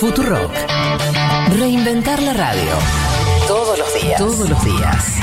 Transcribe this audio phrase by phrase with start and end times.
[0.00, 0.52] Futurock.
[1.58, 2.70] Reinventar la radio.
[3.48, 4.18] Todos los días.
[4.18, 5.16] Todos los días.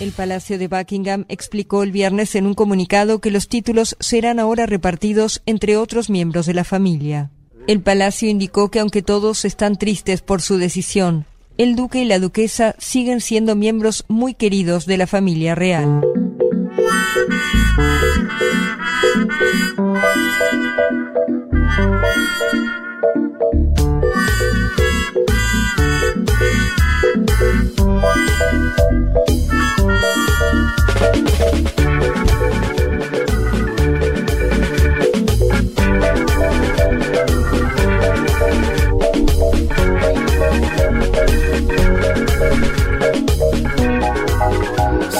[0.00, 4.64] El Palacio de Buckingham explicó el viernes en un comunicado que los títulos serán ahora
[4.64, 7.30] repartidos entre otros miembros de la familia.
[7.66, 11.26] El palacio indicó que aunque todos están tristes por su decisión,
[11.58, 16.00] el duque y la duquesa siguen siendo miembros muy queridos de la familia real.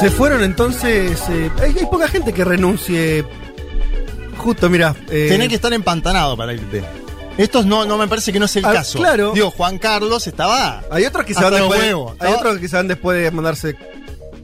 [0.00, 1.20] Se fueron entonces.
[1.30, 3.24] eh, hay, hay poca gente que renuncie.
[4.36, 4.94] Justo, mira.
[5.10, 6.82] eh, Tenés que estar empantanado para irte.
[7.36, 8.98] Estos no, no me parece que no es el Ah, caso.
[8.98, 9.32] claro.
[9.32, 11.80] Digo, Juan Carlos estaba Hay otros que se van los después.
[11.80, 12.16] huevos.
[12.20, 13.76] Hay otros que se van después de mandarse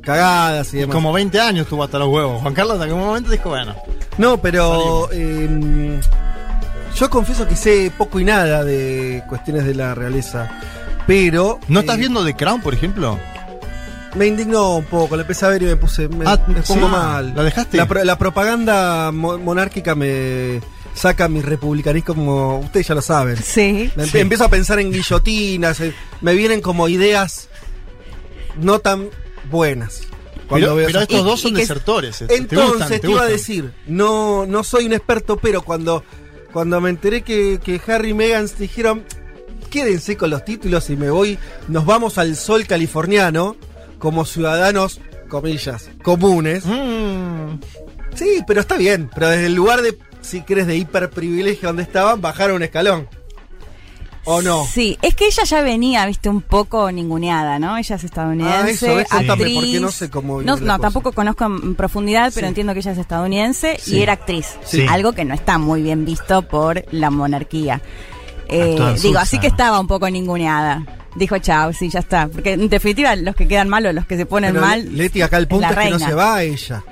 [0.01, 0.95] cagadas y demás.
[0.95, 2.41] como 20 años estuvo hasta los huevos.
[2.43, 3.75] Juan Carlos que un momento dijo, bueno.
[4.19, 5.99] No, pero eh,
[6.97, 10.51] yo confieso que sé poco y nada de cuestiones de la realeza.
[11.07, 11.59] Pero.
[11.69, 13.19] ¿No eh, estás viendo The Crown, por ejemplo?
[14.15, 16.09] Me indignó un poco, le empecé a ver y me puse.
[16.09, 16.93] Me, Ah, me pongo sí.
[16.93, 17.33] mal.
[17.35, 17.77] ¿La dejaste?
[17.77, 20.61] La, pro- la propaganda mo- monárquica me
[20.95, 22.59] saca mi republicanismo como.
[22.61, 23.37] Ustedes ya lo saben.
[23.37, 23.91] Sí.
[23.97, 24.19] Me empe- Sí.
[24.19, 27.49] Empiezo a pensar en guillotinas, eh, me vienen como ideas
[28.61, 29.09] no tan
[29.51, 30.03] buenas.
[30.49, 32.23] Cuando Pero, veo pero esas- estos Y- dos son desertores.
[32.23, 36.05] este, Entonces te, gustan, iba a decir, no, no soy un experto, pero cuando,
[36.53, 39.05] cuando me enteré que, que Harry y Meghan dijeron,
[39.71, 43.57] quédense con los títulos y me voy, nos vamos al sol californiano
[44.05, 46.67] como ciudadanos, comillas, comunes.
[46.67, 47.59] Mm.
[48.15, 52.21] Sí, pero está bien, pero desde el lugar de, si crees, de hiperprivilegio donde estaban,
[52.21, 53.09] bajaron un escalón.
[54.27, 54.67] ¿O no?
[54.67, 57.79] Sí, es que ella ya venía, viste, un poco ninguneada, ¿no?
[57.79, 59.55] Ella es estadounidense, Ah, actriz.
[59.57, 62.49] porque no sé cómo No, no, tampoco conozco en profundidad, pero Sí.
[62.49, 63.97] entiendo que ella es estadounidense Sí.
[63.97, 64.49] y era actriz.
[64.65, 64.85] Sí.
[64.89, 67.81] Algo que no está muy bien visto por la monarquía.
[68.49, 69.21] Eh, digo, Susa.
[69.23, 70.85] así que estaba un poco ninguneada.
[71.17, 72.29] Dijo, chao, sí, ya está.
[72.29, 74.97] Porque en definitiva, los que quedan mal o los que se ponen Pero, mal.
[74.97, 76.83] Leti, acá el punto es que no se va ella.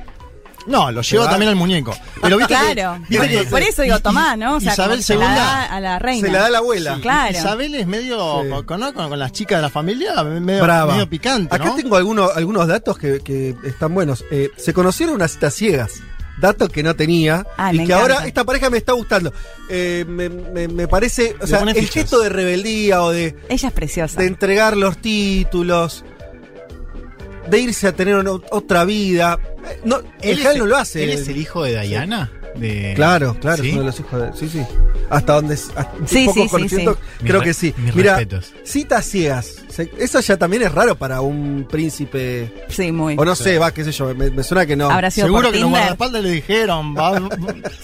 [0.64, 1.30] No, lo llevo va?
[1.30, 1.92] también al muñeco.
[2.20, 4.56] Pero viste que- Claro, viste por, que- por eso digo, tomá, ¿no?
[4.58, 6.24] O sea, Isabel se la II da a la reina.
[6.28, 6.98] Se la da la abuela.
[7.02, 7.36] Claro.
[7.36, 8.48] Isabel es medio, Sí.
[8.64, 10.92] con, con, con las chicas de la familia, medio, Brava.
[10.92, 14.24] medio picante, Acá tengo algunos, algunos datos que, que están buenos.
[14.30, 15.94] Eh, se conocieron unas citas ciegas.
[16.40, 17.46] Datos que no tenía.
[17.56, 18.02] Ay, y que encanta.
[18.14, 19.32] ahora esta pareja me está gustando.
[19.68, 21.34] Eh, me, me- me parece.
[21.38, 21.90] O Le sea, el fichas.
[21.90, 24.20] gesto de rebeldía o de, Ella es preciosa.
[24.20, 26.04] de entregar los títulos.
[27.48, 29.38] De irse a tener una- otra vida.
[29.68, 31.04] Eh, No, el Hal no lo hace.
[31.04, 32.30] ¿Él es el hijo de Diana?
[32.56, 32.92] De...
[32.94, 33.68] Claro, claro, ¿Sí?
[33.68, 34.32] es uno de los hijos de.
[34.36, 34.62] Sí, sí.
[35.10, 35.54] Hasta donde.
[35.54, 36.86] Hasta Sí, un poco sí, sí.
[37.24, 37.74] creo Mis que sí.
[37.78, 38.52] mis Mira, respetos.
[38.64, 39.56] citas ciegas.
[39.98, 42.52] Eso ya también es raro para un príncipe.
[42.68, 43.16] Sí, muy.
[43.18, 44.90] O no sé, va, qué sé yo, me, me suena que no.
[44.90, 45.80] Habrá sido Seguro por que los Tinder.
[45.80, 47.20] guardaespaldas le dijeron, va-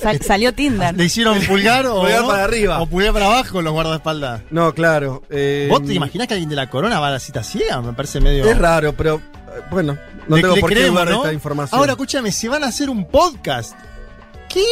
[0.00, 0.94] Sal- salió Tinder.
[0.94, 2.80] le hicieron pulgar o, Pulgar para arriba.
[2.82, 4.42] o pulgar para abajo los guardaespaldas.
[4.50, 5.22] No, claro.
[5.30, 7.80] eh, ¿Vos te imaginás que alguien de la corona va a la cita ciega?
[7.80, 8.44] Me parece medio...
[8.44, 9.96] Es raro, pero eh, bueno,
[10.28, 11.78] no Le- tengo le por qué creemos, dudar esta información.
[11.80, 13.72] Ahora, escúchame, si van a hacer un podcast.
[14.48, 14.62] ¿Qué?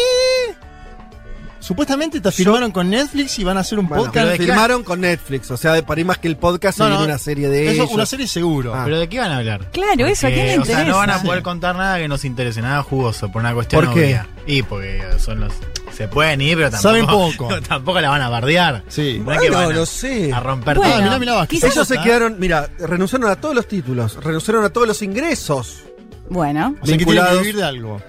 [1.59, 4.29] Supuestamente te firmaron con Netflix y van a hacer un Bueno, podcast.
[4.29, 6.97] pero firmaron con Netflix, o sea, para ir más que el podcast, No, se no,
[6.99, 7.91] viene una serie de Eso, ellos.
[7.93, 8.73] una serie seguro.
[8.73, 8.83] Ah.
[8.85, 9.69] ¿Pero de qué van a hablar?
[9.73, 11.25] Claro, eso, ¿a quién le o sea, no van a interesa?
[11.25, 14.01] poder contar nada que nos interese, nada jugoso, por una cuestión ¿Por qué?
[14.05, 14.29] obvia.
[14.47, 15.53] Y porque son los...
[15.93, 16.89] Se pueden ir, pero tampoco...
[16.89, 17.61] Saben poco.
[17.69, 18.85] tampoco la van a bardear.
[18.87, 19.21] Sí.
[19.25, 20.33] No es que Bueno, van a, no sé.
[20.33, 21.01] a romper Bueno, todo.
[21.01, 21.61] Ah, mirá, mirá, Vázquez.
[21.61, 25.83] quizás- Ellos se quedaron, mira, renunciaron a todos los títulos, renunciaron a todos los ingresos.
[26.31, 27.41] Bueno, O sea, que tienen que vinculados.
[27.41, 28.01] vivir de algo.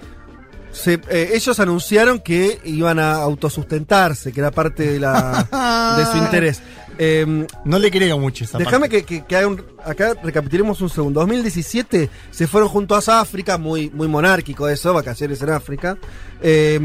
[0.78, 6.18] Se- eh, ellos anunciaron que iban a autosustentarse, que era parte de, la, de su
[6.24, 6.62] interés.
[7.00, 9.04] Eh, No le creo mucho esa Déjame parte.
[9.04, 11.20] que, que- que haga un- acá recapitulemos un segundo.
[11.20, 15.98] 2017 se fueron juntos a África, muy, muy monárquico eso, vacaciones en África.
[16.42, 16.80] Eh,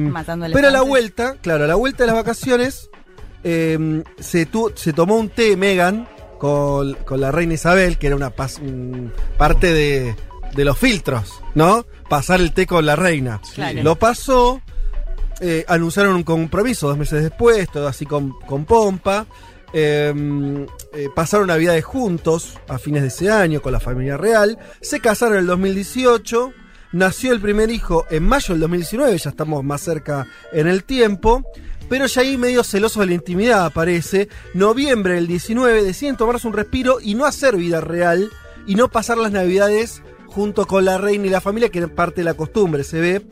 [0.52, 2.90] pero a la vuelta, claro, a la vuelta de las vacaciones,
[3.44, 6.06] eh, se, tu- se tomó un té Megan
[6.38, 10.14] con, con la reina Isabel, que era una pas- un- parte de,
[10.54, 11.86] de los filtros, ¿no?
[12.08, 13.40] Pasar el té con la reina.
[13.54, 13.82] Claro.
[13.82, 14.60] Lo pasó,
[15.40, 19.26] eh, anunciaron un compromiso dos meses después, todo así con, con pompa.
[19.74, 24.58] Eh, eh, pasaron navidades juntos a fines de ese año con la familia real.
[24.80, 26.52] Se casaron en el 2018.
[26.92, 31.42] Nació el primer hijo en mayo del 2019, ya estamos más cerca en el tiempo.
[31.88, 34.28] Pero ya ahí medio celoso de la intimidad aparece.
[34.54, 38.30] Noviembre del 19 deciden tomarse un respiro y no hacer vida real
[38.66, 40.02] y no pasar las navidades
[40.34, 43.22] junto con la reina y la familia, que era parte de la costumbre, se ve.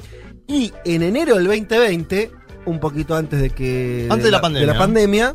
[0.47, 2.31] Y en enero del 2020,
[2.67, 4.07] un poquito antes de que.
[4.11, 4.79] Antes de la pandemia, de la ¿no?
[4.79, 5.35] pandemia,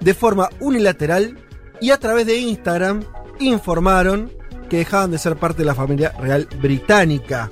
[0.00, 1.38] de forma unilateral
[1.80, 3.04] y a través de Instagram
[3.40, 4.32] informaron
[4.68, 7.50] que dejaban de ser parte de la familia real británica.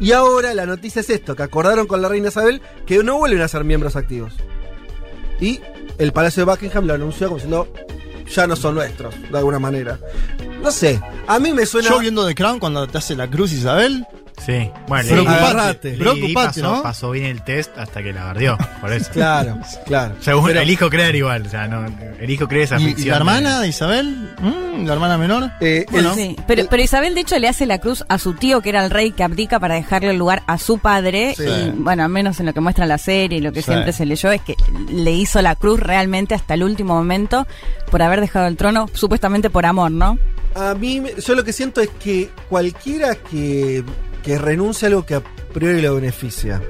[0.00, 3.42] Y ahora la noticia es esto, que acordaron con la reina Isabel que no vuelven
[3.42, 4.34] a ser miembros activos.
[5.40, 5.60] Y
[5.98, 7.72] el Palacio de Buckingham lo anunció como diciendo,
[8.28, 9.98] ya no son nuestros, de alguna manera.
[10.62, 11.88] No sé, a mí me suena...
[11.88, 14.06] Yo viendo The Crown cuando te hace la cruz Isabel.
[14.44, 15.90] Sí, bueno, agarrate.
[15.98, 16.82] Lady Preocupate, pasó, ¿no?
[16.82, 19.10] pasó bien el test hasta que la bardió, por eso.
[19.12, 20.14] Claro, claro.
[20.20, 21.84] Según Pero- elijo creer igual, o sea, no,
[22.18, 23.10] elijo creer esa ¿Y, y ficción.
[23.10, 24.30] la hermana de- Isabel?
[24.40, 24.86] ¿Mm?
[24.86, 25.50] ¿La hermana menor?
[25.60, 26.14] Eh, Bueno.
[26.14, 28.82] Sí, pero, pero Isabel de hecho le hace la cruz a su tío que era
[28.82, 31.42] el rey que abdica para dejarle el lugar a su padre Sí.
[31.44, 33.70] y bueno, al menos en lo que muestra la serie y lo que Sí.
[33.72, 34.56] siempre se leyó es que
[34.90, 37.46] le hizo la cruz realmente hasta el último momento
[37.90, 40.18] por haber dejado el trono supuestamente por amor, ¿no?
[40.54, 43.84] A mí, yo lo que siento es que cualquiera que,
[44.22, 46.60] que renuncie a algo que a priori lo beneficia,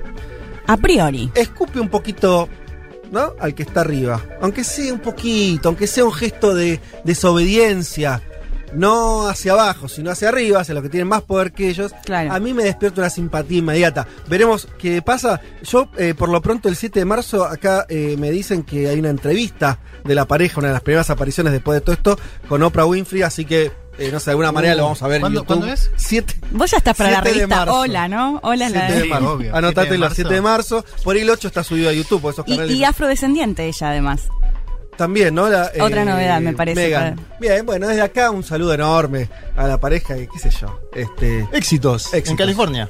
[0.67, 1.31] A priori.
[1.35, 2.49] escupe un poquito,
[3.11, 3.35] ¿no?
[3.41, 4.23] Al que está arriba.
[4.41, 8.23] Aunque sea un poquito, aunque sea un gesto de desobediencia.
[8.73, 11.93] No hacia abajo, sino hacia arriba, hacia los que tienen más poder que ellos.
[12.05, 12.33] Claro.
[12.33, 14.07] A mí me despierta una simpatía inmediata.
[14.29, 15.41] Veremos qué pasa.
[15.63, 18.99] Yo, eh, por lo pronto, el 7 de marzo, acá eh, me dicen que hay
[19.01, 22.19] una entrevista de la pareja, una de las primeras apariciones después de todo esto,
[22.49, 25.17] con Oprah Winfrey, así que, eh, no sé, de alguna manera lo vamos a ver
[25.17, 25.47] en ¿Cuándo- YouTube.
[25.59, 25.91] cuándo es?
[25.97, 27.73] 7 Vos ya estás para la 7 de revista.
[27.73, 28.41] Hola, ¿no?
[28.43, 29.33] Hola es la 7 de- de marzo.
[29.33, 30.85] obvio, Anotate 7 de los 7 de marzo.
[31.05, 34.29] Por ahí el 8 está subido a YouTube, por esos y afrodescendiente ella además.
[35.01, 35.49] También, ¿no?
[35.49, 37.17] La, eh, Otra novedad, me parece, Megan.
[37.17, 40.79] para- Bien, bueno, desde acá un saludo enorme a la pareja y qué sé yo.
[40.95, 42.37] Este, Éxitos, en.
[42.37, 42.87] California.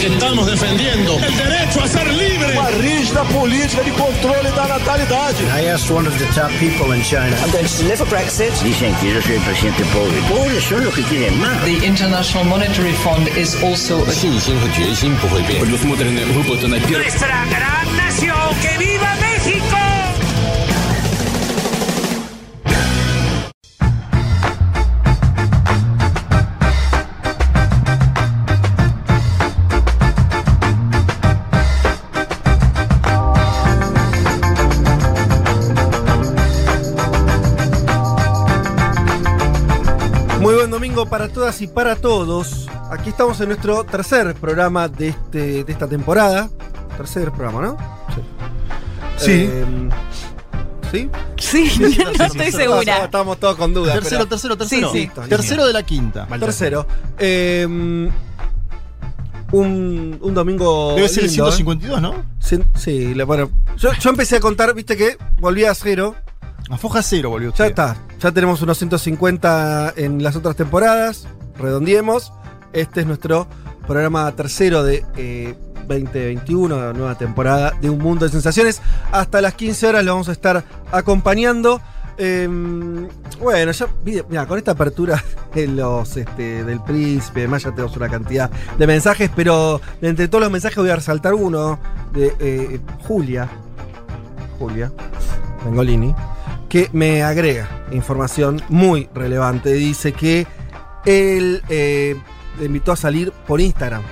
[0.00, 2.25] que estamos defendiendo el derecho a ser libre.
[2.53, 5.43] Uma rígida política de controle da natalidade.
[5.45, 7.35] I asked one of the top people in China.
[7.41, 8.51] I'm going to live for Brexit.
[8.61, 10.21] Dicen que yo soy el presidente pobre.
[10.29, 11.63] Pobres son los que quieren más.
[11.63, 15.59] The International Monetary Fund is also a 信心和决心不会变。
[15.61, 17.05] Предусмотрены выплаты на первый.
[17.05, 18.37] nuestra gran nación.
[18.61, 19.74] ¡Que viva México!
[40.76, 42.68] Domingo para todas y para todos.
[42.90, 46.50] Aquí estamos en nuestro tercer programa de, este, de esta temporada.
[46.98, 47.76] Tercer programa, ¿no?
[49.16, 49.48] Sí.
[49.50, 49.64] Eh,
[50.90, 51.10] ¿Sí?
[51.38, 51.72] Sí,
[52.18, 53.04] no estoy segura.
[53.04, 53.94] Estamos todos con dudas.
[53.94, 54.92] Tercero, pero- tercero, tercero.
[54.92, 55.20] Sí, sí.
[55.30, 56.26] Tercero de la quinta.
[56.38, 56.86] Tercero.
[57.18, 58.10] Eh, un,
[60.20, 60.92] un domingo.
[60.94, 61.52] Debe ser el lindo, ¿eh?
[61.52, 62.22] 152, ¿no?
[62.38, 63.50] Sí, sí, bueno.
[63.78, 66.14] Yo, yo empecé a contar, viste que volví a cero.
[66.68, 67.96] A cero volvió Ya está.
[68.20, 71.28] Ya tenemos unos 150 en las otras temporadas.
[71.58, 72.32] Redondiemos.
[72.72, 73.46] Este es nuestro
[73.86, 75.54] programa tercero de eh,
[75.86, 78.82] 2021, nueva temporada de Un Mundo de Sensaciones.
[79.12, 81.80] Hasta las 15 horas lo vamos a estar acompañando.
[82.18, 82.48] Eh,
[83.40, 83.86] bueno, ya,
[84.28, 85.22] mira, con esta apertura
[85.54, 90.26] de los, este, del príncipe, además ya tenemos una cantidad de mensajes, pero de entre
[90.26, 91.78] todos los mensajes voy a resaltar uno
[92.12, 93.48] de eh, Julia.
[94.58, 94.92] Julia
[95.64, 96.14] Bengolini,
[96.68, 99.72] que me agrega información muy relevante.
[99.72, 100.46] Dice que
[101.04, 102.16] él eh,
[102.58, 104.02] le invitó a salir por Instagram.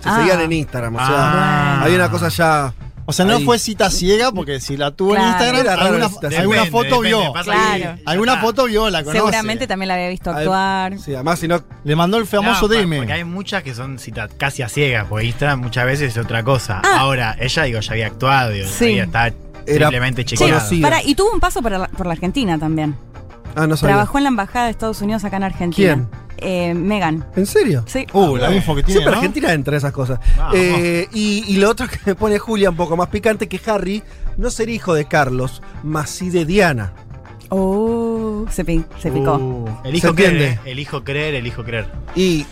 [0.00, 0.16] Se Ah.
[0.18, 1.82] seguían en Instagram, o sea, Ah.
[1.82, 2.72] había una cosa ya.
[3.08, 3.44] O sea, no Ahí.
[3.44, 5.24] fue cita ciega porque si la tuvo Claro.
[5.26, 6.40] en Instagram, Era raro alguna, situación.
[6.40, 7.32] alguna Depende, foto depende, vio.
[7.44, 7.98] Claro.
[8.04, 9.18] Alguna foto vio, la conoce.
[9.18, 10.98] Seguramente también la había visto actuar.
[10.98, 11.62] Sí, además, si no.
[11.84, 12.96] Le mandó el famoso No, DM.
[12.98, 16.42] Porque hay muchas que son citas casi a ciegas, porque Instagram muchas veces es otra
[16.42, 16.82] cosa.
[16.84, 16.96] Ah.
[16.98, 18.96] Ahora, ella, digo, ya había actuado, digo, Sí.
[18.96, 19.30] ya está
[19.66, 20.88] Era simplemente Sí, conocida.
[20.88, 22.94] para, y tuvo un paso por la, por la Argentina también.
[23.54, 23.94] Ah, no sabía.
[23.96, 25.94] Trabajó en la embajada de Estados Unidos acá en Argentina.
[25.94, 26.08] ¿Quién?
[26.38, 27.24] Eh, Megan.
[27.34, 27.82] ¿En serio?
[27.86, 28.06] Sí.
[28.12, 29.16] Uh, la info que tiene, Siempre ¿no?
[29.18, 30.20] Argentina entra en esas cosas.
[30.54, 34.02] Eh, y, y lo otro que me pone Julia un poco más picante que Harry
[34.36, 36.92] no sería hijo de Carlos, más sí de Diana.
[37.48, 39.36] Oh, se, pi- se picó.
[39.36, 40.58] Uh, ¿Se elijo creer, entiende?
[40.64, 41.86] eh, elijo creer, elijo creer.
[42.14, 42.44] Y.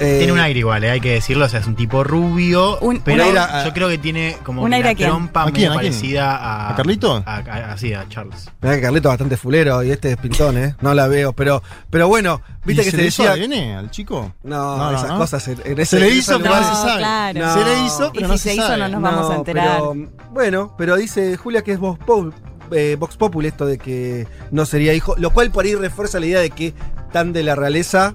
[0.00, 2.78] eh, Tiene un aire igual, eh, hay que decirlo, o sea, es un tipo rubio,
[2.80, 5.08] Un- pero un aire a- yo creo que tiene como ¿Un una aire a quién?
[5.08, 5.92] trompa ¿A muy quién, a quién?
[5.92, 6.70] parecida a...
[6.70, 7.22] ¿A Carlito?
[7.26, 8.50] A, a- a- sí, a Charles.
[8.60, 10.74] Mirá que Carleto es bastante fulero y este es pintón, ¿eh?
[10.80, 13.44] No la veo, pero, pero bueno, viste ¿Y que se se, le hizo decía.
[13.44, 14.32] ADN al chico?
[14.42, 15.18] No, No, no, esas no.
[15.18, 16.98] cosas en, en Se ese- le en hizo, pero no se sabe.
[16.98, 17.54] claro.
[17.54, 18.78] Se le hizo, Y pero si no se se hizo, sabe.
[18.78, 19.78] no nos vamos a enterar.
[19.78, 19.94] Pero,
[20.32, 22.34] bueno, pero dice Julia que es Vox, Pop-
[22.72, 26.26] eh, Vox Populi esto de que no sería hijo, lo cual por ahí refuerza la
[26.26, 26.74] idea de que
[27.12, 28.14] tan de la realeza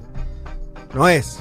[0.94, 1.40] no es.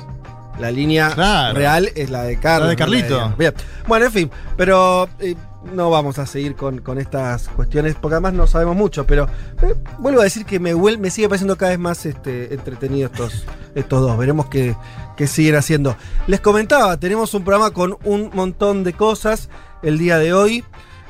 [0.60, 1.56] La línea Claro.
[1.56, 2.66] real es la de Carlos.
[2.66, 3.34] La de Carlito.
[3.38, 3.54] Bien.
[3.86, 5.36] Bueno, en fin, pero eh,
[5.72, 9.26] no vamos a seguir con, con estas cuestiones porque además no sabemos mucho, pero
[9.62, 13.44] eh, vuelvo a decir que me, me sigue pareciendo cada vez más este, entretenido estos,
[13.74, 14.18] estos dos.
[14.18, 14.74] Veremos qué,
[15.16, 15.96] que siguen haciendo.
[16.26, 19.48] Les comentaba, tenemos un programa con un montón de cosas
[19.82, 20.64] el día de hoy.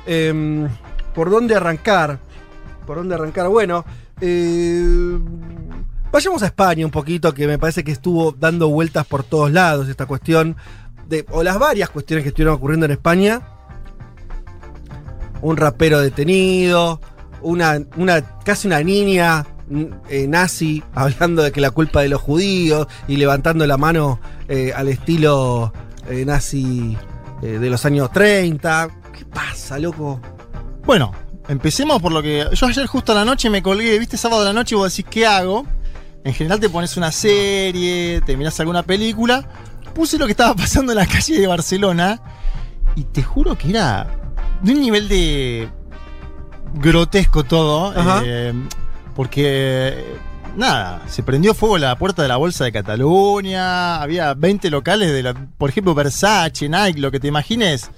[0.07, 0.69] Em,
[1.14, 2.19] ¿Por dónde arrancar?
[2.87, 3.49] ¿Por dónde arrancar?
[3.49, 3.85] Bueno,
[4.21, 5.19] eh,
[6.12, 9.88] vayamos a España un poquito, que me parece que estuvo dando vueltas por todos lados
[9.88, 10.57] esta cuestión,
[11.09, 13.43] de, o las varias cuestiones que estuvieron ocurriendo en España.
[15.41, 17.00] Un rapero detenido,
[17.43, 17.81] una,
[18.45, 19.47] casi una niña
[20.09, 24.73] eh, nazi hablando de que la culpa de los judíos y levantando la mano eh,
[24.75, 25.73] al estilo
[26.09, 26.97] eh, nazi
[27.41, 28.88] de los años 30.
[29.17, 30.21] ¿Qué pasa, loco?
[30.85, 31.12] Bueno,
[31.49, 32.49] empecemos por lo que.
[32.53, 34.91] Yo ayer justo a la noche me colgué, viste, sábado a la noche y vos
[34.91, 35.65] decís, ¿qué hago?
[36.28, 39.49] En general te pones una serie, te mirás alguna película.
[39.94, 42.20] Puse lo que estaba pasando en la calle de Barcelona
[42.94, 44.06] y te juro que era
[44.62, 45.70] de un nivel de
[46.75, 47.94] grotesco todo.
[48.26, 48.52] Eh,
[49.16, 50.04] porque,
[50.54, 54.02] nada, se prendió fuego la puerta de la Bolsa de Cataluña.
[54.02, 57.90] Había 20 locales de, la, por ejemplo, Versace, Nike, lo que te imagines.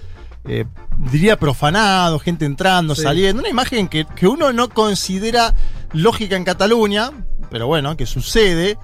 [0.46, 0.64] eh,
[0.98, 3.02] diría profanado, gente entrando, Sí.
[3.02, 3.40] saliendo.
[3.42, 5.52] Una imagen que, que uno no considera
[5.92, 7.10] lógica en Cataluña,
[7.50, 8.78] pero bueno, que sucede.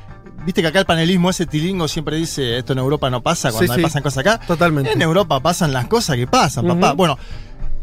[0.44, 3.72] Viste que acá el panelismo ese tilingo siempre dice esto en Europa no pasa cuando
[3.72, 3.82] Sí, sí.
[3.82, 4.38] pasan cosas acá.
[4.46, 4.92] Totalmente.
[4.92, 6.92] En Europa pasan las cosas que pasan, papá.
[6.92, 7.18] Bueno,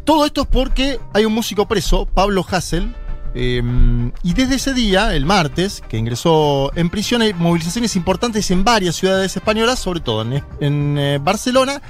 [0.05, 2.95] todo esto es porque hay un músico preso, Pablo Hassel,
[3.35, 8.63] eh, y desde ese día, el martes, que ingresó en prisión, hay movilizaciones importantes en
[8.63, 11.81] varias ciudades españolas, sobre todo en, en, eh, Barcelona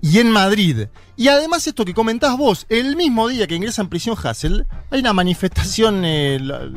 [0.00, 0.86] y en Madrid.
[1.16, 5.00] Y además esto que comentás vos, el mismo día que ingresa en prisión Hassel, hay
[5.00, 6.68] una manifestación, eh, lo,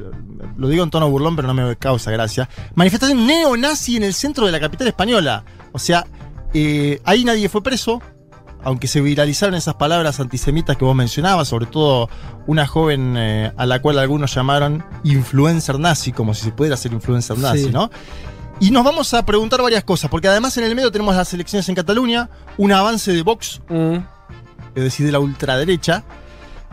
[0.57, 4.45] lo digo en tono burlón, pero no me causa gracia, manifestación neonazi en el centro
[4.45, 5.43] de la capital española.
[5.71, 6.05] O sea,
[6.57, 8.01] eh, ahí nadie fue preso,
[8.65, 12.09] aunque se viralizaron esas palabras antisemitas que vos mencionabas, sobre todo
[12.47, 16.91] una joven eh, a la cual algunos llamaron influencer nazi, como si se pudiera ser
[16.91, 17.69] influencer nazi, Sí.
[17.71, 17.89] ¿no?
[18.59, 21.67] Y nos vamos a preguntar varias cosas, porque además en el medio tenemos las elecciones
[21.69, 23.97] en Cataluña, un avance de Vox, Mm.
[24.75, 26.03] es decir, de la ultraderecha,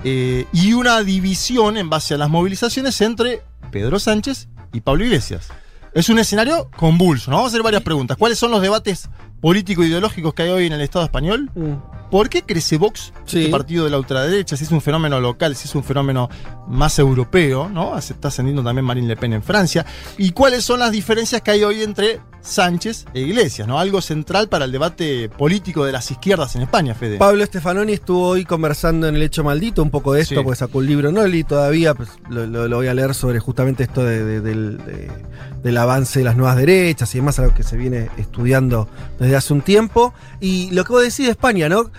[0.05, 5.49] eh, y una división en base a las movilizaciones entre Pedro Sánchez y Pablo Iglesias.
[5.93, 7.37] Es un escenario convulso, ¿no?
[7.37, 8.17] Vamos a hacer varias preguntas.
[8.17, 9.11] ¿Cuáles son los debates
[9.43, 11.51] político-ideológicos que hay hoy en el Estado español?
[11.55, 12.11] Mm.
[12.11, 13.41] ¿Por qué crece Vox, Sí.
[13.41, 14.57] este partido de la ultraderecha?
[14.57, 16.29] Si es un fenómeno local, si es un fenómeno
[16.69, 18.01] más europeo, ¿no?
[18.01, 19.85] Se está ascendiendo también Marine Le Pen en Francia.
[20.19, 23.79] ¿Y cuáles son las diferencias que hay hoy entre Sánchez e Iglesias, ¿no?
[23.79, 27.17] Algo central para el debate político de las izquierdas en España, Fede.
[27.19, 30.41] Pablo Stefanoni estuvo hoy conversando en El Hecho Maldito un poco de esto, Sí.
[30.43, 33.39] porque sacó un libro, no leí todavía, pues lo, lo- lo voy a leer sobre
[33.39, 35.11] justamente esto de- de- del, de-
[35.63, 38.89] del avance de las nuevas derechas y demás, algo que se viene estudiando
[39.21, 40.13] desde hace un tiempo.
[40.41, 41.91] Y lo que vos decís de España, ¿no?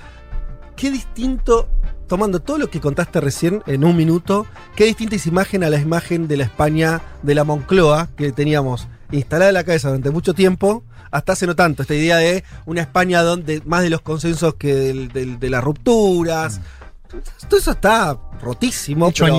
[0.75, 1.69] Qué distinto,
[2.07, 4.45] tomando todo lo que contaste recién en un minuto,
[4.75, 8.87] qué distinta es imagen a la imagen de la España de la Moncloa que teníamos
[9.13, 12.81] instalada en la cabeza durante mucho tiempo, hasta hace no tanto, esta idea de una
[12.81, 16.59] España donde más de los consensos que del- del- de las rupturas.
[17.47, 19.35] Todo eso está rotísimo, Hecho pero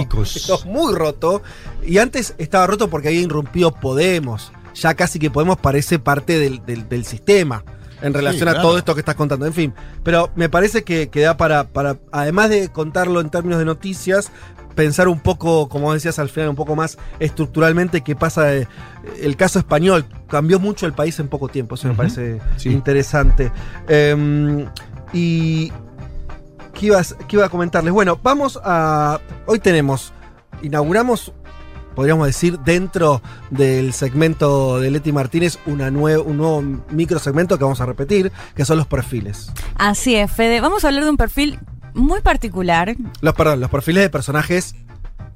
[0.66, 1.42] muy roto.
[1.84, 4.52] Y antes estaba roto porque había irrumpido Podemos.
[4.74, 7.64] Ya casi que Podemos parece parte del, del- del sistema
[8.02, 8.68] en relación a claro.
[8.68, 9.46] todo esto que estás contando.
[9.46, 13.58] En fin, pero me parece que, que da para, para, además de contarlo en términos
[13.58, 14.30] de noticias,
[14.74, 18.52] pensar un poco, como decías al final, un poco más estructuralmente qué pasa.
[18.54, 22.70] el caso español cambió mucho el país en poco tiempo, eso me parece Sí.
[22.70, 23.52] interesante.
[23.88, 24.66] Em,
[25.12, 25.72] y.
[26.72, 27.92] ¿qué, ibas- qué iba a comentarles?
[27.92, 29.20] Bueno, vamos a.
[29.46, 30.12] Hoy tenemos.
[30.62, 31.32] Inauguramos,
[31.94, 37.64] podríamos decir, dentro del segmento de Leti Martínez, una nue- un nuevo micro segmento que
[37.64, 39.52] vamos a repetir, que son los perfiles.
[39.76, 40.60] Así es, Fede.
[40.60, 41.58] Vamos a hablar de un perfil
[41.94, 42.94] muy particular.
[43.20, 44.74] Los, perdón, los perfiles de personajes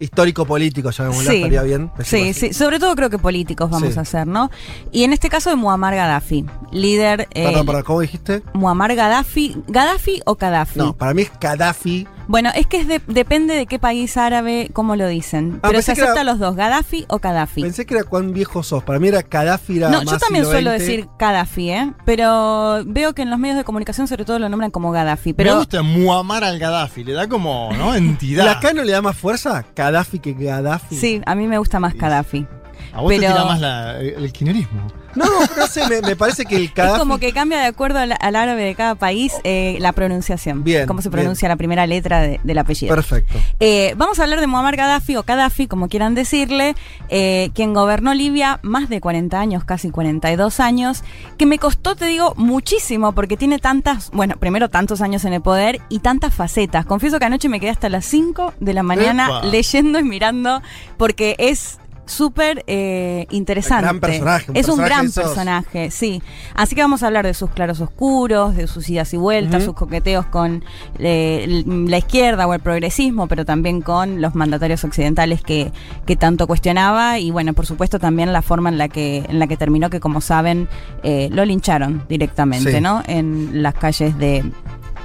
[0.01, 1.37] histórico-políticos, llamémoslo, Sí.
[1.39, 1.91] estaría bien.
[2.05, 3.99] Sí, sí, sobre todo creo que políticos vamos Sí.
[3.99, 4.51] a hacer, ¿no?
[4.93, 7.27] Y en este caso de Muammar Gaddafi, líder...
[7.33, 8.43] eh, Perdón, perdón, ¿cómo dijiste?
[8.55, 10.79] Muammar Gaddafi, ¿Gaddafi o Gaddafi?
[10.79, 12.07] No, para mí es Gaddafi.
[12.29, 15.61] Bueno, es que es de- depende de qué país árabe, cómo lo dicen.
[15.63, 17.63] Ah, Pero se que era- aceptan los dos, Gaddafi o Gaddafi.
[17.63, 18.85] Pensé que era cuán viejo sos.
[18.85, 21.93] Para mí era Gaddafi, era No, más yo también suelo decir Gaddafi, ¿eh?
[22.05, 25.31] Pero veo que en los medios de comunicación sobre todo lo nombran como Gaddafi.
[25.31, 27.95] Me Pero gusta Muammar al Gaddafi, le da como, ¿no?
[27.97, 28.45] Entidad.
[28.45, 29.65] ¿Y acá no le da más fuerza?
[29.75, 30.97] Gaddafi que Gaddafi.
[30.97, 32.47] sí, a mí me gusta más Gaddafi.
[32.93, 34.87] A vos te tira más la- el, el kirchnerismo.
[35.15, 35.25] No,
[35.57, 36.93] no sé, me, me parece que el Gaddafi.
[36.95, 40.63] Es como que cambia de acuerdo al, al árabe de cada país eh, la pronunciación.
[40.63, 41.21] Bien, Cómo se bien.
[41.23, 42.95] pronuncia la primera letra de- del apellido.
[42.95, 43.35] Perfecto.
[43.59, 46.75] Eh, vamos a hablar de Muammar Gaddafi o Gaddafi, como quieran decirle,
[47.09, 51.03] eh, quien gobernó Libia más de 40 años, casi 42 años,
[51.37, 55.41] que me costó, te digo, muchísimo porque tiene tantas, bueno, primero tantos años en el
[55.41, 56.85] poder y tantas facetas.
[56.87, 59.47] Confieso que anoche me quedé hasta las 5 de la mañana Epa.
[59.47, 60.63] leyendo y mirando
[60.97, 63.85] porque es súper eh, interesante.
[63.85, 66.23] Gran personaje, un es un gran de personaje, sí.
[66.55, 69.75] Así que vamos a hablar de sus claros oscuros, de sus idas y vueltas, sus
[69.75, 70.65] coqueteos con
[70.99, 75.71] eh, la izquierda o el progresismo, pero también con los mandatarios occidentales que,
[76.07, 79.47] que tanto cuestionaba y bueno, por supuesto también la forma en la que en la
[79.47, 80.69] que terminó, que como saben
[81.03, 82.81] eh, lo lincharon directamente, Sí.
[82.81, 83.03] ¿no?
[83.07, 84.45] En las calles de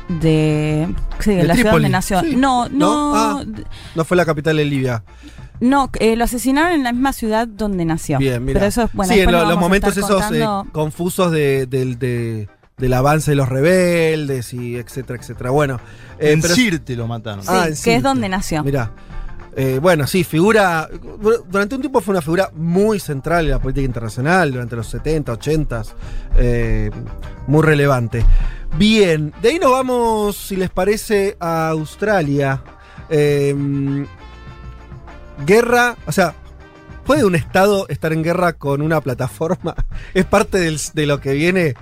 [0.09, 0.87] de,
[1.19, 2.19] sí, De la ciudad donde nació.
[2.21, 2.35] Sí.
[2.35, 3.43] No, no, Ah,
[3.95, 5.03] no fue la capital de Libia.
[5.63, 8.17] No, eh, lo asesinaron en la misma ciudad donde nació.
[8.19, 8.59] Bien, mira.
[8.59, 9.13] Pero eso es bueno.
[9.13, 13.31] sí, en después lo- lo los momentos esos eh, confusos de, del- de- del avance
[13.31, 15.51] de los rebeldes y etcétera, etcétera.
[15.51, 15.79] Bueno,
[16.19, 17.41] eh, en pero- Sirte lo mataron.
[17.43, 17.95] Sí, Ah, en que Sirte.
[17.95, 18.63] es donde nació.
[18.63, 18.91] Mirá.
[19.55, 20.89] Eh, bueno, sí, figura.
[21.47, 25.31] Durante un tiempo fue una figura muy central en la política internacional, durante los 70,
[25.33, 25.83] 80,
[26.37, 26.89] eh,
[27.45, 28.25] muy relevante.
[28.79, 32.63] Bien, de ahí nos vamos, si les parece, a Australia.
[33.11, 33.55] Eh,
[35.45, 36.33] guerra, o sea,
[37.05, 39.75] ¿puede un Estado estar en guerra con una plataforma?
[40.13, 41.75] ¿Es parte de lo que viene?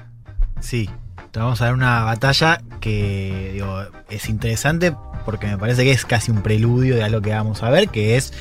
[0.60, 0.90] Sí,
[1.34, 3.64] vamos a dar una batalla que
[4.10, 7.70] es interesante porque me parece que es casi un preludio de algo que vamos a
[7.70, 8.34] ver, que es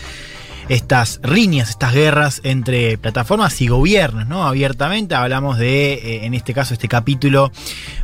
[0.71, 4.47] estas riñas, estas guerras entre plataformas y gobiernos, ¿no?
[4.47, 7.51] Abiertamente hablamos de, eh, en este caso, este capítulo,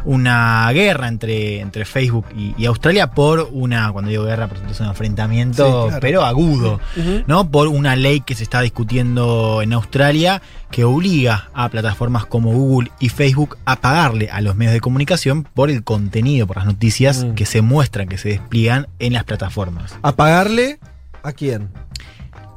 [0.04, 4.82] una guerra entre, entre Facebook y, y Australia por una, cuando digo guerra, por supuesto
[4.82, 6.00] es un enfrentamiento, Sí, claro.
[6.00, 6.80] pero agudo,
[7.28, 7.50] ¿no?
[7.50, 10.42] Por una ley que se está discutiendo en Australia
[10.72, 15.44] que obliga a plataformas como Google y Facebook a pagarle a los medios de comunicación
[15.44, 17.34] por el contenido, por las noticias Mm.
[17.34, 19.94] que se muestran, que se despliegan en las plataformas.
[20.02, 20.80] ¿A pagarle
[21.22, 21.68] a quién?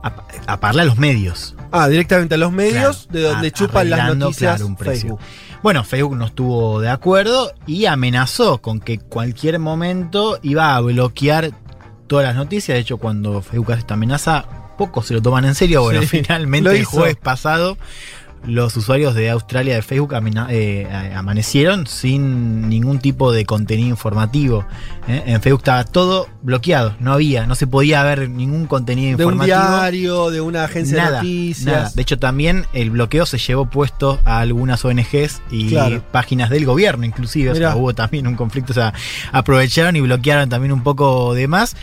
[0.01, 0.13] A,
[0.47, 1.55] a a los medios.
[1.71, 5.01] Ah, directamente a los medios, Claro, de donde a- chupan las noticias claro, un precio.
[5.01, 5.19] Facebook.
[5.61, 11.51] Bueno, Facebook no estuvo de acuerdo y amenazó con que cualquier momento iba a bloquear
[12.07, 12.75] todas las noticias.
[12.75, 14.45] De hecho, cuando Facebook hace esta amenaza,
[14.77, 15.81] pocos se lo toman en serio.
[15.83, 17.77] Bueno, Sí, finalmente el jueves pasado
[18.45, 24.65] los usuarios de Australia de Facebook eh, eh, amanecieron sin ningún tipo de contenido informativo.
[25.07, 25.23] ¿eh?
[25.25, 29.33] En Facebook estaba todo bloqueado, no había, no se podía ver ningún contenido De un
[29.33, 29.77] informativo.
[29.79, 31.65] diario, de una agencia Nada, de noticias.
[31.65, 31.91] nada.
[31.93, 36.01] De hecho, también el bloqueo se llevó puesto a algunas ONGs y Claro.
[36.11, 37.51] páginas del gobierno, inclusive.
[37.51, 37.75] O sea, Mirá.
[37.75, 38.71] hubo también un conflicto.
[38.71, 38.93] O sea,
[39.31, 41.75] aprovecharon y bloquearon también un poco de más.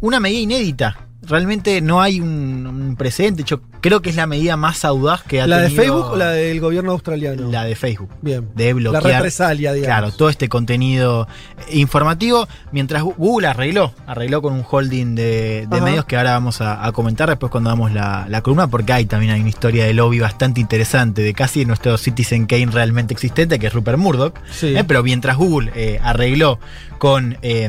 [0.00, 0.96] Una medida inédita.
[1.22, 3.42] Realmente no hay un, un precedente.
[3.44, 6.16] Yo creo que es la medida más audaz que ha ¿La de tenido Facebook o
[6.16, 7.50] la del gobierno australiano?
[7.50, 8.10] la de Facebook.
[8.22, 8.48] Bien.
[8.54, 9.02] De bloquear.
[9.02, 9.98] La represalia, digamos.
[9.98, 11.26] Claro, todo este contenido
[11.70, 16.84] informativo, mientras Google arregló, arregló con un holding de, de medios que ahora vamos a,
[16.84, 19.94] a comentar después cuando damos la, la columna, porque hay también hay una historia de
[19.94, 24.34] lobby bastante interesante de casi nuestro Citizen Kane realmente existente, que es Rupert Murdoch.
[24.50, 24.76] Sí.
[24.76, 24.84] ¿eh?
[24.84, 26.58] Pero mientras Google eh, arregló
[26.98, 27.68] con, eh,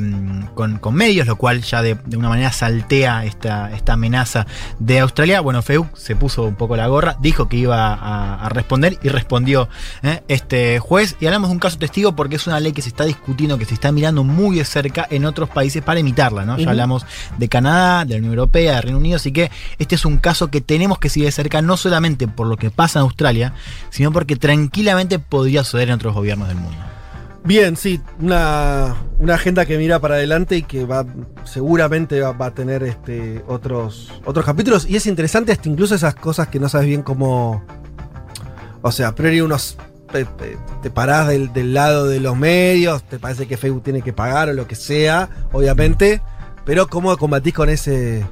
[0.55, 4.45] con, con medios, lo cual ya de, de una manera saltea esta, esta amenaza
[4.79, 8.49] de Australia, bueno, Facebook se puso un poco la gorra, dijo que iba a, a
[8.49, 9.69] responder y respondió
[10.03, 10.23] ¿eh?
[10.27, 11.15] este juez.
[11.19, 13.65] Y hablamos de un caso testigo porque es una ley que se está discutiendo, que
[13.65, 16.57] se está mirando muy de cerca en otros países para imitarla, ¿no?
[16.57, 17.05] Ya hablamos
[17.37, 20.51] de Canadá, de la Unión Europea, de Reino Unido, así que este es un caso
[20.51, 23.53] que tenemos que seguir de cerca, no solamente por lo que pasa en Australia,
[23.89, 26.98] sino porque tranquilamente podría suceder en otros gobiernos del mundo.
[27.43, 31.05] Bien, sí, una, una agenda que mira para adelante y que va
[31.45, 34.85] seguramente va, a tener este, otros, otros capítulos.
[34.87, 37.63] Y es interesante hasta incluso esas cosas que no sabes bien cómo.
[38.81, 39.77] O sea, a priori unos.
[40.11, 44.01] Te, te- te parás del, del lado de los medios, te parece que Facebook tiene
[44.01, 46.21] que pagar o lo que sea, obviamente.
[46.65, 48.25] Pero cómo combatís con ese.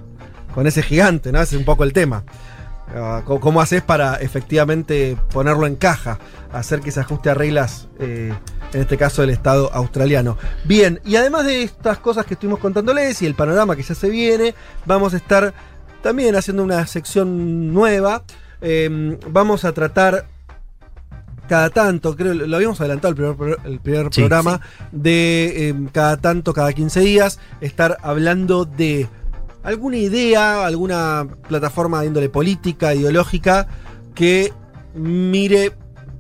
[0.54, 1.40] con ese gigante, ¿no?
[1.42, 2.24] Ese es un poco el tema.
[2.96, 6.20] Ah, ¿Cómo, haces para efectivamente ponerlo en caja?
[6.54, 8.34] Hacer que se ajuste a reglas, eh,
[8.74, 10.38] en este caso del Estado australiano.
[10.64, 14.10] Bien, y además de estas cosas que estuvimos contándoles y el panorama que ya se
[14.10, 15.54] viene, vamos a estar
[16.02, 18.24] también haciendo una sección nueva.
[18.62, 20.26] Eh, vamos a tratar
[21.50, 24.60] cada tanto, creo lo habíamos adelantado el primer, pro- el primer Sí, programa,
[24.92, 29.08] de eh, cada tanto, cada 15 días, estar hablando de
[29.68, 33.68] alguna idea, alguna plataforma de índole política, ideológica,
[34.16, 34.54] que
[34.96, 35.74] mire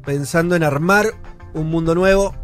[0.05, 1.05] pensando en armar
[1.53, 2.35] un mundo nuevo,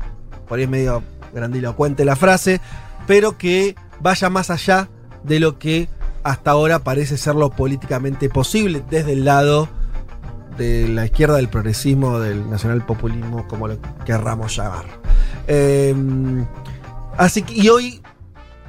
[0.48, 2.62] por ahí es medio grandilocuente la frase,
[3.06, 4.88] pero que vaya más allá
[5.26, 5.90] de lo que
[6.24, 9.68] hasta ahora parece ser lo políticamente posible desde el lado
[10.58, 14.86] de la izquierda, del progresismo, del nacionalpopulismo, como lo querramos llamar.
[15.48, 15.94] Eh,
[17.18, 18.02] así que, y hoy,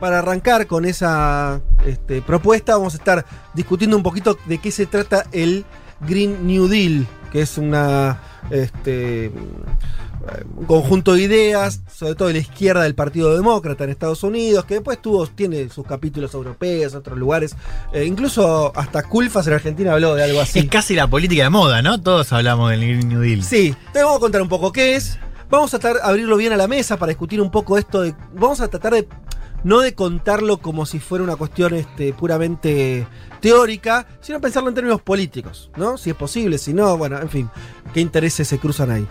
[0.01, 4.87] para arrancar con esa este, propuesta, vamos a estar discutiendo un poquito de qué se
[4.87, 5.65] trata el
[6.01, 9.31] Green New Deal, que es una, este,
[10.57, 14.65] un conjunto de ideas, sobre todo de la izquierda del Partido Demócrata en Estados Unidos,
[14.65, 17.57] que después tuvo, tiene sus capítulos europeos, otros lugares.
[17.93, 20.61] Eh, incluso hasta Culfas en Argentina habló de algo así.
[20.61, 22.01] Es casi la política de moda, ¿no?
[22.01, 23.43] Todos hablamos del Green New Deal.
[23.43, 25.19] Sí, te vamos a contar un poco qué es.
[25.51, 28.15] Vamos a tratar de abrirlo bien a la mesa para discutir un poco esto de.
[28.33, 29.07] Vamos a tratar de.
[29.65, 33.07] No de contarlo como si fuera una cuestión este, puramente
[33.41, 35.99] teórica, sino pensarlo en términos políticos, ¿no?
[35.99, 37.51] Si es posible, si no, bueno, en fin,
[37.93, 39.07] qué intereses se cruzan ahí.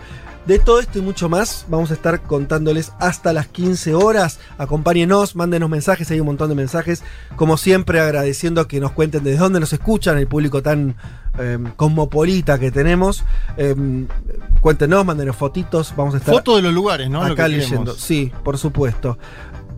[0.46, 4.40] De todo esto y mucho más, vamos a estar contándoles hasta las 15 horas.
[4.58, 7.02] Acompáñenos, mándenos mensajes, hay un montón de mensajes.
[7.36, 10.96] Como siempre, agradeciendo que nos cuenten desde dónde nos escuchan, el público tan
[11.38, 13.24] eh, cosmopolita que tenemos.
[13.56, 13.74] Eh,
[14.60, 17.22] cuéntenos, mándenos fotitos, vamos a estar Foto de los lugares, ¿no?
[17.22, 17.94] Acá leyendo.
[17.94, 19.16] Sí, por supuesto.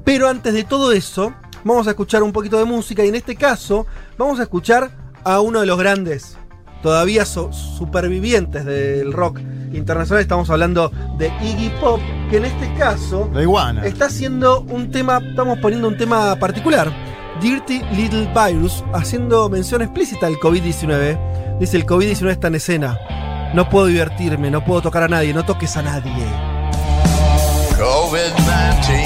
[0.07, 3.35] Pero antes de todo eso, vamos a escuchar un poquito de música y en este
[3.37, 4.91] caso vamos a escuchar
[5.25, 6.39] a uno de los grandes,
[6.81, 9.41] todavía so- supervivientes del rock
[9.73, 10.23] internacional.
[10.23, 13.85] Estamos hablando de Iggy Pop, que en este caso La iguana.
[13.85, 16.93] está haciendo un tema, estamos poniendo un tema particular.
[17.41, 21.59] Dirty Little Virus, haciendo mención explícita al COVID-19.
[21.59, 22.97] Dice, el COVID-19 está en escena.
[23.55, 26.13] No puedo divertirme, no puedo tocar a nadie, no toques a nadie.
[27.77, 29.06] COVID-19 is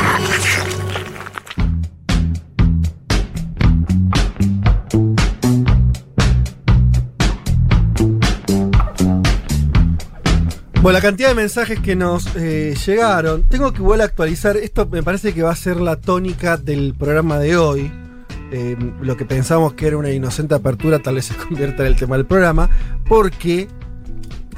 [10.81, 13.43] Bueno, la cantidad de mensajes que nos eh, llegaron.
[13.43, 14.57] Tengo que igual actualizar.
[14.57, 17.91] Esto me parece que va a ser la tónica del programa de hoy.
[18.51, 21.95] Eh, lo que pensamos que era una inocente apertura tal vez se convierta en el
[21.95, 22.67] tema del programa.
[23.07, 23.67] Porque.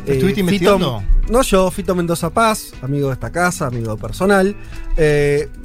[0.06, 1.04] eh, ¿Estuviste investigando?
[1.30, 4.56] no yo, Fito Mendoza Paz, amigo de esta casa, amigo personal,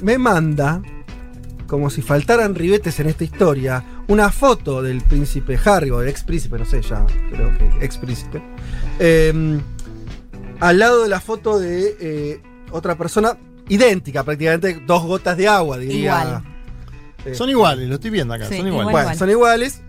[0.01, 0.81] me manda,
[1.67, 6.23] como si faltaran ribetes en esta historia, una foto del príncipe Harry, o del ex
[6.23, 8.41] príncipe, no sé, ya creo que ex príncipe.
[10.59, 12.41] Al lado de la foto de eh,
[12.71, 15.97] otra persona idéntica, prácticamente dos gotas de agua, diría.
[16.23, 16.43] Igual.
[17.25, 18.45] Eh, Son iguales, lo estoy viendo acá.
[18.45, 18.89] Sí, son iguales.
[18.89, 19.03] igual.
[19.05, 19.81] Bueno, son iguales.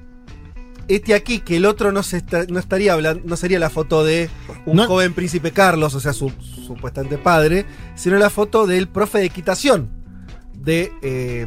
[0.88, 4.02] Este aquí, que el otro no, se está- no estaría hablando, no sería la foto
[4.04, 4.28] de
[4.66, 6.30] un No- joven príncipe Carlos, o sea, su
[6.66, 9.88] supuestamente padre, sino la foto del profe de equitación
[10.52, 11.46] de eh,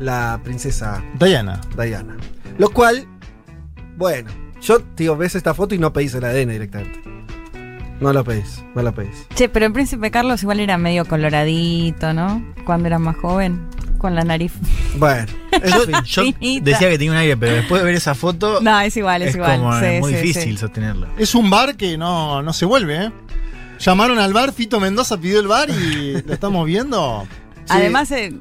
[0.00, 1.60] la princesa Diana.
[1.80, 2.16] Diana.
[2.58, 3.06] Lo cual,
[3.96, 7.01] bueno, yo, tío, ves esta foto y no pedís el ADN directamente.
[8.02, 9.26] No lo pedís, no lo pedís.
[9.34, 12.44] Che, pero el príncipe Carlos igual era medio coloradito, ¿no?
[12.64, 13.60] Cuando era más joven,
[13.98, 14.52] con la nariz.
[14.96, 15.94] Bueno, en fin.
[16.04, 16.24] Yo
[16.62, 19.28] decía que tenía un aire, pero después de ver esa foto No, es igual, es,
[19.30, 19.58] es igual.
[19.60, 20.58] como Sí, eh, muy sí, difícil sí.
[20.58, 21.06] sostenerlo.
[21.16, 23.12] Es un bar que no, no se vuelve, ¿eh?
[23.78, 27.26] Llamaron al bar, Fito Mendoza pidió el bar y lo estamos viendo.
[27.68, 28.32] Además, eh,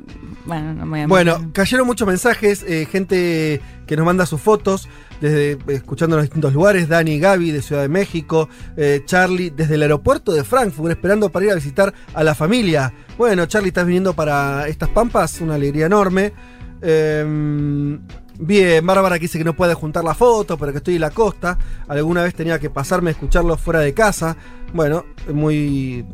[0.46, 4.42] bueno, no me voy a Bueno, cayeron muchos mensajes, eh, gente que nos manda sus
[4.42, 4.90] fotos,
[5.22, 9.76] escuchando en los distintos lugares, Dani y Gaby de Ciudad de México, eh, Charlie desde
[9.76, 12.94] el aeropuerto de Frankfurt, esperando para ir a visitar a la familia.
[13.18, 16.34] Bueno, Charlie, estás viniendo para estas pampas, una alegría enorme.
[16.82, 18.00] Eh,
[18.40, 21.12] bien, Bárbara que dice que no puede juntar la foto, pero que estoy en la
[21.12, 21.58] costa.
[21.88, 24.36] Alguna vez tenía que pasarme a escucharlo fuera de casa.
[24.74, 26.06] Bueno, muy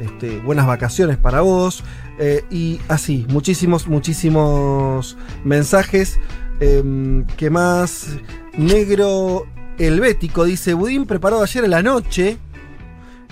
[0.00, 1.84] este, buenas vacaciones para vos.
[2.18, 6.18] Eh, y así, muchísimos, muchísimos mensajes.
[6.64, 8.16] Eh, ¿Qué más?
[8.56, 9.46] Negro
[9.78, 12.38] Helvético dice: Budín preparado ayer en la noche.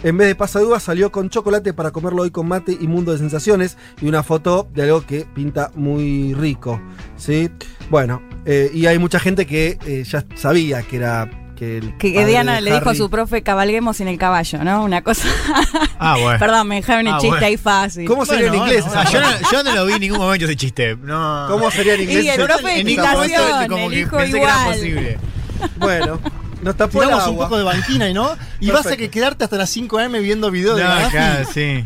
[0.02, 3.18] En vez de pasadúa salió con chocolate para comerlo hoy con mate y mundo de
[3.18, 3.76] sensaciones.
[4.02, 6.80] Y una foto de algo que pinta muy rico.
[7.16, 7.50] ¿sí?
[7.88, 11.30] Bueno, eh, y hay mucha gente que eh, ya sabía que era.
[11.60, 14.16] Que, el Que, que padre Diana de le dijo a su profe, cabalguemos sin el
[14.16, 14.82] caballo, ¿no?
[14.82, 15.28] Una cosa.
[16.02, 16.38] Ah, bueno.
[16.38, 17.46] Perdón, me dejaron el Ah, chiste bueno.
[17.46, 18.06] ahí fácil.
[18.06, 18.86] ¿Cómo sería Bueno, en inglés?
[18.86, 20.96] bueno, O sea, yo, no, yo no lo vi en ningún momento ese chiste.
[20.96, 21.44] No.
[21.50, 22.24] ¿Cómo sería en inglés?
[22.24, 25.18] Y el profe de en ningún momento como el que pensé que era posible.
[25.76, 26.18] Bueno,
[26.62, 28.34] nos tapó el un poco de banquina y no.
[28.60, 31.10] Y vas a que quedarte hasta las 5 am viendo videos de No, Gaddafi.
[31.10, 31.84] claro, sí.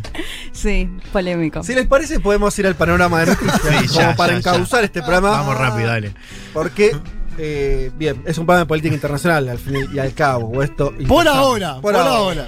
[0.53, 1.61] Sí, polémico.
[1.63, 3.61] Si les parece, podemos ir al panorama de noticias.
[3.61, 4.85] Sí, como ya, para ya, encauzar ya.
[4.85, 5.31] este programa.
[5.31, 6.13] Vamos rápido, dale.
[6.53, 6.95] Porque,
[7.37, 10.49] eh, bien, es un programa de política internacional, al fin y al cabo.
[10.49, 12.47] O esto, Por ahora, por ahora.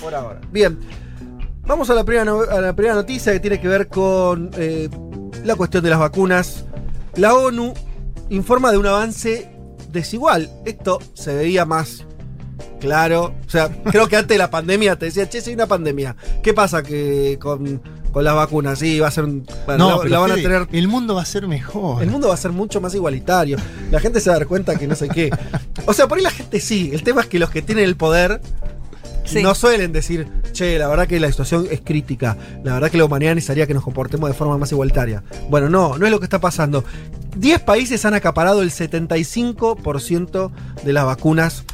[0.00, 0.40] Por ahora.
[0.50, 0.78] Bien.
[1.64, 4.88] Vamos a la primera, no- a la primera noticia que tiene que ver con eh,
[5.44, 6.64] la cuestión de las vacunas.
[7.14, 7.72] La ONU
[8.30, 9.48] informa de un avance
[9.92, 10.50] desigual.
[10.64, 12.04] Esto se veía más
[12.80, 13.34] claro.
[13.46, 16.16] O sea, creo que antes de la pandemia te decía, che, si hay una pandemia.
[16.42, 16.82] ¿Qué pasa?
[16.82, 17.80] Que con
[18.12, 18.78] con las vacunas.
[18.78, 19.24] Sí, va a ser.
[19.24, 20.68] un- bueno, la, pero la van a tener.
[20.72, 22.02] El mundo va a ser mejor.
[22.02, 23.56] El mundo va a ser mucho más igualitario.
[23.90, 25.30] La gente se va a dar cuenta que no sé qué.
[25.86, 26.90] O sea, por ahí la gente sí.
[26.92, 28.40] El tema es que los que tienen el poder
[29.24, 29.40] Sí.
[29.42, 32.36] no suelen decir, che, la verdad que la situación es crítica.
[32.64, 35.22] La verdad que la humanidad necesitaría que nos comportemos de forma más igualitaria.
[35.48, 36.84] Bueno, no, no es lo que está pasando.
[37.36, 40.50] 10 países han acaparado el 75%
[40.84, 41.64] de las vacunas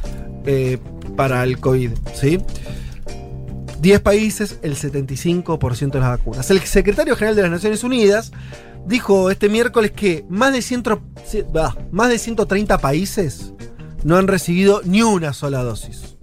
[0.47, 0.79] eh,
[1.17, 1.91] para el COVID.
[2.15, 2.39] ¿Sí?
[3.81, 6.51] 10 países, el 75% de las vacunas.
[6.51, 8.33] El secretario general de las Naciones Unidas
[8.87, 13.53] dijo este miércoles que más de, 100 ci- bah, más de 130 países
[14.05, 16.17] no han recibido ni una sola dosis.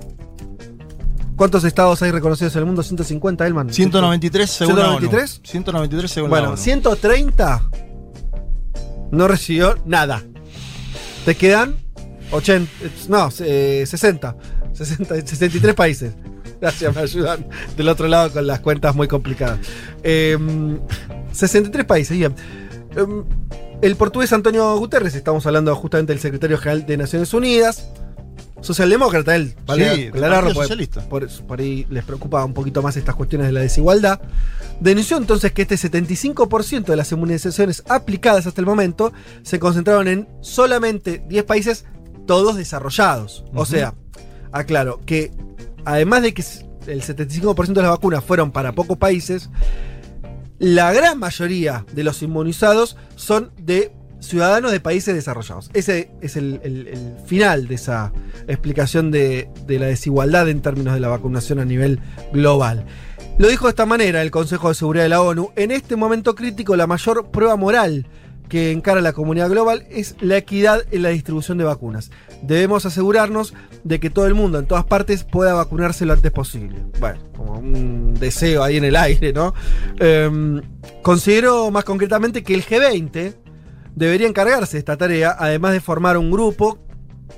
[1.36, 2.82] ¿Cuántos estados hay reconocidos en el mundo?
[2.82, 3.70] 150, Elman.
[3.74, 5.00] 193 según la ONU.
[5.00, 5.42] 193.
[5.44, 6.58] 193 según la Bueno, ONU.
[6.58, 7.70] 130
[9.12, 10.24] no recibió nada.
[11.26, 11.76] Te quedan
[12.32, 12.72] 80,
[13.10, 14.36] no, eh, 60,
[14.74, 16.14] 60, 63 países.
[16.62, 19.60] Gracias, me ayudan del otro lado con las cuentas muy complicadas.
[20.04, 20.38] Eh,
[21.32, 22.34] 63 países, bien.
[22.96, 23.06] Eh,
[23.82, 27.88] el portugués Antonio Guterres, estamos hablando justamente del secretario general de Naciones Unidas,
[28.62, 31.02] socialdemócrata, él, vale Sí, aclararlo, porque Socialista.
[31.10, 34.22] por, por ahí les preocupa un poquito más estas cuestiones de la desigualdad.
[34.80, 39.14] Denunció entonces que este 75% de las inmunizaciones aplicadas hasta el momento
[39.44, 41.86] se concentraron en solamente 10 países,
[42.26, 43.44] todos desarrollados.
[43.54, 43.94] O sea,
[44.52, 45.32] aclaro que
[45.86, 46.44] además de que
[46.88, 49.50] el 75% de las vacunas fueron para pocos países,
[50.60, 55.70] la gran mayoría de los inmunizados son de ciudadanos de países desarrollados.
[55.74, 56.60] Ese es el,
[57.26, 58.12] final de esa
[58.48, 62.00] explicación de la desigualdad en términos de la vacunación a nivel
[62.34, 62.86] global.
[63.38, 65.52] Lo dijo de esta manera el Consejo de Seguridad de la ONU.
[65.58, 68.08] En este momento crítico, la mayor prueba moral
[68.50, 72.12] que encara la comunidad global es la equidad en la distribución de vacunas.
[72.42, 73.54] Debemos asegurarnos
[73.84, 76.78] de que todo el mundo en todas partes pueda vacunarse lo antes posible.
[77.00, 79.54] Bueno, como un deseo ahí en el aire, ¿no?
[80.00, 80.62] Em,
[81.02, 83.36] considero más concretamente que el G20
[83.96, 86.85] debería encargarse de esta tarea, además de formar un grupo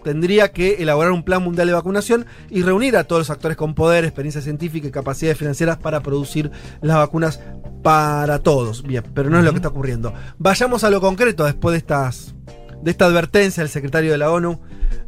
[0.04, 3.74] tendría que elaborar un plan mundial de vacunación y reunir a todos los actores con
[3.74, 7.40] poder, experiencia científica y capacidades financieras para producir las vacunas
[7.84, 8.84] para todos.
[8.84, 10.14] Bien, pero no es lo que está ocurriendo.
[10.38, 12.36] Vayamos a lo concreto después de estas
[12.82, 14.62] de esta advertencia del secretario de la ONU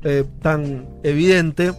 [0.03, 1.71] eh, tan evidente.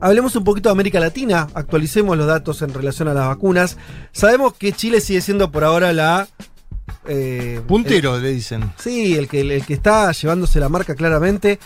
[0.00, 3.76] Hablemos un poquito de América Latina, actualicemos los datos en relación a las vacunas.
[4.12, 6.26] Sabemos que Chile sigue siendo por ahora la...
[7.06, 8.72] eh, Puntero, le dicen.
[8.78, 11.58] sí, el que, el que está llevándose la marca claramente.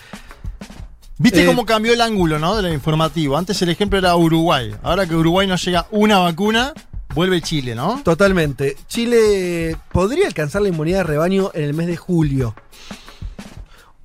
[1.18, 2.56] ¿Viste Eh, cómo cambió el ángulo, no?
[2.60, 3.36] Del informativo.
[3.36, 4.74] Antes el ejemplo era Uruguay.
[4.82, 6.72] Ahora que Uruguay no llega una vacuna,
[7.14, 8.00] vuelve Chile, ¿no?
[8.02, 8.76] Totalmente.
[8.88, 12.54] Chile podría alcanzar la inmunidad de rebaño en el mes de julio.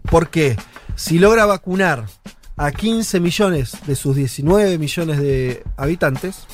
[0.04, 0.56] ¿Por qué?
[0.96, 2.06] Si logra vacunar
[2.58, 6.46] a 15 millones de sus 19 millones de habitantes,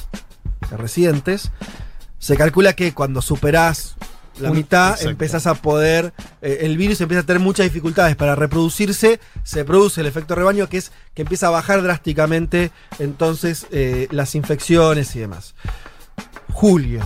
[0.70, 1.52] de residentes,
[2.20, 3.96] se calcula que cuando superás
[4.40, 5.10] la mitad, exacto.
[5.10, 10.02] empezás a poder, eh, el virus empieza a tener muchas dificultades para reproducirse, se produce
[10.02, 15.20] el efecto rebaño, que es que empieza a bajar drásticamente entonces eh, las infecciones y
[15.20, 15.56] demás.
[16.52, 17.02] Julio.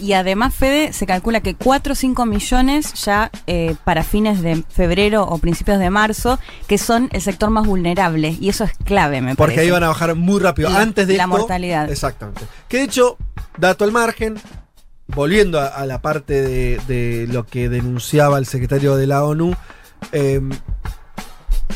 [0.00, 4.64] Y además, Fede, se calcula que 4 o 5 millones ya eh, para fines de
[4.68, 8.36] febrero o principios de marzo, que son el sector más vulnerable.
[8.40, 9.60] Y eso es clave, me Porque parece.
[9.66, 10.70] ahí van a bajar muy rápido.
[10.70, 11.88] La- Antes de la esto- mortalidad.
[11.90, 12.40] Exactamente.
[12.68, 13.16] Que de hecho,
[13.58, 14.40] dato al margen,
[15.14, 19.54] volviendo a, a la parte de, de lo que denunciaba el secretario de la ONU,
[20.12, 20.40] eh,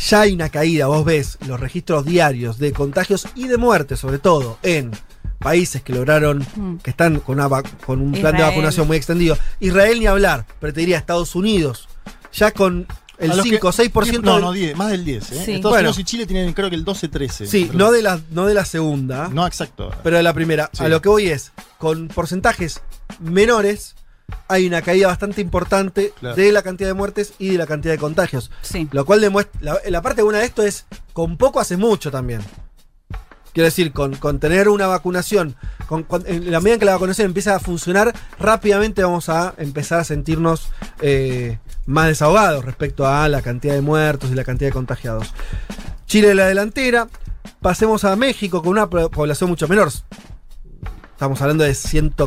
[0.08, 4.18] ya hay una caída, vos ves los registros diarios de contagios y de muertes, sobre
[4.18, 4.90] todo en
[5.38, 6.76] países que lograron, Mm.
[6.78, 9.36] que están con, una vac- con un plan de vacunación muy extendido.
[9.60, 11.88] Israel ni hablar, pero te diría Estados Unidos,
[12.32, 12.86] ya con
[13.18, 14.22] el A los que- 5 o 6%.
[14.22, 15.32] No, no, 10, más del 10.
[15.32, 15.42] ¿eh?
[15.44, 15.52] Sí.
[15.54, 15.88] Estados Bueno.
[15.88, 17.46] Unidos y Chile tienen creo que el 12-13.
[17.46, 19.28] Sí, no de, la, no de la segunda.
[19.32, 19.90] No, exacto.
[20.02, 20.84] Pero de la primera, Sí.
[20.84, 22.82] a lo que voy es, con porcentajes
[23.20, 23.94] menores,
[24.48, 26.36] hay una caída bastante importante Claro.
[26.36, 28.50] de la cantidad de muertes y de la cantidad de contagios.
[28.62, 28.88] Sí.
[28.92, 32.42] Lo cual demuestra, la, la parte buena de esto es, con poco hace mucho también.
[33.52, 35.56] Quiero decir, con, con tener una vacunación,
[35.88, 39.54] con, con- en la medida en que la vacunación empieza a funcionar, rápidamente vamos a
[39.56, 40.68] empezar a sentirnos
[41.00, 45.32] eh, más desahogados respecto a la cantidad de muertos y la cantidad de contagiados.
[46.06, 47.08] Chile la delantera.
[47.62, 49.90] Pasemos a México con una po- población mucho menor.
[51.16, 51.74] Estamos hablando de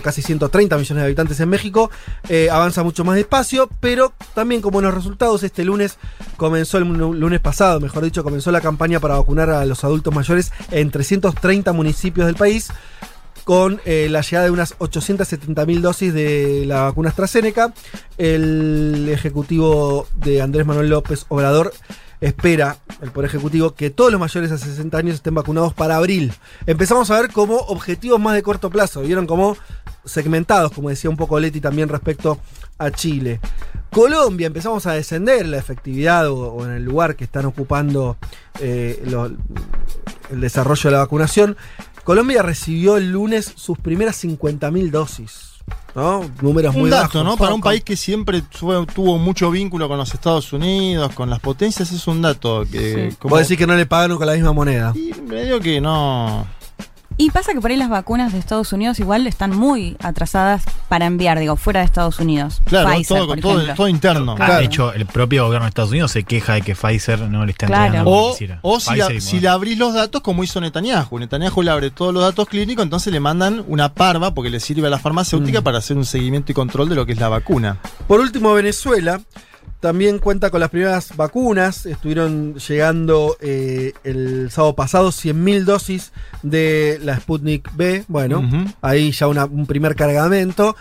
[0.02, 1.92] casi 130 millones de habitantes en México.
[2.28, 5.44] Eh, avanza mucho más despacio, pero también con buenos resultados.
[5.44, 6.00] Este lunes
[6.38, 10.12] comenzó, el lu- lunes pasado, mejor dicho, comenzó la campaña para vacunar a los adultos
[10.16, 12.70] mayores en 330 municipios del país
[13.44, 17.72] con eh, la llegada de unas 870.000 dosis de la vacuna AstraZeneca.
[18.18, 21.74] El ejecutivo de Andrés Manuel López Obrador
[22.22, 26.34] espera, el Poder Ejecutivo, que todos los mayores de 60 años estén vacunados para abril.
[26.66, 29.02] Empezamos a ver como objetivos más de corto plazo.
[29.02, 29.58] Vieron cómo
[30.06, 32.40] segmentados, como decía un poco Leti también respecto
[32.78, 33.40] a Chile.
[33.92, 38.18] Colombia, empezamos a descender en la efectividad o, en el lugar que están ocupando
[38.60, 39.04] eh,
[40.32, 41.58] el desarrollo de la vacunación.
[42.04, 45.49] Colombia recibió el lunes sus primeras 50.000 dosis.
[45.96, 46.30] ¿No?
[46.42, 47.24] Números Un muy dato, bajos.
[47.26, 47.38] ¿no?
[47.38, 51.92] Para un país que siempre tuvo mucho vínculo con los Estados Unidos, con las potencias,
[51.92, 53.10] es un dato que.
[53.12, 53.16] Sí.
[53.18, 54.94] como- Vos decís que no le pagaron con la misma moneda.
[54.96, 56.46] y medio que no.
[57.22, 61.06] Y pasa que por ahí las vacunas de Estados Unidos igual están muy atrasadas para
[61.06, 62.62] enviar, digo, fuera de Estados Unidos.
[62.64, 64.36] Claro, Pfizer, todo, por todo, todo interno.
[64.36, 64.54] Claro.
[64.56, 67.52] De hecho, el propio gobierno de Estados Unidos se queja de que Pfizer no le
[67.52, 67.84] está Claro.
[67.88, 69.10] entregando que O, o si, la-
[69.42, 71.20] le abrís los datos, como hizo Netanyahu.
[71.20, 74.88] Netanyahu le abre todos los datos clínicos, entonces le mandan una parva porque le sirve
[74.88, 75.02] a la Mm.
[75.02, 77.80] farmacéutica para hacer un seguimiento y control de lo que es la vacuna.
[78.08, 79.20] Por último, Venezuela
[79.80, 81.86] también cuenta con las primeras vacunas.
[81.86, 86.12] Estuvieron llegando eh, el sábado pasado 100.000 dosis
[86.44, 88.04] de la Sputnik B.
[88.08, 88.42] Bueno,
[88.82, 90.76] ahí ya una- un primer cargamento.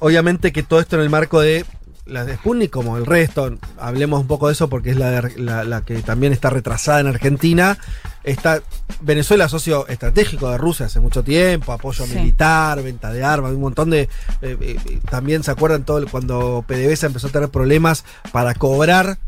[0.00, 1.64] Obviamente que todo esto en el marco de
[2.06, 5.22] la de Sputnik, como el resto, hablemos un poco de eso porque es la-
[5.64, 7.78] la que también está retrasada en Argentina.
[8.22, 8.62] Está
[9.00, 12.14] Venezuela, socio estratégico de Rusia hace mucho tiempo, apoyo Sí.
[12.16, 14.02] militar, venta de armas, un montón de.
[14.42, 19.18] eh, eh, también se acuerdan todo el- cuando PDVSA empezó a tener problemas para cobrar.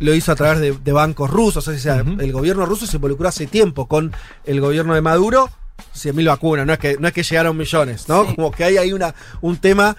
[0.00, 1.66] Lo hizo a través de, de bancos rusos.
[1.68, 4.12] O sea, el gobierno ruso se involucró hace tiempo con
[4.44, 5.48] el gobierno de Maduro.
[5.94, 8.26] 100.000 vacunas, no es, que, no es que llegaron millones, ¿no?
[8.26, 8.34] Sí.
[8.36, 9.96] Como que hay ahí una, un tema.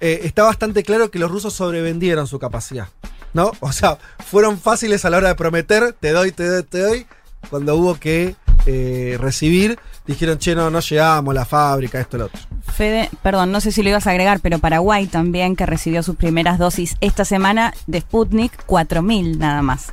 [0.00, 2.88] eh, está bastante claro que los rusos sobrevendieron su capacidad,
[3.32, 3.52] ¿no?
[3.60, 7.06] O sea, fueron fáciles a la hora de prometer, te doy, te doy, te doy.
[7.50, 12.40] Cuando hubo que eh, recibir, dijeron, che, no, no llegamos, la fábrica, esto, lo otro.
[12.72, 16.16] Fede, perdón, no sé si lo ibas a agregar, pero Paraguay también, que recibió sus
[16.16, 19.92] primeras dosis esta semana de Sputnik, 4.000 nada más.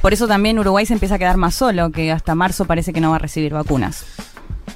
[0.00, 3.00] Por eso también Uruguay se empieza a quedar más solo, que hasta marzo parece que
[3.00, 4.04] no va a recibir vacunas.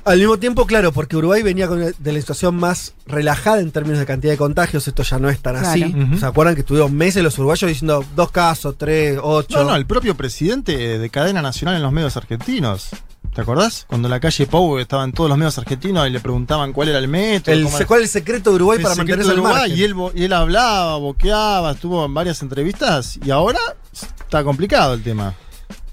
[0.05, 3.99] Al mismo tiempo, claro, porque Uruguay venía con, de la situación más relajada en términos
[3.99, 5.94] de cantidad de contagios, esto ya no es tan así.
[6.18, 9.59] ¿Se acuerdan que estuvieron meses los uruguayos diciendo dos casos, tres, ocho?
[9.64, 12.88] No, no, el propio presidente de cadena nacional en los medios argentinos.
[13.35, 13.85] ¿Te acordás?
[13.87, 16.99] Cuando en la calle Pau estaban todos los medios argentinos y le preguntaban cuál era
[16.99, 17.55] el método.
[17.55, 19.77] El- cómo- ¿Cuál es el secreto de Uruguay el para mantenerse al Uruguay, margen?
[19.79, 23.59] y él, y él hablaba, boqueaba, estuvo en varias entrevistas y ahora
[23.92, 25.35] está complicado el tema.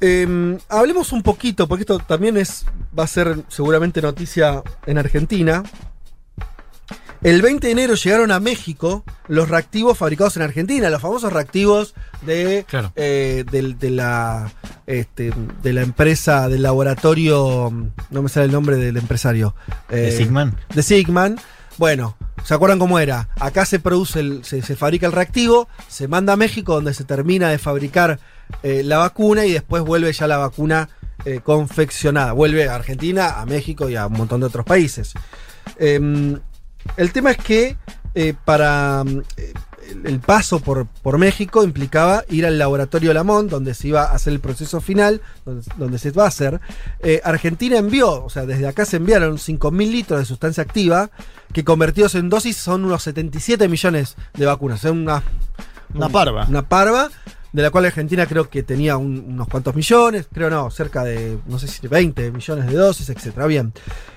[0.02, 2.66] Eh, hablemos un poquito, porque esto también es
[2.98, 5.64] va a ser seguramente noticia en Argentina.
[7.22, 11.94] El 20 de enero llegaron a México los reactivos fabricados en Argentina, los famosos reactivos
[12.22, 12.92] de, Claro.
[12.98, 14.52] eh, de, la,
[14.88, 15.32] este,
[15.62, 17.72] de la empresa, del laboratorio,
[18.10, 19.56] no me sale el nombre del empresario.
[19.88, 20.58] ¿De Eh, Sigman?
[20.76, 21.40] de Sigman.
[21.78, 23.30] Bueno, ¿se acuerdan cómo era?
[23.40, 27.06] Acá se produce, el- se, se fabrica el reactivo, se manda a México donde se
[27.06, 28.20] termina de fabricar
[28.62, 30.90] eh, la vacuna y después vuelve ya la vacuna
[31.26, 32.34] eh, confeccionada.
[32.34, 35.14] Vuelve a Argentina, a México y a un montón de otros países.
[35.80, 36.40] Em,
[36.98, 37.78] el tema es que
[38.16, 39.54] eh, para mm, el-
[40.06, 44.32] el paso por, por México implicaba ir al laboratorio Lamont, donde se iba a hacer
[44.34, 46.62] el proceso final, donde, donde se va a hacer.
[47.00, 51.10] Eh, Argentina envió, o sea, desde acá se enviaron 5.000 litros de sustancia activa,
[51.52, 54.80] que convertidos en dosis son unos 77 millones de vacunas.
[54.80, 55.22] O sea, una,
[55.94, 56.46] Una un- parva.
[56.48, 57.10] Una parva,
[57.54, 61.38] de la cual Argentina creo que tenía un- unos cuantos millones, creo no, cerca de,
[61.46, 63.46] no sé si 20 millones de dosis, etcétera.
[63.46, 63.72] Bien.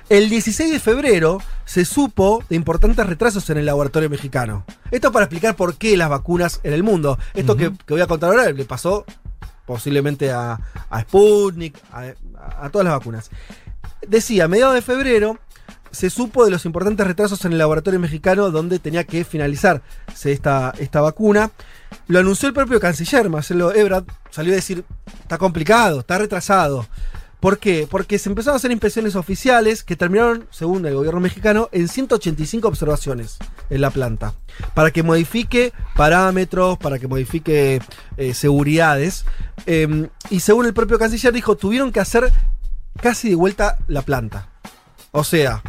[0.08, 4.64] El 16 de febrero se supo de importantes retrasos en el laboratorio mexicano.
[4.90, 7.18] Esto para explicar por qué las vacunas en el mundo.
[7.34, 9.04] Esto que, que voy a contar ahora le pasó
[9.66, 10.58] posiblemente a,
[10.90, 12.12] a Sputnik, a,
[12.60, 13.30] a todas las vacunas.
[14.06, 15.38] Decía, a mediados de febrero
[15.90, 19.82] se supo de los importantes retrasos en el laboratorio mexicano donde tenía que finalizarse
[20.24, 21.50] esta, esta vacuna.
[22.08, 24.84] Lo anunció el propio canciller, Marcelo Ebrard, salió a decir,
[25.20, 26.86] está complicado, está retrasado.
[27.40, 27.86] ¿Por qué?
[27.88, 32.66] Porque se empezaron a hacer inspecciones oficiales que terminaron, según el gobierno mexicano, en 185
[32.66, 34.34] observaciones en la planta.
[34.74, 37.82] Para que modifique parámetros, para que modifique
[38.16, 39.26] eh, seguridades.
[39.66, 42.32] Eh, y según el propio canciller dijo, tuvieron que hacer
[43.00, 44.48] casi de vuelta la planta.
[45.12, 45.62] O sea,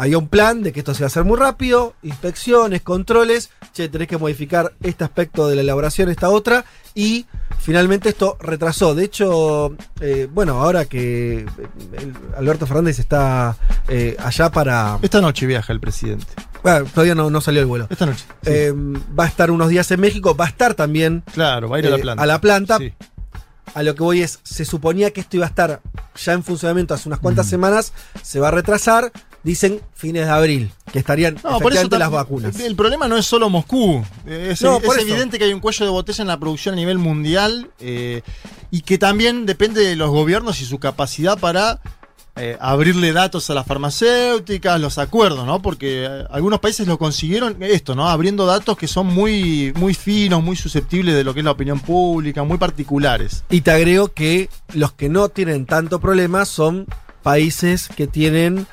[0.00, 3.90] había un plan de que esto se iba a hacer muy rápido, inspecciones, controles, che,
[3.90, 7.26] tenés que modificar este aspecto de la elaboración, esta otra, y
[7.58, 8.94] finalmente esto retrasó.
[8.94, 13.58] De hecho, eh, bueno, ahora que eh, Alberto Fernández está
[13.88, 14.98] eh, allá para...
[15.02, 16.28] Esta noche viaja el presidente.
[16.62, 17.86] Bueno, todavía no, no salió el vuelo.
[17.90, 18.24] Esta noche.
[18.42, 18.50] sí.
[18.50, 21.78] Eh, va a estar unos días en México, va a estar también claro, va a
[21.80, 22.22] ir a la planta.
[22.22, 22.78] a la planta.
[22.78, 22.94] Sí.
[23.74, 25.80] A lo que voy es, se suponía que esto iba a estar
[26.16, 29.12] ya en funcionamiento hace unas cuantas semanas, se va a retrasar,
[29.42, 32.60] dicen fines de abril, que estarían No, por eso efectivamente las vacunas.
[32.60, 34.04] El problema no es solo Moscú.
[34.26, 36.98] Es, No, es evidente que hay un cuello de botella en la producción a nivel
[36.98, 38.22] mundial eh,
[38.70, 41.80] y que también depende de los gobiernos y su capacidad para
[42.36, 45.60] eh, abrirle datos a las farmacéuticas, los acuerdos, ¿no?
[45.60, 48.08] Porque eh, algunos países lo consiguieron esto, ¿no?
[48.08, 51.80] Abriendo datos que son muy, muy finos, muy susceptibles de lo que es la opinión
[51.80, 53.44] pública, muy particulares.
[53.50, 56.86] Y te agrego que los que no tienen tanto problema son
[57.22, 58.66] países que tienen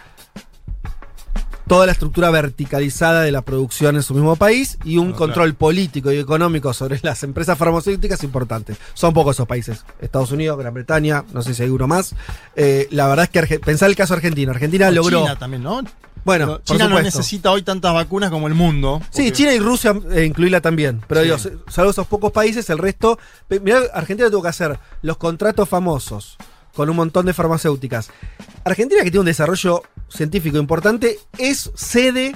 [1.68, 5.54] toda la estructura verticalizada de la producción en su mismo país y un Ah, control
[5.54, 8.76] político y económico sobre las empresas farmacéuticas importante.
[8.94, 9.84] Son pocos esos países.
[10.00, 12.16] Estados Unidos, Gran Bretaña, no sé si hay uno más.
[12.56, 14.52] Eh, la verdad es que Arge- pensá el caso argentino.
[14.52, 15.22] Argentina O logró.
[15.22, 15.82] China también, ¿no?
[16.26, 19.00] Bueno, Pero por China no necesita hoy tantas vacunas como el mundo.
[19.12, 21.02] Sí, porque- China y Rusia, eh, incluirla también.
[21.08, 21.50] Pero Sí.
[21.50, 23.18] digo, salvo esos pocos países, el resto.
[23.62, 26.36] Mirá, Argentina tuvo que hacer los contratos famosos
[26.78, 28.10] con un montón de farmacéuticas.
[28.64, 32.36] Argentina, que tiene un desarrollo científico importante, es sede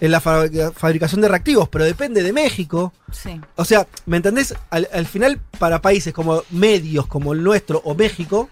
[0.00, 2.92] en la fa- fabricación de reactivos, pero depende de México.
[3.10, 3.40] Sí.
[3.56, 4.54] O sea, ¿me entendés?
[4.68, 8.50] Al, al final, para países como medios como el nuestro o México,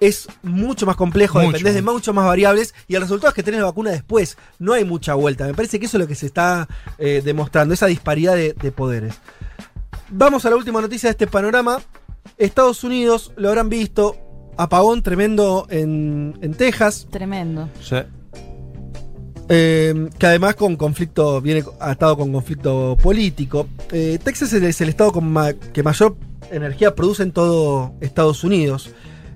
[0.00, 1.48] es mucho más complejo, Mucho.
[1.52, 4.36] dependés de mucho más variables y el resultado es que tenés la vacuna después.
[4.58, 5.46] No hay mucha vuelta.
[5.46, 6.66] Me parece que eso es lo que se está
[6.98, 9.14] eh, demostrando, esa disparidad de, de poderes.
[10.08, 11.80] Vamos a la última noticia de este panorama.
[12.38, 14.16] Estados Unidos, lo habrán visto,
[14.56, 17.06] apagón tremendo en, en Texas.
[17.10, 17.68] Tremendo.
[17.80, 17.96] Sí.
[19.48, 23.68] Eh, que además con conflicto, viene atado con conflicto político.
[23.92, 26.16] Eh, Texas es el, es el estado con ma- que mayor
[26.50, 28.90] energía produce en todo Estados Unidos.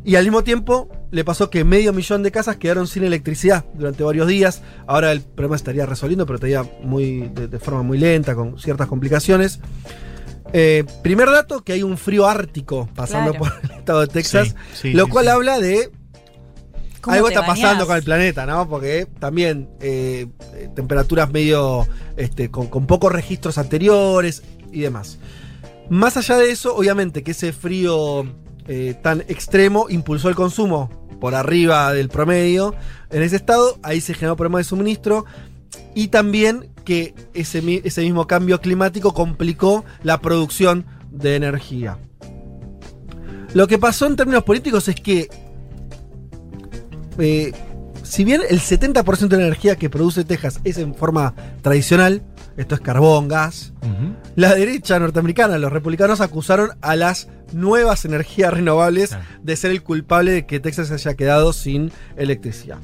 [0.05, 4.03] Y al mismo tiempo le pasó que medio millón de casas quedaron sin electricidad durante
[4.03, 4.63] varios días.
[4.87, 8.59] Ahora el problema se estaría resolviendo, pero todavía muy, de, de forma muy lenta, con
[8.59, 9.61] ciertas complicaciones.
[10.53, 13.45] Eh, primer dato, que hay un frío ártico pasando Claro.
[13.61, 15.31] por el estado de Texas, Sí, sí, lo sí, cual sí.
[15.31, 15.91] habla de
[17.01, 17.57] ¿Cómo algo está bañás?
[17.61, 18.69] pasando con el planeta, ¿no?
[18.69, 21.87] Porque también eh, eh, temperaturas medio
[22.17, 24.43] este, con, con pocos registros anteriores
[24.73, 25.19] y demás.
[25.91, 28.25] Más allá de eso, obviamente que ese frío
[28.67, 30.91] eh, tan extremo impulsó el consumo
[31.21, 32.75] por arriba del promedio
[33.11, 35.25] en ese estado, ahí se generó problema de suministro
[35.95, 41.99] y también que ese, ese mismo cambio climático complicó la producción de energía.
[43.53, 45.29] Lo que pasó en términos políticos es que
[47.19, 47.53] eh,
[48.03, 52.23] si bien el 70% de la energía que produce Texas es en forma tradicional,
[52.57, 53.75] esto es carbón, gas,
[54.35, 59.25] la derecha norteamericana, los republicanos acusaron a las nuevas energías renovables Claro.
[59.43, 62.79] de ser el culpable de que Texas haya quedado sin electricidad.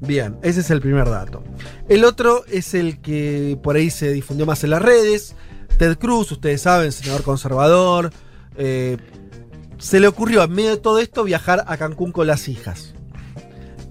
[0.00, 1.42] Bien, ese es el primer dato.
[1.88, 5.34] El otro es el que por ahí se difundió más en las redes.
[5.78, 8.10] Ted Cruz, ustedes saben, senador conservador,
[8.56, 8.96] eh,
[9.78, 12.94] se le ocurrió en medio de todo esto viajar a Cancún con las hijas.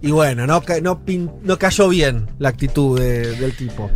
[0.01, 1.01] Y bueno, no, no,
[1.43, 3.89] no cayó bien la actitud de- del tipo.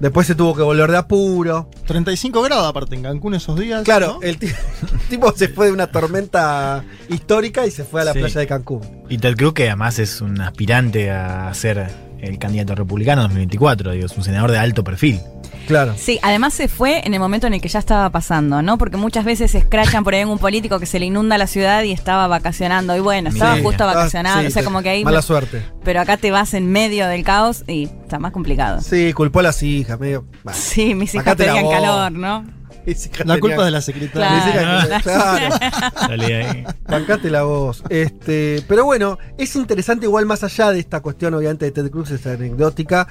[0.00, 1.70] Después se tuvo que volver de apuro.
[1.86, 3.82] 35 grados aparte en Cancún esos días.
[3.84, 4.22] Claro, ¿no?
[4.22, 4.46] el, ti-
[4.92, 8.18] el tipo se fue de una tormenta histórica y se fue a la Sí.
[8.18, 8.80] playa de Cancún.
[9.08, 11.88] Y Ted Cruz, que además es un aspirante a ser
[12.20, 15.20] el candidato republicano en 2024, digo, es un senador de alto perfil.
[15.66, 15.94] Claro.
[15.98, 18.78] Sí, además se fue en el momento en el que ya estaba pasando, ¿no?
[18.78, 21.46] Porque muchas veces se escrachan por ahí en un político que se le inunda la
[21.46, 22.96] ciudad y estaba vacacionando.
[22.96, 23.62] Y bueno, estaba Sí.
[23.62, 24.40] justo Ah, vacacionando.
[24.42, 25.04] sí, o sea, como que ahí.
[25.04, 25.62] Mala suerte.
[25.84, 28.80] Pero acá te vas en medio del caos y está más complicado.
[28.80, 30.24] Sí, culpó a las hijas, medio.
[30.44, 30.58] bueno.
[30.58, 31.74] Sí, mis hijas pedían voz.
[31.74, 32.44] calor, ¿no?
[33.24, 34.88] La culpa es de la secretaria.
[35.02, 35.02] Claro.
[35.02, 35.56] claro.
[35.98, 36.64] Salí ahí.
[36.88, 37.82] Bancate la voz.
[37.88, 42.12] Este, pero bueno, es interesante igual más allá de esta cuestión, obviamente, de Ted Cruz,
[42.12, 43.08] es anecdótica.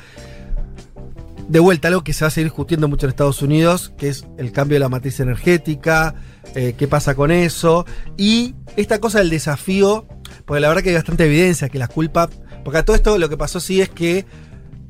[1.47, 4.25] De vuelta, algo que se va a seguir discutiendo mucho en Estados Unidos, que es
[4.37, 6.15] el cambio de la matriz energética,
[6.55, 7.85] eh, qué pasa con eso,
[8.17, 10.07] y esta cosa del desafío,
[10.45, 12.29] porque la verdad que hay bastante evidencia que la culpa,
[12.63, 14.25] porque a todo esto lo que pasó sí es que,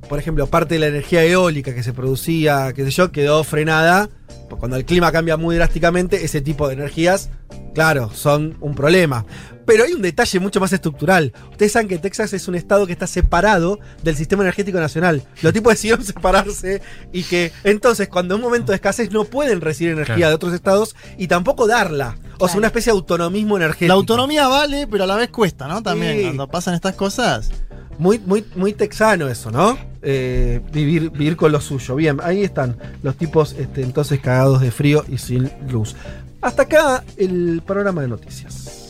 [0.07, 4.09] por ejemplo, parte de la energía eólica que se producía, qué sé yo, quedó frenada,
[4.57, 7.29] cuando el clima cambia muy drásticamente, ese tipo de energías,
[7.73, 9.25] claro, son un problema.
[9.65, 11.33] Pero hay un detalle mucho más estructural.
[11.51, 15.23] Ustedes saben que Texas es un estado que está separado del sistema energético nacional.
[15.41, 19.61] Los tipos decidieron separarse y que entonces cuando en un momento de escasez no pueden
[19.61, 20.29] recibir energía Claro.
[20.29, 22.17] de otros estados y tampoco darla.
[22.39, 23.87] O sea, una especie de autonomismo energético.
[23.87, 25.81] La autonomía vale, pero a la vez cuesta, ¿no?
[25.81, 26.23] También, Sí.
[26.25, 27.49] cuando pasan estas cosas.
[27.97, 29.77] Muy, muy, muy texano eso, ¿no?
[30.01, 31.95] Eh, vivir, vivir con lo suyo.
[31.95, 35.95] Bien, ahí están los tipos este, entonces cagados de frío y sin luz.
[36.41, 38.84] Hasta acá el programa de noticias.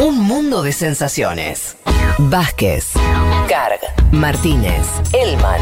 [0.00, 1.76] Un mundo de sensaciones.
[2.18, 2.88] Vázquez,
[3.48, 3.78] Carg,
[4.10, 5.60] Martínez, Elman.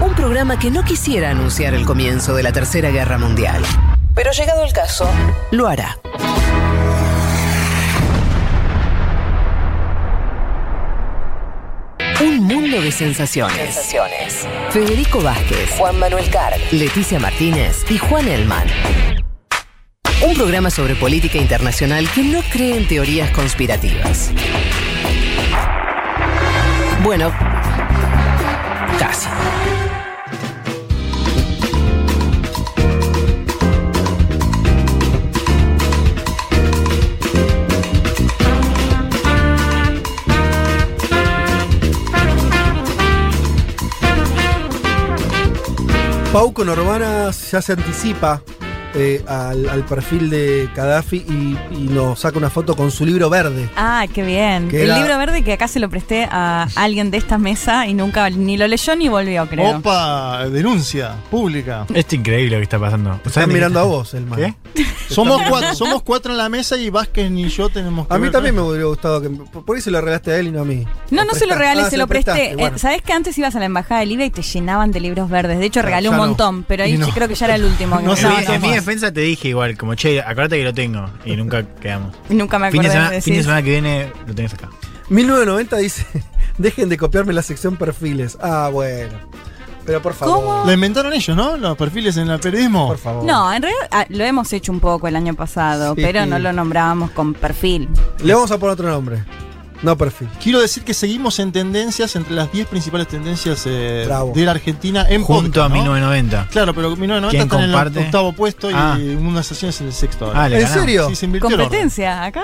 [0.00, 3.62] Un programa que no quisiera anunciar el comienzo de la Tercera Guerra Mundial.
[4.14, 5.06] Pero llegado el caso,
[5.50, 5.98] lo hará.
[12.22, 13.86] Un mundo de sensaciones.
[14.70, 18.66] Federico Vázquez, Juan Manuel Carg, Leticia Martínez y Juan Elman.
[20.20, 24.32] Un programa sobre política internacional que no cree en teorías conspirativas.
[27.04, 27.32] Bueno,
[28.98, 29.28] casi.
[46.32, 48.42] Pau con Urbana ya se anticipa
[48.94, 53.28] eh, al, al perfil de Gaddafi y, y nos saca una foto con su libro
[53.30, 53.68] verde.
[53.76, 54.68] Ah, qué bien.
[54.68, 57.86] Que el era- libro verde que acá se lo presté a alguien de esta mesa
[57.86, 59.78] y nunca ni lo leyó ni volvió, creo.
[59.78, 61.82] Opa, denuncia pública.
[61.94, 63.20] Esto es increíble lo que está pasando.
[63.24, 64.38] Están mirando a vos, el man.
[64.74, 64.84] ¿Qué?
[65.08, 68.24] Somos cuatro, somos cuatro en la mesa y Vázquez ni yo tenemos que A mí
[68.24, 69.30] ver- también me hubiera gustado que.
[69.30, 70.84] Por ahí se lo regalaste a él y no a mí.
[71.10, 72.50] No, no se lo regalé, Ah, se lo presté.
[72.50, 72.76] Eh, bueno.
[72.76, 75.58] ¿Sabés que antes ibas a la embajada de Libia y te llenaban de libros verdes?
[75.58, 76.26] De hecho, regalé ya un no.
[76.26, 77.08] montón, pero ahí no.
[77.08, 77.96] creo que ya era el último.
[77.98, 78.14] que No
[78.60, 81.08] me Defensa te dije igual, como che, acuérdate que lo tengo.
[81.24, 82.14] Y nunca quedamos.
[82.28, 84.54] Y Nunca me Fin acordé de, semana, de fin de semana que viene lo tenés
[84.54, 84.68] acá.
[85.10, 86.06] 1990 dice:
[86.58, 88.36] Dejen de copiarme la sección perfiles.
[88.40, 89.14] Ah, bueno.
[89.86, 90.36] Pero por favor.
[90.36, 90.64] ¿Cómo?
[90.66, 91.56] La inventaron ellos, ¿no?
[91.56, 92.88] Los perfiles en el periodismo.
[92.88, 93.24] Por favor.
[93.24, 96.02] No, en realidad ah, lo hemos hecho un poco el año pasado, Sí.
[96.02, 97.88] pero no lo nombrábamos con perfil.
[98.22, 99.24] Le vamos a poner otro nombre.
[99.82, 100.28] No perfil.
[100.42, 105.06] Quiero decir que seguimos en tendencias entre las 10 principales tendencias eh, de la Argentina
[105.08, 105.74] en Junto podcast, a ¿no?
[105.74, 106.48] 1990.
[106.50, 108.00] Claro, pero 1990 ¿Quién están en comparte?
[108.00, 108.98] el octavo puesto Ah.
[109.00, 110.32] y unas sesiones en el sexto.
[110.34, 111.08] Ah, ¿En serio?
[111.08, 111.50] Sí, se invirtió.
[111.56, 112.42] ¿Competencia acá?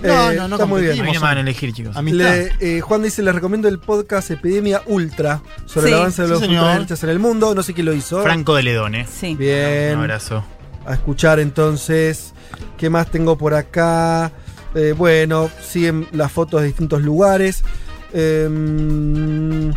[0.00, 0.92] No, Eh, no, no está muy bien.
[0.92, 1.96] A mí no me van a elegir, chicos.
[2.00, 5.92] Le- eh, Juan dice: Les recomiendo el podcast Epidemia Ultra sobre Sí.
[5.92, 7.52] el avance de Sí, los ultraderechas en el mundo.
[7.56, 8.22] No sé quién lo hizo.
[8.22, 9.06] Franco de Ledone.
[9.12, 9.34] Sí.
[9.34, 9.94] Bien.
[9.96, 10.44] Un abrazo.
[10.86, 12.32] a escuchar entonces.
[12.78, 14.30] ¿Qué más tengo por acá?
[14.74, 17.64] Eh, bueno, siguen las fotos de distintos lugares.
[18.12, 19.72] Em,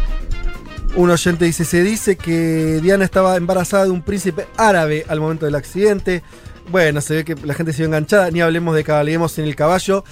[0.96, 5.46] un oyente dice, se dice que Diana estaba embarazada de un príncipe árabe al momento
[5.46, 6.24] del accidente.
[6.70, 9.56] Bueno, se ve que la gente se vio enganchada, ni hablemos de cabalguemos en el
[9.56, 10.04] caballo.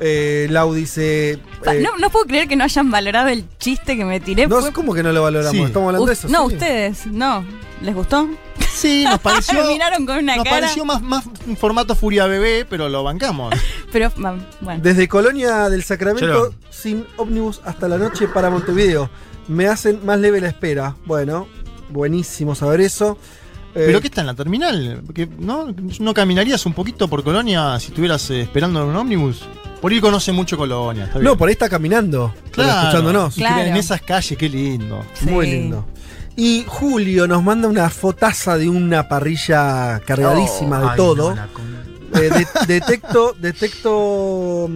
[0.00, 1.38] Eh, Lau dice...
[1.60, 4.20] O sea, eh, no, no puedo creer que no hayan valorado el chiste que me
[4.20, 4.46] tiré.
[4.46, 5.56] no, Fue- ¿cómo que no lo valoramos?
[5.56, 5.62] Sí.
[5.62, 6.28] Estamos hablando de eso.
[6.28, 6.54] no, sí.
[6.54, 7.44] ustedes, no.
[7.82, 8.28] ¿Les gustó?
[8.72, 9.66] Sí, nos pareció.
[9.66, 10.60] Miraron con una nos cara.
[10.60, 13.54] pareció más, más un formato Furia Bebé, pero lo bancamos.
[13.92, 14.12] Pero,
[14.60, 14.82] bueno.
[14.82, 16.54] Desde Colonia del Sacramento, Chelo.
[16.68, 19.08] sin ómnibus hasta la noche para Montevideo.
[19.48, 20.94] Me hacen más leve la espera.
[21.06, 21.48] Bueno,
[21.88, 23.16] buenísimo saber eso.
[23.74, 25.02] Eh, ¿Pero qué está en la terminal?
[25.38, 25.74] ¿no?
[26.00, 29.42] ¿No caminarías un poquito por Colonia si estuvieras eh, esperando en un ómnibus?
[29.80, 31.24] Por ahí conoce mucho Colonia, está bien.
[31.30, 32.34] No, por ahí está caminando.
[32.50, 32.80] Claro.
[32.80, 33.34] escuchándonos.
[33.34, 33.62] Claro.
[33.62, 35.04] En esas calles, qué lindo.
[35.22, 35.86] Muy lindo.
[36.36, 41.30] Y Julio nos manda una fotaza de una parrilla cargadísima de Ay, todo.
[41.30, 41.78] no, la con-
[42.14, 44.68] Eh, de- detecto, detecto.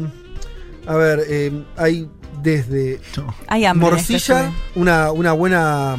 [0.86, 2.08] A ver, eh, hay
[2.42, 3.34] desde no.
[3.48, 3.96] Hay hambre.
[3.96, 4.52] este morcilla,
[5.14, 5.96] una buena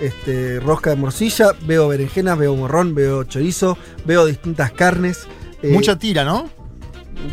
[0.00, 5.26] este, rosca de morcilla, veo berenjenas, veo morrón, veo chorizo, veo distintas carnes.
[5.62, 6.48] eh, Mucha tira, ¿no?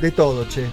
[0.02, 0.66] De todo, che.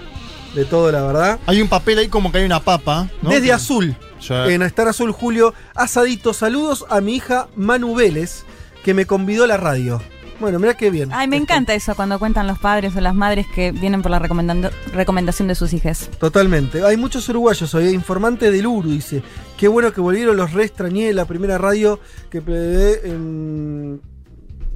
[0.55, 1.39] De todo, la verdad.
[1.47, 3.09] Hay un papel ahí como que hay una papa.
[3.23, 3.31] ¿no?
[3.31, 3.97] Desde azul.
[4.27, 6.33] Ya- En Estar Azul Julio, asadito.
[6.35, 8.45] Saludos a mi hija Manu Vélez,
[8.85, 10.03] que me convidó a la radio.
[10.41, 11.11] Bueno, mira qué bien.
[11.13, 11.45] Ay, me Esto.
[11.53, 15.49] encanta eso cuando cuentan los padres o las madres que vienen por la recomendando- recomendación
[15.49, 16.09] de sus hijas.
[16.19, 16.85] Totalmente.
[16.85, 17.89] Hay muchos uruguayos hoy.
[17.89, 19.23] Informante del Uru dice:
[19.57, 21.13] Qué bueno que volvieron, los re extrañé.
[21.13, 21.99] La primera radio
[22.31, 24.01] que prevé en.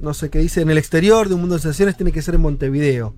[0.01, 0.61] No sé qué dice.
[0.61, 3.13] En el exterior de un mundo de sensaciones tiene que ser en Montevideo.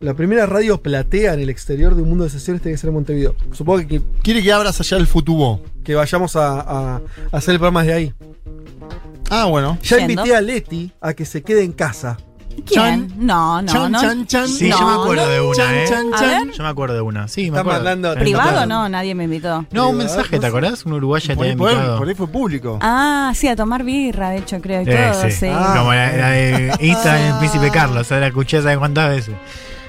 [0.00, 2.88] La primera radio platea en el exterior de un mundo de sensaciones tiene que ser
[2.88, 3.34] en Montevideo.
[3.52, 5.62] Supongo que, que, Quiere que abras allá el futubó.
[5.84, 6.96] que vayamos a, a-
[7.32, 8.14] a hacer el programa de ahí.
[9.30, 9.78] Ah, bueno.
[9.82, 10.12] Ya Yendo.
[10.12, 12.18] invité a Leti a que se quede en casa.
[12.66, 13.12] ¿Quién?
[13.18, 14.00] No, no, chan, no.
[14.00, 14.48] chan, chan.
[14.48, 15.30] Sí, No, yo me acuerdo no.
[15.32, 15.84] de una, Chan, ¿eh?
[15.88, 16.46] chan, A chan.
[16.48, 16.56] ver.
[16.56, 17.28] Yo me acuerdo de una.
[17.28, 17.78] Sí, me Está acuerdo.
[17.80, 18.88] mandando- Tenés ¿Privado no?
[18.88, 19.66] Nadie me invitó.
[19.72, 20.84] No, un mensaje, ¿te acordás?
[20.86, 21.98] Un uruguayo te Por ahí, había por ahí- invitado.
[21.98, 22.78] por ahí fue público.
[22.82, 25.30] Ah, sí, a tomar birra, de hecho, creo, y Eh, todo, sí.
[25.32, 25.46] sí.
[25.50, 25.74] Ah.
[25.78, 29.08] Como la, la de Insta en el Príncipe Carlos, o sea, la escuché ¿sabes cuántas
[29.10, 29.34] veces?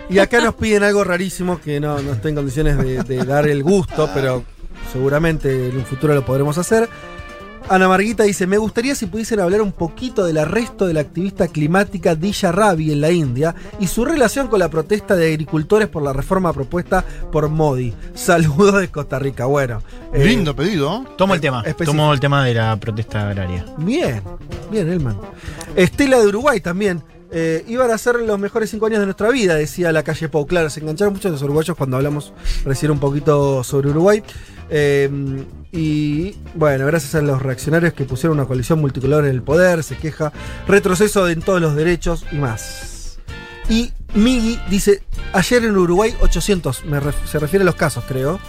[0.10, 3.48] Y acá nos piden algo rarísimo que no, no estoy en condiciones de, de dar
[3.48, 4.44] el gusto, pero
[4.92, 6.88] seguramente en un futuro lo podremos hacer.
[7.70, 11.50] Ana Marguita dice, me gustaría si pudiesen hablar un poquito del arresto de la activista
[11.50, 16.02] climática Disha Rabi en la India y su relación con la protesta de agricultores por
[16.02, 17.94] la reforma propuesta por Modi.
[18.14, 19.48] Saludos de Costa Rica.
[19.48, 19.84] Bueno.
[20.14, 21.04] eh, Lindo pedido.
[21.18, 21.60] Tomo el tema.
[21.66, 21.92] Específico.
[21.92, 23.66] Tomo el tema de la protesta agraria.
[23.80, 24.22] Bien,
[24.72, 25.18] bien, Elman.
[25.76, 27.04] Estela de Uruguay también.
[27.32, 30.46] Eh, iban a ser los mejores cinco años de nuestra vida, decía la calle Pau.
[30.48, 34.24] Claro, se engancharon muchos los uruguayos cuando hablamos recién un poquito sobre Uruguay.
[34.70, 35.10] Eh,
[35.72, 39.98] y bueno, gracias a los reaccionarios que pusieron una coalición multicolor en el poder, se
[39.98, 40.32] queja,
[40.68, 43.20] retroceso en todos los derechos y más.
[43.70, 45.04] Y Migi dice,
[45.34, 48.40] ayer en Uruguay 800, me ref- se refiere a los casos creo.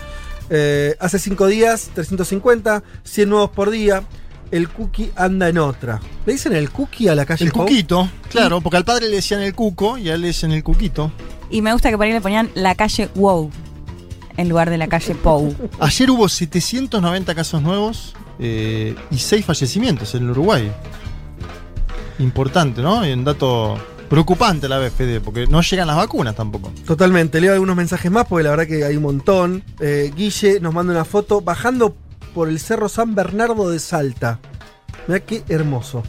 [0.51, 4.05] Eh, hace 5 días 350, 100 nuevos por día.
[4.51, 6.01] El cookie anda en otra.
[6.25, 7.63] ¿Le dicen el cookie a la calle El Pau?
[7.65, 10.63] cuquito, claro, porque al padre le decían el cuco y a él le decían el
[10.63, 11.13] cuquito.
[11.51, 13.51] Y me gusta que por ahí le ponían la calle Wow.
[14.37, 15.55] en lugar de la calle Pou.
[15.81, 20.71] Ayer hubo 790 casos nuevos eh, y 6 fallecimientos en el Uruguay.
[22.19, 23.07] Importante, ¿no?
[23.07, 23.77] Y un dato
[24.09, 26.73] preocupante a la vez, Fede, porque no llegan las vacunas tampoco.
[26.87, 27.41] Totalmente.
[27.41, 29.63] Leo algunos mensajes más porque la verdad que hay un montón.
[29.81, 31.95] Eh, Guille nos manda una foto bajando
[32.29, 34.41] por el cerro San Bernardo de Salta.
[35.07, 36.03] Mirá qué hermoso.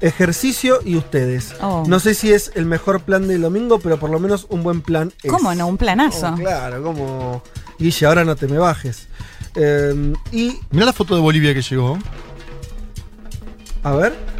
[0.00, 1.54] Ejercicio y ustedes.
[1.60, 1.84] Oh.
[1.86, 4.82] No sé si es el mejor plan del domingo, pero por lo menos un buen
[4.82, 5.30] plan es.
[5.30, 5.66] ¿Cómo no?
[5.66, 6.32] Un planazo.
[6.32, 7.42] Oh, claro, como.
[7.78, 9.08] Guille, ahora no te me bajes.
[9.54, 11.98] Eh, y, Mirá la foto de Bolivia que llegó.
[13.82, 14.36] a ver.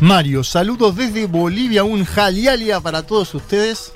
[0.00, 3.92] Mario, saludos desde Bolivia, un jalialia para todos ustedes.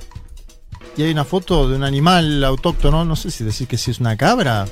[0.97, 4.01] Y hay una foto de un animal autóctono, no sé si decir que si es
[4.01, 4.67] una cabra,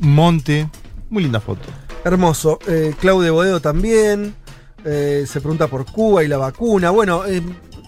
[0.00, 0.68] un monte.
[1.12, 1.68] Muy linda foto.
[2.04, 2.58] Hermoso.
[2.66, 4.34] Eh, Claudio Bodedo también.
[4.84, 6.88] Eh, se pregunta por Cuba y la vacuna.
[6.88, 7.42] Bueno, eh,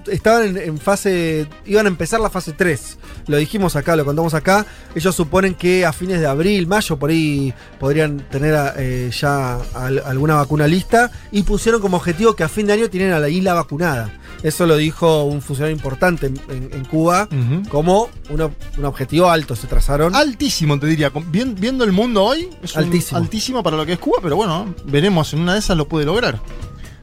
[0.09, 1.49] estaban en, fase.
[1.65, 2.99] iban a empezar la fase 3.
[3.27, 4.67] Lo dijimos acá, lo contamos acá.
[4.95, 10.03] Ellos suponen que a fines de abril, mayo, por ahí podrían tener eh, ya al-
[10.05, 11.11] alguna vacuna lista.
[11.33, 14.13] Y pusieron como objetivo que a fin de año tienen a la isla vacunada.
[14.45, 17.29] Eso lo dijo un funcionario importante en, en- en Cuba.
[17.71, 20.15] Como una- un objetivo alto se trazaron.
[20.15, 21.11] Altísimo, te diría.
[21.31, 23.19] Viendo el mundo hoy, es un Altísimo.
[23.19, 25.33] altísimo para lo que es Cuba, pero bueno, veremos.
[25.33, 26.39] En una de esas lo puede lograr.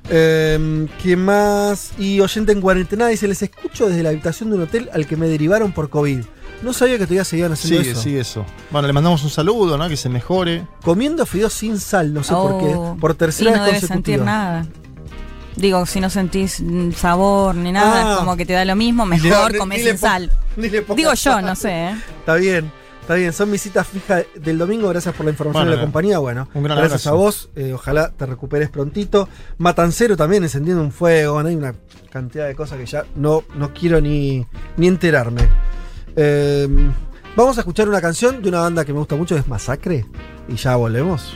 [0.09, 1.91] Eh, ¿Qué más?
[1.97, 5.15] Y oyente en cuarentena dice: Les escucho desde la habitación de un hotel al que
[5.17, 6.19] me derivaron por COVID.
[6.63, 8.01] No sabía que todavía seguían haciendo Sigue, eso.
[8.01, 8.45] sigue eso.
[8.69, 9.89] Bueno, le mandamos un saludo, ¿no?
[9.89, 10.67] Que se mejore.
[10.83, 12.59] Comiendo fideos sin sal, no sé por Oh.
[12.95, 12.99] qué.
[13.01, 14.25] Por Y tercera no vez debes sentir consecutiva.
[14.25, 14.65] nada.
[15.55, 16.63] Digo, si no sentís
[16.95, 18.17] sabor ni nada, Ah.
[18.17, 20.31] como que te da lo mismo, mejor le sin sal.
[20.57, 21.95] ni le pongas Digo yo, no sé, ¿eh?
[22.19, 22.71] Está bien,
[23.01, 23.33] está bien.
[23.33, 24.87] Son mis citas fijas del domingo.
[24.89, 26.19] Gracias por la información Bueno, de la compañía.
[26.19, 27.09] Bueno, un gran gracias abrazo.
[27.09, 27.49] a vos.
[27.55, 29.27] eh, ojalá te recuperes prontito.
[29.57, 31.37] Matancero también encendiendo un fuego.
[31.39, 31.75] Hay una
[32.09, 34.45] cantidad de cosas que ya no, no quiero ni,
[34.77, 35.41] ni enterarme.
[36.15, 36.67] Eh,
[37.35, 40.05] vamos a escuchar una canción de una banda que me gusta mucho, es Masacre.
[40.47, 41.35] Y ya volvemos.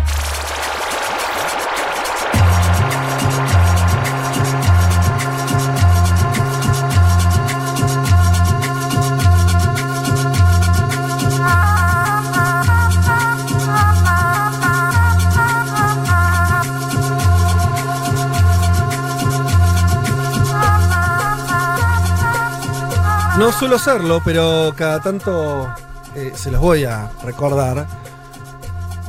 [23.41, 25.67] No suelo hacerlo, pero cada tanto
[26.15, 27.87] eh, se los voy a recordar.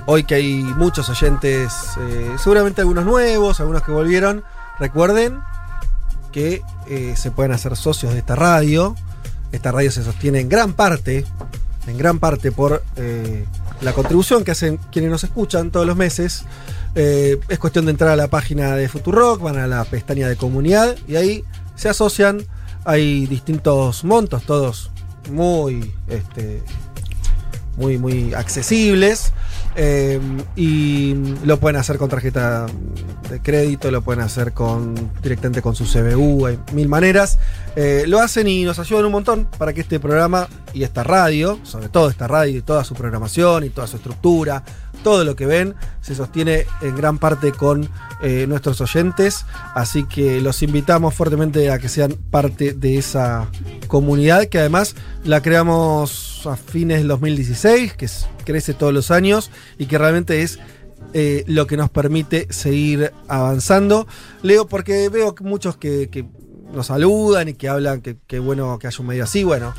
[0.07, 1.71] Hoy que hay muchos oyentes,
[2.01, 4.43] eh, seguramente algunos nuevos, algunos que volvieron,
[4.81, 5.39] recuerden
[6.33, 8.97] que eh, se pueden hacer socios de esta radio.
[9.53, 11.27] Esta radio se sostiene en gran parte,
[11.87, 12.83] en gran parte por
[13.83, 16.47] la contribución que hacen quienes nos escuchan todos los meses.
[16.95, 20.97] Es cuestión de entrar a la página de Futurock, van a la pestaña de comunidad
[21.07, 21.45] y ahí
[21.77, 22.47] se asocian.
[22.85, 24.91] Hay distintos montos, todos
[25.31, 26.63] muy, este,
[27.77, 29.33] muy, muy accesibles.
[29.75, 30.21] eh,
[30.55, 31.15] y
[31.45, 32.67] lo pueden hacer con tarjeta
[33.31, 34.53] de crédito, lo pueden hacer
[35.23, 37.39] directamente con su CBU, hay mil maneras.
[37.75, 41.59] Eh, lo hacen y nos ayudan un montón para que este programa y esta radio,
[41.63, 44.63] sobre todo esta radio y toda su programación y toda su estructura,
[45.03, 47.89] todo lo que ven, se sostiene en gran parte con
[48.23, 49.45] eh, nuestros oyentes.
[49.75, 53.49] Así que los invitamos fuertemente a que sean parte de esa
[53.89, 54.95] comunidad que además
[55.25, 58.09] la creamos a fines del 2016, que
[58.45, 60.59] crece todos los años y que realmente es
[61.15, 64.07] eh, lo que nos permite seguir avanzando.
[64.43, 66.25] Leo, porque veo muchos que, que
[66.73, 69.45] nos saludan y que hablan que, que bueno que haya un medio así.
[69.45, 69.75] Bueno,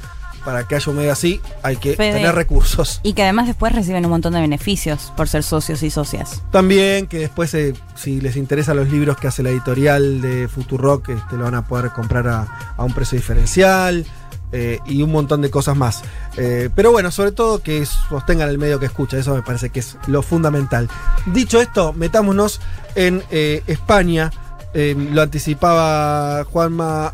[0.46, 2.14] para que haya un medio así hay que Fede.
[2.14, 3.00] tener recursos.
[3.04, 6.42] Y que además después reciben un montón de beneficios por ser socios y socias.
[6.52, 11.10] También que después, eh, si les interesan los libros que hace la editorial de Futurock,
[11.10, 14.06] este, lo van a poder comprar a, a un precio diferencial
[14.56, 16.04] eh, y un montón de cosas más.
[16.38, 19.80] Eh, pero bueno, sobre todo que sostengan el medio que escucha, eso me parece que
[19.80, 20.88] es lo fundamental.
[21.26, 22.62] Dicho esto, metámonos
[22.96, 24.32] en eh, España.
[24.76, 27.14] Lo anticipaba Juanma,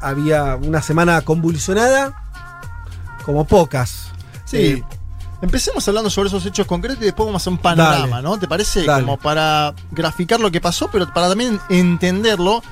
[0.00, 2.23] había una semana convulsionada,
[3.24, 4.10] como pocas.
[4.44, 4.56] Sí.
[4.56, 4.84] Eh,
[5.44, 8.22] Empecemos hablando sobre esos hechos concretos y después vamos a hacer un panorama, Dale.
[8.22, 8.38] ¿no?
[8.38, 8.84] ¿Te parece?
[8.84, 9.04] Dale.
[9.04, 12.62] Como para graficar lo que pasó, pero para también entenderlo.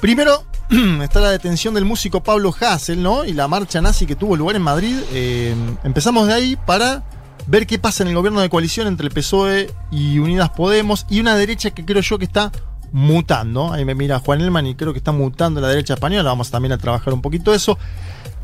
[0.00, 0.42] Primero,
[1.02, 3.26] está la detención del músico Pablo Hassel, ¿no?
[3.26, 4.96] Y la marcha nazi que tuvo lugar en Madrid.
[5.12, 5.54] Eh,
[5.84, 7.02] empezamos de ahí para
[7.46, 11.20] ver qué pasa en el gobierno de coalición entre el PSOE y Unidas Podemos y
[11.20, 12.50] una derecha que creo yo que está
[12.92, 13.70] mutando.
[13.70, 16.30] Ahí me mira Juan Elman y creo que está mutando la derecha española.
[16.30, 17.78] Vamos también a trabajar un poquito eso.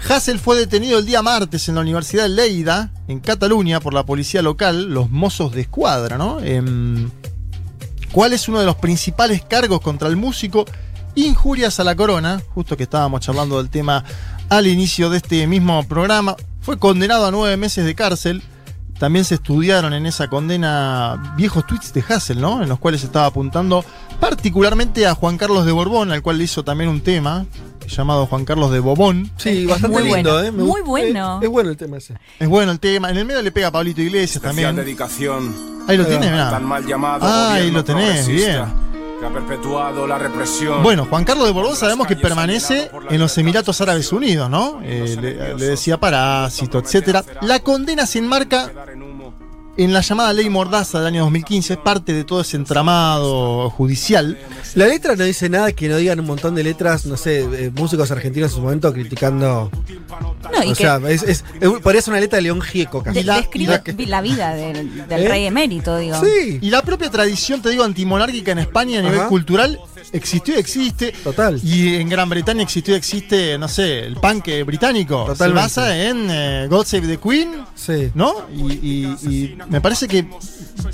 [0.07, 4.05] Hassel fue detenido el día martes en la Universidad de Lleida, en Cataluña, por la
[4.05, 6.41] policía local, los mozos de escuadra, ¿no?
[6.41, 7.11] Em,
[8.13, 10.65] ¿Cuál es uno de los principales cargos contra el músico?
[11.15, 14.05] Injurias a la corona, justo que estábamos charlando del tema
[14.49, 16.37] al inicio de este mismo programa.
[16.61, 18.43] Fue condenado a nueve meses de cárcel.
[18.99, 22.63] También se estudiaron en esa condena viejos tweets de Hassel, ¿no?
[22.63, 23.85] En los cuales estaba apuntando
[24.21, 27.47] particularmente a Juan Carlos de Borbón, al cual le hizo también un tema
[27.97, 29.31] llamado Juan Carlos de Bobón.
[29.37, 30.53] Sí, Es bastante muy lindo, bueno, ¿eh?
[30.53, 31.39] Me muy bueno.
[31.39, 32.15] Es, es bueno el tema ese.
[32.39, 33.11] Es bueno el tema.
[33.11, 34.77] En el medio le pega a Pablito Iglesias Especial también.
[34.85, 35.55] dedicación
[35.89, 36.51] Ahí lo tienes, mirá.
[36.51, 40.81] tan mal llamado Ah, ahí lo tenés, que ha perpetuado la represión.
[40.83, 44.81] Bueno, Juan Carlos de Borbón sabemos que permanece en los Emiratos Árabes Unidos, ¿no?
[44.85, 47.25] Eh, le, le decía parásito, etcétera.
[47.43, 48.71] La condena se enmarca
[49.79, 54.37] en la llamada ley Mordaza del año 2015, es parte de todo ese entramado judicial.
[54.75, 57.71] La letra no dice nada que no digan un montón de letras, no sé, eh,
[57.75, 59.71] músicos argentinos en su momento criticando.
[60.53, 63.23] No, y o que sea, es, es, es- parece una letra de León Gieco casi.
[63.23, 65.29] de- describe vi- la vida del, del ¿Eh?
[65.29, 66.17] rey emérito, digo.
[66.21, 69.29] Sí, Y la propia tradición, te digo, antimonárquica en España a nivel Ajá.
[69.29, 69.79] cultural
[70.13, 71.13] existió y existe.
[71.25, 71.61] total.
[71.63, 75.25] Y en Gran Bretaña existió y existe, no sé, el punk eh, británico.
[75.27, 75.71] Totalmente.
[75.71, 78.11] Se basa en eh, God Save the Queen, Sí.
[78.15, 78.35] ¿no?
[78.55, 80.27] Y, y- y me parece que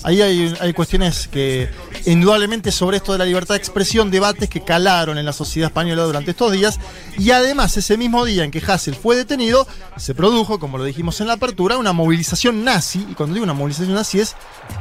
[0.03, 1.69] ahí hay, hay cuestiones que
[2.07, 6.05] indudablemente sobre esto de la libertad de expresión, debates que calaron en la sociedad española
[6.05, 6.79] durante estos días.
[7.19, 11.21] Y además, ese mismo día en que Hassel fue detenido, se produjo, como lo dijimos
[11.21, 13.07] en la apertura, una movilización nazi.
[13.11, 14.37] Y cuando digo una movilización nazi es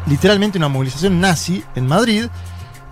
[0.07, 2.26] literalmente una movilización nazi en Madrid,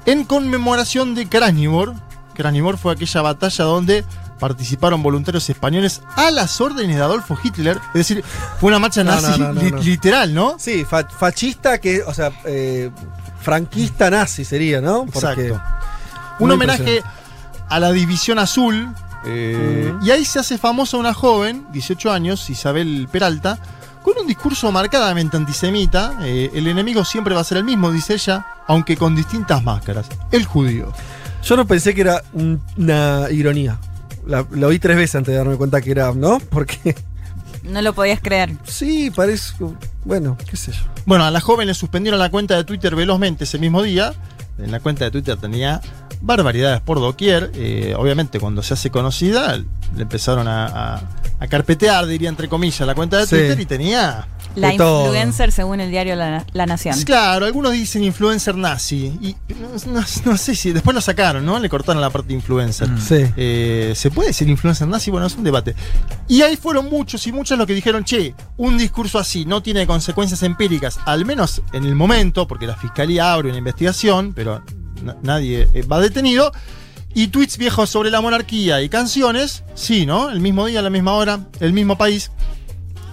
[0.05, 1.93] en conmemoración de Krasnivor.
[2.33, 4.05] Krasnivor fue aquella batalla donde
[4.39, 7.77] participaron voluntarios españoles a las órdenes de Adolfo Hitler.
[7.89, 8.23] Es decir,
[8.59, 9.77] fue una marcha No, nazi no, no, no, li- no.
[9.77, 10.55] literal, ¿no?
[10.57, 12.89] Sí, fa- fascista que, o sea, eh,
[13.41, 15.03] franquista nazi sería, ¿no?
[15.03, 15.41] Exacto.
[16.39, 17.03] muy Un homenaje
[17.69, 18.93] a la División Azul.
[19.25, 19.93] eh.
[20.01, 23.59] Y ahí se hace famosa una joven, 18 años, Isabel Peralta,
[24.03, 26.17] con un discurso marcadamente antisemita.
[26.23, 30.07] eh, el enemigo siempre va a ser el mismo, dice ella, aunque con distintas máscaras.
[30.31, 30.91] El judío.
[31.43, 33.79] Yo no pensé que era un- una ironía.
[34.27, 36.39] La, lo oí tres veces antes de darme cuenta que era, ¿no?
[36.49, 36.95] Porque
[37.63, 38.55] No lo podías creer.
[38.65, 39.53] sí, parece.
[40.05, 40.81] Bueno, qué sé yo.
[41.05, 44.13] Bueno, a la joven le suspendieron la cuenta de Twitter velozmente ese mismo día.
[44.57, 45.81] En la cuenta de Twitter tenía
[46.21, 47.51] barbaridades por doquier.
[47.55, 50.65] Eh, obviamente, cuando se hace conocida, le empezaron a,
[50.95, 51.01] a-
[51.39, 53.35] a carpetear, diría entre comillas, la cuenta de Sí.
[53.35, 54.27] Twitter y tenía.
[54.53, 55.05] La todo.
[55.05, 57.01] influencer según el diario La, La Nación.
[57.03, 59.17] Claro, algunos dicen influencer nazi.
[59.21, 60.71] Y no, no- no sé si.
[60.73, 61.57] Después lo sacaron, ¿no?
[61.57, 62.89] Le cortaron la parte influencer.
[62.99, 63.25] Sí.
[63.37, 65.09] Eh, ¿Se puede decir influencer nazi?
[65.09, 65.73] Bueno, es un debate.
[66.27, 69.87] Y ahí fueron muchos y muchas los que dijeron, che, un discurso así no tiene
[69.87, 74.61] consecuencias empíricas, al menos en el momento, porque la fiscalía abre una investigación, pero
[75.21, 76.51] nadie eh, va detenido.
[77.13, 80.29] Y tweets viejos sobre la monarquía y canciones, sí, ¿no?
[80.29, 82.31] El mismo día, la misma hora, el mismo país.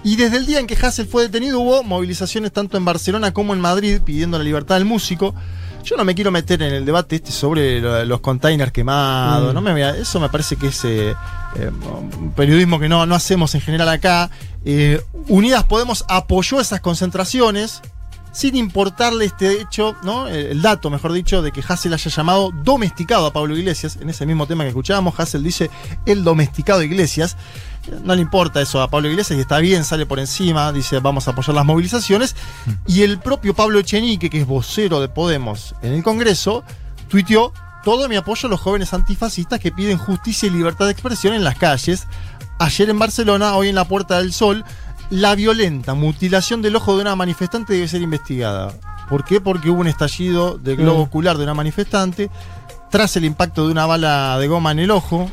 [0.05, 3.55] Y desde el día en que Hassel fue detenido hubo movilizaciones tanto en Barcelona como
[3.55, 5.35] en Madrid pidiendo la libertad del músico.
[5.83, 9.51] Yo no me quiero meter en el debate este sobre lo- los containers quemados.
[9.53, 9.55] Mm.
[9.55, 11.15] No me eso me parece que es eh,
[11.57, 11.71] eh,
[12.21, 14.31] un periodismo que no, no hacemos en general acá.
[14.65, 17.81] Eh, Unidas Podemos apoyó esas concentraciones
[18.39, 20.29] sin importarle este hecho, ¿no?
[20.29, 23.99] El, dato, mejor dicho, de que Hassel haya llamado domesticado a Pablo Iglesias.
[24.01, 25.71] En ese mismo tema que escuchábamos, Hassel dice
[26.07, 27.37] el domesticado Iglesias.
[28.05, 31.27] No le importa eso a Pablo Iglesias y está bien, sale por encima, dice vamos
[31.27, 32.37] a apoyar las movilizaciones.
[32.87, 36.63] Y el propio Pablo Echenique, que es vocero de Podemos en el Congreso,
[37.09, 41.35] tuiteó todo mi apoyo a los jóvenes antifascistas que piden justicia y libertad de expresión
[41.35, 42.07] en las calles.
[42.61, 44.65] Ayer en Barcelona, hoy en la Puerta del Sol,
[45.11, 48.75] la violenta mutilación del ojo de una manifestante debe ser investigada.
[49.09, 49.41] ¿Por qué?
[49.41, 51.03] Porque hubo un estallido del globo Mm.
[51.07, 52.29] ocular de una manifestante
[52.91, 55.31] tras el impacto de una bala de goma en el ojo.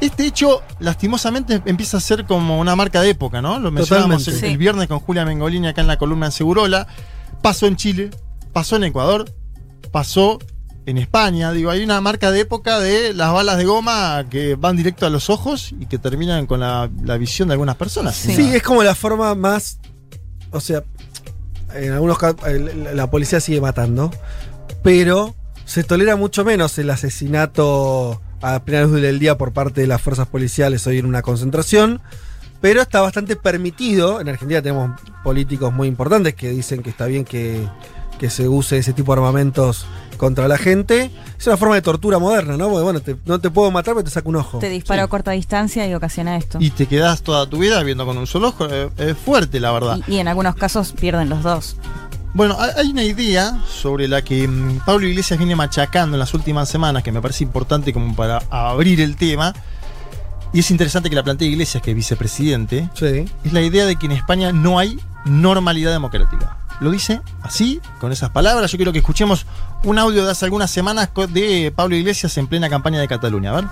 [0.00, 3.58] Este hecho, lastimosamente, empieza a ser como una marca de época, ¿no?
[3.58, 6.86] Lo mencionábamos el, el viernes con Julia Mengolini acá en la columna en Segurola.
[7.42, 8.10] Pasó en Chile,
[8.52, 9.24] pasó en Ecuador,
[9.90, 10.38] pasó
[10.88, 11.52] en España.
[11.52, 15.10] Digo, hay una marca de época de las balas de goma que van directo a
[15.10, 18.16] los ojos y que terminan con la, la visión de algunas personas.
[18.16, 18.54] Sí.
[18.54, 19.80] es como la forma más.
[20.50, 20.82] O sea,
[21.74, 22.40] en algunos casos
[22.94, 24.10] la policía sigue matando,
[24.82, 25.34] pero
[25.66, 30.00] se tolera mucho menos el asesinato a plena luz del día por parte de las
[30.00, 32.00] fuerzas policiales hoy en una concentración.
[32.62, 34.22] Pero está bastante permitido.
[34.22, 37.68] En Argentina tenemos políticos muy importantes que dicen que está bien que,
[38.18, 39.86] que se use ese tipo de armamentos
[40.18, 41.10] contra la gente.
[41.38, 42.68] Es una forma de tortura moderna, ¿no?
[42.68, 44.58] Porque bueno, te- no te puedo matar, pero te saco un ojo.
[44.58, 46.58] Te disparo a corta distancia y ocasiona esto.
[46.60, 48.66] Y te quedas toda tu vida viendo con un solo ojo.
[48.70, 49.98] eh, Es fuerte, la verdad.
[50.06, 51.76] Y, y en algunos casos pierden los dos.
[52.34, 56.68] Bueno, hay- una idea sobre la que mm, Pablo Iglesias viene machacando en las últimas
[56.68, 59.54] semanas que me parece importante como para abrir el tema.
[60.52, 62.88] Y es interesante que la plantee Iglesias, que es vicepresidente.
[63.44, 66.56] Es la idea de que en España no hay normalidad democrática.
[66.80, 68.70] Lo dice así, con esas palabras.
[68.70, 69.46] Yo quiero que escuchemos
[69.84, 73.50] un audio de hace algunas semanas de Pablo Iglesias en plena campaña de Cataluña.
[73.50, 73.64] A ver.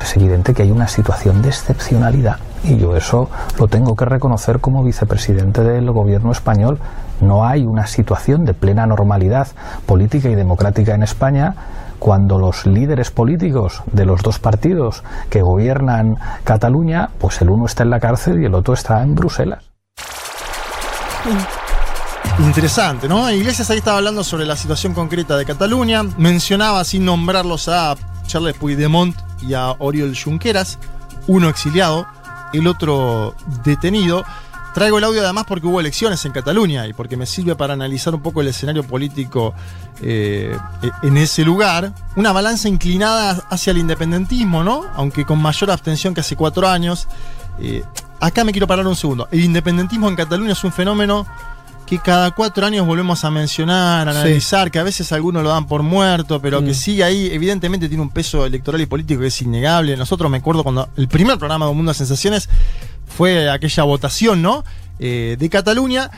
[0.00, 4.60] Es evidente que hay una situación de excepcionalidad y yo eso lo tengo que reconocer
[4.60, 6.78] como vicepresidente del gobierno español.
[7.20, 9.48] No hay una situación de plena normalidad
[9.86, 11.54] política y democrática en España
[11.98, 16.14] cuando los líderes políticos de los dos partidos que gobiernan
[16.44, 19.64] Cataluña, pues el uno está en la cárcel y el otro está en Bruselas.
[22.40, 23.30] Interesante, ¿no?
[23.30, 26.04] Iglesias ahí estaba hablando sobre la situación concreta de Cataluña.
[26.18, 30.78] Mencionaba, sin nombrarlos, a Charles Puigdemont y a Oriol Junqueras,
[31.26, 32.06] uno exiliado,
[32.52, 33.34] el otro
[33.64, 34.24] detenido.
[34.72, 38.14] Traigo el audio además porque hubo elecciones en Cataluña y porque me sirve para analizar
[38.14, 39.52] un poco el escenario político
[40.00, 40.56] eh,
[41.02, 41.92] en ese lugar.
[42.14, 44.84] Una balanza inclinada hacia el independentismo, ¿no?
[44.94, 47.08] Aunque con mayor abstención que hace cuatro años.
[47.58, 47.82] Eh,
[48.20, 49.26] acá me quiero parar un segundo.
[49.32, 51.26] El independentismo en Cataluña es un fenómeno
[51.88, 54.18] que cada cuatro años volvemos a mencionar, a Sí.
[54.18, 56.74] analizar, que a veces algunos lo dan por muerto, pero que Mm.
[56.74, 59.96] sigue ahí, evidentemente tiene un peso electoral y político que es innegable.
[59.96, 62.48] Nosotros me acuerdo cuando el primer programa de Un Mundo de Sensaciones
[63.06, 64.64] fue aquella votación, ¿no?
[64.98, 66.10] Eh, de Cataluña.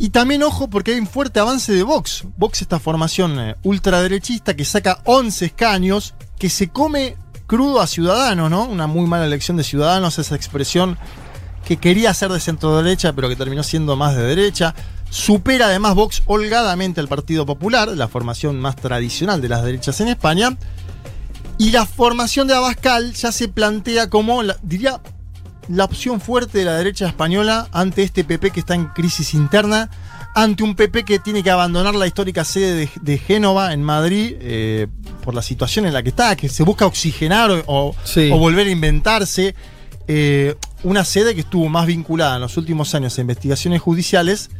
[0.00, 2.24] Y también ojo porque hay un fuerte avance de Vox.
[2.36, 8.50] Vox, esta formación eh, ultraderechista que saca 11 escaños, que se come crudo a Ciudadanos,
[8.50, 8.64] ¿no?
[8.64, 10.98] Una muy mala elección de Ciudadanos, esa expresión
[11.68, 14.74] que quería ser de centro derecha, pero que terminó siendo más de derecha.
[15.10, 20.08] Supera además Vox holgadamente al Partido Popular, la formación más tradicional de las derechas en
[20.08, 20.56] España.
[21.58, 25.00] Y la formación de Abascal ya se plantea como, la- diría,
[25.68, 29.90] la opción fuerte de la derecha española ante este PP que está en crisis interna,
[30.34, 34.36] ante un PP que tiene que abandonar la histórica sede de, de Génova en Madrid
[34.40, 34.86] eh,
[35.22, 38.30] por la situación en la que está, que se busca oxigenar o, o- Sí.
[38.32, 39.54] o volver a inventarse.
[40.06, 40.54] Eh,
[40.84, 44.50] una sede que estuvo más vinculada en los últimos años a investigaciones judiciales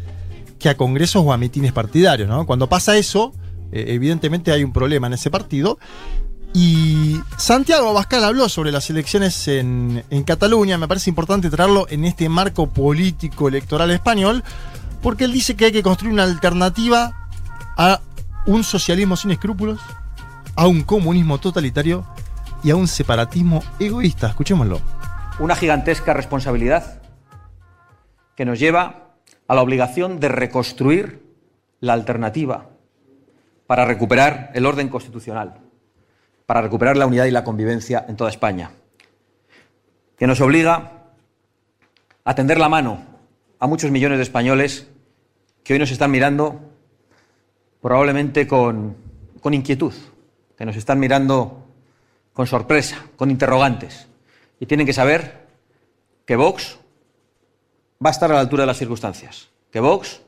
[0.59, 2.29] que a congresos o a mitines partidarios.
[2.29, 2.47] ¿no?
[2.47, 3.33] Cuando pasa eso,
[3.73, 5.79] eh, evidentemente hay un problema en ese partido.
[6.55, 10.79] Y Santiago Abascal habló sobre las elecciones en, en Cataluña.
[10.79, 14.43] Me parece importante traerlo en este marco político electoral español,
[15.03, 17.29] porque él dice que hay que construir una alternativa
[17.77, 18.01] a
[18.47, 19.79] un socialismo sin escrúpulos,
[20.57, 22.05] a un comunismo totalitario
[22.65, 24.29] y a un separatismo egoísta.
[24.29, 24.98] Escuchémoslo.
[25.39, 27.01] Una gigantesca responsabilidad
[28.35, 29.15] que nos lleva
[29.47, 31.23] a la obligación de reconstruir
[31.81, 32.67] la alternativa
[33.67, 35.55] para recuperar el orden constitucional,
[36.47, 38.73] para recuperar la unidad y la convivencia en toda España,
[40.17, 40.93] que nos obliga
[42.25, 43.03] a tender la mano
[43.61, 44.89] a muchos millones de españoles
[45.63, 46.61] que hoy nos están mirando
[47.81, 48.97] probablemente con,
[49.51, 49.95] inquietud,
[50.57, 51.67] que nos están mirando
[52.33, 54.08] con sorpresa, con interrogantes,
[54.61, 55.47] y tienen que saber
[56.25, 56.79] que Vox
[58.05, 60.23] va a estar a la altura de las circunstancias, que Vox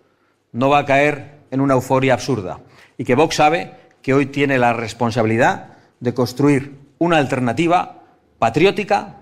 [0.52, 2.60] no va a caer en una euforia absurda
[2.96, 8.02] y que Vox sabe que hoy tiene la responsabilidad de construir una alternativa
[8.38, 9.16] patriótica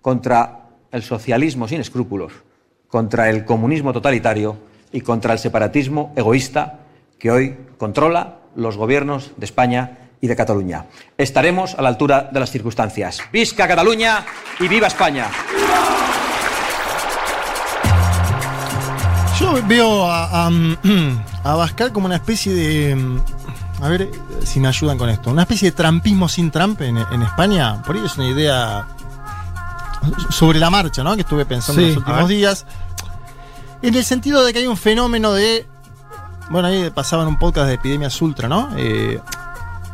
[0.00, 2.32] contra el socialismo sin escrúpulos,
[2.88, 4.56] contra el comunismo totalitario
[4.92, 6.80] y contra el separatismo egoísta
[7.18, 10.86] que hoy controla los gobiernos de España y de Cataluña.
[11.16, 13.20] Estaremos a la altura de las circunstancias.
[13.32, 14.24] Visca Cataluña
[14.60, 15.28] y viva España.
[19.38, 20.50] Yo veo a, a,
[21.44, 23.20] a Abascal como una especie de.
[23.80, 24.10] A ver
[24.44, 25.30] si me ayudan con esto.
[25.30, 27.80] Una especie de trampismo sin Trump en, en España.
[27.82, 28.88] Por ahí es una idea
[30.30, 31.14] sobre la marcha, ¿no?
[31.14, 32.66] Que estuve pensando en los últimos días.
[33.80, 35.68] En el sentido de que hay un fenómeno de.
[36.50, 38.70] Bueno, ahí pasaban un podcast de epidemias ultra, ¿no?
[38.76, 39.20] Eh,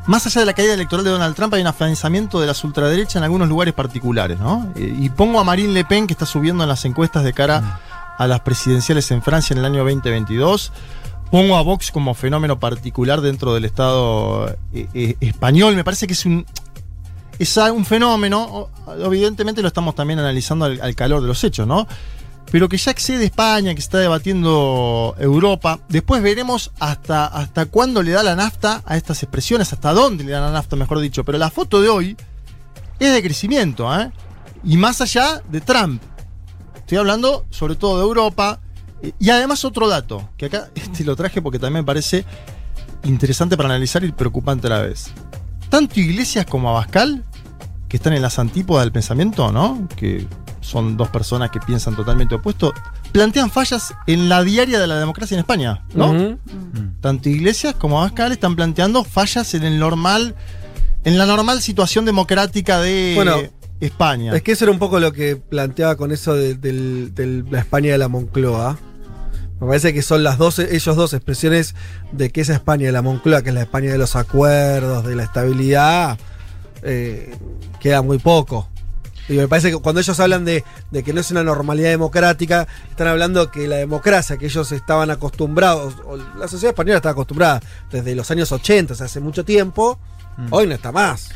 [0.07, 3.17] más allá de la caída electoral de Donald Trump, hay un afianzamiento de las ultraderechas
[3.17, 4.71] en algunos lugares particulares, ¿no?
[4.77, 7.81] Eh, y pongo a Marine Le Pen, que está subiendo en las encuestas de cara
[8.19, 10.73] a las presidenciales en Francia en el año 2022.
[11.31, 15.75] Pongo a Vox como fenómeno particular dentro del Estado eh, eh, español.
[15.75, 16.45] Me parece que es un,
[17.39, 18.69] es un fenómeno,
[19.01, 21.89] evidentemente lo estamos también analizando al, al calor de los hechos, ¿no?
[22.55, 25.81] Pero que ya excede España, que está debatiendo Europa.
[25.89, 30.31] Después veremos hasta, hasta cuándo le da la nafta a estas expresiones, hasta dónde le
[30.31, 31.25] da la nafta, mejor dicho.
[31.25, 32.17] Pero la foto de hoy
[33.01, 34.13] es de crecimiento, ¿eh?
[34.63, 36.01] Y más allá de Trump.
[36.77, 38.61] Estoy hablando sobre todo de Europa.
[39.19, 42.25] Y además otro dato, que acá este lo traje porque también me parece
[43.03, 45.11] interesante para analizar y preocupante a la vez.
[45.71, 47.25] Tanto Iglesias como Abascal,
[47.89, 49.89] que están en las antípodas del pensamiento, ¿no?
[49.97, 50.29] Que
[50.65, 52.73] son dos personas que piensan totalmente opuesto,
[53.13, 56.11] plantean fallas en la diaria de la democracia en España, ¿no?
[56.11, 56.39] Ujú.
[57.01, 60.35] Tanto Iglesias como Abascal están planteando fallas en el normal,
[61.05, 63.37] en la normal situación democrática de Bueno,
[63.81, 64.35] España.
[64.35, 67.99] Es que eso era un poco lo que planteaba con eso de, la España de
[67.99, 68.79] la Moncloa.
[69.61, 71.75] Me parece que son las dos, ellos dos expresiones
[72.11, 75.15] de que esa España de la Moncloa, que es la España de los acuerdos, de
[75.15, 76.19] la estabilidad,
[76.83, 77.35] eh,
[77.81, 78.69] queda muy poco.
[79.29, 82.67] Y me parece que cuando ellos hablan de, de que no es una normalidad democrática,
[82.91, 87.61] están hablando que la democracia que ellos estaban acostumbrados, o la sociedad española estaba acostumbrada
[87.91, 89.99] desde los años 80, o sea, hace mucho tiempo,
[90.51, 91.31] hoy no está más.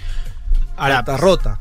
[0.76, 1.61] Ahora, está rota.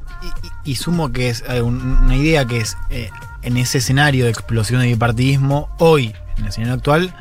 [0.64, 3.10] Y sumo que es eh, un- una idea que es eh,
[3.42, 7.16] en ese escenario de explosión de bipartidismo, hoy, en el escenario actual,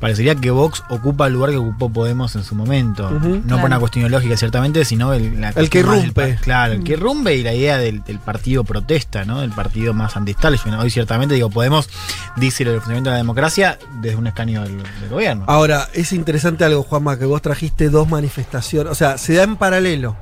[0.00, 3.10] parecería que Vox ocupa el lugar que ocupó Podemos en su momento.
[3.10, 3.56] No Claro.
[3.60, 6.36] por una cuestión ideológica, ciertamente, sino el, la El que irrumpe.
[6.40, 7.00] claro, el que Mm.
[7.00, 9.40] irrumpe y la idea del, del partido protesta, ¿no?
[9.40, 10.80] Del partido más anti-establishment.
[10.80, 11.88] Hoy, ciertamente, digo, Podemos
[12.36, 15.44] dice el funcionamiento de la democracia desde un escaño del, del gobierno.
[15.48, 18.92] Ahora, es interesante algo, Juanma, que vos trajiste dos manifestaciones.
[18.92, 20.16] O sea, se da en paralelo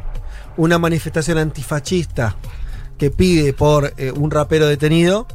[0.56, 2.36] una manifestación antifascista
[2.98, 5.26] que pide por eh, un rapero detenido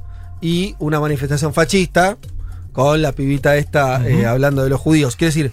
[0.42, 2.18] y una manifestación fascista
[2.72, 5.16] con la pibita esta eh, hablando de los judíos.
[5.16, 5.52] Quiero decir,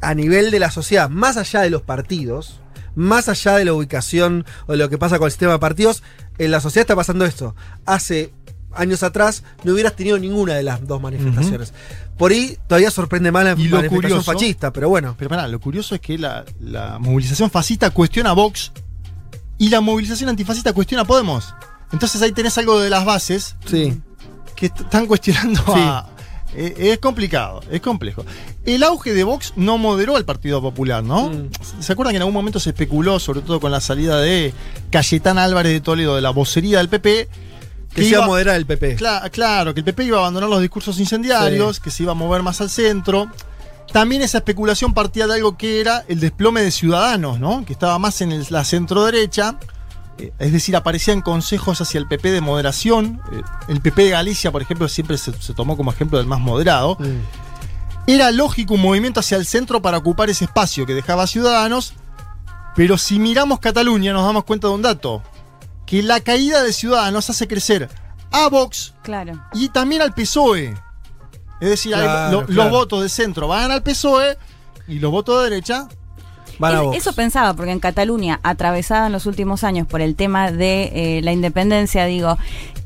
[0.00, 2.60] a nivel de la sociedad, más allá de los partidos,
[2.94, 6.02] más allá de la ubicación o de lo que pasa con el sistema de partidos,
[6.38, 7.54] en la sociedad está pasando esto.
[7.86, 8.32] Hace
[8.72, 11.72] años atrás no hubieras tenido ninguna de las dos manifestaciones.
[12.16, 15.14] Por ahí todavía sorprende más la Y manifestación curioso- fascista, pero bueno.
[15.18, 18.72] Pero pará, lo curioso es que la, la movilización fascista cuestiona a Vox
[19.56, 21.54] y la movilización antifascista cuestiona a Podemos.
[21.92, 24.00] Entonces ahí tenés algo de las bases Sí.
[24.54, 26.10] que est- están cuestionando a.
[26.54, 28.24] Eh, Es complicado, es complejo.
[28.64, 31.28] El auge de Vox no moderó al Partido Popular, ¿no?
[31.30, 31.50] Mm.
[31.80, 34.52] ¿Se acuerdan que en algún momento se especuló, sobre todo con la salida de
[34.90, 37.28] Cayetán Álvarez de Toledo de la vocería del PP?
[37.94, 38.96] Que se iba a moderar el PP.
[38.98, 42.14] Cla- claro, que el PP iba a abandonar los discursos incendiarios, que se iba a
[42.14, 43.28] mover más al centro.
[43.92, 47.64] También esa especulación partía de algo que era el desplome de Ciudadanos, ¿no?
[47.64, 49.58] Que estaba más en el- la centro-derecha.
[49.58, 49.66] Eh,
[50.38, 53.20] Es decir, aparecían consejos hacia el PP de moderación.
[53.32, 56.40] Eh, El PP de Galicia, por ejemplo, siempre se, se tomó como ejemplo del más
[56.40, 56.96] moderado.
[58.06, 61.92] Era lógico un movimiento hacia el centro para ocupar ese espacio que dejaba Ciudadanos.
[62.74, 65.22] Pero si miramos Cataluña nos damos cuenta de un dato.
[65.86, 67.88] Que la caída de Ciudadanos hace crecer
[68.30, 69.40] a Vox Claro.
[69.54, 70.74] y también al PSOE.
[71.60, 72.62] Es decir, hay- lo- claro.
[72.64, 74.36] los votos de centro van al PSOE
[74.86, 75.88] y los votos de derecha
[76.92, 76.98] Es-.
[76.98, 81.20] Eso pensaba, porque en Cataluña, atravesada en los últimos años por el tema de eh,
[81.22, 82.36] la independencia, digo,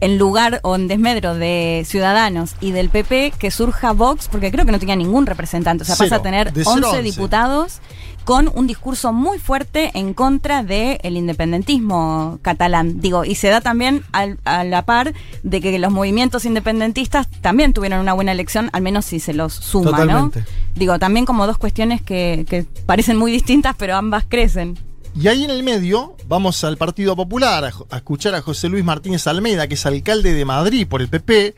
[0.00, 4.66] en lugar o en desmedro de Ciudadanos y del PP, que surja Vox, porque creo
[4.66, 7.02] que no tenía ningún representante, o sea, pasa a tener de cero 11 a 11.
[7.02, 7.80] diputados
[8.24, 13.00] con un discurso muy fuerte en contra del independentismo catalán.
[13.00, 15.12] Digo, y se da también al- a la par
[15.42, 19.52] de que los movimientos independentistas también tuvieron una buena elección, al menos si se los
[19.54, 20.40] suma, Totalmente.
[20.40, 20.46] ¿no?
[20.74, 24.78] Digo, también como dos cuestiones que, que parecen muy distintas, pero ambas crecen.
[25.14, 29.26] Y ahí en el medio vamos al Partido Popular a escuchar a José Luis Martínez
[29.26, 31.54] Almeida, que es alcalde de Madrid por el PP,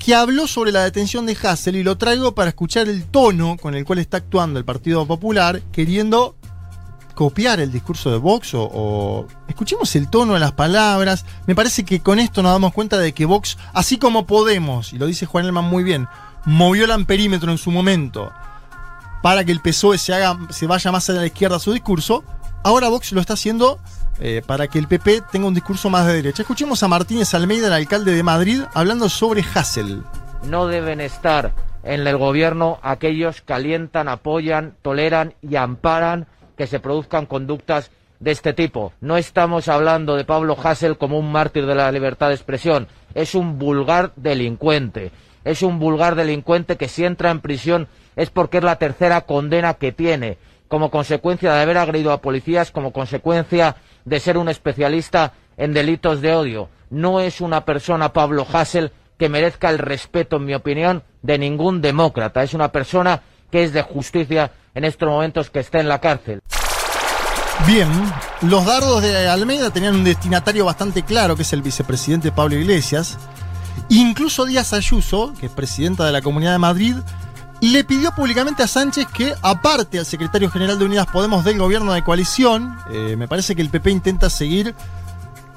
[0.00, 3.74] que habló sobre la detención de Hassel y lo traigo para escuchar el tono con
[3.74, 6.36] el cual está actuando el Partido Popular, queriendo
[7.14, 11.26] copiar el discurso de Vox o, escuchemos el tono de las palabras.
[11.46, 14.98] Me parece que con esto nos damos cuenta de que Vox, así como Podemos, y
[14.98, 16.08] lo dice Juan Elman muy bien,
[16.46, 18.32] movió el amperímetro en su momento
[19.22, 22.24] para que el PSOE se, haga, se vaya más a la izquierda su discurso,
[22.64, 23.78] ahora Vox lo está haciendo
[24.20, 26.42] eh, para que el PP tenga un discurso más de derecha.
[26.42, 30.02] Escuchemos a Martínez Almeida, el alcalde de Madrid, hablando sobre Hassel.
[30.44, 31.52] No deben estar
[31.82, 38.30] en el gobierno aquellos que alientan, apoyan, toleran y amparan que se produzcan conductas de
[38.32, 38.92] este tipo.
[39.00, 42.86] No estamos hablando de Pablo Hassel como un mártir de la libertad de expresión.
[43.14, 45.10] Es un vulgar delincuente.
[45.44, 49.74] Es un vulgar delincuente que si entra en prisión es porque es la tercera condena
[49.74, 50.36] que tiene
[50.68, 56.20] como consecuencia de haber agredido a policías, como consecuencia de ser un especialista en delitos
[56.20, 56.68] de odio.
[56.90, 61.82] No es una persona, Pablo Hassel, que merezca el respeto, en mi opinión, de ningún
[61.82, 62.42] demócrata.
[62.42, 66.40] Es una persona que es de justicia en estos momentos que está en la cárcel.
[67.66, 67.88] Bien,
[68.42, 73.18] los dardos de Almeida tenían un destinatario bastante claro, que es el vicepresidente Pablo Iglesias.
[73.90, 76.96] Incluso Díaz Ayuso, que es presidenta de la Comunidad de Madrid,
[77.68, 81.92] le pidió públicamente a Sánchez que aparte al secretario general de Unidas Podemos del gobierno
[81.92, 82.76] de coalición.
[82.90, 84.74] Eh, me parece que el PP intenta seguir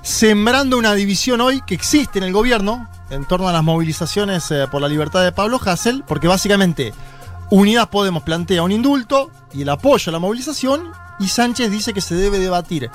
[0.01, 4.67] sembrando una división hoy que existe en el gobierno en torno a las movilizaciones eh,
[4.69, 6.93] por la libertad de Pablo Hassel, porque básicamente
[7.49, 12.01] Unidas Podemos plantea un indulto y el apoyo a la movilización, y Sánchez dice que
[12.01, 12.89] se debe debatir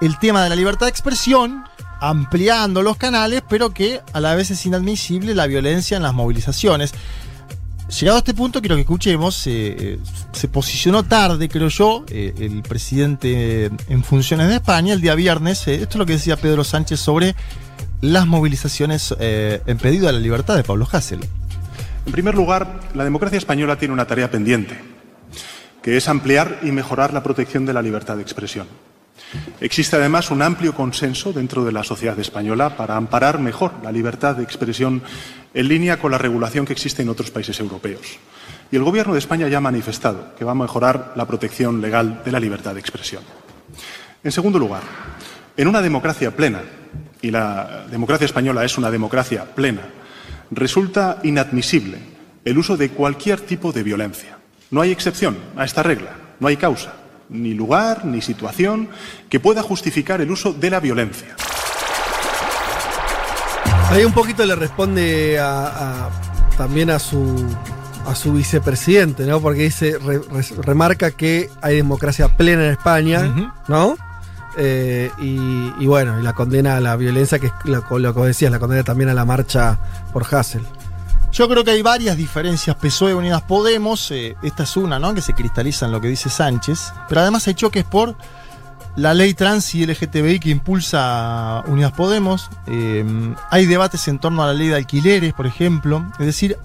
[0.00, 1.64] el tema de la libertad de expresión
[2.00, 6.92] ampliando los canales, pero que a la vez es inadmisible la violencia en las movilizaciones.
[7.98, 9.98] Llegado a este punto, quiero que escuchemos, eh, eh,
[10.32, 15.66] se posicionó tarde, creo yo, eh, el presidente en funciones de España el día viernes.
[15.66, 17.34] esto es lo que decía Pedro Sánchez sobre
[18.00, 21.20] las movilizaciones en pedido a la libertad de Pablo Hassel.
[22.06, 24.78] En primer lugar, la democracia española tiene una tarea pendiente,
[25.82, 28.68] que es ampliar y mejorar la protección de la libertad de expresión.
[29.60, 34.36] Existe además un amplio consenso dentro de la sociedad española para amparar mejor la libertad
[34.36, 35.02] de expresión
[35.54, 38.18] en línea con la regulación que existe en otros países europeos.
[38.72, 42.22] Y el Gobierno de España ya ha manifestado que va a mejorar la protección legal
[42.24, 43.22] de la libertad de expresión.
[44.22, 44.82] En segundo lugar,
[45.56, 46.62] en una democracia plena,
[47.22, 49.82] y la democracia española es una democracia plena,
[50.50, 51.98] resulta inadmisible
[52.44, 54.38] el uso de cualquier tipo de violencia.
[54.70, 56.94] No hay excepción a esta regla, no hay causa,
[57.30, 58.88] ni lugar, ni situación
[59.28, 61.36] que pueda justificar el uso de la violencia.
[63.90, 65.66] Ahí un poquito le responde a,
[66.06, 66.10] a-
[66.56, 67.44] también a su
[68.06, 69.40] a su vicepresidente, ¿no?
[69.40, 73.96] Porque dice, re- re- remarca que hay democracia plena en España, ¿no?
[74.56, 78.18] Eh, y, y bueno, y la condena a la violencia, que es lo, lo que
[78.18, 79.78] vos decías, la condena también a la marcha
[80.12, 80.62] por Hassel.
[81.32, 84.10] Yo creo que hay varias diferencias PSOE Unidas Podemos.
[84.10, 85.14] eh, esta es una, ¿no?
[85.14, 86.92] Que se cristaliza en lo que dice Sánchez.
[87.08, 88.16] Pero además hay choques por
[88.96, 92.50] la ley trans y LGTBI que impulsa Unidas Podemos.
[92.66, 93.04] eh,
[93.50, 96.04] hay debates en torno a la ley de alquileres, por ejemplo.
[96.18, 96.58] Es decir,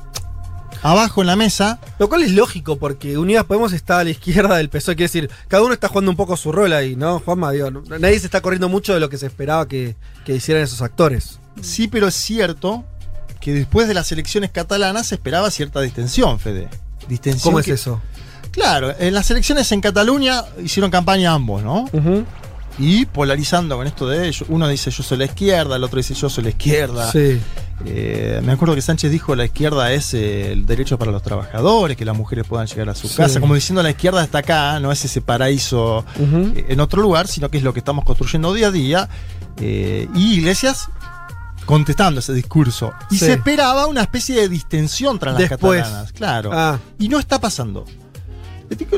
[0.82, 1.80] abajo en la mesa.
[2.00, 5.30] Lo cual es lógico, porque Unidas Podemos está a la izquierda del PSOE, quiere decir,
[5.48, 7.52] cada uno está jugando un poco su rol ahí, ¿no, Juanma?
[7.52, 9.96] Digo, nadie se está corriendo mucho de lo que se esperaba que,
[10.26, 11.40] que hicieran esos actores.
[11.62, 12.84] Sí, pero es cierto
[13.46, 16.68] que después de las elecciones catalanas se esperaba cierta distensión, Fede.
[17.08, 18.02] Distensión ¿Cómo es eso?
[18.50, 21.86] Claro, en las elecciones en Cataluña hicieron campaña ambos, ¿no?
[22.80, 24.46] Y polarizando con esto de ellos.
[24.50, 27.12] Uno dice yo soy la izquierda, el otro dice yo soy la izquierda.
[27.12, 27.40] Sí.
[27.86, 31.96] Eh, me acuerdo que Sánchez dijo la izquierda es eh, el derecho para los trabajadores,
[31.96, 33.16] que las mujeres puedan llegar a su Sí.
[33.18, 33.40] casa.
[33.40, 37.52] Como diciendo la izquierda está acá, no es ese paraíso eh, en otro lugar, sino
[37.52, 39.10] que es lo que estamos construyendo día a día.
[39.62, 40.88] Eh, y Iglesias
[41.66, 42.94] contestando ese discurso.
[43.10, 43.26] Y Sí.
[43.26, 45.82] se esperaba una especie de distensión tras las Después.
[45.82, 46.12] catalanas.
[46.14, 46.50] Claro.
[46.54, 46.80] Ah.
[47.00, 47.86] Y no está pasando.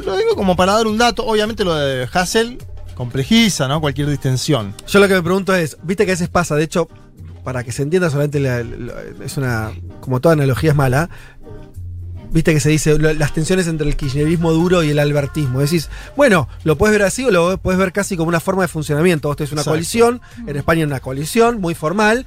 [0.05, 1.26] Lo digo- como para dar un dato.
[1.26, 2.57] Obviamente lo de Hassel
[2.95, 3.80] complejiza, ¿no?
[3.82, 4.74] Cualquier distensión.
[4.88, 6.88] Yo lo que me pregunto es, viste que a veces pasa, de hecho,
[7.43, 8.93] para que se entienda solamente, la- la-
[9.24, 11.09] es una, como toda analogía es mala,
[12.32, 15.59] viste que se dice las tensiones entre el kirchnerismo duro y el albertismo.
[15.59, 18.68] Decís, bueno, lo puedes ver así o lo puedes ver casi como una forma de
[18.68, 19.28] funcionamiento.
[19.30, 19.72] Vos tenés una Exacto.
[19.72, 22.26] coalición, en España una coalición muy formal.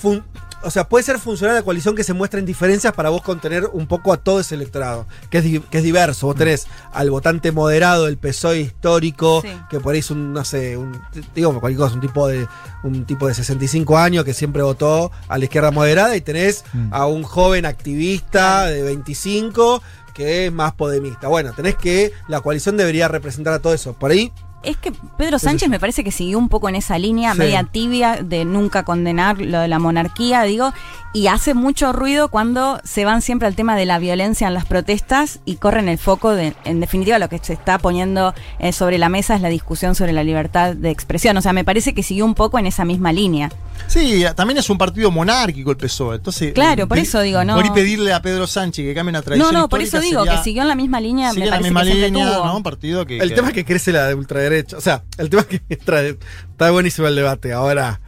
[0.00, 0.24] Fun-
[0.64, 3.66] o sea, puede ser funcional la coalición que se muestra en diferencias para vos contener
[3.72, 6.26] un poco a todo ese electorado, que es, di- que es diverso.
[6.26, 9.48] Vos tenés al votante moderado del PSOE histórico, Sí.
[9.70, 11.00] que por ahí es un, no sé, un,
[11.32, 12.48] digo cualquier cosa, un tipo de
[12.82, 17.06] un tipo de 65 años que siempre votó a la izquierda moderada y tenés a
[17.06, 19.80] un joven activista de 25
[20.14, 21.28] que es más podemista.
[21.28, 23.92] Bueno, tenés que la coalición debería representar a todo eso.
[23.92, 24.32] Por ahí
[24.62, 27.38] Es que Pedro Sánchez me parece que siguió un poco en esa línea Sí.
[27.38, 30.72] media tibia de nunca condenar lo de la monarquía, digo,
[31.14, 34.66] y hace mucho ruido cuando se van siempre al tema de la violencia en las
[34.66, 38.98] protestas y corren el foco de, en definitiva, lo que se está poniendo eh, sobre
[38.98, 41.36] la mesa es la discusión sobre la libertad de expresión.
[41.36, 43.50] O sea, me parece que siguió un poco en esa misma línea.
[43.86, 46.16] Sí, también es un partido monárquico el PSOE.
[46.16, 47.54] Entonces, Claro, por pe- eso digo, no.
[47.54, 49.52] Por pedirle a Pedro Sánchez que cambie una tradición.
[49.52, 51.60] No, no, por eso digo sería- que siguió en la misma línea, sigue me la
[51.60, 52.44] misma que línea, tuvo.
[52.44, 52.56] ¿no?
[52.56, 53.18] Un partido que.
[53.18, 54.76] El que- tema es que crece la ultraderecha.
[54.76, 57.52] O sea, el tema es que está buenísimo el debate.
[57.52, 58.00] Ahora,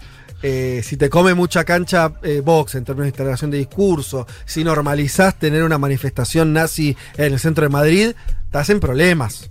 [0.43, 4.65] eh, si te come mucha cancha eh, Vox en términos de integración de discurso, si
[4.65, 8.13] normalizás tener una manifestación nazi en el centro de Madrid,
[8.51, 9.51] te hacen problemas.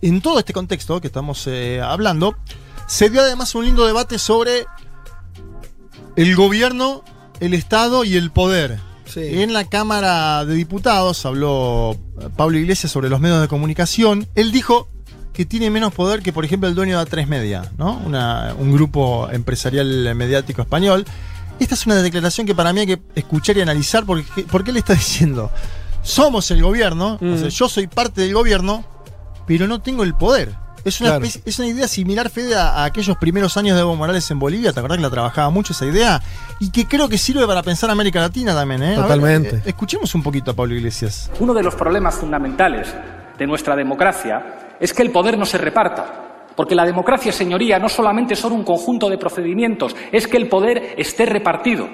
[0.00, 2.36] En todo este contexto que estamos eh, hablando,
[2.86, 4.66] se dio además un lindo debate sobre
[6.16, 7.04] el gobierno,
[7.40, 8.80] el Estado y el poder.
[9.14, 11.98] En la Cámara de Diputados habló
[12.34, 14.26] Pablo Iglesias sobre los medios de comunicación.
[14.34, 14.88] Él dijo
[15.32, 18.00] que tiene menos poder que, por ejemplo, el dueño de A3 Media, ¿no?
[18.04, 21.04] Una- un grupo empresarial mediático español.
[21.58, 24.76] Esta es una declaración que para mí hay que escuchar y analizar porque, porque él
[24.78, 25.50] está diciendo,
[26.02, 28.84] somos el gobierno, o sea, yo soy parte del gobierno,
[29.46, 30.54] pero no tengo el poder.
[30.84, 31.24] Es una, Claro.
[31.24, 34.40] especie- es una idea similar, Fede, a, a aquellos primeros años de Evo Morales en
[34.40, 34.72] Bolivia.
[34.72, 36.20] ¿Te acordás que la trabajaba mucho esa idea?
[36.58, 38.86] Y que creo que sirve para pensar América Latina también, ¿eh?
[38.88, 39.56] Ver, Totalmente.
[39.58, 41.30] eh, escuchemos un poquito a Pablo Iglesias.
[41.38, 42.88] Uno de los problemas fundamentales
[43.38, 44.42] de nuestra democracia
[44.82, 46.48] es que el poder no se reparta.
[46.56, 50.94] Porque la democracia, señoría, no solamente son un conjunto de procedimientos, es que el poder
[50.96, 51.88] esté repartido.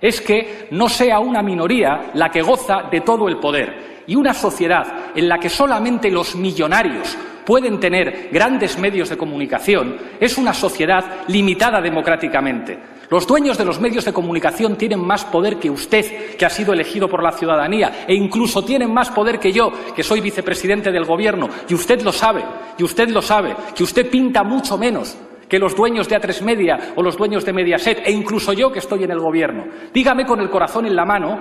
[0.00, 4.02] Es que no sea una minoría la que goza de todo el poder.
[4.08, 7.16] Y una sociedad en la que solamente los millonarios
[7.46, 12.76] pueden tener grandes medios de comunicación, es una sociedad limitada democráticamente.
[13.12, 16.72] Los dueños de los medios de comunicación tienen más poder que usted, que ha sido
[16.72, 21.04] elegido por la ciudadanía, e incluso tienen más poder que yo, que soy vicepresidente del
[21.04, 22.42] Gobierno, y usted lo sabe,
[22.78, 25.14] y usted lo sabe, que usted pinta mucho menos
[25.46, 28.78] que los dueños de A3 Media o los dueños de Mediaset, e incluso yo que
[28.78, 29.66] estoy en el Gobierno.
[29.92, 31.38] Dígame con el corazón en la mano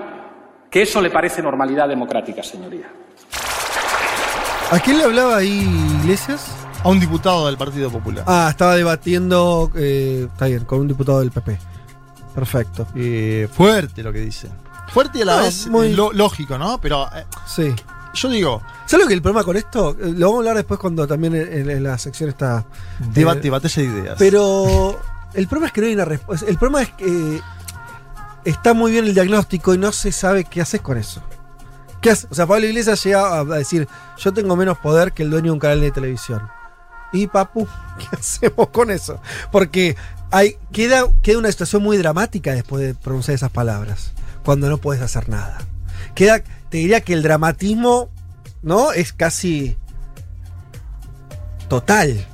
[0.70, 2.92] que eso le parece normalidad democrática, señoría.
[4.72, 5.66] ¿A quién le hablaba ahí
[6.02, 6.61] Iglesias?
[6.84, 8.24] A un diputado del Partido Popular.
[8.28, 11.60] Ah, estaba debatiendo, eh, está bien, con un diputado del PP.
[12.34, 12.88] Perfecto.
[12.96, 14.50] Eh, fuerte lo que dice.
[14.92, 16.80] Fuerte y a la No, vez muy- lo- lógico, ¿no?
[16.82, 17.74] Pero eh, Sí.
[18.16, 19.92] yo digo, ¿Sabes lo que el problema con esto?
[19.92, 22.66] Eh, Lo vamos a hablar después cuando también en, en la sección está.
[23.14, 24.16] debate, eh, batalla de ideas.
[24.18, 25.00] Pero
[25.34, 26.46] el problema es que no hay una respuesta.
[26.50, 27.42] El problema es que
[28.44, 31.22] está muy bien el diagnóstico y no se sabe qué haces con eso.
[32.02, 32.28] ¿Qué hace?
[32.32, 33.88] O sea, Pablo Iglesias llega a decir:
[34.18, 36.42] Yo tengo menos poder que el dueño de un canal de televisión.
[37.14, 37.68] Y papu,
[38.00, 39.22] ¿qué hacemos con eso?
[39.52, 39.96] Porque
[40.32, 44.12] hay, queda, queda una situación muy dramática después de pronunciar esas palabras.
[44.44, 45.60] Cuando no puedes hacer nada.
[46.16, 46.40] Queda,
[46.70, 48.10] te diría que el dramatismo,
[48.64, 48.92] ¿no?
[48.92, 49.76] Es casi
[51.68, 52.26] total.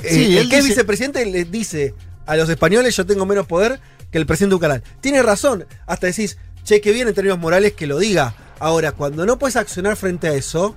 [0.00, 1.94] Sí, Eh, el que es vicepresidente le dice
[2.26, 3.80] a los españoles yo tengo menos poder
[4.10, 4.82] que el presidente de un canal.
[5.00, 5.66] Tiene razón.
[5.86, 8.34] Hasta decís, che, que bien en términos morales que lo diga.
[8.58, 10.74] Ahora, cuando no puedes accionar frente a eso,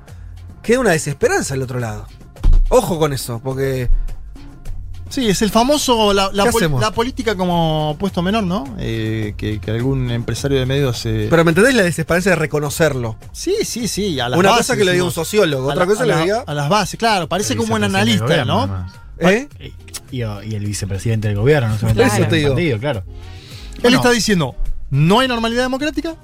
[0.63, 2.07] queda una desesperanza al otro lado.
[2.71, 3.89] Ojo con eso, porque
[5.09, 6.81] Sí, es el famoso, la, la ¿Qué pol- hacemos?
[6.81, 8.63] la política como puesto menor, ¿no?
[8.79, 11.05] Eh, que, que algún empresario de medios...
[11.05, 13.17] eh, Pero ¿me entendés la desesperanza de reconocerlo?
[13.33, 14.21] sí, sí, sí.
[14.21, 16.15] A las Una bases, cosa que lo diga un sociólogo, otra la- cosa que lo
[16.15, 16.43] la- diga.
[16.47, 17.27] A las bases, claro.
[17.27, 18.73] Parece como un analista, gobierno, ¿no?
[18.73, 18.93] además.
[19.19, 19.73] ¿Eh?
[20.11, 22.49] Y, el vicepresidente del gobierno, no Eso te digo.
[22.53, 23.03] partido, claro.
[23.75, 23.97] Él Bueno.
[23.97, 24.55] está diciendo,
[24.91, 26.15] no hay normalidad democrática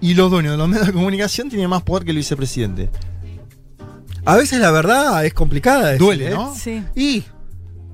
[0.00, 2.88] y los dueños de los medios de comunicación tienen más poder que el vicepresidente.
[4.24, 5.86] A veces la verdad es complicada.
[5.90, 6.34] decir, Duele, ¿eh?
[6.34, 6.54] ¿no?
[6.54, 6.82] Sí.
[6.94, 7.24] Y,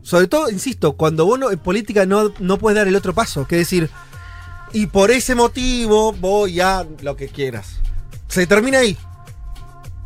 [0.02, 3.46] sobre todo, insisto, cuando vos no- en política no, no puedes dar el otro paso,
[3.46, 3.90] que es decir,
[4.72, 7.76] y por ese motivo voy a lo que quieras.
[8.28, 8.96] Se termina ahí.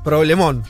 [0.03, 0.63] Problemón.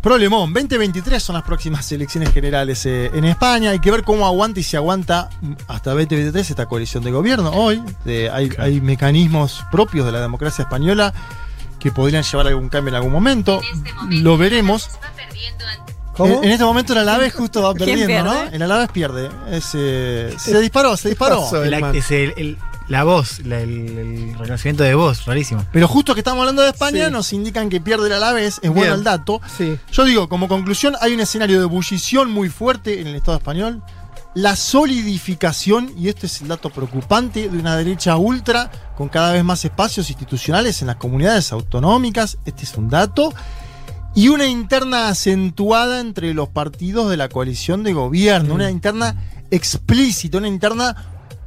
[0.00, 3.70] Problemón, 2023 son las próximas elecciones generales eh, en España.
[3.70, 7.50] Hay que ver cómo aguanta y si aguanta mm, hasta 2023 esta coalición de gobierno.
[7.50, 11.14] Hoy eh, hay, hay mecanismos propios de la democracia española
[11.82, 13.60] que podrían llevar a algún cambio en algún momento.
[14.08, 14.88] Lo veremos.
[16.16, 16.38] ¿Cómo?
[16.38, 18.40] En, en este momento el Alaves justo va ¿Quién perdiendo, ¿no?
[18.40, 18.56] pierde?
[18.56, 19.30] El Alaves pierde.
[19.50, 21.40] Es, eh, se disparó, se disparó.
[21.40, 21.64] pasó?
[21.64, 21.94] El- hermano.
[21.98, 25.64] es el- el- la voz, la- el, el reconocimiento de voz, rarísimo.
[25.72, 27.12] Pero justo que estamos hablando de España, Sí.
[27.12, 29.40] nos indican que pierde el Alavés, es bueno el dato.
[29.56, 29.78] Sí.
[29.90, 33.82] Yo digo, como conclusión, hay un escenario de ebullición muy fuerte en el Estado español.
[34.34, 39.44] La solidificación, y este es el dato preocupante, de una derecha ultra con cada vez
[39.44, 42.38] más espacios institucionales en las comunidades autonómicas.
[42.46, 43.34] Este es un dato.
[44.14, 48.54] Y una interna acentuada entre los partidos de la coalición de gobierno.
[48.54, 49.16] Una interna
[49.50, 50.96] explícita, una interna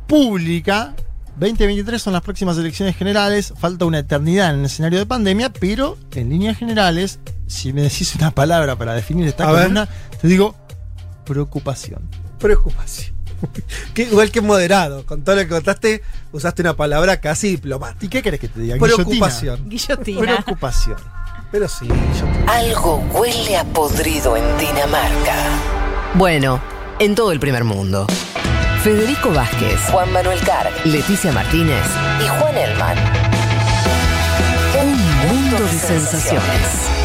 [0.08, 0.96] pública.
[1.40, 3.54] 2023 son las próximas elecciones generales.
[3.58, 8.16] Falta una eternidad en el escenario de pandemia, pero en líneas generales, si me decís
[8.16, 9.62] una palabra para definir esta A ver.
[9.64, 9.90] columna,
[10.22, 10.56] te digo
[11.26, 12.25] preocupación.
[12.46, 13.16] Preocupación.
[13.94, 15.06] Que, igual que moderado.
[15.06, 16.02] Con todo lo que contaste,
[16.32, 18.06] usaste una palabra casi diplomática.
[18.06, 18.78] ¿Y qué querés que te diga?
[18.78, 19.68] Preocupación.
[19.70, 20.20] Guillotina.
[20.20, 20.98] Preocupación.
[21.52, 25.36] Pero sí, yo Algo huele a podrido en Dinamarca.
[26.16, 26.62] Bueno,
[27.00, 28.08] en todo el primer mundo.
[28.84, 31.86] Federico Vázquez, Juan Manuel Carg, Leticia Martínez
[32.24, 32.98] y Juan Elman.
[34.82, 37.05] Un mundo de sensaciones.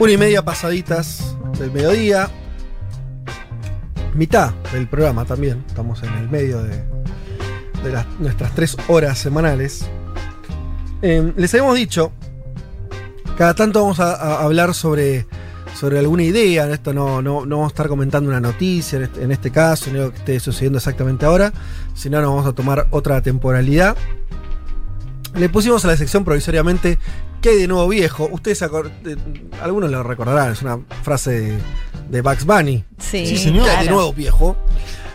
[0.00, 2.30] Una y media pasaditas del mediodía.
[4.14, 5.62] Mitad del programa también.
[5.68, 6.76] Estamos en el medio de,
[7.84, 9.84] de nuestras tres horas semanales.
[11.02, 12.12] Eh, les habíamos dicho,
[13.36, 15.26] cada tanto vamos a, hablar sobre,
[15.78, 16.64] sobre alguna idea.
[16.64, 19.50] En esto no, no, no vamos a estar comentando una noticia en este, en este
[19.50, 21.52] caso, no que esté sucediendo exactamente ahora,
[21.92, 23.98] sino nos vamos a tomar otra temporalidad.
[25.34, 26.98] Le pusimos a la sección provisoriamente
[27.40, 28.28] ¿Qué hay de nuevo viejo?
[28.30, 28.68] Ustedes, eh,
[29.62, 31.58] algunos lo recordarán, es una frase de,
[32.10, 32.84] de Bugs Bunny.
[32.98, 33.64] Sí, Sí, señor.
[33.64, 34.56] ¿Qué hay de nuevo viejo?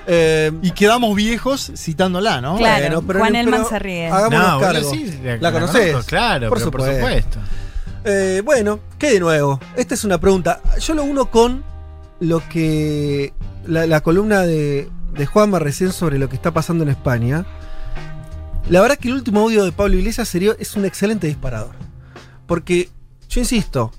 [0.07, 2.57] Eh, Y quedamos viejos citándola, ¿no?
[2.57, 2.81] Claro.
[2.85, 4.07] bueno, pero- Juan pero Elman se ríe.
[4.07, 4.91] Hagámonos No, cargo.
[4.91, 5.91] sí, ¿La conocés?
[5.91, 7.39] conozco, claro, Por pero por supuesto.
[8.06, 9.60] Eh, bueno, ¿qué de nuevo?
[9.76, 10.61] Esta es una pregunta.
[10.80, 11.64] Yo lo uno con
[12.19, 13.34] lo que.
[13.65, 17.45] La, la columna de, de Juanma recién sobre lo que está pasando en España.
[18.69, 21.72] La verdad que el último audio de Pablo Iglesias sería, es un excelente disparador.
[22.47, 22.89] Porque,
[23.30, 23.91] yo insisto,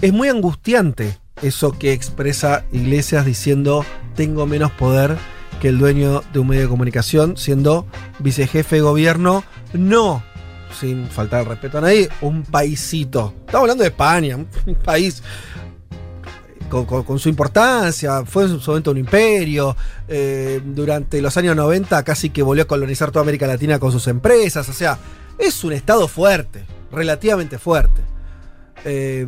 [0.00, 3.84] es muy angustiante eso que expresa Iglesias diciendo
[4.14, 5.16] tengo menos poder
[5.60, 7.86] que el dueño de un medio de comunicación, siendo
[8.18, 10.22] vicejefe de gobierno, no,
[10.78, 13.34] sin faltar respeto a nadie, un paisito.
[13.40, 14.46] Estamos hablando de España, un
[14.84, 15.22] país
[16.70, 19.76] con, con- con su importancia, fue en su momento un imperio,
[20.08, 24.06] eh, durante los años 90 casi que volvió a colonizar toda América Latina con sus
[24.06, 24.98] empresas, o sea,
[25.38, 28.02] es un estado fuerte, relativamente fuerte.
[28.84, 29.26] Eh,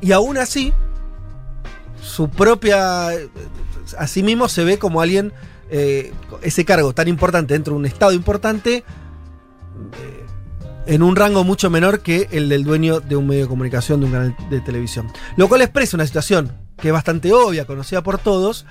[0.00, 0.72] y aún así,
[2.00, 3.08] su propia.
[3.98, 5.32] Así mismo se ve como alguien.
[5.70, 6.12] eh,
[6.42, 8.84] ese cargo tan importante dentro de un estado importante.
[9.98, 10.22] eh,
[10.86, 14.06] en un rango mucho menor que el del dueño de un medio de comunicación, de
[14.06, 15.06] un canal de televisión.
[15.36, 18.66] Lo cual expresa una situación que es bastante obvia, conocida por todos.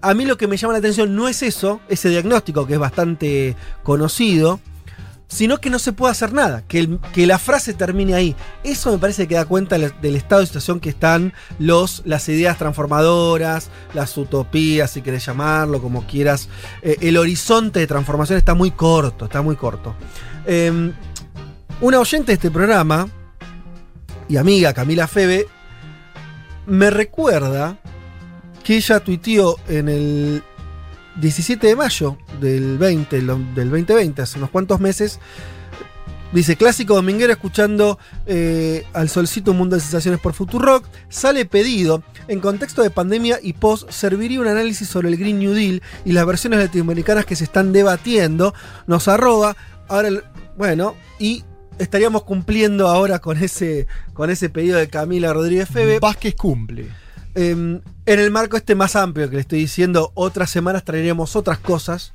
[0.00, 2.78] A mí lo que me llama la atención no es eso, ese diagnóstico que es
[2.78, 4.60] bastante conocido,
[5.28, 8.36] sino que no se puede hacer nada, que, que la frase termine ahí.
[8.62, 12.58] Eso me parece que da cuenta del estado de situación que están los, las ideas
[12.58, 16.48] transformadoras, las utopías, si querés llamarlo, como quieras.
[16.82, 19.94] Eh, el horizonte de transformación está muy corto, está muy corto.
[20.46, 20.92] Eh,
[21.80, 23.08] una oyente de este programa
[24.28, 25.46] y amiga, Camila Febe,
[26.66, 27.78] me recuerda
[28.64, 30.42] que ella tuiteó en el
[31.20, 35.18] 17 de mayo del 20, lo- del 2020, hace unos cuantos meses.
[36.32, 40.84] Dice, clásico dominguero escuchando eh, al solcito un mundo de sensaciones por Futurock.
[41.08, 42.02] Sale pedido.
[42.28, 46.12] En contexto de pandemia y post, serviría un análisis sobre el Green New Deal y
[46.12, 48.52] las versiones latinoamericanas que se están debatiendo.
[48.88, 49.56] Nos arroba.
[49.88, 50.24] Ahora, el-
[50.58, 51.44] bueno, y
[51.78, 56.00] estaríamos cumpliendo ahora con ese, con ese pedido de Camila Rodríguez Febe.
[56.00, 56.88] Vázquez cumple.
[57.36, 61.58] Eh, en el marco este más amplio que le estoy diciendo, otras semanas traeremos otras
[61.58, 62.14] cosas.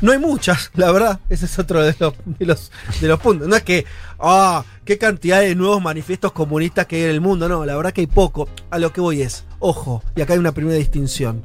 [0.00, 1.20] No hay muchas, la verdad.
[1.28, 3.46] Ese es otro de los, de los, de los puntos.
[3.48, 3.84] No es que,
[4.18, 7.48] ah, qué cantidad de nuevos manifiestos comunistas que hay en el mundo.
[7.48, 8.48] No, la verdad que hay poco.
[8.70, 11.42] A lo que voy es, ojo, y acá hay una primera distinción.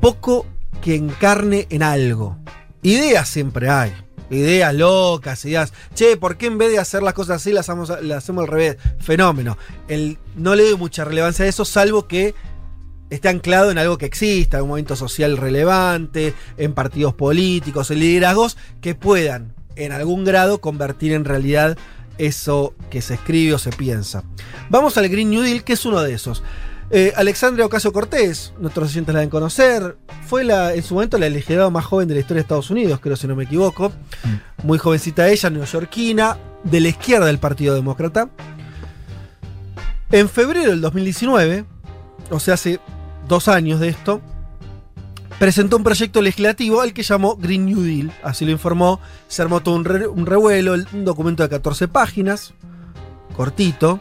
[0.00, 0.44] Poco
[0.82, 2.36] que encarne en algo.
[2.82, 3.94] Ideas siempre hay.
[4.30, 5.72] Ideas locas, ideas.
[5.94, 8.50] Che, ¿por qué en vez de hacer las cosas así las hacemos, las hacemos al
[8.50, 8.76] revés?
[8.98, 9.58] Fenómeno.
[9.88, 12.34] El, no le doy mucha relevancia a eso, salvo que
[13.10, 18.00] esté anclado en algo que exista, en un movimiento social relevante, en partidos políticos, en
[18.00, 21.76] liderazgos que puedan, en algún grado, convertir en realidad
[22.18, 24.24] eso que se escribe o se piensa.
[24.70, 26.42] Vamos al Green New Deal, que es uno de esos.
[26.90, 29.96] Eh, Alexandria Ocasio Cortés, nuestros oyentes la deben conocer,
[30.26, 33.00] fue la, en su momento la legisladora más joven de la historia de Estados Unidos,
[33.02, 33.90] creo si no me equivoco.
[34.62, 38.28] Muy jovencita ella, neoyorquina, de la izquierda del Partido Demócrata.
[40.12, 41.64] En febrero del 2019,
[42.30, 42.78] o sea, hace
[43.28, 44.20] dos años de esto,
[45.38, 48.12] presentó un proyecto legislativo al que llamó Green New Deal.
[48.22, 49.00] Así lo informó.
[49.26, 52.52] Se armó todo un, re- un revuelo, el- un documento de 14 páginas,
[53.36, 53.98] cortito,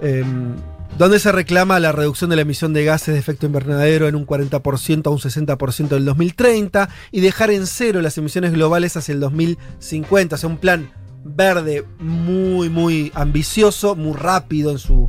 [0.00, 0.56] em,
[0.98, 4.26] donde se reclama la reducción de la emisión de gases de efecto invernadero en un
[4.26, 9.20] 40% a un 60% del 2030 y dejar en cero las emisiones globales hacia el
[9.20, 10.34] 2050.
[10.34, 10.90] O sea, un plan
[11.24, 15.08] verde muy, muy ambicioso, muy rápido en su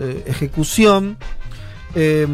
[0.00, 1.18] eh, ejecución.
[1.94, 2.26] Eh,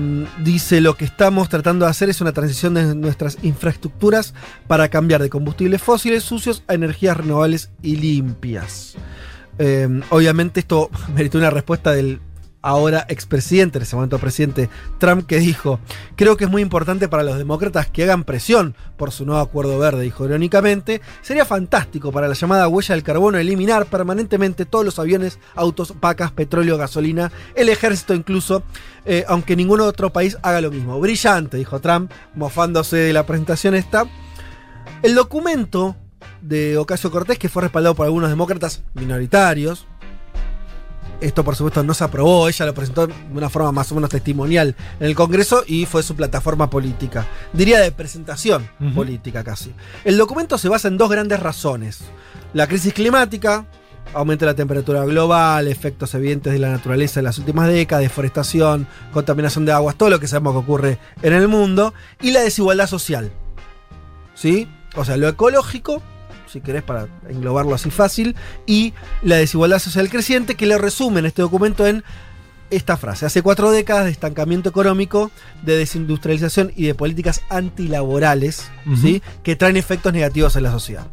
[0.42, 4.34] dice lo que estamos tratando de hacer es una transición de nuestras infraestructuras
[4.66, 8.96] para cambiar de combustibles fósiles sucios a energías renovables y limpias.
[9.58, 12.20] Eh, obviamente esto meritó una respuesta del
[12.64, 15.78] ahora expresidente, en ese momento presidente Trump, que dijo,
[16.16, 19.78] creo que es muy importante para los demócratas que hagan presión por su nuevo acuerdo
[19.78, 24.98] verde, dijo irónicamente, sería fantástico para la llamada huella del carbono eliminar permanentemente todos los
[24.98, 28.62] aviones, autos, vacas, petróleo, gasolina, el ejército incluso,
[29.04, 30.98] eh, aunque ningún otro país haga lo mismo.
[30.98, 34.06] Brillante, dijo Trump, mofándose de la presentación esta.
[35.02, 35.96] El documento
[36.40, 39.86] de Ocasio Cortés, que fue respaldado por algunos demócratas minoritarios,
[41.20, 42.48] esto, por supuesto, no se aprobó.
[42.48, 46.02] Ella lo presentó de una forma más o menos testimonial en el Congreso y fue
[46.02, 47.26] su plataforma política.
[47.52, 49.72] Diría de presentación política casi.
[50.04, 52.00] El documento se basa en dos grandes razones.
[52.52, 53.66] La crisis climática,
[54.12, 58.86] aumento de la temperatura global, efectos evidentes de la naturaleza en las últimas décadas, deforestación,
[59.12, 62.86] contaminación de aguas, todo lo que sabemos que ocurre en el mundo, y la desigualdad
[62.86, 63.32] social.
[64.34, 64.68] ¿Sí?
[64.96, 66.02] O sea, lo ecológico,
[66.54, 71.42] si querés para englobarlo así fácil, y la desigualdad social creciente, que le resumen este
[71.42, 72.04] documento en
[72.70, 73.26] esta frase.
[73.26, 75.32] Hace cuatro décadas de estancamiento económico,
[75.62, 78.70] de desindustrialización y de políticas antilaborales.
[79.00, 79.20] ¿sí?
[79.42, 81.06] que traen efectos negativos en la sociedad.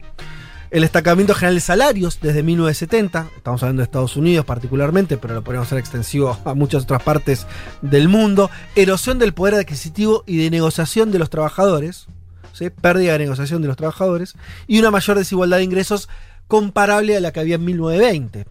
[0.70, 5.44] El destacamiento general de salarios desde 1970, estamos hablando de Estados Unidos particularmente, pero lo
[5.44, 7.48] podemos hacer extensivo a muchas otras partes
[7.82, 8.52] del mundo.
[8.76, 12.08] Erosión del poder adquisitivo y de negociación de los trabajadores,
[12.54, 12.70] ¿sí?
[12.70, 14.36] pérdida de negociación de los trabajadores,
[14.68, 16.10] y una mayor desigualdad de ingresos
[16.48, 18.46] comparable a la que había en 1920.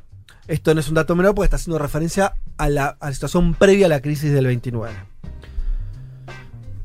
[0.49, 3.55] Esto no es un dato menor porque está haciendo referencia a la, a la situación
[3.55, 4.93] previa a la crisis del 29.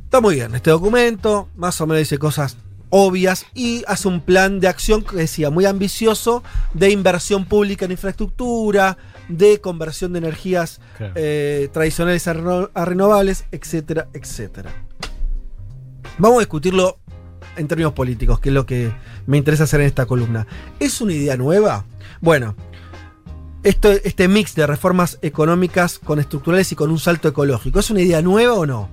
[0.06, 2.58] Está muy bien, este documento más o menos dice cosas
[2.90, 6.44] obvias y hace un plan de acción que decía muy ambicioso
[6.74, 8.98] de inversión pública en infraestructura,
[9.28, 11.14] de conversión de energías Claro.
[11.18, 14.72] eh, tradicionales a, reno- a renovables, etcétera, etcétera.
[16.20, 17.00] Vamos a discutirlo
[17.58, 18.92] en términos políticos, que es lo que
[19.28, 20.48] me interesa hacer en esta columna.
[20.80, 21.86] ¿Es una idea nueva?
[22.22, 22.56] Bueno,
[23.64, 28.02] esto, este mix de reformas económicas con estructurales y con un salto ecológico, ¿es una
[28.02, 28.90] idea nueva o no?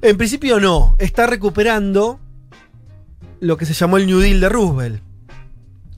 [0.00, 2.20] En principio no, está recuperando
[3.40, 5.02] lo que se llamó el New Deal de Roosevelt.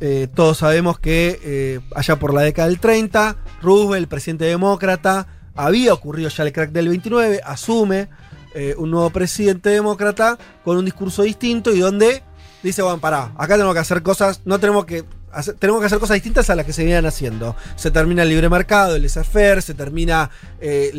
[0.01, 5.93] Eh, todos sabemos que eh, allá por la década del 30, Roosevelt, presidente demócrata, había
[5.93, 8.09] ocurrido ya el crack del 29, asume
[8.55, 12.23] eh, un nuevo presidente demócrata con un discurso distinto y donde
[12.63, 15.99] dice, bueno, pará, acá tenemos que hacer cosas, no tenemos que hacer, tenemos que hacer
[15.99, 17.57] cosas distintas a las que se venían haciendo.
[17.77, 20.93] Se termina el libre mercado, el laissez-faire, se termina eh,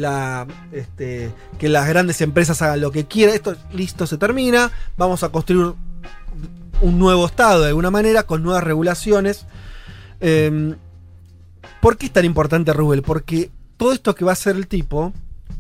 [0.71, 5.29] este, que las grandes empresas hagan lo que quieran, esto listo, se termina, vamos a
[5.29, 5.73] construir
[6.81, 9.45] un nuevo Estado de alguna manera, con nuevas regulaciones.
[10.19, 10.75] Eh,
[11.81, 13.01] ¿Por qué es tan importante Rubel?
[13.01, 15.13] Porque todo esto que va a hacer el tipo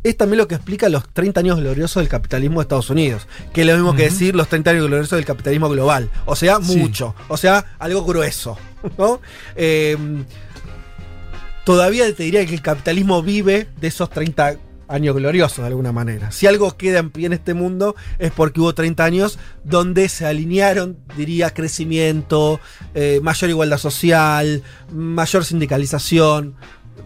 [0.03, 3.27] es también lo que explica los 30 años gloriosos del capitalismo de Estados Unidos.
[3.53, 6.09] Que es lo mismo que decir los 30 años gloriosos del capitalismo global.
[6.25, 6.77] O sea, Sí.
[6.77, 7.15] mucho.
[7.27, 8.57] O sea, algo grueso.
[8.97, 9.21] ¿no?
[9.55, 9.95] Eh,
[11.63, 14.55] todavía te diría que el capitalismo vive de esos 30
[14.87, 16.31] años gloriosos de alguna manera.
[16.31, 20.25] Si algo queda en pie en este mundo es porque hubo 30 años donde se
[20.25, 22.59] alinearon, diría, crecimiento,
[22.93, 26.55] eh, mayor igualdad social, mayor sindicalización,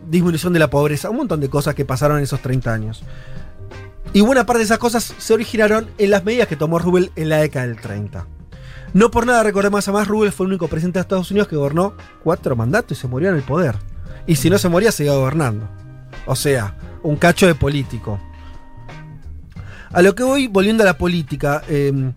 [0.07, 3.03] disminución de la pobreza, un montón de cosas que pasaron en esos 30 años.
[4.14, 7.30] Y buena parte de esas cosas se originaron en las medidas que tomó Rubel en
[7.30, 8.27] la década del 30.
[8.94, 11.57] No por nada recordemos a más, Rubel fue el único presidente de Estados Unidos que
[11.57, 13.76] gobernó cuatro mandatos y se murió en el poder.
[14.26, 15.68] Y si no se moría, seguía gobernando.
[16.26, 18.19] O sea, un cacho de político.
[19.91, 22.14] A lo que voy, volviendo a la política, eh,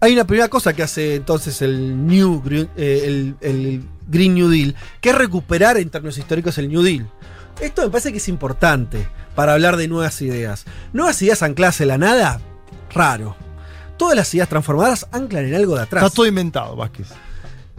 [0.00, 2.42] hay una primera cosa que hace entonces el New
[2.76, 7.10] eh, el Green New Deal, que es recuperar en términos históricos el New Deal.
[7.60, 10.64] Esto me parece que es importante para hablar de nuevas ideas.
[10.92, 12.40] Nuevas ideas ancladas en la nada,
[12.92, 13.36] raro.
[13.96, 16.04] Todas las ideas transformadas anclan en algo de atrás.
[16.04, 17.08] Está todo inventado, Vázquez.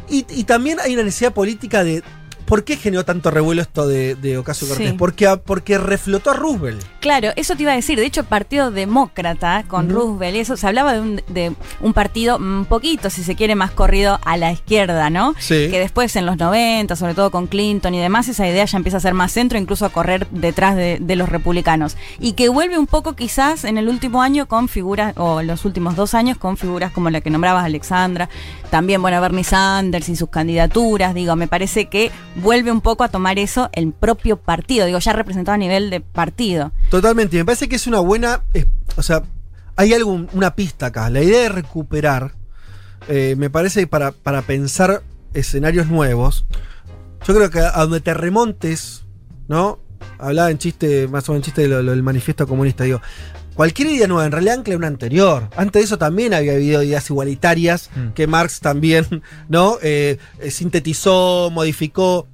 [0.10, 2.04] Y, y también hay una necesidad política de.
[2.46, 4.92] ¿Por qué generó tanto revuelo esto de, de Ocasio Cortés?
[4.92, 4.96] Sí.
[4.98, 6.84] Porque, porque reflotó a Roosevelt.
[7.00, 7.98] Claro, eso te iba a decir.
[7.98, 9.90] De hecho, Partido Demócrata con.
[9.90, 13.72] Roosevelt, eso se hablaba de un, de un partido un poquito, si se quiere, más
[13.72, 15.34] corrido a la izquierda, ¿no?
[15.40, 15.68] Sí.
[15.70, 18.98] Que después en los 90, sobre todo con Clinton y demás, esa idea ya empieza
[18.98, 21.98] a ser más centro, incluso a correr detrás de, de los republicanos.
[22.20, 25.66] Y que vuelve un poco quizás en el último año con figuras, o en los
[25.66, 28.30] últimos dos años con figuras como la que nombrabas, Alexandra,
[28.70, 33.10] también, bueno, Bernie Sanders y sus candidaturas, digo, me parece que vuelve un poco a
[33.10, 36.72] tomar eso el propio partido, digo, ya representado a nivel de partido.
[36.90, 37.38] Totalmente.
[37.38, 38.44] Me parece que es una buena.
[38.96, 39.24] o sea,
[39.76, 41.10] hay algo, una pista acá.
[41.10, 42.34] La idea de recuperar,
[43.08, 45.04] eh, me parece para, para pensar
[45.34, 46.46] escenarios nuevos,
[47.26, 49.04] yo creo que a donde te remontes,
[49.48, 49.80] ¿no?
[50.18, 53.02] Hablaba en chiste, más o menos en chiste del manifiesto comunista, digo.
[53.56, 55.50] Cualquier idea nueva en realidad ancla una anterior.
[55.56, 59.06] Antes de eso también había habido ideas igualitarias que Marx también,
[59.50, 59.78] ¿no?
[59.82, 62.28] Eh, eh, sintetizó, modificó.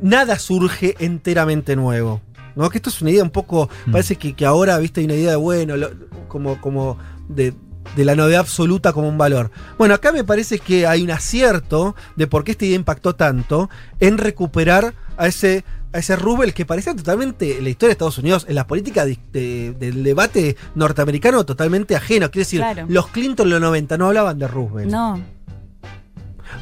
[0.00, 2.20] Nada surge enteramente nuevo.
[2.54, 2.68] ¿no?
[2.70, 3.68] Que esto es una idea un poco.
[3.90, 5.90] Parece que, que ahora, viste, hay una idea de bueno, lo-
[6.28, 7.54] como, como de,
[7.96, 9.50] de la novedad absoluta como un valor.
[9.78, 13.70] Bueno, acá me parece que hay un acierto de por qué esta idea impactó tanto
[14.00, 15.64] en recuperar a ese.
[15.92, 19.06] A ese Rubel que parecía totalmente en la historia de Estados Unidos, en la política
[19.06, 22.30] de- de- del debate norteamericano, totalmente ajeno.
[22.30, 22.84] Quiere decir, Claro.
[22.88, 24.90] los Clinton en los 90 no hablaban de Roosevelt.
[24.90, 25.18] No.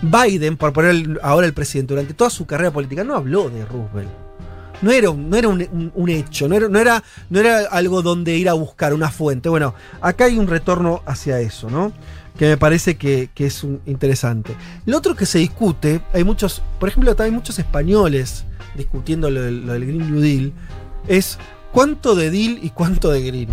[0.02, 4.10] Biden, por poner ahora el presidente, durante toda su carrera política, no habló de Roosevelt.
[4.82, 7.60] No era, un, no era un, un- un hecho, no era, no, era, no era
[7.70, 9.48] algo donde ir a buscar una fuente.
[9.48, 11.92] Bueno, acá hay un retorno hacia eso, ¿no?
[12.38, 14.54] Que me parece que, que es un- interesante.
[14.84, 18.44] Lo otro que se discute, hay muchos, por ejemplo, también muchos españoles
[18.76, 20.52] discutiendo lo del, lo del Green New Deal,
[21.08, 21.38] es
[21.72, 23.48] cuánto de deal y cuánto de green.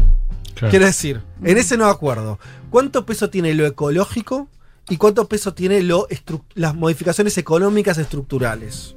[0.55, 0.69] Claro.
[0.69, 2.39] Quiero decir, en ese no acuerdo,
[2.69, 4.49] ¿cuánto peso tiene lo ecológico
[4.89, 6.07] y cuánto peso tiene lo
[6.55, 8.95] las modificaciones económicas estructurales?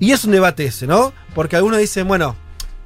[0.00, 1.12] Y es un debate ese, ¿no?
[1.34, 2.34] Porque algunos dicen, bueno,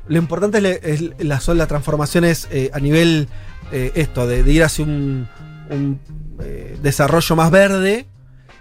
[0.08, 3.28] lo importante es, es la- son las transformaciones eh, a nivel
[3.72, 5.26] eh, esto, de, de ir hacia un,
[5.70, 6.00] un
[6.40, 8.06] eh, desarrollo más verde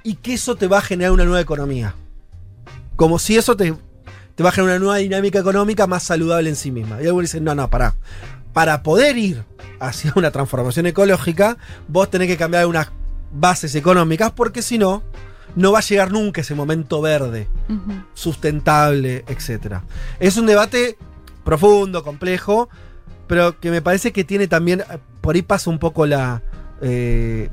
[0.04, 1.94] y que eso te va a generar una nueva economía.
[2.98, 3.74] Como si eso te,
[4.36, 7.02] te va a generar una nueva dinámica económica más saludable en sí misma.
[7.02, 7.96] Y algunos dicen, no, no, pará.
[8.52, 9.46] Para poder ir
[9.80, 11.58] hacia una transformación ecológica,
[11.88, 12.92] vos tenés que cambiar unas
[13.32, 15.04] bases económicas porque si no,
[15.56, 17.48] no va a llegar nunca ese momento verde,
[18.14, 19.78] sustentable, etc.
[20.20, 20.98] Es un debate
[21.44, 22.70] profundo, complejo,
[23.28, 26.42] pero que me parece que tiene también, eh, por ahí pasa un poco la,
[26.82, 27.50] eh,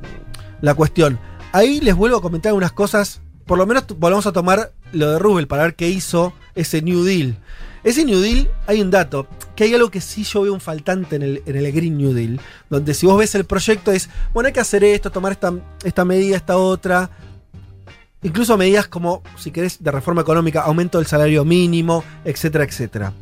[0.61, 1.19] la cuestión.
[1.51, 5.19] Ahí les vuelvo a comentar unas cosas, por lo menos volvamos a tomar lo de
[5.19, 7.37] Rubel para ver qué hizo ese New Deal.
[7.83, 11.17] Ese New Deal, hay un dato, que hay algo que sí yo veo un faltante
[11.17, 14.47] en el, en el Green New Deal, donde si vos ves el proyecto es, bueno,
[14.47, 15.53] hay que hacer esto, tomar esta,
[15.83, 17.11] esta medida, esta otra,
[18.23, 23.13] incluso medidas como, si querés, de reforma económica, aumento del salario mínimo, etcétera, etcétera.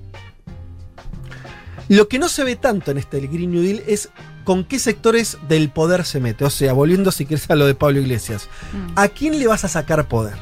[1.90, 4.10] Lo que no se ve tanto en este Green New Deal es
[4.44, 6.46] con qué sectores del poder se mete.
[6.46, 8.50] O sea, volviendo si querés a lo de Pablo Iglesias.
[8.96, 10.36] ¿A quién le vas a sacar poder?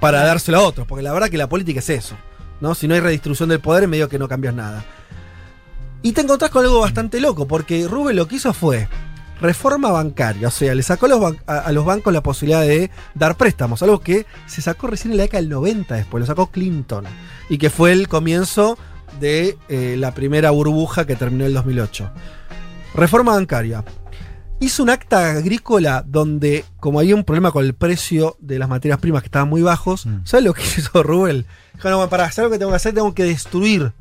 [0.00, 2.16] Para dárselo a otros, porque la verdad que la política es eso.
[2.60, 2.74] ¿no?
[2.74, 4.84] Si no hay redistribución del poder, medio que no cambias nada.
[6.02, 8.88] Y te encontrás con algo bastante loco, porque Rubén lo que hizo fue
[9.40, 13.82] reforma bancaria, o sea, le sacó los, a los bancos la posibilidad de dar préstamos,
[13.82, 17.04] algo que se sacó recién en la década del 90 después, lo sacó Clinton,
[17.48, 18.78] y que fue el comienzo
[19.20, 22.10] de eh, la primera burbuja que terminó en el 2008.
[22.94, 23.84] Reforma bancaria.
[24.60, 28.98] Hizo un acta agrícola donde, como había un problema con el precio de las materias
[29.00, 31.44] primas que estaban muy bajos, ¿sabes lo que hizo Rubén?
[31.74, 33.92] Dijo, no, para hacer lo que tengo que hacer, tengo que destruir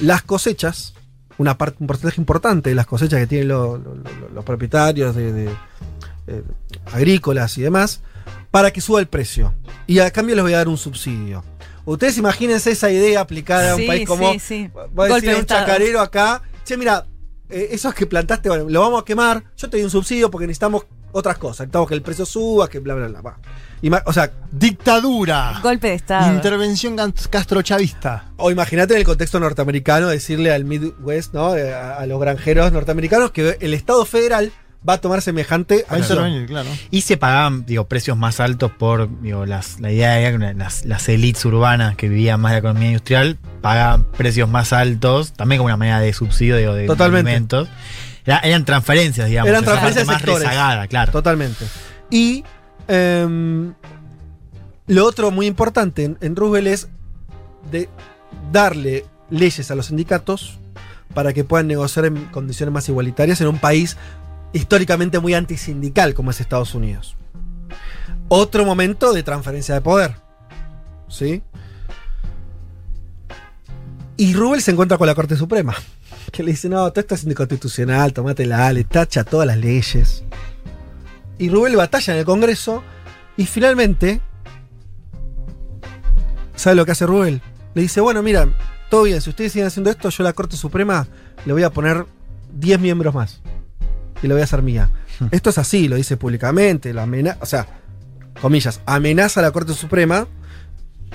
[0.00, 0.94] las cosechas,
[1.36, 5.14] una parte, un porcentaje importante de las cosechas que tienen lo- lo- lo- los propietarios
[5.16, 5.50] de, de,
[6.28, 6.42] eh,
[6.92, 8.00] agrícolas y demás,
[8.50, 9.52] para que suba el precio.
[9.86, 11.44] Y a cambio les voy a dar un subsidio.
[11.84, 14.32] Ustedes imagínense esa idea aplicada a un Sí, país como.
[14.32, 14.70] sí, sí.
[14.98, 16.42] Va a decir a un chacarero acá.
[16.64, 17.04] Che, mira,
[17.50, 19.42] eh, esos que plantaste, bueno, lo vamos a quemar.
[19.56, 21.60] Yo te doy un subsidio porque necesitamos otras cosas.
[21.60, 23.20] Necesitamos que el precio suba, que bla, bla, bla.
[23.22, 23.38] va.
[24.06, 25.60] O sea, dictadura.
[25.62, 26.34] Golpe de Estado.
[26.34, 28.26] Intervención gan- castrochavista.
[28.36, 31.56] O imagínate en el contexto norteamericano decirle al Midwest, ¿no?
[31.56, 34.52] Eh, A, a los granjeros norteamericanos que el Estado federal
[34.88, 36.02] va a tomar semejante acción.
[36.18, 36.68] intervenir, claro.
[36.90, 40.84] Y se pagaban, digo, precios más altos por, digo, las, la idea era que las,
[40.84, 45.58] las élites urbanas que vivían más de la economía industrial pagaban precios más altos, también
[45.58, 47.30] como una manera de subsidio, digo, de Totalmente.
[47.30, 47.68] alimentos.
[48.24, 49.48] Era- eran transferencias, digamos.
[49.48, 51.12] Eran transferencias más rezagada, claro.
[51.12, 51.64] Totalmente.
[52.10, 52.44] Y
[52.88, 53.74] em,
[54.86, 56.88] lo otro muy importante en, en Roosevelt es
[57.70, 57.88] de
[58.52, 60.58] darle leyes a los sindicatos
[61.14, 63.96] para que puedan negociar en condiciones más igualitarias en un país
[64.52, 67.16] históricamente muy antisindical como es Estados Unidos.
[68.28, 70.16] Otro momento de transferencia de poder.
[71.08, 71.42] ¿Sí?
[74.16, 75.74] Y Rubel se encuentra con la Corte Suprema,
[76.32, 80.24] que le dice, no, todo esto es inconstitucional, tomátela, le tacha todas las leyes.
[81.38, 82.82] Y Rubel batalla en el Congreso
[83.36, 84.20] y finalmente,
[86.54, 87.42] ¿sabe lo que hace Rubel?
[87.74, 88.48] Le dice, bueno, mira,
[88.88, 91.06] todo bien, si ustedes siguen haciendo esto, yo a la Corte Suprema
[91.44, 92.06] le voy a poner
[92.54, 93.42] 10 miembros más.
[94.22, 94.90] Y lo voy a hacer mía.
[95.30, 97.66] Esto es así, lo dice públicamente, lo amena o sea,
[98.40, 100.26] comillas, amenaza a la Corte Suprema,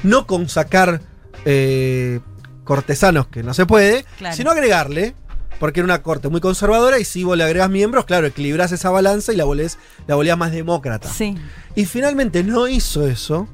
[0.04, 1.02] no con sacar
[1.46, 2.20] eh,
[2.64, 4.36] cortesanos que no se puede, Claro.
[4.36, 5.16] sino agregarle,
[5.60, 8.90] porque era una corte muy conservadora y si vos le agregas miembros, claro, equilibrás esa
[8.90, 11.08] balanza y la volvés, la volvías más demócrata.
[11.10, 11.36] Sí.
[11.76, 13.48] Y finalmente no hizo eso,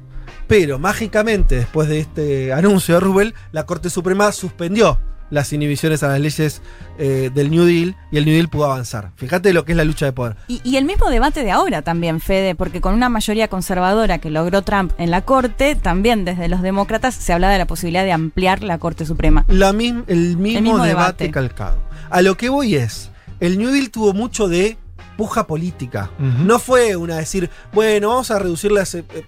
[0.46, 4.98] pero mágicamente después de este anuncio de Rubel, la Corte Suprema suspendió
[5.30, 6.62] las inhibiciones a las leyes
[6.98, 9.12] eh, del New Deal y el New Deal pudo avanzar.
[9.16, 10.36] Fíjate lo que es la lucha de poder.
[10.48, 14.30] Y, y el mismo debate de ahora también, Fede, porque con una mayoría conservadora que
[14.30, 18.12] logró Trump en la Corte, también desde los demócratas se hablaba de la posibilidad de
[18.12, 19.44] ampliar la Corte Suprema.
[19.48, 21.30] La mism- el, mismo mismo debate, debate.
[21.30, 21.78] calcado.
[22.10, 23.10] A lo que voy es,
[23.40, 24.78] el New Deal tuvo mucho de
[25.16, 26.10] puja política.
[26.18, 28.94] No fue una decir, bueno, vamos a reducir las...
[28.94, 29.24] eh, eh,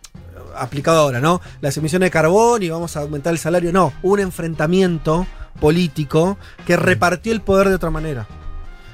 [0.56, 1.40] aplicado ahora, ¿no?
[1.60, 3.72] Las emisiones de carbón y vamos a aumentar el salario.
[3.72, 5.26] No, hubo un enfrentamiento
[5.58, 8.26] político que repartió el poder de otra manera.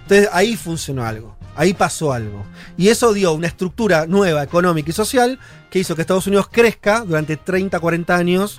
[0.03, 2.47] Entonces ahí funcionó algo, ahí pasó algo.
[2.77, 5.39] Y eso dio una estructura nueva, económica y social,
[5.71, 8.59] que hizo que Estados Unidos crezca durante 30, 40 años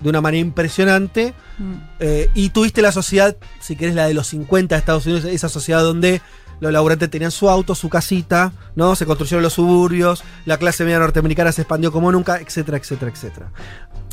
[0.00, 1.34] de una manera impresionante.
[1.98, 5.48] Eh, y tuviste la sociedad, si querés, la de los 50 de Estados Unidos, esa
[5.48, 6.22] sociedad donde
[6.60, 8.96] los laburantes tenían su auto, su casita, ¿no?
[8.96, 13.52] Se construyeron los suburbios, la clase media norteamericana se expandió como nunca, etcétera, etcétera, etcétera.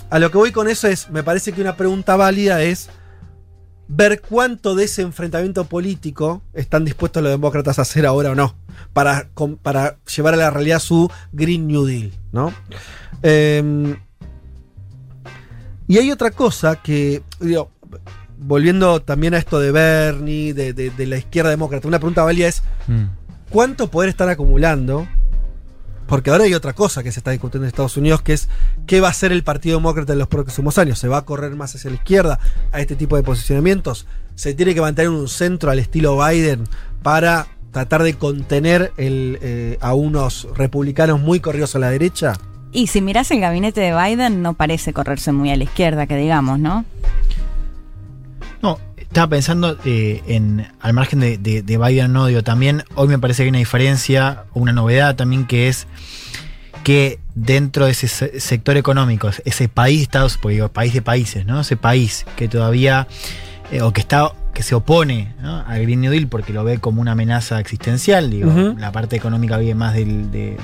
[0.09, 2.89] A lo que voy con eso es, me parece que una pregunta válida es
[3.87, 8.55] ver cuánto de ese enfrentamiento político están dispuestos los demócratas a hacer ahora o no,
[8.93, 9.27] para,
[9.61, 12.53] para llevar a la realidad su Green New Deal, ¿no?
[13.21, 13.95] Em,
[15.87, 17.69] y hay otra cosa que, digo,
[18.39, 22.47] volviendo también a esto de Bernie, de, de- de la izquierda demócrata, una pregunta válida
[22.47, 22.63] es,
[23.49, 25.07] cuánto poder están acumulando.
[26.07, 28.49] Porque ahora hay otra cosa que se está discutiendo en Estados Unidos, que es
[28.85, 30.99] qué va a hacer el Partido Demócrata en los próximos años.
[30.99, 32.39] ¿Se va a correr más hacia la izquierda
[32.71, 34.05] a este tipo de posicionamientos?
[34.35, 36.65] ¿Se tiene que mantener un centro al estilo Biden
[37.01, 42.33] para tratar de contener eh, a unos republicanos muy corridos a la derecha?
[42.71, 46.17] Y si miras el gabinete de Biden, no parece correrse muy a la izquierda, que
[46.17, 46.85] digamos, ¿no?
[49.07, 53.17] Estaba pensando eh, en, al margen de, de, de Biden, no, digo, también hoy me
[53.19, 55.87] parece que hay una diferencia, o una novedad también que es
[56.83, 61.45] que dentro de ese se- sector económico, ese país, Estados, porque digo, país de países,
[61.45, 61.61] ¿no?
[61.61, 63.07] Ese país que todavía,
[63.71, 65.63] eh, o que está, que se opone ¿no?
[65.67, 69.57] al Green New Deal porque lo ve como una amenaza existencial, digo, la parte económica
[69.57, 70.59] vive más del, de, de-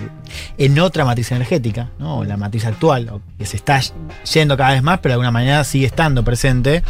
[0.58, 2.18] en otra matriz energética, ¿no?
[2.20, 3.82] O la matriz actual, o que se está
[4.34, 6.84] yendo cada vez más, pero de alguna manera sigue estando presente.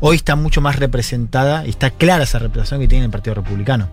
[0.00, 3.88] Hoy está mucho más representada y está clara esa representación que tiene el Partido Republicano.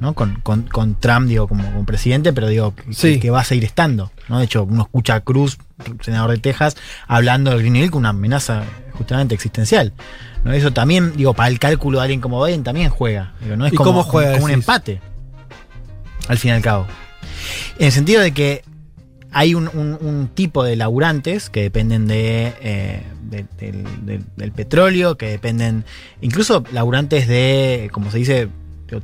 [0.00, 0.12] ¿no?
[0.14, 3.20] Con, con- con Trump, digo, como, como presidente, pero digo, que, Sí.
[3.20, 4.10] que va a seguir estando.
[4.28, 4.38] ¿no?
[4.38, 5.58] De hecho, uno escucha a Cruz,
[6.02, 9.92] senador de Texas, hablando del Green Deal como una amenaza justamente existencial.
[10.44, 10.52] ¿no?
[10.52, 13.32] Eso también, digo, para el cálculo de alguien como Biden también juega.
[13.40, 15.00] Digo, no es ¿Y como, cómo juega, como un empate.
[16.28, 16.86] Al fin y al cabo.
[17.78, 18.62] En el sentido de que
[19.34, 24.52] hay un, un- un tipo de laburantes que dependen de, eh, de- del, del- del
[24.52, 25.84] petróleo, que dependen,
[26.20, 28.48] incluso laburantes de, como se dice,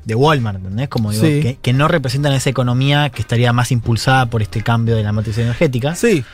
[0.05, 0.89] de Walmart, ¿entendés?
[0.89, 1.40] Como digo, Sí.
[1.40, 5.11] que, que no representan esa economía que estaría más impulsada por este cambio de la
[5.12, 5.94] matriz energética.
[5.97, 6.24] Sí.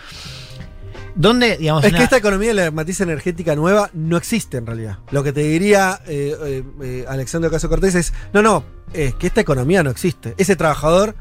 [1.15, 4.67] Donde, digamos, Es una- que esta economía de la matriz energética nueva no existe en
[4.67, 4.99] realidad.
[5.11, 8.63] Lo que te diría eh, eh, eh, Alexandro Caso Cortés es, no, no,
[8.93, 10.35] es que esta economía no existe.
[10.37, 11.15] Ese trabajador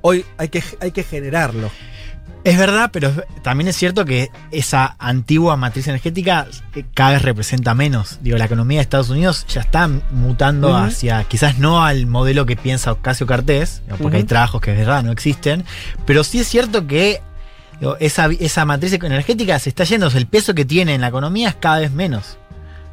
[0.00, 1.70] hoy hay que, hay que generarlo.
[2.44, 3.12] Es verdad, pero
[3.42, 8.18] también es cierto que esa antigua matriz energética eh, cada vez representa menos.
[8.22, 12.56] Digo, la economía de Estados Unidos ya está mutando hacia, quizás no al modelo que
[12.56, 15.64] piensa Ocasio Cortés, digo, porque hay trabajos que es verdad no existen,
[16.06, 17.20] pero sí es cierto que
[17.80, 21.00] digo, esa, esa matriz energética se está yendo, o sea, el peso que tiene en
[21.00, 22.38] la economía es cada vez menos.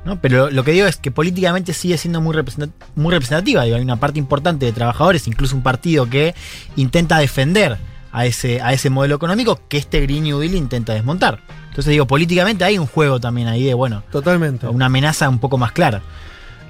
[0.06, 0.22] ¿no?
[0.22, 3.42] Pero lo que digo es que políticamente sigue siendo muy representativa.
[3.42, 6.36] Digo, hay una parte importante de trabajadores, incluso un partido que
[6.76, 7.80] intenta defender
[8.16, 11.42] a ese, a ese modelo económico que este Green New Deal intenta desmontar.
[11.68, 14.68] Entonces digo, políticamente hay un juego también ahí de, bueno, Totalmente.
[14.68, 16.02] una amenaza un poco más clara.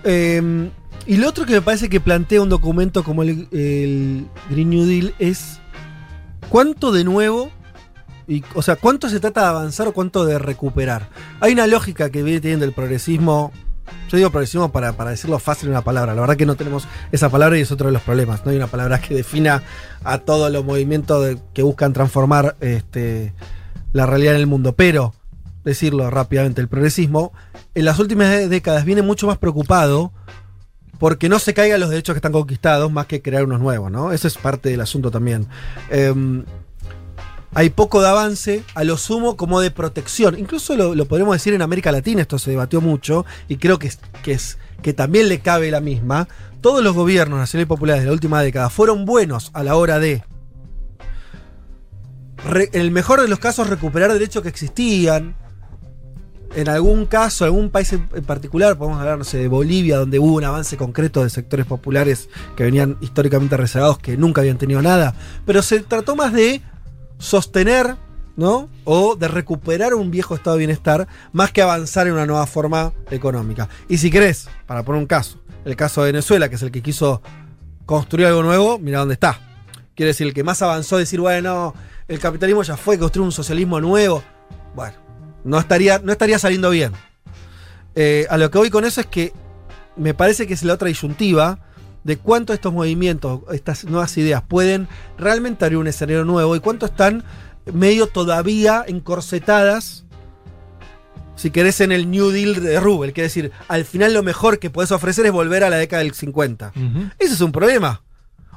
[0.04, 0.70] Eh,
[1.06, 4.86] y lo otro que me parece que plantea un documento como el, el Green New
[4.86, 5.60] Deal es
[6.50, 7.52] cuánto de nuevo,
[8.28, 11.10] y, o sea, cuánto se trata de avanzar o cuánto de recuperar.
[11.42, 13.52] Hay una lógica que viene teniendo el progresismo.
[14.10, 16.14] Yo digo progresismo para, para decirlo fácil en una palabra.
[16.14, 18.45] La verdad que no tenemos esa palabra y es otro de los problemas.
[18.45, 19.64] No hay una palabra que defina
[20.03, 23.34] a todos los movimientos que buscan transformar este,
[23.94, 24.74] la realidad en el mundo.
[24.74, 25.14] Pero,
[25.64, 27.34] decirlo rápidamente, el progresismo
[27.74, 30.12] en las últimas dé- décadas viene mucho más preocupado
[30.99, 34.14] porque no se caigan los derechos que están conquistados más que crear unos nuevos, ¿no?
[34.14, 35.48] Eso es parte del asunto también.
[35.90, 36.45] Em,
[37.56, 40.38] hay poco de avance, a lo sumo como de protección.
[40.38, 43.90] Incluso lo, podemos decir en América Latina, esto se debatió mucho, y creo que,
[44.82, 46.27] que, también le cabe la misma.
[46.60, 49.99] Todos los gobiernos nacionales y populares de la última década fueron buenos a la hora
[49.99, 50.22] de,
[52.53, 55.38] en el mejor de los casos, recuperar derechos que existían.
[56.56, 60.19] En algún caso, algún país en, en particular, podemos hablar, no sé, de Bolivia, donde
[60.19, 62.27] hubo un avance concreto de sectores populares
[62.57, 65.15] que venían históricamente rezagados, que nunca habían tenido nada.
[65.45, 66.61] Pero se trató más de
[67.18, 67.96] sostener,
[68.36, 68.70] ¿no?
[68.84, 72.94] O de recuperar un viejo estado de bienestar, más que avanzar en una nueva forma
[73.12, 73.70] económica.
[73.88, 76.82] Y si querés, para poner un caso, el caso de Venezuela, que es el que
[76.82, 77.22] quiso
[77.86, 79.40] construir algo nuevo, mira dónde está.
[79.96, 81.74] Quiere decir, el que más avanzó, decir, bueno,
[82.08, 84.24] el capitalismo ya fue, construir un socialismo nuevo.
[84.76, 84.96] Bueno,
[85.44, 86.92] no estaría, no estaría saliendo bien.
[87.96, 89.32] Eh, a lo que voy con eso es que
[89.96, 91.60] me parece que es la otra disyuntiva
[92.06, 94.88] de cuánto estos movimientos, estas nuevas ideas pueden
[95.18, 97.23] realmente abrir un escenario nuevo y cuánto están
[97.73, 100.06] medio todavía encorsetadas,
[101.36, 103.11] si querés, en el New Deal de Rubel.
[103.11, 106.14] Que decir, al final lo mejor que puedes ofrecer es volver a la década del
[106.14, 106.73] 50.
[107.18, 108.03] Ese es un problema.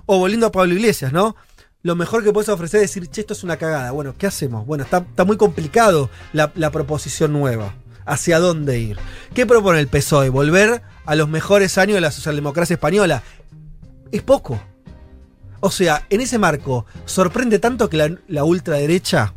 [0.05, 1.35] O volviendo a Pablo Iglesias, ¿no?
[1.83, 3.93] Lo mejor que puedes ofrecer es decir, che, esto es una cagada.
[3.93, 4.67] Bueno, ¿qué hacemos?
[4.67, 7.75] Bueno, está, está muy complicado la, la proposición nueva.
[8.05, 8.99] ¿Hacia dónde ir?
[9.35, 10.31] ¿Qué propone el PSOE?
[10.31, 13.23] ¿Volver a los mejores años de la socialdemocracia española?
[14.13, 14.61] Es poco.
[15.61, 19.35] O sea, en ese marco, sorprende tanto que la, la ultraderecha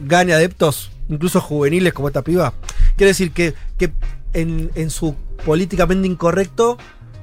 [0.00, 2.52] gane adeptos, incluso juveniles como esta piba.
[2.96, 3.92] Quiere decir que, que
[4.32, 6.78] en, en su políticamente incorrecto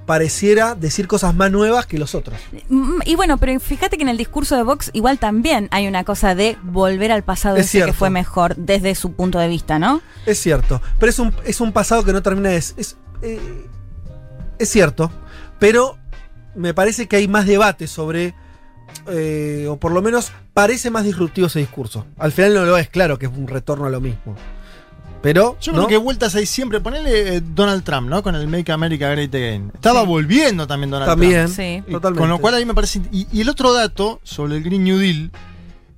[0.06, 2.38] pareciera decir cosas más nuevas que los otros.
[2.70, 6.04] Mm, Y bueno, pero fíjate que en el discurso de Vox igual también hay una
[6.04, 7.94] cosa de volver al pasado Es ese que cierto.
[7.94, 10.02] fue mejor desde su punto de vista, ¿no?
[10.26, 12.58] Es cierto, pero es un, es un pasado que no termina de...
[12.58, 13.40] Es, es, eh,
[14.60, 15.12] es cierto,
[15.60, 15.98] pero
[16.56, 18.34] me parece que hay más debate sobre,
[19.08, 22.06] eh, o por lo menos parece más disruptivo ese discurso.
[22.18, 24.36] Al final no lo es, claro que es un retorno a lo mismo.
[25.22, 25.78] Pero, Yo ¿no?
[25.86, 26.80] creo que vueltas hay siempre.
[26.80, 28.24] Ponele eh, Donald Trump, ¿no?
[28.24, 29.72] Con el Make America Great Again.
[29.76, 30.08] Estaba Sí.
[30.08, 31.56] volviendo también Donald También, Trump.
[31.56, 31.84] Sí.
[31.88, 32.20] Y totalmente.
[32.20, 33.02] Con lo cual ahí me parece.
[33.12, 35.30] Y, y el otro dato sobre el Green New Deal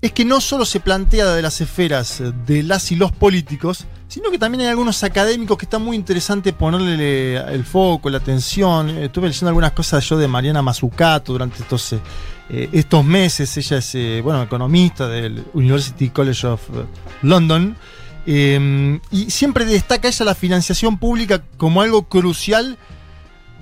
[0.03, 4.29] es que no solo se plantea de las esferas de las y los políticos, sino
[4.31, 8.89] que también hay algunos académicos que está muy interesante ponerle el foco, la atención.
[8.89, 13.55] Estuve leyendo algunas cosas yo de Mariana Mazzucato durante estos, eh, estos meses.
[13.55, 16.83] Ella es, eh, bueno, economista del University College of eh,
[17.21, 17.77] London.
[18.25, 22.77] Y siempre destaca ella la financiación pública como algo crucial,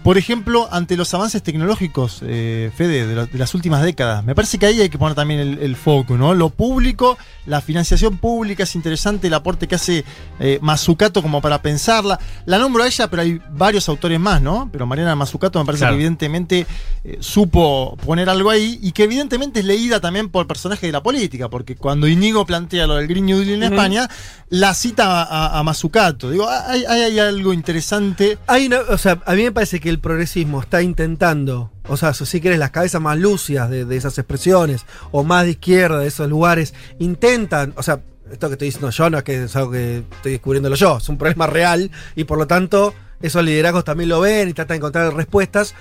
[0.03, 4.23] por ejemplo, ante los avances tecnológicos, eh, Fede, de, la- de las últimas décadas.
[4.23, 6.33] Me parece que ahí hay que poner también el, el foco, ¿no?
[6.33, 10.03] Lo público, la financiación pública, es interesante el aporte que hace
[10.39, 12.19] eh, Mazzucato como para pensarla.
[12.45, 14.69] La nombro a ella, pero hay varios autores más, ¿no?
[14.71, 15.93] Pero Mariana Mazzucato me parece Claro.
[15.95, 16.65] que evidentemente
[17.03, 21.03] eh, supo poner algo ahí y que evidentemente es leída también por personajes de la
[21.03, 23.71] política, porque cuando Inigo plantea lo del Green New Deal en.
[23.71, 24.09] España,
[24.49, 25.23] la cita a,
[25.55, 26.29] a, a Mazzucato.
[26.31, 28.37] Digo, hay, hay- hay algo interesante.
[28.47, 32.13] Hay una, o sea, a mí me parece que el progresismo está intentando, o sea,
[32.13, 36.07] si quieres, las cabezas más lúcidas de, de esas expresiones, o más de izquierda de
[36.07, 38.01] esos lugares, intentan, o sea,
[38.31, 41.09] esto que estoy diciendo yo no es que es algo que estoy descubriéndolo yo, es
[41.09, 44.77] un problema real, y por lo tanto, esos liderazgos también lo ven y tratan de
[44.77, 45.75] encontrar respuestas.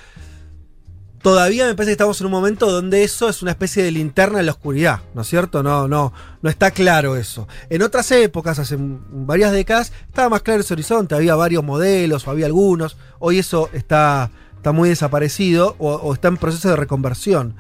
[1.23, 4.41] Todavía me parece que estamos en un momento donde eso es una especie de linterna
[4.41, 5.63] en la oscuridad, ¿no es cierto?
[5.63, 7.47] No, no, no está claro eso.
[7.69, 12.31] En otras épocas, hace varias décadas, estaba más claro ese horizonte, había varios modelos o
[12.31, 12.97] había algunos.
[13.19, 17.55] Hoy eso está, está muy desaparecido o, o está en proceso de reconversión.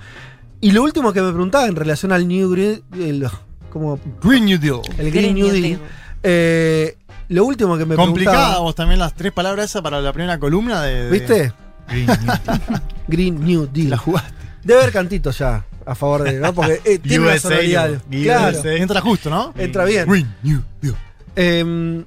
[0.62, 3.28] Y lo último que me preguntaba en relación al New Green, el,
[3.70, 4.80] como Green New Deal.
[4.98, 5.80] el Green, New Deal,
[6.22, 6.96] eh,
[7.28, 10.38] lo último que me Complicada preguntaba, vos también las tres palabras esas para la primera
[10.38, 11.04] columna de.
[11.04, 11.52] de- ¿viste?
[11.90, 12.82] Green New Deal.
[13.08, 13.90] Green New Deal.
[13.90, 14.32] La jugaste.
[14.62, 16.52] Debe haber cantitos ya a favor de, ¿no?
[16.54, 17.90] Porque eh, tiene una USA, sonoridad.
[17.90, 18.22] USA.
[18.22, 19.54] Claro, Entra justo, ¿no?
[19.56, 20.06] entra bien.
[20.08, 20.94] Green New Deal.
[21.36, 22.04] Eh,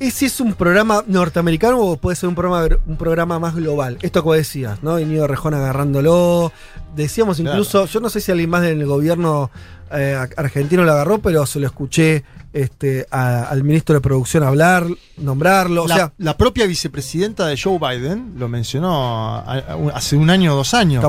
[0.00, 3.96] ¿Ese es un programa norteamericano o puede ser un programa, un programa más global?
[4.02, 4.98] Esto que vos decías, ¿no?
[4.98, 6.52] Íñigo Rejón agarrándolo.
[6.96, 9.50] Decíamos incluso, yo no sé si alguien más del gobierno
[9.92, 14.86] eh, argentino lo agarró, pero se lo escuché este, a- al ministro de Producción hablar,
[15.16, 15.86] nombrarlo.
[15.86, 20.28] la, o sea, la propia vicepresidenta de Joe Biden lo mencionó a- a- hace un
[20.30, 21.00] año o dos años.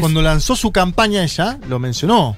[0.00, 2.36] Cuando lanzó su campaña ella, lo mencionó.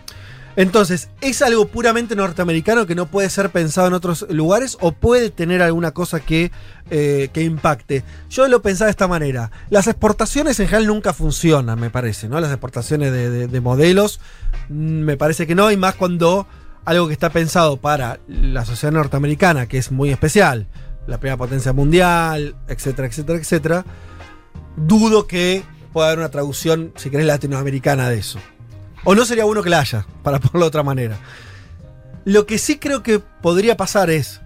[0.56, 5.31] Entonces, ¿es algo puramente norteamericano que no puede ser pensado en otros lugares o puede
[5.31, 6.52] tener alguna cosa que,
[6.90, 8.05] eh, que impacte?
[8.31, 9.51] Yo lo pensaba de esta manera.
[9.70, 12.39] Las exportaciones en general nunca funcionan, me parece, ¿no?
[12.40, 14.20] Las exportaciones de, de- de modelos,
[14.68, 16.47] mm, me parece que no, y más cuando
[16.85, 20.68] algo que está pensado para la sociedad norteamericana, que es muy especial,
[21.06, 23.85] la primera potencia mundial, etcétera, etcétera, etcétera,
[24.76, 25.62] dudo que
[25.93, 28.39] pueda haber una traducción, si querés, latinoamericana de eso.
[29.05, 31.18] O no sería bueno que la haya, para ponerlo de otra manera.
[32.24, 34.40] Lo que sí creo que podría pasar es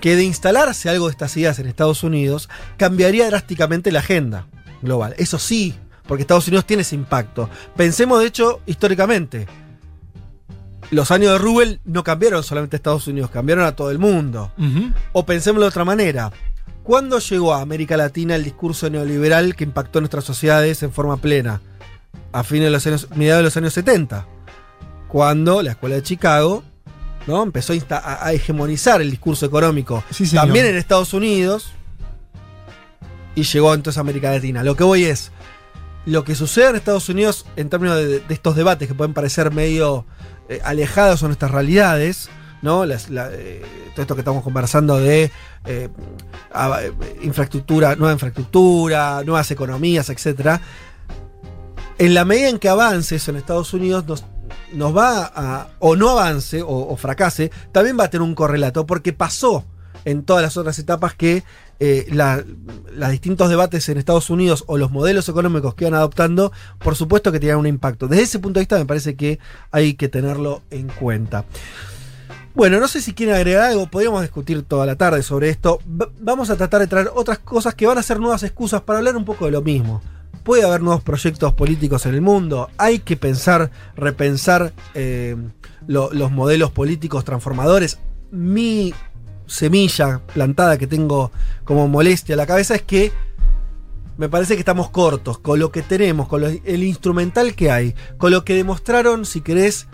[0.00, 4.46] que de instalarse algo de estas ideas en Estados Unidos, cambiaría drásticamente la agenda
[4.82, 5.14] global.
[5.18, 5.74] Eso sí,
[6.06, 7.50] porque Estados Unidos tiene ese impacto.
[7.76, 9.46] Pensemos, de hecho, históricamente.
[10.90, 14.52] Los años de Rubel no cambiaron solamente a Estados Unidos, cambiaron a todo el mundo.
[15.12, 16.30] O pensemos de otra manera.
[16.84, 21.60] ¿Cuándo llegó a América Latina el discurso neoliberal que impactó nuestras sociedades en forma plena?
[22.32, 24.26] A fines de los años, mediados de los años 70.
[25.08, 26.62] Cuando la escuela de Chicago
[27.26, 27.42] ¿no?
[27.42, 30.02] empezó a, a- a hegemonizar el discurso económico.
[30.36, 31.72] también en Estados Unidos.
[33.34, 34.62] Y llegó entonces a América Latina.
[34.64, 35.30] Lo que voy es.
[36.06, 39.50] Lo que sucede en Estados Unidos en términos de, de estos debates que pueden parecer
[39.52, 40.06] medio
[40.48, 42.28] eh, alejados de nuestras realidades,
[42.62, 42.86] ¿no?
[42.86, 43.62] Las- la- eh,
[43.92, 45.32] todo esto que estamos conversando de
[46.54, 46.92] a- eh,
[47.22, 50.60] infraestructura, nueva infraestructura, nuevas economías, etcétera.
[51.98, 54.04] En la medida en que avance eso en Estados Unidos,
[54.72, 59.12] nos, va a, o no avance, o, fracase, también va a tener un correlato, porque
[59.14, 59.64] pasó
[60.04, 61.42] en todas las otras etapas que
[61.80, 62.06] eh,
[62.92, 67.32] los distintos debates en Estados Unidos o los modelos económicos que iban adoptando, por supuesto
[67.32, 68.08] que tenían un impacto.
[68.08, 69.38] Desde ese punto de vista me parece que
[69.72, 71.44] hay que tenerlo en cuenta.
[72.54, 75.78] Bueno, no sé si quieren agregar algo, podríamos discutir toda la tarde sobre esto.
[76.00, 78.98] Va- vamos a tratar de traer otras cosas que van a ser nuevas excusas para
[78.98, 80.00] hablar un poco de lo mismo.
[80.46, 85.36] Puede haber nuevos proyectos políticos en el mundo, hay que pensar, repensar eh,
[85.88, 87.98] lo- los modelos políticos transformadores.
[88.30, 88.94] Mi
[89.46, 91.32] semilla plantada que tengo
[91.64, 93.12] como molestia en la cabeza es que
[94.18, 97.94] me parece que estamos cortos con lo que tenemos, con lo- el instrumental que hay,
[98.16, 99.88] con lo que demostraron, si querés,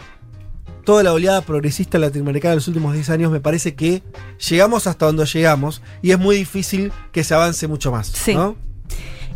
[0.85, 4.03] toda la oleada progresista latinoamericana de los últimos 10 años, me parece que
[4.51, 8.09] llegamos hasta donde llegamos y es muy difícil que se avance mucho más.
[8.09, 8.35] Sí.
[8.35, 8.55] ¿no?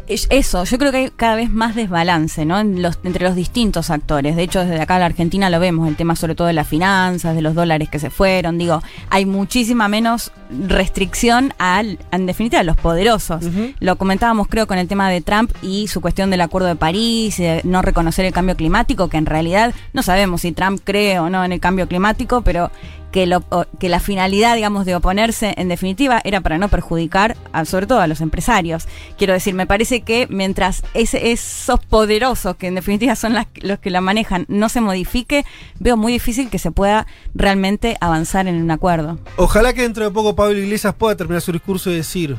[0.09, 2.61] Es- Eso, yo creo que hay cada vez más desbalance, ¿no?
[2.61, 4.37] En los, entre los distintos actores.
[4.37, 6.69] De hecho, desde acá en la Argentina lo vemos, el tema sobre todo de las
[6.69, 8.57] finanzas, de los dólares que se fueron.
[8.57, 10.31] Digo, hay muchísima menos
[10.69, 13.45] restricción al, en definitiva, a los poderosos.
[13.81, 17.39] Lo comentábamos, creo, con el tema de Trump y su cuestión del Acuerdo de París,
[17.41, 21.19] y de no reconocer el cambio climático, que en realidad no sabemos si Trump cree
[21.19, 22.71] o no en el cambio climático, pero
[23.17, 27.35] que, lo- o- que la finalidad, digamos, de oponerse, en definitiva, era para no perjudicar,
[27.55, 28.87] a- sobre todo a los empresarios.
[29.17, 33.79] Quiero decir, me parece que mientras ese- esos poderosos, que en definitiva son las- los
[33.79, 35.47] que la manejan, no se modifique,
[35.81, 39.19] veo muy difícil que se pueda realmente avanzar en un acuerdo.
[39.39, 42.37] Ojalá que dentro de poco Pablo Iglesias pueda terminar su discurso y decir.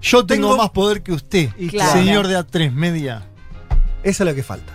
[0.00, 1.90] Yo tengo, Tengo- más poder que usted, Y Claro.
[1.92, 3.24] señor de A3 Media.
[4.04, 4.74] Eso es lo que falta.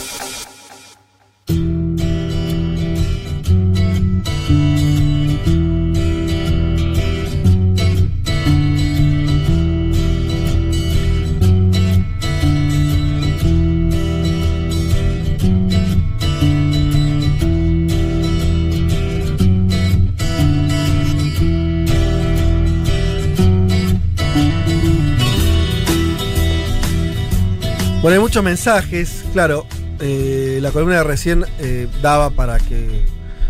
[28.31, 29.65] Muchos mensajes, claro.
[29.99, 33.03] eh, la columna de recién eh, daba para que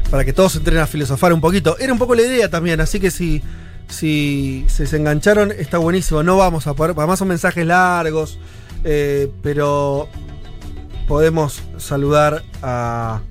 [0.10, 1.78] para que todos entren a filosofar un poquito.
[1.78, 3.44] Era un poco la idea también, así que si,
[3.90, 6.24] si, se engancharon, está buenísimo.
[6.24, 8.40] No vamos a poder, además son mensajes largos,
[8.84, 10.10] eh, pero
[11.08, 13.22] podemos saludar a,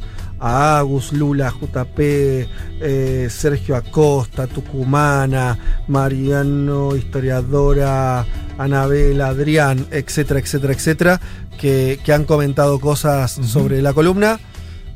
[0.40, 2.48] a Agus, Lula, JP,
[2.80, 8.24] eh, Sergio Acosta, Tucumana, Mariano, historiadora,
[8.58, 11.20] Anabel, Adrián, etcétera, etcétera, etcétera,
[11.58, 14.40] que, que han comentado cosas sobre la columna.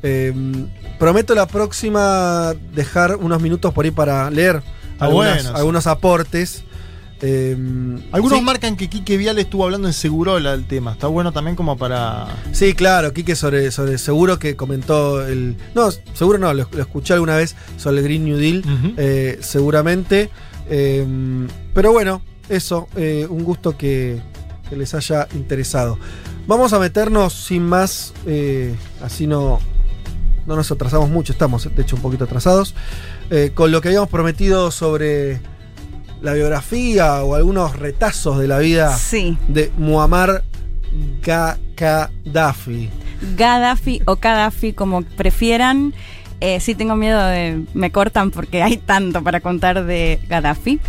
[0.02, 0.32] Eh,
[0.98, 4.62] prometo la próxima dejar unos minutos por ahí para leer
[4.98, 6.64] Ah, algunas- algunos aportes.
[7.26, 7.56] Eh,
[8.12, 8.44] Algunos sí.
[8.44, 10.92] marcan que Quique Vial estuvo hablando en Segurola del tema.
[10.92, 12.26] Está bueno también como para.
[12.52, 15.56] Sí, claro, Quique sobre, sobre seguro que comentó el.
[15.74, 18.62] No, seguro no, lo, lo escuché alguna vez sobre el Green New Deal,
[18.98, 20.28] eh, seguramente.
[20.68, 21.06] Eh,
[21.72, 22.20] pero bueno,
[22.50, 24.20] eso, eh, un gusto que,
[24.68, 25.98] que les haya interesado.
[26.46, 29.60] Vamos a meternos sin más, eh, así no,
[30.46, 32.74] no nos atrasamos mucho, estamos de hecho un poquito atrasados,
[33.54, 35.40] con lo que habíamos prometido sobre
[36.24, 39.36] la biografía o algunos retazos de la vida Sí.
[39.48, 40.42] de Muammar
[41.22, 42.90] Ga- Gaddafi.
[43.36, 45.94] Gaddafi o Gaddafi, como prefieran.
[46.40, 47.64] Eh, sí tengo miedo de...
[47.74, 50.80] Me cortan porque hay tanto para contar de Gaddafi.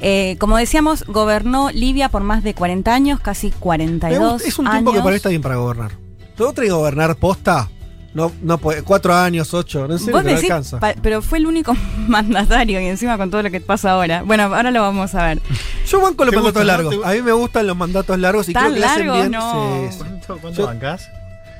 [0.00, 4.58] Eh, como decíamos, gobernó Libia por más de 40 años, casi Me 42 gusta- es
[4.58, 5.92] un tiempo que para mí está bien para gobernar.
[6.36, 7.68] ¿Todo que gobernar posta?
[8.14, 8.82] No, no puede.
[8.82, 10.78] Cuatro años, ocho, no sé, Vos no decís, alcanza.
[10.78, 11.74] pa- pero fue el único
[12.08, 14.22] mandatario y encima con todo lo que pasa ahora.
[14.22, 15.42] Bueno, ahora lo vamos a ver.
[15.88, 17.00] Yo banco los ¿Te mandatos gusta, largos.
[17.00, 19.22] ¿Te- A mí me gustan los mandatos largos y ¿Tan creo que le hacen largos?
[19.22, 19.32] bien.
[19.32, 19.80] No.
[19.90, 19.98] Sí, sí.
[19.98, 21.08] ¿Cuánto, cuánto Yo- bancás?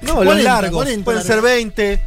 [0.02, 0.74] No, los 40, largos.
[0.84, 1.50] 40 pueden ser largos.
[1.50, 2.00] 20.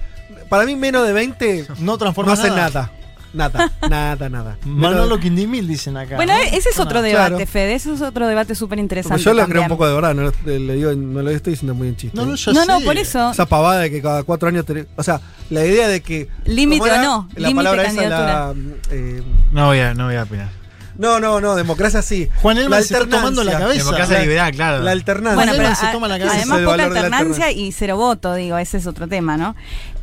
[0.49, 2.69] Para mí, menos de 20 No no hacen nada.
[2.69, 2.91] nada.
[3.37, 4.57] Nada, nada, nada.
[4.65, 6.15] Manolo Menos- Quindimil dicen acá.
[6.15, 6.39] Bueno, ¿no?
[6.41, 7.07] ese es otro Nada.
[7.07, 7.47] debate, Claro.
[7.47, 7.75] Fede.
[7.75, 9.21] Ese es otro debate súper interesante.
[9.23, 11.73] yo lo creo un poco de verdad, no, lo- le digo, no lo estoy diciendo
[11.75, 12.17] muy en chiste.
[12.17, 12.39] No, no, ¿eh?
[12.53, 13.31] No, no, por eso.
[13.31, 14.65] Esa pavada de que cada cuatro años.
[14.65, 16.27] tenés- o sea, la idea de que.
[16.45, 18.53] Límite o no, La límite palabra esa, la,
[18.91, 20.49] eh, No voy a, no voy a opinar.
[20.97, 22.29] No, no, no, democracia sí.
[22.41, 23.67] Juan Elman La se está tomando la alternancia.
[23.67, 23.83] cabeza.
[23.85, 24.83] Democracia la- liberal, claro.
[24.83, 25.35] La alternancia.
[25.35, 26.35] Bueno, pero se toma la cabeza.
[26.37, 27.51] Además poca alternancia alternancia.
[27.51, 29.55] y cero voto, digo, ese es otro tema, ¿no?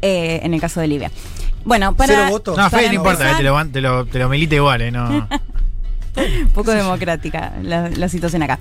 [0.03, 1.11] Eh, en el caso de Libia.
[1.65, 2.15] Bueno, para...
[2.15, 2.51] Cero voto.
[2.53, 4.91] No, para Fede no importa, eh, te, lo, te, lo, te lo milita igual, ¿eh?
[4.91, 5.29] No.
[6.55, 8.59] poco democrática la, la situación acá.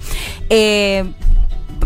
[0.49, 1.03] Eh,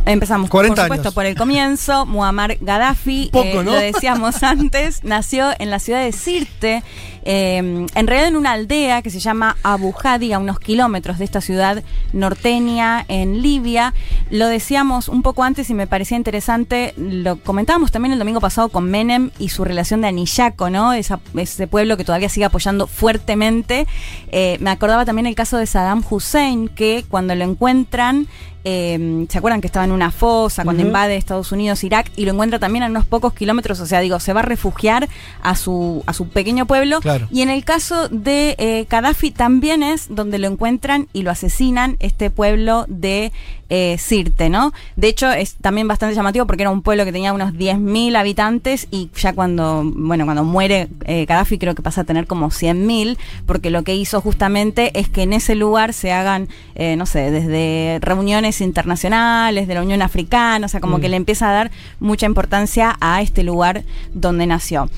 [0.05, 1.13] empezamos, 40 por supuesto, años.
[1.13, 2.05] por el comienzo.
[2.07, 3.63] Muammar Gaddafi, Poco, eh, ¿no?
[3.63, 6.83] lo decíamos antes, nació en la ciudad de Sirte,
[7.23, 11.25] eh, en realidad en una aldea que se llama Abu Hadi, a unos kilómetros de
[11.25, 11.83] esta ciudad
[12.13, 13.93] norteña en Libia.
[14.29, 18.69] Lo decíamos un poco antes y me parecía interesante, lo comentábamos también el domingo pasado
[18.69, 20.93] con Menem y su relación de Anillaco, ¿no?
[20.93, 23.87] Esa- ese pueblo que todavía sigue apoyando fuertemente.
[24.31, 28.27] Eh, me acordaba también el caso de Saddam Hussein, que cuando lo encuentran,
[28.69, 32.33] eh, ¿se acuerdan que estaba en una fosa cuando invade Estados Unidos, Irak, y lo
[32.33, 33.79] encuentra también a unos pocos kilómetros?
[33.79, 35.07] O sea, digo, se va a refugiar
[35.41, 36.99] a su, a su pequeño pueblo.
[36.99, 37.29] Claro.
[37.31, 41.95] Y en el caso de eh, Gaddafi también es donde lo encuentran y lo asesinan
[42.01, 43.31] este pueblo de
[43.69, 44.71] eh, Sirte, ¿no?
[44.95, 48.87] De hecho, es también bastante llamativo porque era un pueblo que tenía unos 10.000 habitantes
[48.91, 53.17] y ya cuando, bueno, cuando muere eh, Gaddafi creo que pasa a tener como 100.000
[53.45, 57.31] porque lo que hizo justamente es que en ese lugar se hagan, eh, no sé,
[57.31, 61.01] desde reuniones internacionales de la Unión Africana, o sea, como Mm.
[61.01, 63.83] que le empieza a dar mucha importancia a este lugar
[64.13, 64.89] donde nació.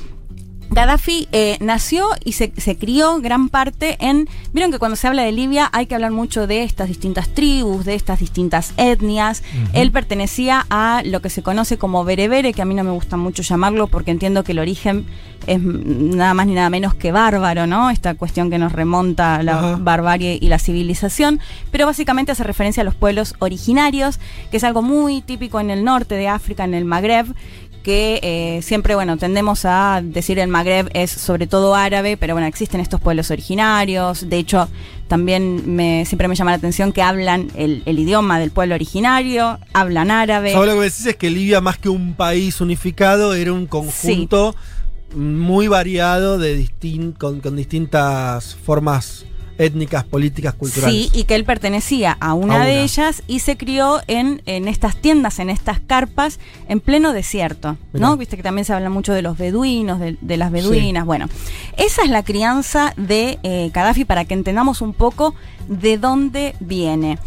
[0.71, 4.27] Gaddafi eh, nació y se, se crió gran parte en...
[4.53, 7.85] Vieron que cuando se habla de Libia hay que hablar mucho de estas distintas tribus,
[7.85, 9.43] de estas distintas etnias.
[9.73, 13.17] Él pertenecía a lo que se conoce como berebere, que a mí no me gusta
[13.17, 15.05] mucho llamarlo porque entiendo que el origen
[15.47, 17.89] es nada más ni nada menos que bárbaro, ¿no?
[17.89, 21.39] Esta cuestión que nos remonta a la barbarie y la civilización,
[21.71, 24.19] pero básicamente hace referencia a los pueblos originarios,
[24.51, 27.27] que es algo muy típico en el norte de África, en el Magreb,
[27.83, 32.47] que eh, siempre, bueno, tendemos a decir el Magreb es sobre todo árabe, pero bueno,
[32.47, 34.69] existen estos pueblos originarios, de hecho,
[35.07, 39.57] también me, siempre me llama la atención que hablan el, el idioma del pueblo originario,
[39.73, 40.53] hablan árabe.
[40.53, 44.55] Ahora lo que decís es que Libia, más que un país unificado, era un conjunto
[45.15, 49.25] muy variado de distin- con, con distintas formas
[49.59, 50.95] étnicas, políticas, culturales.
[50.95, 54.67] Sí, y que él pertenecía a una, A de ellas y se crió en, en
[54.67, 57.77] estas tiendas, en estas carpas, en pleno desierto.
[57.93, 58.07] Mirá.
[58.07, 58.17] ¿No?
[58.17, 61.05] Viste que también se habla mucho de los beduinos, de, de las beduinas.
[61.05, 61.27] Bueno,
[61.77, 65.35] esa es la crianza de eh, Gaddafi para que entendamos un poco
[65.67, 67.19] de dónde viene.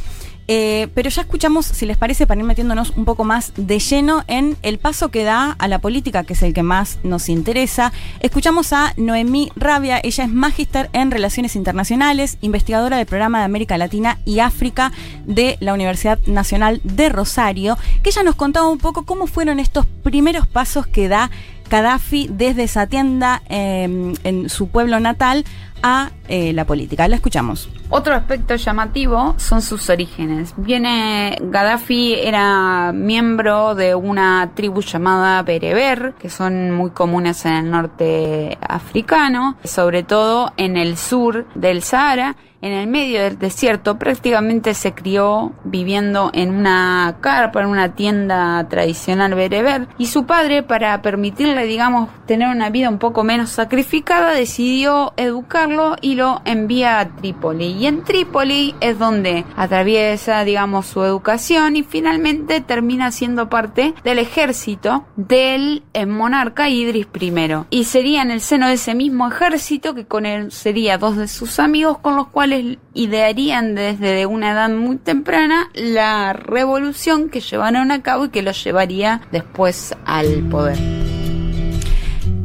[0.54, 4.22] Eh, pero ya escuchamos, si les parece, para ir metiéndonos un poco más de lleno
[4.26, 7.90] en el paso que da a la política, que es el que más nos interesa.
[8.20, 13.78] Escuchamos a Noemí Rabia, ella es magíster en Relaciones Internacionales, investigadora del programa de América
[13.78, 14.92] Latina y África
[15.24, 19.86] de la Universidad Nacional de Rosario, que ella nos contaba un poco cómo fueron estos
[20.02, 21.30] primeros pasos que da
[21.70, 25.46] Gaddafi desde esa tienda eh, en su pueblo natal
[25.82, 27.08] a eh, la política.
[27.08, 27.68] La escuchamos.
[27.90, 30.54] Otro aspecto llamativo son sus orígenes.
[30.56, 37.70] Viene Gaddafi era miembro de una tribu llamada Bereber, que son muy comunes en el
[37.70, 42.36] norte africano, sobre todo en el sur del Sahara.
[42.62, 48.68] En el medio del desierto prácticamente se crió viviendo en una carpa, en una tienda
[48.68, 54.30] tradicional bereber y su padre para permitirle digamos tener una vida un poco menos sacrificada
[54.30, 57.72] decidió educarlo y lo envía a Trípoli.
[57.72, 64.20] Y en Trípoli es donde atraviesa digamos su educación y finalmente termina siendo parte del
[64.20, 67.32] ejército del monarca Idris I.
[67.70, 71.26] Y sería en el seno de ese mismo ejército que con él sería dos de
[71.26, 72.51] sus amigos con los cuales
[72.94, 78.62] idearían desde una edad muy temprana la revolución que llevaron a cabo y que los
[78.62, 81.11] llevaría después al poder.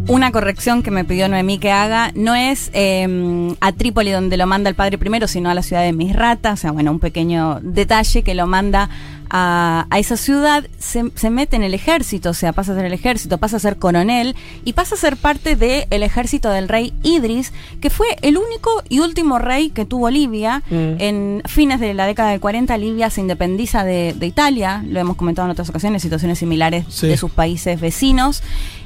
[0.08, 4.48] Una corrección que me pidió Noemí que haga, no es eh, a Trípoli donde lo
[4.48, 7.60] manda el padre primero, sino a la ciudad de Misrata, o sea, bueno, un pequeño
[7.62, 8.90] detalle que lo manda
[9.30, 12.86] a, a esa ciudad, se, se mete en el ejército, o sea, pasa a ser
[12.86, 16.94] el ejército, pasa a ser coronel y pasa a ser parte del ejército del rey
[17.04, 17.52] Idris,
[17.82, 20.64] que fue el único y último rey que tuvo Libia.
[20.70, 20.94] Mm.
[21.00, 25.18] En fines de la década del 40, Libia se independiza de, de Italia, lo hemos
[25.18, 27.08] comentado en otras ocasiones, situaciones similares Sí.
[27.08, 28.42] de sus países vecinos.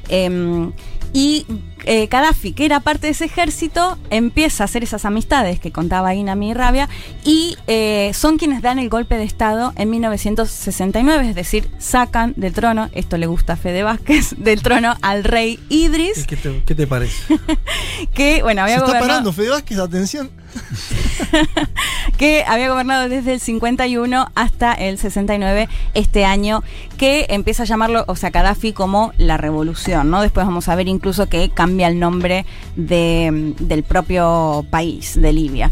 [0.08, 0.72] Em,
[1.12, 1.46] y
[1.84, 6.14] eh, Gaddafi, que era parte de ese ejército, empieza a hacer esas amistades que contaba
[6.14, 6.88] Inami Rabia
[7.24, 12.52] y eh, son quienes dan el golpe de Estado en 1969, es decir, sacan del
[12.52, 16.74] trono, esto le gusta a Fede Vázquez, del trono al rey Idris, ¿Qué te, qué
[16.74, 17.38] te parece?
[18.14, 20.30] que bueno, había Se está parando, Fede Vázquez, atención.
[22.18, 26.62] que había gobernado desde el 51 hasta el 69 este año,
[26.98, 30.20] que empieza a llamarlo, o sea, Gaddafi como la revolución, ¿no?
[30.22, 32.44] Después vamos a ver incluso que cambia el nombre
[32.76, 35.70] de, del propio país, de Libia.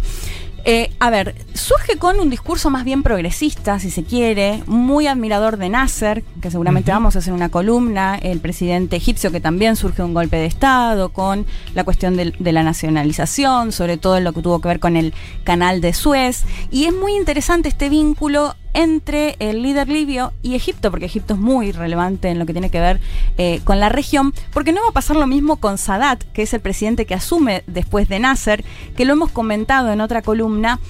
[0.65, 5.57] Eh, a ver, surge con un discurso más bien progresista, si se quiere, muy admirador
[5.59, 10.03] de Nasser, que seguramente vamos a hacer una columna, el presidente egipcio que también surge
[10.03, 14.43] un golpe de Estado, con la cuestión del- de, la nacionalización, sobre todo lo que
[14.43, 15.13] tuvo que ver con el
[15.45, 20.91] canal de Suez, y es muy interesante este vínculo entre el líder libio y Egipto,
[20.91, 23.01] porque Egipto es muy relevante en lo que tiene que ver
[23.39, 26.55] eh, con la región, porque no va a pasar lo mismo con Sadat, que es
[26.55, 28.65] el presidente que asume después de Nasser,
[28.97, 30.81] que lo hemos comentado en otra columna,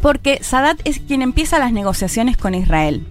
[0.00, 3.06] porque Sadat es quien empieza las negociaciones con Israel.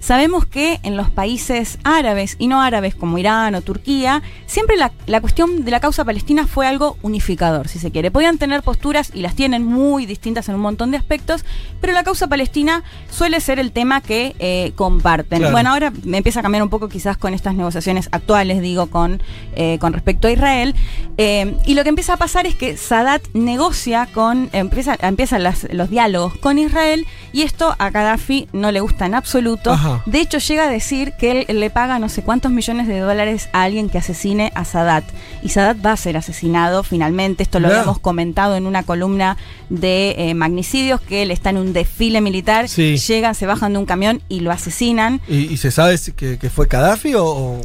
[0.00, 4.92] Sabemos que en los países árabes y no árabes como Irán o Turquía, siempre la,
[5.06, 8.10] la cuestión de la causa palestina fue algo unificador, si se quiere.
[8.10, 11.44] Podían tener posturas y las tienen muy distintas en un montón de aspectos,
[11.80, 15.38] pero la causa palestina suele ser el tema que eh, comparten.
[15.38, 15.52] Claro.
[15.52, 19.22] Bueno, ahora me empieza a cambiar un poco quizás con estas negociaciones actuales, digo, con,
[19.54, 20.74] eh, con respecto a Israel.
[21.18, 25.66] Eh, y lo que empieza a pasar es que Sadat negocia con, empieza, empiezan las-
[25.72, 29.72] los diálogos con Israel y esto a Gaddafi no le gusta en absoluto.
[29.72, 29.85] Ajá.
[30.06, 33.48] De hecho, llega a decir que él le paga no sé cuántos millones de dólares
[33.52, 35.04] a alguien que asesine a Sadat.
[35.42, 37.42] Y Sadat va a ser asesinado finalmente.
[37.42, 37.80] Esto lo Mirá.
[37.80, 39.36] habíamos comentado en una columna
[39.70, 42.96] de eh, magnicidios, que él está en un desfile militar, Sí.
[42.96, 45.20] llegan, se bajan de un camión y lo asesinan.
[45.28, 47.60] ¿Y, y se sabe si- que, que fue Gaddafi o,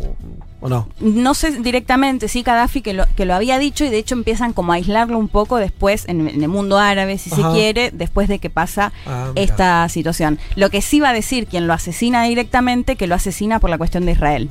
[0.61, 0.87] o- ¿O no?
[0.99, 4.53] No sé directamente, sí, Gaddafi que lo, que lo había dicho y de hecho empiezan
[4.53, 7.41] como a aislarlo un poco después en, en el mundo árabe, si Ajá.
[7.49, 10.39] se quiere, después de que pasa Ah, esta situación.
[10.55, 13.77] Lo que sí va a decir quien lo asesina directamente, que lo asesina por la
[13.77, 14.49] cuestión de Israel.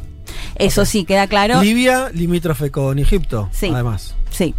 [0.57, 1.63] Eso sí, queda claro.
[1.63, 3.49] Libia, limítrofe con Egipto.
[3.53, 3.69] Sí.
[3.73, 4.15] Además.
[4.31, 4.55] Sí.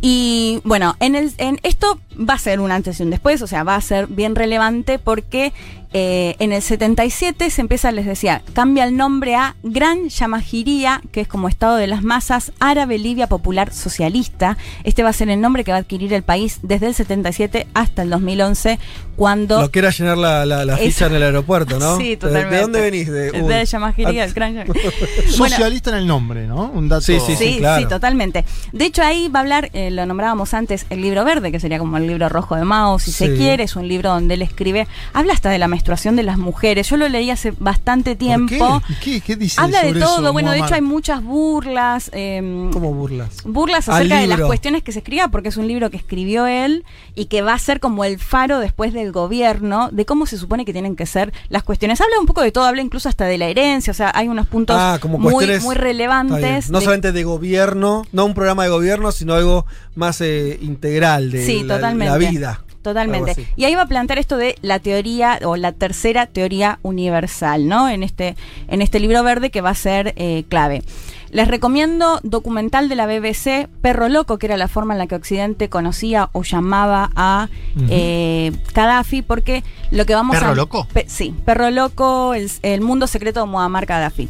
[0.00, 3.46] Y bueno, en, el, en esto va a ser un antes y un después, o
[3.48, 5.52] sea, va a ser bien relevante porque
[5.92, 11.20] eh, en el 77 se empieza, les decía, cambia el nombre a Gran Yamajiría, que
[11.22, 14.56] es como Estado de las Masas Árabe Libia Popular Socialista.
[14.84, 17.66] Este va a ser el nombre que va a adquirir el país desde el 77
[17.74, 18.78] hasta el 2011,
[19.16, 19.60] cuando...
[19.62, 21.96] Lo que era llenar la, la, la ficha en el aeropuerto, ¿no?
[21.96, 22.54] Sí, ¿De- totalmente.
[22.56, 23.08] ¿De, dónde venís?
[23.08, 23.64] De, De.
[23.64, 24.64] Yamajiría, Ah, Gran
[25.30, 26.70] Socialista en el nombre, ¿no?
[26.70, 27.00] Un dato.
[27.02, 27.88] Sí, sí, Sí, sí, claro.
[27.88, 28.44] totalmente.
[28.72, 31.78] De hecho, ahí va a hablar, eh, lo nombrábamos antes, el libro verde, que sería
[31.78, 33.64] como el libro rojo de Mao, si se quiere.
[33.64, 36.88] Es un libro donde él escribe, habla hasta de la menstruación de las mujeres.
[36.90, 38.82] Yo lo leí hace bastante tiempo.
[39.02, 39.20] ¿Qué?
[39.20, 40.18] ¿Qué dice Habla de todo.
[40.20, 42.10] eso, bueno, de hecho, hay muchas burlas.
[42.12, 42.40] eh,
[42.72, 43.44] ¿Cómo burlas?
[43.44, 46.84] burlas acerca de las cuestiones que se escriba, porque es un libro que escribió él
[47.14, 50.64] y que va a ser como el faro después del gobierno de cómo se supone
[50.64, 52.00] que tienen que ser las cuestiones.
[52.00, 54.48] Habla un poco de todo, habla incluso hasta de la herencia, o sea, hay unos
[54.48, 56.70] puntos Ah, como muy, relevantes.
[56.70, 59.64] No de- solamente de gobierno, no un programa de gobierno, sino algo
[59.94, 62.10] más eh, integral de Sí, la, totalmente.
[62.10, 62.60] la vida.
[62.82, 63.32] Totalmente.
[63.56, 67.88] Y ahí va a plantear esto de la teoría o la tercera teoría universal, ¿no?
[67.88, 68.36] En este,
[68.68, 70.82] en este libro verde que va a ser eh, clave.
[71.30, 75.14] Les recomiendo documental de la BBC, Perro Loco, que era la forma en la que
[75.16, 77.48] Occidente conocía o llamaba a
[77.90, 80.40] eh, Gaddafi, porque lo que vamos a...
[80.40, 80.86] ¿Perro Loco?
[80.92, 84.28] Pe- sí, Perro Loco, el, el mundo secreto de Muammar Gaddafi.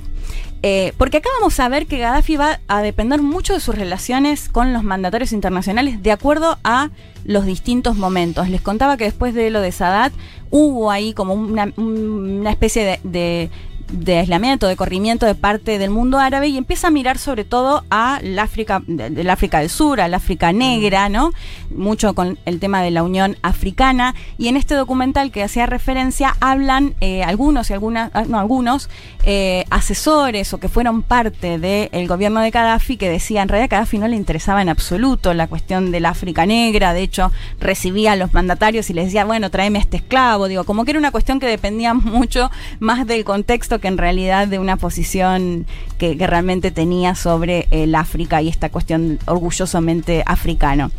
[0.62, 4.48] Eh, porque acá vamos a ver que Gaddafi va a depender mucho de sus relaciones
[4.48, 6.90] con los mandatarios internacionales de acuerdo a
[7.24, 8.48] los distintos momentos.
[8.48, 10.12] Les contaba que después de lo de Sadat
[10.50, 13.50] hubo ahí como una, especie de-
[13.92, 17.84] de aislamiento, de corrimiento de parte del mundo árabe y empieza a mirar sobre todo
[17.90, 21.32] a África, de- del África del Sur, al África negra, ¿no?
[21.74, 24.14] Mucho con el tema de la Unión Africana.
[24.36, 28.88] Y en este documental que hacía referencia hablan eh, algunos y algunas, ah, no, algunos
[29.24, 33.76] eh, asesores o que fueron parte del gobierno de Gaddafi que decían en realidad a
[33.76, 38.16] Gaddafi no le interesaba en absoluto la cuestión del África negra, de hecho recibía a
[38.16, 41.40] los mandatarios y les decía, bueno, tráeme este esclavo, digo, como que era una cuestión
[41.40, 42.50] que dependía mucho
[42.80, 45.66] más del contexto que en realidad de una posición
[45.98, 50.90] que, realmente tenía sobre el África y esta cuestión orgullosamente africano.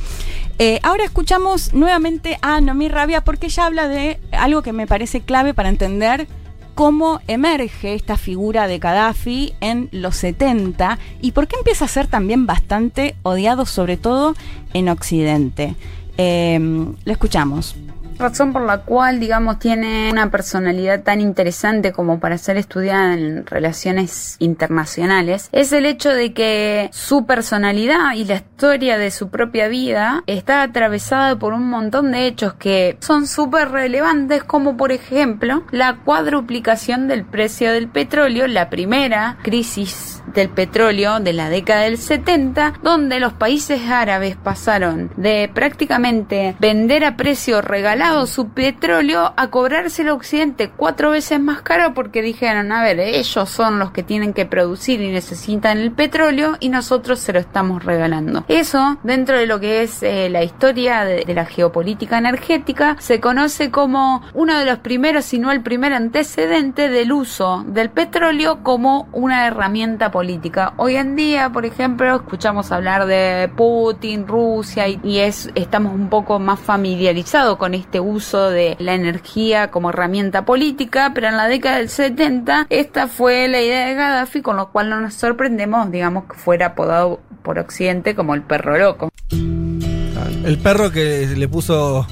[0.57, 5.21] Eh, ahora escuchamos nuevamente a Nomi Rabia porque ella habla de algo que me parece
[5.21, 6.27] clave para entender
[6.75, 12.07] cómo emerge esta figura de Gaddafi en los 70 y por qué empieza a ser
[12.07, 14.35] también bastante odiado, sobre todo
[14.73, 15.75] en Occidente.
[16.17, 16.59] Eh,
[17.03, 17.75] lo escuchamos.
[18.19, 23.45] Razón por la cual, digamos, tiene una personalidad tan interesante como para ser estudiada en
[23.45, 29.69] relaciones internacionales, es el hecho de que su personalidad y la historia de su propia
[29.69, 35.63] vida está atravesada por un montón de hechos que son súper relevantes, como por ejemplo
[35.71, 41.97] la cuadruplicación del precio del petróleo, la primera crisis del petróleo de la década del
[41.97, 49.49] 70, donde los países árabes pasaron de prácticamente vender a precio regalado su petróleo a
[49.49, 54.03] cobrárselo a Occidente cuatro veces más caro porque dijeron, a ver, ellos son los que
[54.03, 58.45] tienen que producir y necesitan el petróleo y nosotros se lo estamos regalando.
[58.47, 63.69] Eso, dentro de lo que es eh, la historia de, la geopolítica energética, se conoce
[63.69, 69.07] como uno de los primeros, si no el primer antecedente del uso del petróleo como
[69.11, 70.73] una herramienta política.
[70.77, 76.09] Hoy en día, por ejemplo, escuchamos hablar de Putin, Rusia y, y es estamos un
[76.09, 81.47] poco más familiarizados con este uso de la energía como herramienta política, pero en la
[81.47, 85.91] década del 70 esta fue la idea de Gaddafi, con lo cual no nos sorprendemos,
[85.91, 89.09] digamos, que fuera apodado por Occidente como el perro loco.
[89.31, 92.07] El perro que le puso.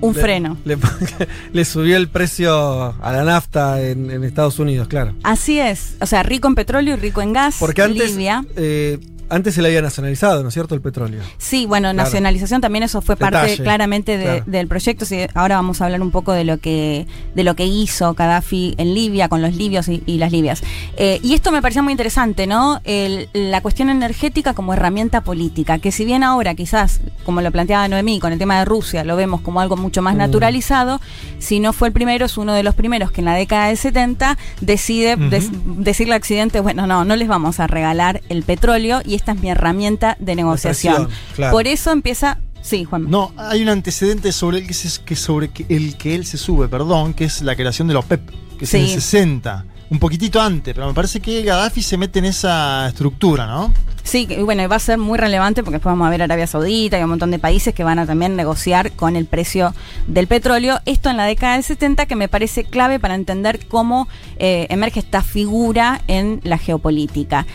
[0.00, 0.56] Un le- freno.
[0.64, 0.76] Le,
[1.52, 2.52] le subió el precio
[3.00, 5.14] a la nafta en, en Estados Unidos, claro.
[5.22, 7.56] Así es, o sea, rico en petróleo y rico en gas.
[7.60, 8.10] Porque antes.
[8.12, 8.44] Libia.
[8.56, 8.98] eh,
[9.28, 10.74] antes se le había nacionalizado, ¿no es cierto?
[10.74, 11.22] El petróleo.
[11.38, 12.04] Sí, bueno, Claro.
[12.04, 14.44] nacionalización también eso fue parte claramente de- claro.
[14.46, 15.04] del proyecto.
[15.04, 18.74] Sí, ahora vamos a hablar un poco de lo que de lo que hizo Gaddafi
[18.76, 20.62] en Libia con los libios y, y las libias.
[20.96, 22.80] Eh, y esto me parecía muy interesante, ¿no?
[22.84, 27.88] El- la cuestión energética como herramienta política, que si bien ahora quizás, como lo planteaba
[27.88, 30.18] Noemí, con el tema de Rusia lo vemos como algo mucho más Mm.
[30.18, 31.00] naturalizado,
[31.38, 33.76] si no fue el primero, es uno de los primeros que en la década del
[33.78, 39.00] 70 decide des- decirle a Occidente, bueno, no, no les vamos a regalar el petróleo
[39.04, 41.08] y esta es mi herramienta de negociación.
[41.34, 41.52] claro.
[41.52, 42.38] Por eso empieza.
[42.60, 43.10] Sí, Juan.
[43.10, 46.38] No, hay un antecedente sobre el que, se- que sobre que- el que él se
[46.38, 48.20] sube, perdón, que es la creación de la OPEP,
[48.58, 48.94] que es en el Sí.
[48.94, 49.64] 60.
[49.90, 53.74] un poquitito antes, pero me parece que Gaddafi se mete en esa estructura, ¿no?
[54.04, 56.46] Sí, que, bueno, y va a ser muy relevante porque después vamos a ver Arabia
[56.46, 59.74] Saudita y un montón de países que van a también negociar con el precio
[60.06, 60.80] del petróleo.
[60.86, 64.08] Esto en la década del 70 que me parece clave para entender cómo
[64.38, 67.46] eh, emerge esta figura en la geopolítica.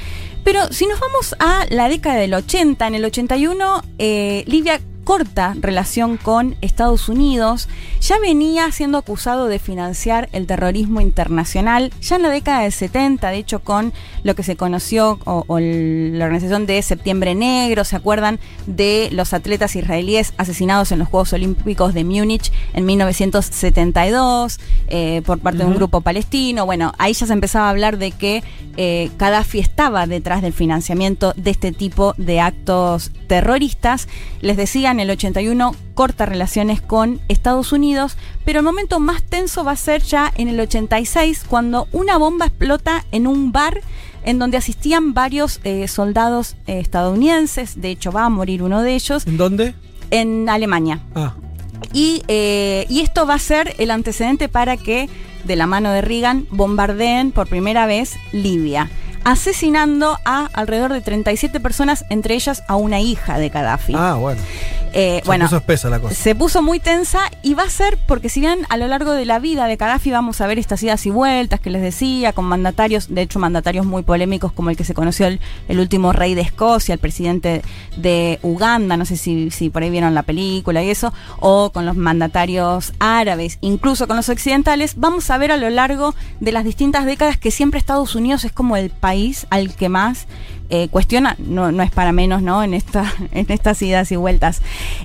[0.48, 5.54] Pero si nos vamos a la década del 80, en el 81, eh, Libia corta
[5.60, 7.70] relación con Estados Unidos,
[8.02, 13.30] ya venía siendo acusado de financiar el terrorismo internacional, ya en la década del 70,
[13.30, 13.94] de hecho con
[14.24, 19.34] lo que se conoció o, o la organización de Septiembre Negro, ¿se acuerdan de los
[19.34, 24.60] atletas israelíes asesinados en los Juegos Olímpicos de Múnich en 1972
[24.90, 26.66] eh, por parte de un grupo palestino?
[26.66, 28.44] Bueno, ahí ya se empezaba a hablar de que
[28.78, 34.08] eh, Gaddafi estaba detrás del financiamiento de este tipo de actos terroristas.
[34.42, 39.64] Les decía, en el 81 corta relaciones con Estados Unidos, pero el momento más tenso
[39.64, 43.82] va a ser ya en el 86, cuando una bomba explota en un bar
[44.24, 47.82] en donde asistían varios eh, soldados eh, estadounidenses.
[47.82, 49.26] De hecho, va a morir uno de ellos.
[49.26, 49.74] ¿En dónde?
[50.12, 51.02] En Alemania.
[51.16, 51.34] Ah.
[51.94, 55.10] Y, eh, y esto va a ser el antecedente para que,
[55.46, 58.90] de la mano de Reagan, bombardeen por primera vez Libia,
[59.28, 63.94] asesinando a alrededor de 37 personas, entre ellas a una hija de Gaddafi.
[63.96, 64.40] Ah, bueno.
[64.94, 66.16] Eh, Se bueno, puso espesa la cosa.
[66.16, 69.26] se puso muy tensa y va a ser porque si bien a lo largo de
[69.26, 72.46] la vida de Gaddafi vamos a ver estas idas y vueltas que les decía, con
[72.46, 76.36] mandatarios, de hecho mandatarios muy polémicos como el que se conoció el, el último rey
[76.36, 77.64] de Escocia, el presidente
[77.98, 81.86] de Uganda, no sé si, si por ahí vieron la película y eso, o con
[81.86, 86.64] los mandatarios árabes, incluso con los occidentales, vamos a ver a lo largo de las
[86.64, 89.17] distintas décadas que siempre Estados Unidos es como el país
[89.50, 90.28] al que más
[90.70, 92.64] eh, cuestiona, no, no es para menos, ¿no?
[92.64, 94.62] En, esta, en estas idas y vueltas.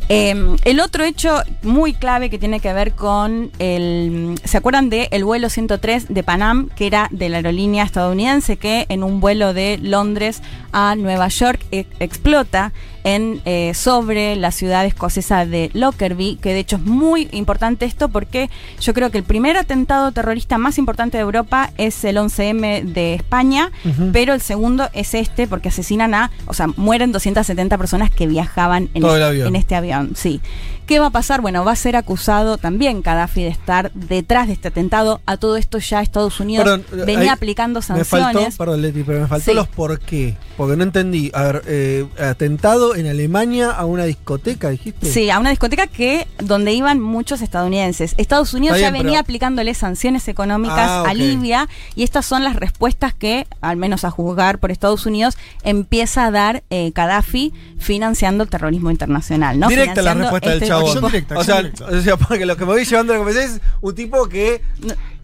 [0.09, 4.41] Eh, el otro hecho muy clave que tiene que ver con el.
[4.45, 8.87] ¿Se acuerdan de el vuelo 103 de Panam, que era de la aerolínea estadounidense, que
[8.89, 12.73] en un vuelo de Londres a Nueva York e- explota
[13.05, 18.09] en, eh, sobre la ciudad escocesa de Lockerbie, que de hecho es muy importante esto
[18.09, 18.49] porque
[18.81, 23.15] yo creo que el primer atentado terrorista más importante de Europa es el 11M de
[23.15, 23.71] España,
[24.13, 28.89] pero el segundo es este porque asesinan a, o sea, mueren 270 personas que viajaban
[28.95, 29.49] en, Todo el avión.
[29.49, 30.41] en este avión, sí.
[30.87, 31.41] ¿Qué va a pasar?
[31.41, 35.21] Bueno, va a ser acusado también Gaddafi de estar detrás de este atentado.
[35.27, 38.09] A todo esto ya Estados Unidos Perdón, venía ahí aplicando Me sanciones.
[38.35, 39.57] faltó, perdón Leti, pero me faltó Sí.
[39.57, 40.37] los por qué.
[40.57, 41.31] Porque no entendí.
[41.35, 45.07] A ver, eh, atentado en Alemania a una discoteca, dijiste.
[45.11, 48.15] Sí, a una discoteca que donde iban muchos estadounidenses.
[48.19, 51.15] Estados Unidos ya venía pero- aplicándole sanciones económicas Ah, a.
[51.15, 56.27] Libia y estas son las respuestas que, al menos a juzgar por Estados Unidos, empieza
[56.27, 59.59] a dar eh, Gaddafi financiando el terrorismo internacional.
[59.59, 59.69] ¿no?
[59.69, 63.17] Directa la respuesta del o, sea, o sea, porque lo que me voy llevando a
[63.17, 64.63] la conversación es un tipo que.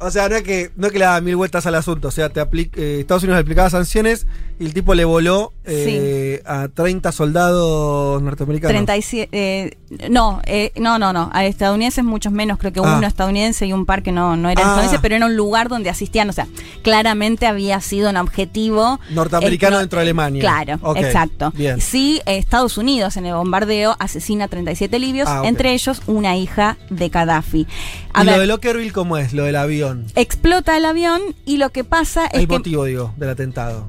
[0.00, 2.08] O sea, no es que, no es que le da mil vueltas al asunto.
[2.08, 4.26] O sea, te aplica, eh, Estados Unidos le aplicaba sanciones
[4.60, 8.72] y el tipo le voló eh, a 30 soldados norteamericanos.
[8.72, 9.76] 37, eh,
[10.10, 12.96] no, eh, no, no, no, a estadounidenses muchos menos, creo que Ah.
[12.98, 14.68] uno estadounidense y un par que no, no eran Ah.
[14.68, 16.46] estadounidenses, pero era un lugar donde asistían, o sea,
[16.82, 20.40] claramente había sido un objetivo Norteamericano no, dentro de Alemania.
[20.40, 21.52] Claro, exacto.
[21.56, 21.80] bien.
[21.80, 25.46] Sí, Estados Unidos en el bombardeo asesina a 37 libios, Ah, ok.
[25.48, 27.66] entre ellos una hija de Gaddafi.
[28.14, 29.32] A ¿Y ver, lo de Lockerville cómo es?
[29.32, 29.87] Lo del avión.
[30.14, 33.86] Explota el avión y lo que pasa es El que motivo, digo, del atentado.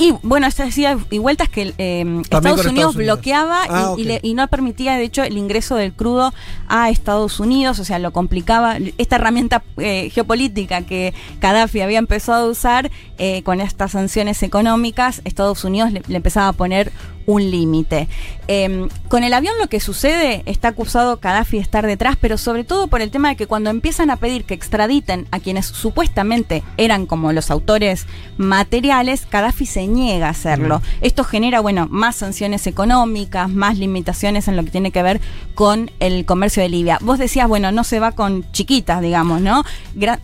[0.00, 2.94] Y bueno, esto decía y vueltas que eh, Estados, Unidos Estados Unidos.
[2.94, 6.32] bloqueaba y- Ah, y, le- y no permitía, de hecho, el ingreso del crudo
[6.68, 8.76] a Estados Unidos, o sea, lo complicaba.
[8.96, 15.20] Esta herramienta eh, geopolítica que Gaddafi había empezado a usar eh, con estas sanciones económicas,
[15.24, 16.92] Estados Unidos le, le empezaba a poner
[17.28, 18.08] un límite.
[18.48, 22.64] Eh, con el avión lo que sucede, está acusado Gaddafi de estar detrás, pero sobre
[22.64, 26.62] todo por el tema de que cuando empiezan a pedir que extraditen a quienes supuestamente
[26.78, 28.06] eran como los autores
[28.38, 30.80] materiales, Gaddafi se niega a hacerlo.
[31.02, 35.20] Esto genera, bueno, más sanciones económicas, más limitaciones en lo que tiene que ver
[35.54, 36.98] con el comercio de Libia.
[37.02, 39.64] Vos decías, bueno, no se va con chiquitas, digamos, ¿no?
[39.94, 40.18] Gra-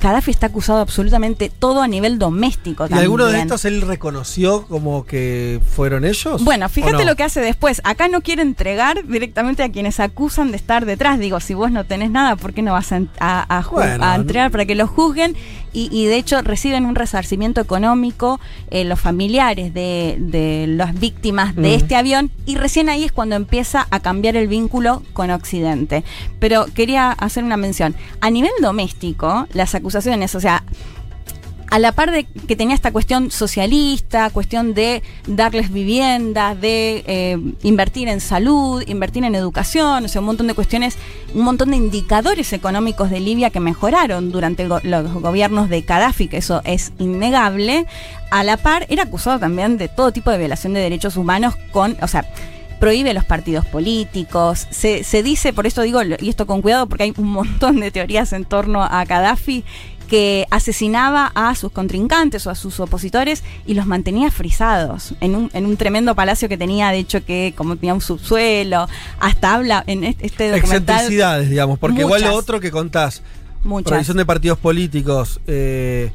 [0.00, 3.02] Gaddafi está acusado de absolutamente todo a nivel doméstico ¿Y también.
[3.04, 6.44] alguno de estos él reconoció como que fueron ellos?
[6.44, 7.04] Bueno, ¿O fíjate no?
[7.04, 7.80] lo que hace después.
[7.84, 11.18] Acá no quiere entregar directamente a quienes acusan de estar detrás.
[11.18, 14.14] Digo, si vos no tenés nada, ¿por qué no vas a, a- a Bueno, a
[14.14, 15.36] entregar para que lo juzguen?
[15.72, 18.40] Y, y de hecho reciben un resarcimiento económico
[18.70, 21.74] eh, los familiares de, de las víctimas de Mm.
[21.74, 26.04] este avión y recién ahí es cuando empieza a cambiar el vínculo con Occidente.
[26.38, 27.94] Pero quería hacer una mención.
[28.20, 30.64] A nivel doméstico, las acusaciones, o sea,
[31.70, 37.38] a la par de que tenía esta cuestión socialista, cuestión de darles viviendas, de eh,
[37.62, 40.96] invertir en salud, invertir en educación, o sea, un montón de cuestiones,
[41.34, 46.38] un montón de indicadores económicos de Libia que mejoraron durante los gobiernos de Gaddafi, que
[46.38, 47.86] eso es innegable.
[48.30, 51.96] A la par, era acusado también de todo tipo de violación de derechos humanos con,
[52.00, 52.24] o sea,
[52.78, 57.04] prohíbe los partidos políticos, se, se dice, por esto digo, y esto con cuidado porque
[57.04, 59.64] hay un montón de teorías en torno a Gaddafi,
[60.08, 65.50] que asesinaba a sus contrincantes o a sus opositores y los mantenía frisados en un,
[65.52, 68.88] en un tremendo palacio que tenía, de hecho, que como tenía un subsuelo,
[69.20, 70.56] hasta habla en este documental.
[70.96, 73.22] Excentricidades, digamos, porque igual lo otro que contás,
[73.64, 73.88] Muchas.
[73.90, 76.10] prohibición de partidos políticos eh,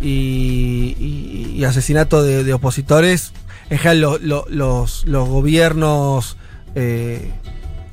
[0.00, 3.32] y, y- y asesinato de, de opositores,
[3.70, 6.36] en general lo- lo- los, los gobiernos
[6.74, 7.30] eh,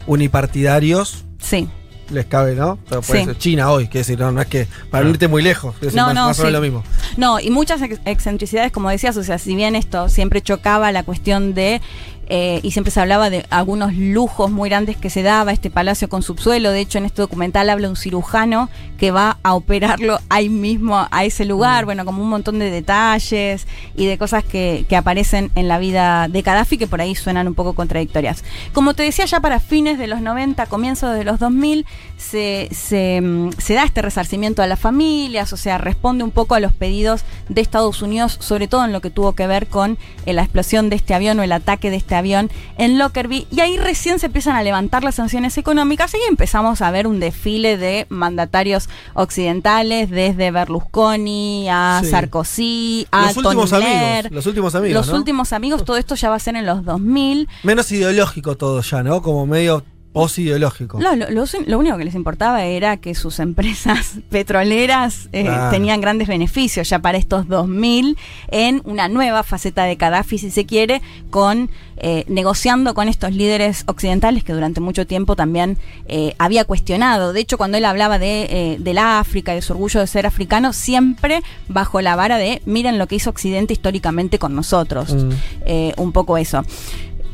[0.08, 1.68] unipartidarios Sí.
[2.12, 2.78] Les cabe, ¿no?
[2.90, 3.26] Pero puede Sí.
[3.28, 5.96] ser China hoy, que decir, no, no es que para no irte muy lejos, decir,
[5.98, 6.54] No, más, no, más o menos sí.
[6.54, 6.84] lo mismo.
[7.18, 11.04] No, y muchas ex- excentricidades, como decías, o sea, si bien esto siempre chocaba la
[11.04, 11.82] cuestión de,
[12.30, 16.10] eh, y siempre se hablaba de algunos lujos muy grandes que se daba este palacio
[16.10, 20.50] con subsuelo, de hecho en este documental habla un cirujano que va a operarlo ahí
[20.50, 24.96] mismo, a ese lugar, bueno, como un montón de detalles y de cosas que, que
[24.96, 28.44] aparecen en la vida de Gaddafi que por ahí suenan un poco contradictorias.
[28.74, 31.86] Como te decía, ya para fines de los 90, comienzos de los 2000,
[32.18, 36.56] se, se, mm, se da este resarcimiento a las familias, o sea, responde un poco
[36.56, 39.98] a los pedidos de Estados Unidos, sobre todo en lo que tuvo que ver con
[40.26, 43.60] eh, la explosión de este avión o el ataque de este avión en Lockerbie, y
[43.62, 47.78] ahí recién se empiezan a levantar las sanciones económicas y empezamos a ver un desfile
[47.78, 52.12] de mandatarios occidentales, desde Berlusconi a Sí.
[52.12, 53.86] Sarkozy, a Los Tony últimos Blair.
[54.26, 55.16] amigos, los últimos amigos, Los ¿no?
[55.18, 57.48] últimos amigos, todo esto ya va a ser en los 2000.
[57.64, 59.22] Menos ideológico todo ya, ¿no?
[59.22, 59.84] Como medio
[60.14, 61.00] post-ideológico.
[61.00, 66.02] No, lo, lo- lo único que les importaba era que sus empresas petroleras eh, tenían
[66.02, 68.18] grandes beneficios ya para estos 2000
[68.50, 71.70] en una nueva faceta de Gaddafi, si se quiere, con
[72.02, 75.78] eh, negociando con estos líderes occidentales que durante mucho tiempo también
[76.08, 77.34] eh, había cuestionado.
[77.34, 80.26] De hecho, cuando él hablaba de, eh, del África y de su orgullo de ser
[80.26, 85.14] africano, siempre bajo la vara de miren lo que hizo Occidente históricamente con nosotros.
[85.14, 85.30] Mm.
[85.66, 86.64] Eh, un poco eso.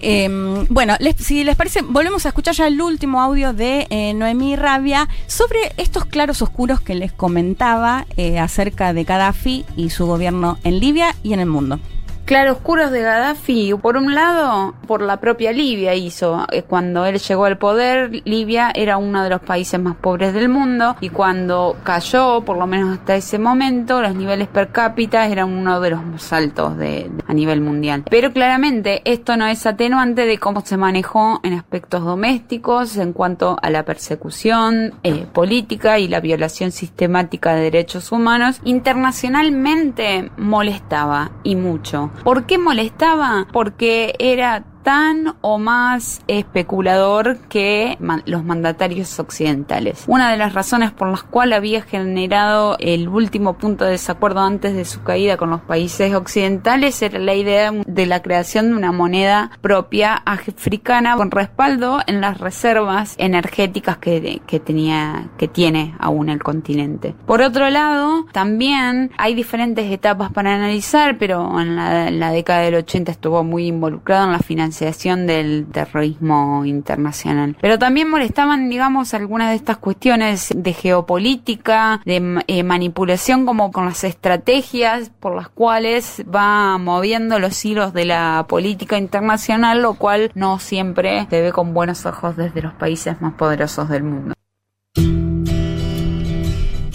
[0.07, 4.13] Eh, bueno, les- si les parece, volvemos a escuchar ya el último audio de eh,
[4.13, 10.05] Noemí Rabia sobre estos claros oscuros que les comentaba eh, acerca de Gaddafi y su
[10.05, 11.79] gobierno en Libia y en el mundo.
[12.25, 16.47] Claroscuros de Gaddafi, por un lado, por la propia Libia hizo.
[16.51, 20.49] Eh, Cuando él llegó al poder, Libia era uno de los países más pobres del
[20.49, 25.51] mundo y cuando cayó, por lo menos hasta ese momento, los niveles per cápita eran
[25.51, 28.03] uno de los más altos de, a nivel mundial.
[28.09, 33.55] Pero claramente esto no es atenuante de cómo se manejó en aspectos domésticos en cuanto
[33.61, 38.61] a la persecución eh, política y la violación sistemática de derechos humanos.
[38.63, 42.09] Internacionalmente molestaba y mucho.
[42.23, 43.47] ¿Por qué molestaba?
[43.51, 50.03] Porque era tan o más especulador que los mandatarios occidentales.
[50.05, 54.75] Una de las razones por las cuales había generado el último punto de desacuerdo antes
[54.75, 58.91] de su caída con los países occidentales era la idea de la creación de una
[58.91, 66.29] moneda propia africana con respaldo en las reservas energéticas que, que tenía que tiene aún
[66.29, 67.15] el continente.
[67.25, 72.61] Por otro lado, también hay diferentes etapas para analizar, pero en la, en la década
[72.61, 77.57] del 80 estuvo muy involucrado en la financiación del terrorismo internacional.
[77.61, 83.85] Pero también molestaban, digamos, algunas de estas cuestiones de geopolítica, de eh, manipulación como con
[83.85, 90.31] las estrategias por las cuales va moviendo los hilos de la política internacional, lo cual
[90.35, 94.35] no siempre se ve con buenos ojos desde los países más poderosos del mundo.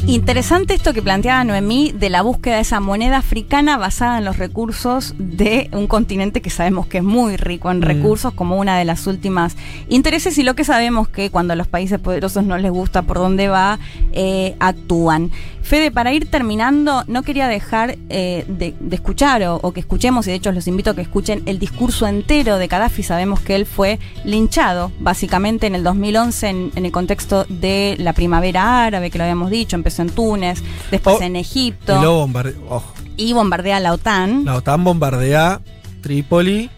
[0.07, 4.39] Interesante esto que planteaba Noemí de la búsqueda de esa moneda africana basada en los
[4.39, 7.83] recursos de un continente que sabemos que es muy rico en Mm.
[7.83, 9.57] recursos como una de las últimas
[9.89, 13.19] intereses y lo que sabemos que cuando a los países poderosos no les gusta por
[13.19, 13.79] dónde va,
[14.13, 15.31] eh, actúan.
[15.63, 20.27] Fede, para ir terminando, no quería dejar eh, de, de escuchar o, o que escuchemos,
[20.27, 23.03] y de hecho los invito a que escuchen el discurso entero de Gaddafi.
[23.03, 28.15] Sabemos que él fue linchado básicamente en el 2011 en, en el contexto de la
[28.15, 32.29] primavera árabe, que lo habíamos dicho, empezó en Túnez, después Oh, en Y Egipto luego
[32.69, 34.45] ojo, y bombardea a la OTAN.
[34.45, 35.61] la OTAN bombardea
[36.03, 36.71] Trípoli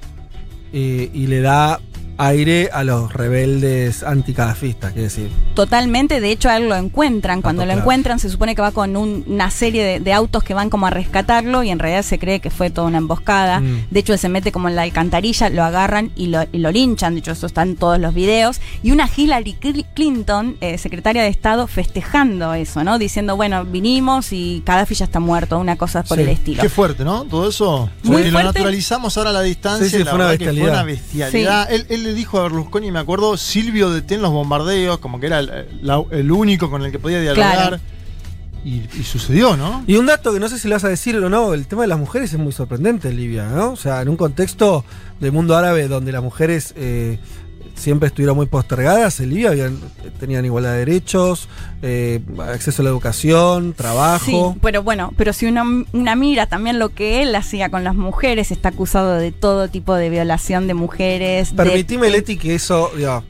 [0.72, 1.80] eh, y le da
[2.26, 5.30] aire a los rebeldes anticadafistas, quiero decir.
[5.54, 7.42] Totalmente, de hecho a él lo encuentran.
[7.42, 7.80] Cuando lo claro.
[7.80, 10.86] encuentran se supone que va con un- una serie de, de autos que van como
[10.86, 13.60] a rescatarlo y en realidad se cree que fue toda una emboscada.
[13.60, 13.86] Mm.
[13.90, 16.70] De hecho él se mete como en la alcantarilla, lo agarran y lo, y lo
[16.70, 17.14] linchan.
[17.14, 18.60] De hecho eso está en todos los videos.
[18.82, 22.98] Y una Hillary Cl- Clinton, eh, secretaria de Estado, festejando eso, ¿no?
[22.98, 26.22] Diciendo, bueno, vinimos y Gaddafi ya está muerto, una cosa por Sí.
[26.22, 26.62] el estilo.
[26.62, 27.24] Qué fuerte, ¿no?
[27.24, 27.90] Todo eso.
[28.02, 28.58] Muy Porque lo fuerte.
[28.60, 29.84] naturalizamos ahora a la distancia.
[29.86, 30.72] Sí, sí, y la fue una que Fue bestialidad.
[30.74, 31.72] una bestialidad.
[31.72, 35.40] Él, él le dijo a Berlusconi, me acuerdo, Silvio detén los bombardeos, como que era
[35.40, 37.56] el, la- el único con el que podía dialogar.
[37.56, 37.78] Claro.
[38.64, 39.82] Y, y sucedió, ¿no?
[39.88, 41.82] Y un dato que no sé si lo vas a decir o no, el tema
[41.82, 43.72] de las mujeres es muy sorprendente en Libia, ¿no?
[43.72, 44.84] O sea, en un contexto
[45.18, 47.18] del mundo árabe donde las mujeres eh,
[47.74, 49.78] siempre estuvieron muy postergadas, en Libia habían,
[50.20, 51.48] tenían igualdad de derechos,
[51.82, 54.52] eh, acceso a la educación, trabajo.
[54.54, 57.94] Sí, pero bueno, pero si uno, una mira también lo que él hacía con las
[57.94, 61.50] mujeres, está acusado de todo tipo de violación de mujeres.
[61.50, 62.90] de- Permitime, Leti, que eso.
[62.96, 63.24] digo,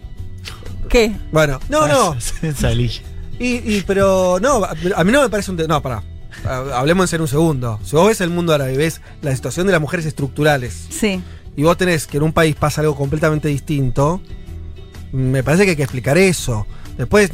[0.89, 1.13] ¿Qué?
[1.33, 2.17] bueno, no, no.
[2.59, 2.91] Salí.
[3.39, 5.57] Y, y- pero no, a mí no me parece un.
[5.57, 6.03] No, pará.
[6.45, 7.81] Ha- Hablemos en un segundo.
[7.85, 11.23] Si vos ves el mundo árabe y ves la situación de las mujeres estructurales Sí.
[11.57, 14.21] Y vos tenés que en un país pasa algo completamente distinto,
[15.13, 16.67] me parece que hay que explicar eso.
[16.97, 17.31] Después,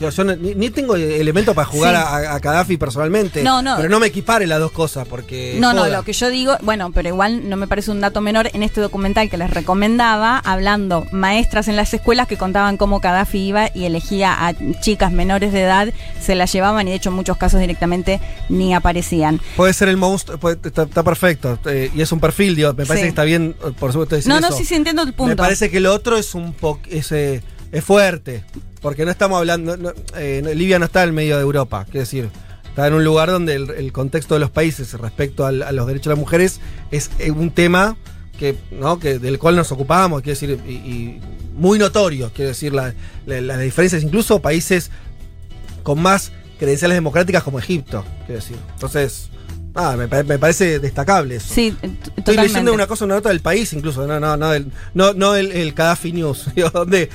[0.00, 2.02] yo, yo no- ni, ni tengo elemento para jugar Sí.
[2.26, 3.42] a, a Gaddafi personalmente.
[3.42, 3.76] No, no.
[3.76, 5.56] Pero no me equipare las dos cosas porque.
[5.58, 8.50] No, no, lo que yo digo, bueno, pero igual no me parece un dato menor
[8.52, 13.38] en este documental que les recomendaba, hablando maestras en las escuelas que contaban cómo Gaddafi
[13.38, 15.88] iba y elegía a chicas menores de edad,
[16.20, 19.40] se las llevaban y de hecho en muchos casos directamente ni aparecían.
[19.56, 21.58] Puede ser el monstruo, está, está perfecto.
[21.66, 23.02] eh, y es un perfil, digo, me parece Sí.
[23.02, 24.56] que está bien, por supuesto, decir No, no, eso.
[24.58, 25.30] sí, sí entiendo el punto.
[25.30, 26.80] Me parece que lo otro es un poco.
[26.90, 27.42] Es, eh,
[27.72, 28.44] es fuerte.
[28.80, 29.94] Porque no estamos hablando.
[30.16, 31.84] eh, Libia no está en el medio de Europa.
[31.84, 32.28] Quiero decir,
[32.68, 36.10] está en un lugar donde el, contexto de los países respecto a los derechos de
[36.10, 36.60] las mujeres
[36.90, 37.96] es eh, un tema
[38.38, 38.98] que, ¿no?
[39.00, 40.22] que del cual nos ocupamos.
[40.22, 41.20] Quiero decir, y, y
[41.54, 42.30] muy notorio.
[42.34, 42.94] Quiero decir, la-
[43.26, 44.90] la- las diferencias, incluso países
[45.82, 48.04] con más credenciales democráticas como Egipto.
[48.26, 48.56] Quiero decir.
[48.74, 49.30] Entonces.
[49.80, 51.54] Ah, me, pa- me parece destacable eso.
[51.54, 51.74] Sí,
[52.16, 55.36] Estoy leyendo una cosa, una nota del país, incluso, no, no, no, el, no, no
[55.36, 57.08] el, el Gaddafi News, donde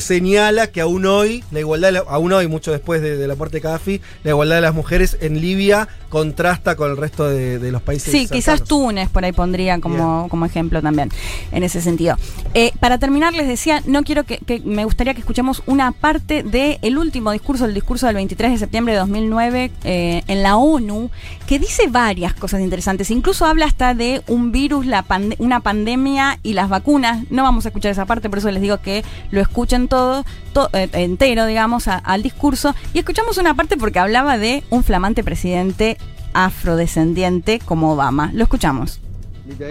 [0.00, 3.58] señala que aún hoy, la igualdad, la- aún hoy, mucho después de, de la muerte
[3.58, 7.70] de Gaddafi, la igualdad de las mujeres en Libia contrasta con el resto de, de
[7.70, 8.10] los países.
[8.10, 8.64] Sí, quizás.
[8.64, 11.10] Túnez por ahí pondría como, como ejemplo también,
[11.52, 12.16] en ese sentido.
[12.54, 16.42] Eh, para terminar, les decía, no quiero que, que- me gustaría que escuchemos una parte
[16.42, 21.10] del último discurso, el discurso del 23 de septiembre de 2009 eh, en la ONU,
[21.46, 23.10] que dice varias cosas interesantes.
[23.10, 27.24] Incluso habla hasta de un virus, la pande- una pandemia y las vacunas.
[27.30, 30.24] No vamos a escuchar esa parte, por eso les digo que lo escuchen todo,
[30.54, 32.74] to- eh, entero, digamos, al discurso.
[32.94, 35.98] Y escuchamos una parte porque hablaba de un flamante presidente
[36.32, 38.30] afrodescendiente como Obama.
[38.32, 39.00] Lo escuchamos.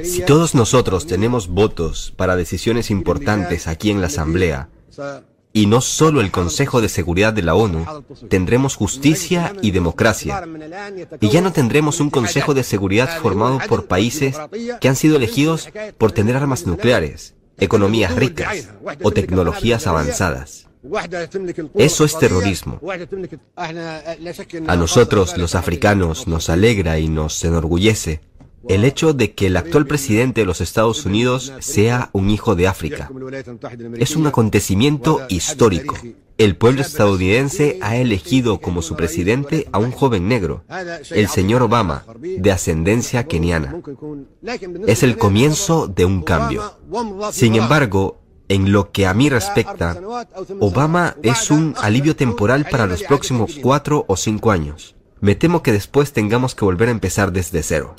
[0.04, 4.70] Si todos nosotros tenemos votos para decisiones importantes aquí en la Asamblea,
[5.58, 7.84] y no solo el Consejo de Seguridad de la ONU,
[8.30, 10.48] tendremos justicia y democracia.
[11.20, 14.38] Y ya no tendremos un Consejo de Seguridad formado por países
[14.80, 15.68] que han sido elegidos
[15.98, 18.70] por tener armas nucleares, economías ricas
[19.02, 20.68] o tecnologías avanzadas.
[21.74, 22.80] Eso es terrorismo.
[23.56, 28.22] A nosotros, los africanos, nos alegra y nos enorgullece
[28.68, 32.68] el hecho de que el actual presidente de los Estados Unidos sea un hijo de
[32.68, 33.10] África.
[33.98, 35.96] Es un acontecimiento histórico.
[36.38, 40.64] El pueblo estadounidense ha elegido como su presidente a un joven negro,
[41.10, 43.82] el señor Obama, de ascendencia keniana.
[44.86, 46.78] Es el comienzo de un cambio.
[47.32, 50.00] Sin embargo, en lo que a mí respecta,
[50.60, 54.97] Obama es un alivio temporal para los próximos cuatro o cinco años.
[55.20, 57.96] Me temo que después tengamos que volver a empezar desde cero.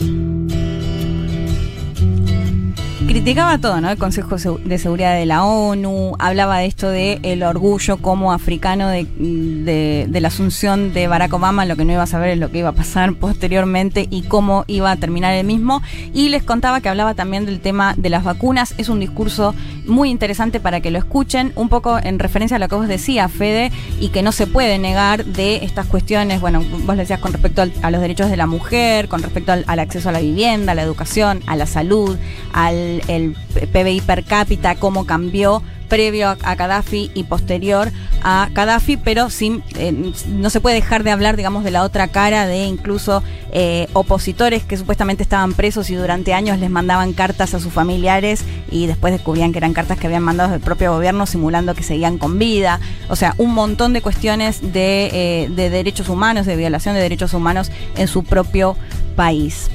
[3.08, 3.88] Criticaba todo, ¿no?
[3.88, 8.88] El Consejo de Seguridad de la ONU, hablaba de esto de el orgullo como africano
[8.88, 12.58] de, la asunción de Barack Obama, lo que no iba a saber es lo que
[12.58, 15.80] iba a pasar posteriormente y cómo iba a terminar el mismo.
[16.12, 18.74] Y les contaba que hablaba también del tema de las vacunas.
[18.76, 19.54] Es un discurso
[19.86, 23.32] muy interesante para que lo escuchen, un poco en referencia a lo que vos decías,
[23.32, 27.32] Fede, y que no se puede negar de estas cuestiones, bueno, vos le decías con
[27.32, 30.20] respecto al, a los derechos de la mujer, con respecto al, al acceso a la
[30.20, 32.18] vivienda, a la educación, a la salud,
[32.52, 33.36] al el
[33.72, 37.90] PBI per cápita, cómo cambió previo a, Gaddafi y posterior
[38.22, 42.08] a Gaddafi, pero sin, eh, no se puede dejar de hablar, digamos, de la otra
[42.08, 43.22] cara de incluso
[43.52, 48.44] eh, opositores que supuestamente estaban presos y durante años les mandaban cartas a sus familiares
[48.70, 52.18] y después descubrían que eran cartas que habían mandado del propio gobierno simulando que seguían
[52.18, 52.80] con vida.
[53.08, 57.34] O sea, un montón de cuestiones de, eh, de derechos humanos, de violación de derechos
[57.34, 58.76] humanos en su propio
[59.16, 59.70] país.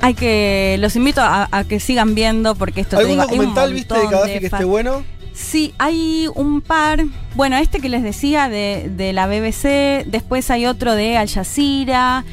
[0.00, 0.76] Hay que.
[0.80, 3.72] Los invito a, a que sigan viendo porque esto te ¿Algún digo, hay un documental
[3.72, 5.02] viste de Gaddafi que fa- esté bueno?
[5.32, 7.04] Sí, hay un par.
[7.38, 10.04] Bueno, este que les decía de, de la BBC.
[10.10, 12.24] Después hay otro de Al Jazeera.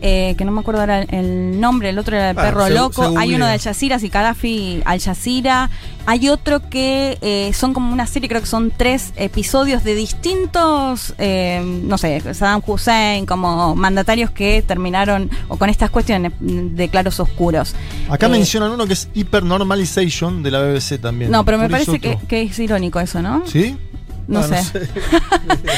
[0.00, 1.90] Eh, que no me acuerdo ahora el, nombre.
[1.90, 3.12] El otro era el Ah, perro se- loco.
[3.12, 5.68] se hay uno de Al Jazeera, y Gaddafi Al Jazeera.
[6.06, 11.12] Hay otro que eh, son como una serie, creo que son tres episodios de distintos,
[11.18, 17.20] eh, no sé, Saddam Hussein, como mandatarios que terminaron o con estas cuestiones de claros
[17.20, 17.74] oscuros.
[18.08, 21.30] Acá Eh, mencionan uno que es Hypernormalization de la BBC también.
[21.30, 23.42] No, pero me parece que, que es irónico eso, ¿no?
[23.46, 23.76] ¿Sí?
[24.26, 24.62] No, no sé.
[24.64, 24.80] sé.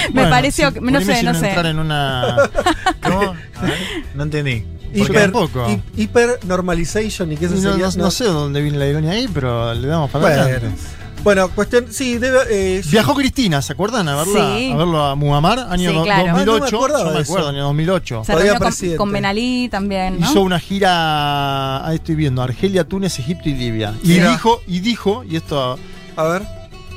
[0.08, 1.46] me Bueno, pareció, por no sé, no sé.
[1.48, 2.36] entrar en una.
[3.02, 3.34] ¿Cómo?
[3.56, 3.78] A ver,
[4.14, 4.64] no entendí.
[4.94, 5.32] Hiper,
[5.68, 9.28] hi- hiper normalization y que eso no, no- no sé dónde viene la ironía ahí,
[9.32, 10.60] pero le damos para adelante.
[10.60, 10.76] Bueno,
[11.24, 11.86] bueno, cuestión.
[11.90, 12.38] Sí, debe.
[12.50, 14.08] eh, Viajó Cristina, ¿se acuerdan?
[14.08, 14.70] A, verla, Sí.
[14.72, 16.28] a verlo a Muammar, año Sí, claro.
[16.28, 16.28] 2008.
[16.28, 16.44] Ah, no me
[17.04, 18.22] yo me acuerdo, año 2008.
[18.24, 20.30] Se Todavía reunió con, con Ben Ali también, ¿no?
[20.30, 23.92] Hizo una gira, ahí estoy viendo, Argelia, Túnez, Egipto y Libia.
[24.04, 24.30] Y Mira.
[24.30, 25.78] dijo, y dijo, y esto,
[26.16, 26.42] A ver.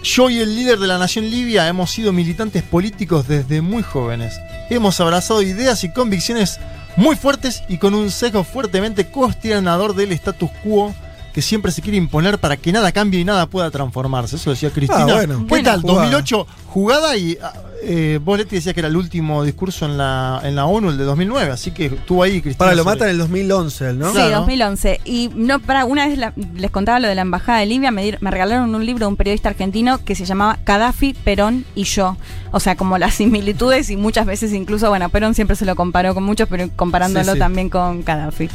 [0.04, 4.40] Yo y el líder de la nación libia hemos sido militantes políticos desde muy jóvenes.
[4.70, 6.60] Hemos abrazado ideas y convicciones
[6.96, 10.94] muy fuertes y con un sesgo fuertemente cuestionador del status quo
[11.34, 14.38] que siempre se quiere imponer para que nada cambie y nada pueda transformarse.
[14.38, 15.06] Eso decía Cristina.
[15.08, 15.46] Ah, bueno.
[15.48, 15.82] ¿Qué tal?
[15.82, 16.02] jugada.
[16.10, 17.54] 2008 jugada y ah,
[17.84, 20.98] eh, vos Leti decía que era el último discurso en la, en la ONU, el
[20.98, 22.58] de 2009, así que estuvo ahí Cristina.
[22.58, 24.08] Para, lo sobre- matan en el 2011, ¿no?
[24.08, 24.40] Sí, Claro.
[24.40, 25.02] 2011.
[25.06, 28.04] Y no, para una vez la- les contaba lo de la embajada de Libia, me,
[28.04, 31.84] di- me regalaron un libro de un periodista argentino que se llamaba Gaddafi, Perón y
[31.84, 32.18] yo.
[32.52, 36.14] O sea, como las similitudes y muchas veces incluso, bueno, Perón siempre se lo comparó
[36.14, 37.40] con muchos, pero comparándolo Sí, sí.
[37.40, 38.50] también con Gaddafi.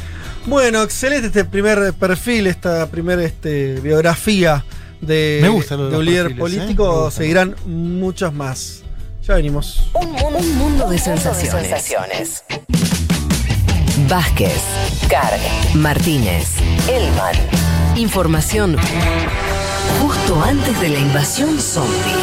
[0.45, 4.63] Bueno, excelente este primer perfil, esta primera este, biografía
[5.01, 6.35] de, Me gusta lo de de un líder ¿eh?
[6.35, 7.09] político.
[7.11, 8.83] Seguirán muchos más.
[9.27, 9.89] Ya venimos.
[9.93, 12.43] Un mundo, un mundo de sensaciones.
[14.07, 14.61] Vázquez,
[15.09, 15.39] Carg,
[15.73, 16.49] Martínez,
[16.87, 17.35] Elman.
[17.95, 18.77] Información
[19.99, 22.13] justo antes de la invasión zombie.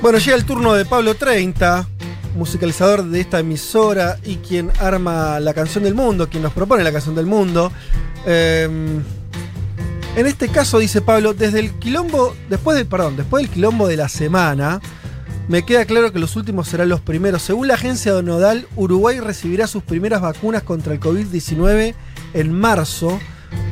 [0.00, 1.86] Bueno, llega el turno de Pablo 30,
[2.34, 6.92] musicalizador de esta emisora y quien arma la canción del mundo, quien nos propone la
[6.92, 7.72] canción del mundo.
[8.26, 8.68] Eh,
[10.16, 13.96] en este caso, dice Pablo, desde el quilombo, después del, perdón, después del quilombo de
[13.96, 14.80] la semana,
[15.48, 17.42] me queda claro que los últimos serán los primeros.
[17.42, 21.94] Según la agencia de Nodal, Uruguay recibirá sus primeras vacunas contra el COVID-19
[22.34, 23.20] en marzo,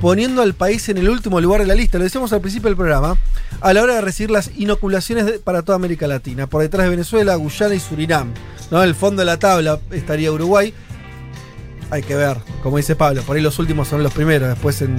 [0.01, 1.99] poniendo al país en el último lugar de la lista.
[1.99, 3.17] Lo decíamos al principio del programa,
[3.61, 7.35] a la hora de recibir las inoculaciones para toda América Latina, por detrás de Venezuela,
[7.37, 8.33] Guyana y Surinam.
[8.71, 8.83] ¿no?
[8.83, 10.73] En el fondo de la tabla estaría Uruguay.
[11.91, 14.97] Hay que ver, como dice Pablo, por ahí los últimos son los primeros, después en...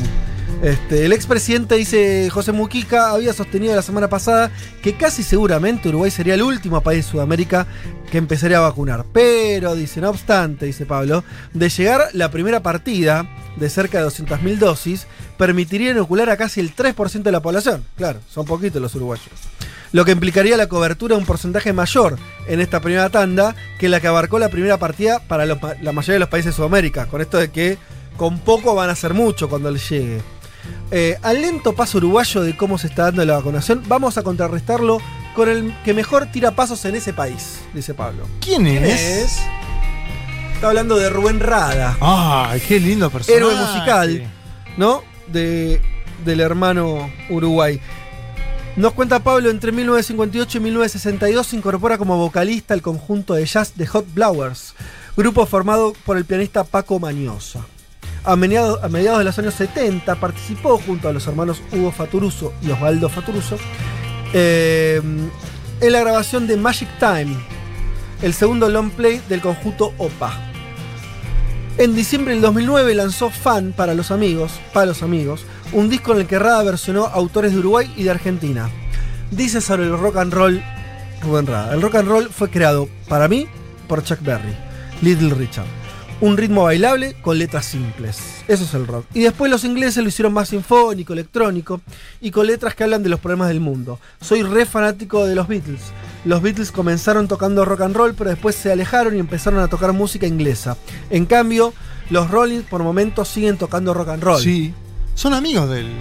[0.62, 4.52] Este, el expresidente, dice José Mujica, había sostenido la semana pasada
[4.84, 7.66] que casi seguramente Uruguay sería el último país de Sudamérica
[8.12, 9.06] que empezaría a vacunar.
[9.14, 11.24] Pero, dice, no obstante, dice Pablo,
[11.54, 13.26] de llegar la primera partida
[13.56, 15.08] de cerca de 200.000 dosis,
[15.38, 17.86] permitiría inocular a casi el 3% de la población.
[17.96, 19.28] Claro, son poquitos los uruguayos.
[19.94, 22.18] Lo que implicaría la cobertura de un porcentaje mayor
[22.48, 26.20] en esta primera tanda que la que abarcó la primera partida para la mayoría de
[26.20, 27.06] los países de Sudamérica.
[27.06, 27.78] Con esto de que
[28.18, 30.20] con poco van a hacer mucho cuando les llegue.
[30.92, 35.00] Eh, al lento paso uruguayo de cómo se está dando la vacunación, vamos a contrarrestarlo
[35.36, 38.26] con el que mejor tira pasos en ese país, dice Pablo.
[38.42, 39.40] ¿Quién es?
[40.56, 43.38] Está hablando de Rubén Rada, ¡Ay, qué lindo personaje!
[43.38, 44.24] héroe musical,
[44.78, 45.04] ¿no?
[45.28, 45.82] De,
[46.26, 47.80] del hermano Uruguay.
[48.76, 53.74] Nos cuenta Pablo, entre 1958 y 1962 se incorpora como vocalista al conjunto de jazz
[53.76, 54.74] de Hot Blowers,
[55.16, 57.66] grupo formado por el pianista Paco Mañosa.
[58.24, 63.10] A mediados, de los años 70 participó junto a los hermanos Hugo Faturuso y Osvaldo
[63.10, 63.58] Faturuso
[64.34, 65.02] eh,
[65.82, 67.36] en la grabación de Magic Time,
[68.22, 70.34] el segundo long play del conjunto OPA.
[71.78, 76.20] En diciembre del 2009 lanzó Fan para los amigos, para los amigos, un disco en
[76.20, 78.70] el que Rada versionó autores de Uruguay y de Argentina.
[79.32, 80.62] Dice sobre el rock and roll
[81.22, 81.74] Rubén Rada.
[81.74, 83.48] El rock and roll fue creado para mí
[83.88, 84.54] por Chuck Berry,
[85.02, 85.68] Little Richard.
[86.22, 88.18] Un ritmo bailable con letras simples.
[88.50, 89.06] Eso es el rock.
[89.14, 91.80] Y después los ingleses lo hicieron más sinfónico, electrónico
[92.20, 94.00] y con letras que hablan de los problemas del mundo.
[94.20, 95.82] Soy re fanático de los Beatles.
[96.26, 99.94] Los Beatles comenzaron tocando rock and roll, pero después se alejaron y empezaron a tocar
[99.94, 100.76] música inglesa.
[101.10, 101.74] En cambio,
[102.10, 104.42] los Rolling por momentos siguen tocando rock and roll.
[104.42, 104.74] Sí.
[105.16, 105.92] Son amigos de él.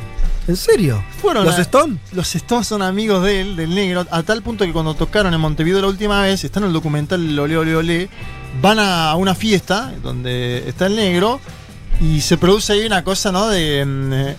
[0.49, 1.05] ¿En serio?
[1.21, 1.99] Fueron ¿Los a- Stone?
[2.13, 5.41] Los Stones son amigos de él, del negro, a tal punto que cuando tocaron en
[5.41, 8.09] Montevideo la última vez, está en el documental Ole Ole Ole,
[8.63, 11.39] van a una fiesta donde está el negro
[12.01, 13.47] y se produce ahí una cosa, ¿no?
[13.49, 14.37] De mm, eh,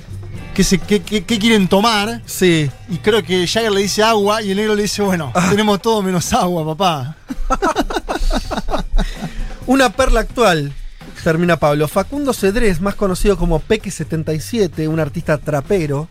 [0.56, 2.22] qué, se- qué- qué- qué quieren tomar.
[2.26, 2.72] Sí.
[2.90, 6.02] Y creo que Jagger le dice agua y el negro le dice, bueno, tenemos todo
[6.02, 7.15] menos agua, papá.
[9.68, 10.73] Una perla actual,
[11.24, 11.88] termina Pablo.
[11.88, 16.08] Facundo Cedrés, más conocido como Peque77, un artista trapero,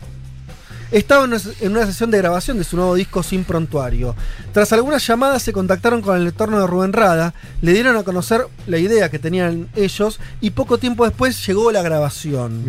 [0.91, 4.15] estaba en una, sesión de grabación de su nuevo disco Sin Prontuario.
[4.53, 8.47] Tras algunas llamadas se contactaron con el entorno de Rubén Rada, le dieron a conocer
[8.65, 12.63] la idea que tenían ellos y poco tiempo después llegó la grabación.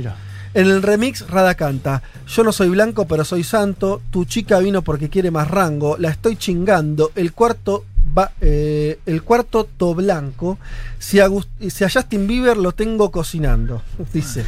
[0.55, 4.83] En el remix Rada canta, yo no soy blanco pero soy santo, tu chica vino
[4.83, 7.85] porque quiere más rango, la estoy chingando, el cuarto
[8.19, 10.59] va, eh, el cuarto to blanco,
[10.99, 13.83] si a, Gus- si a Justin Bieber lo tengo cocinando,
[14.13, 14.45] dice.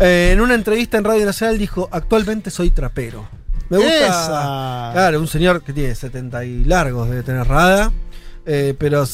[0.00, 3.28] Eh, en una entrevista en Radio Nacional dijo, actualmente soy trapero.
[3.68, 4.06] Me gusta.
[4.06, 4.90] Esa.
[4.94, 7.92] Claro, un señor que tiene 70 y largos debe tener Rada,
[8.46, 9.04] eh, pero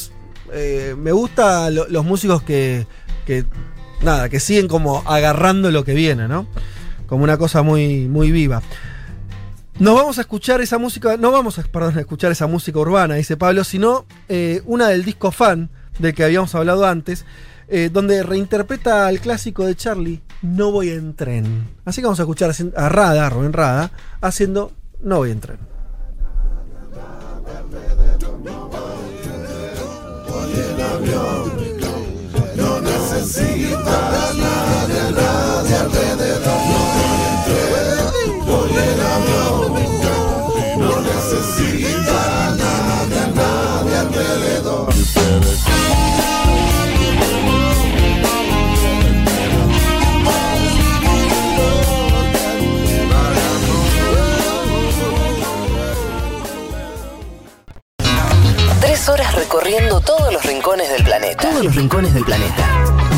[0.97, 2.87] me gusta lo- los músicos que,
[3.27, 3.45] que
[4.03, 6.47] nada, que siguen como agarrando lo que viene, ¿no?
[7.07, 8.63] Como una cosa muy, muy viva.
[9.79, 13.37] Nos vamos a escuchar esa música, no vamos a, a escuchar esa música urbana, dice
[13.37, 15.71] Pablo, sino eh, una del disco fan
[16.01, 17.25] del que habíamos hablado antes,
[17.69, 21.69] eh, donde reinterpreta el clásico de Charlie, No voy en tren.
[21.85, 25.59] Así que vamos a escuchar a Rada, Rubén Rada, haciendo No voy en tren.
[31.05, 31.48] No
[33.29, 35.78] nadie, nadie alrededor.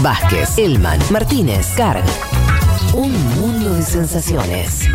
[0.03, 2.03] Vázquez, Elman, Martínez, Carg.
[2.95, 4.89] Un mundo de sensaciones.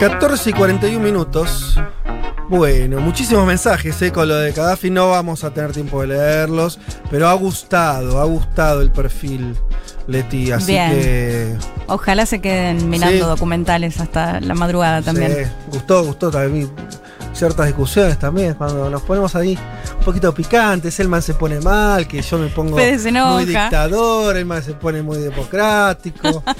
[0.00, 1.78] 14 y 41 minutos.
[2.48, 4.12] Bueno, muchísimos mensajes, ¿eh?
[4.12, 6.78] con lo de Gaddafi no vamos a tener tiempo de leerlos,
[7.10, 9.56] pero ha gustado, ha gustado el perfil,
[10.06, 10.90] Leti, así Bien.
[10.92, 11.56] que...
[11.86, 13.24] Ojalá se queden mirando Sí.
[13.24, 15.32] documentales hasta la madrugada también.
[15.34, 16.70] Sí, gustó, gustó también.
[17.32, 19.58] Ciertas discusiones también, cuando nos ponemos ahí
[19.98, 24.74] un poquito picantes, Elman se pone mal, que yo me pongo muy dictador, Elman se
[24.74, 26.44] pone muy democrático.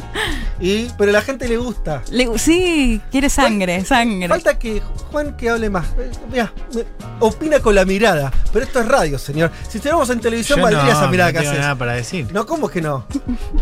[0.60, 2.02] y, pero a la gente le gusta.
[2.10, 4.28] Le- sí, quiere sangre, sangre.
[4.28, 5.86] Falta que Juan que hable más.
[5.98, 6.85] Eh, Mira, me-
[7.20, 8.32] opina con la mirada.
[8.52, 9.51] Pero esto es radio, señor.
[9.68, 11.62] Si estuviéramos en televisión, Yo valdría no, esa mirada no que tengo haces.
[11.62, 12.26] nada para decir.
[12.32, 13.06] No, ¿cómo que no?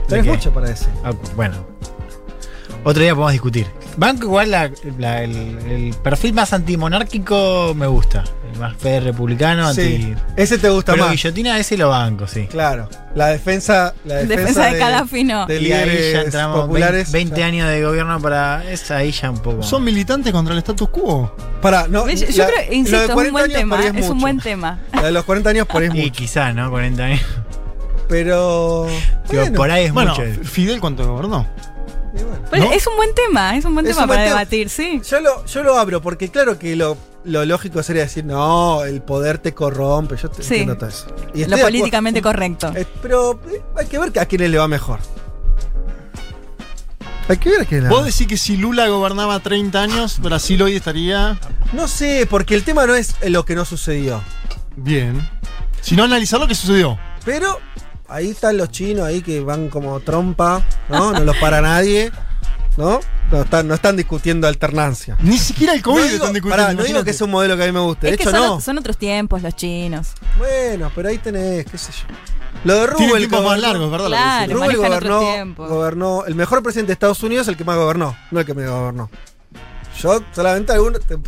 [0.09, 0.31] Tenés qué?
[0.31, 0.89] mucho para decir.
[1.05, 1.67] Ah, bueno.
[2.85, 3.67] Otro día podemos discutir.
[3.97, 5.31] Banco igual la- la- el,
[5.69, 8.25] el perfil más antimonárquico me gusta.
[8.53, 9.81] El más fe republicano, Sí,
[10.13, 10.15] anti.
[10.37, 11.13] ese te gusta Pero más.
[11.13, 12.47] Guillotina ese lo banco, sí.
[12.49, 12.89] Claro.
[13.15, 15.47] La defensa, la defensa, Defensa de Gaddafi, no.
[15.47, 17.13] de Y ahí ya entramos populares.
[17.13, 18.65] 20, 20 años de gobierno para.
[18.71, 19.63] Es ahí ya un poco.
[19.63, 21.35] ¿Son militantes contra el status quo?
[21.63, 22.09] Para, no.
[22.09, 23.87] Yo, yo la- creo, de insisto, es un 40 buen años tema.
[24.01, 24.81] Es, un buen tema.
[24.93, 26.13] La de los 40 años por ahí es Y mucho.
[26.13, 26.69] quizás, ¿no?
[26.71, 27.21] 40 años.
[28.09, 28.87] Pero.
[29.31, 30.45] Digo, bueno, por ahí es Bueno, mucho.
[30.45, 31.47] Fidel cuánto gobernó.
[32.51, 32.73] Pero ¿No?
[32.73, 34.39] Es un buen tema, es un buen Es tema un buen para tema.
[34.41, 35.01] debatir, sí.
[35.09, 39.01] Yo lo, yo lo abro porque, claro que lo, lo lógico sería decir, no, el
[39.03, 40.17] poder te corrompe.
[40.17, 40.49] Yo te Sí.
[40.55, 41.07] entiendo todo eso.
[41.35, 42.39] Y Lo políticamente acuerdo.
[42.39, 42.73] correcto.
[42.77, 44.99] Eh, pero eh, hay que ver a quién le va mejor.
[47.29, 50.19] Hay que ver a quién le va ¿Vos decís que si Lula gobernaba 30 años,
[50.21, 51.39] Brasil hoy estaría
[51.73, 54.23] No sé, porque el tema no es lo que no sucedió.
[54.77, 55.27] bien?
[55.81, 56.99] Sino analizar lo que sucedió.
[57.25, 57.59] Pero
[58.09, 61.13] ahí están los chinos ahí que van como trompa, ¿no?
[61.13, 62.11] No los para nadie,
[62.77, 63.01] ¿no?
[63.31, 65.17] No están, no están discutiendo alternancia.
[65.21, 66.65] Ni siquiera el COVID no digo, están discutiendo.
[66.65, 68.09] pará, no digo que es un modelo que a mí me guste.
[68.09, 68.61] De Es que son, no.
[68.61, 70.09] son otros tiempos los chinos.
[70.37, 72.15] Bueno, pero ahí tenés, qué sé yo.
[72.65, 74.07] Lo de Rubel más gobernó- largos, ¿verdad?
[74.09, 74.55] Claro.
[74.55, 74.77] Rubel
[75.57, 76.25] gobernó.
[76.27, 78.67] El mejor presidente de Estados Unidos es el que más gobernó, no el que me
[78.69, 79.11] gobernó.
[80.03, 80.73] Yo solamente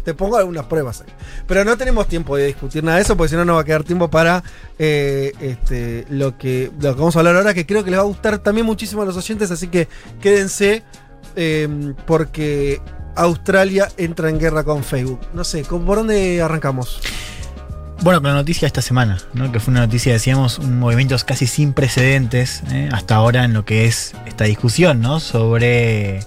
[0.05, 1.13] te, pongo algunas pruebas ahí.
[1.47, 3.65] Pero no tenemos tiempo de discutir nada de eso, porque si no, no va a
[3.65, 4.43] quedar tiempo para
[4.79, 8.07] eh, este, lo, que, lo vamos a hablar ahora, que creo que les va a
[8.07, 9.89] gustar también muchísimo a los oyentes, así que
[10.21, 10.83] quédense,
[11.37, 12.81] eh, porque
[13.17, 15.21] Australia entra en guerra con Facebook.
[15.35, 17.01] No sé, ¿con- ¿por dónde arrancamos?
[18.03, 19.51] Bueno, con la noticia de esta semana, ¿no?
[19.53, 22.89] que fue una noticia, decíamos, un movimiento casi sin precedentes ¿eh?
[22.93, 25.21] hasta ahora en lo que es esta discusión ¿no?
[25.21, 26.21] sobre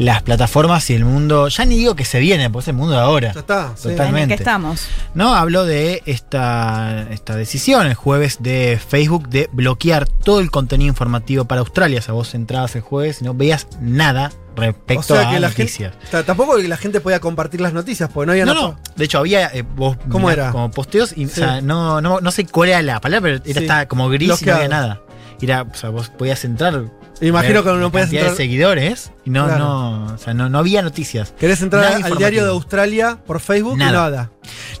[0.00, 1.48] las plataformas y el mundo.
[1.48, 3.32] Ya ni digo que se viene, pues es el mundo de ahora.
[3.32, 3.84] Ya está, sí.
[3.84, 4.28] En el Totalmente.
[4.36, 4.86] que estamos.
[5.14, 10.88] No, habló de esta, esta decisión el jueves de Facebook de bloquear todo el contenido
[10.88, 11.98] informativo para Australia.
[11.98, 15.40] O sea, vos entrabas el jueves y no veías nada respecto O sea a que
[15.40, 15.92] la noticias.
[15.92, 16.06] gente.
[16.06, 18.66] o sea, tampoco que la gente podía compartir las noticias, porque no había No, nada-
[18.68, 18.76] no.
[18.96, 20.52] De hecho, había eh, vos ¿Cómo mirás era?
[20.52, 23.60] como posteos y o sea, no, no, no sé cuál era la palabra, pero era
[23.60, 23.64] Sí.
[23.64, 25.02] estaba como gris y no había nada.
[25.42, 26.84] Era, o sea, vos podías entrar.
[27.20, 29.64] Imagino que no cantidad entrar- de seguidores y no, Claro.
[29.64, 31.34] no, o sea, no, no había noticias.
[31.38, 33.92] Querés entrar al diario de Australia por Facebook Nada.
[34.10, 34.30] nada.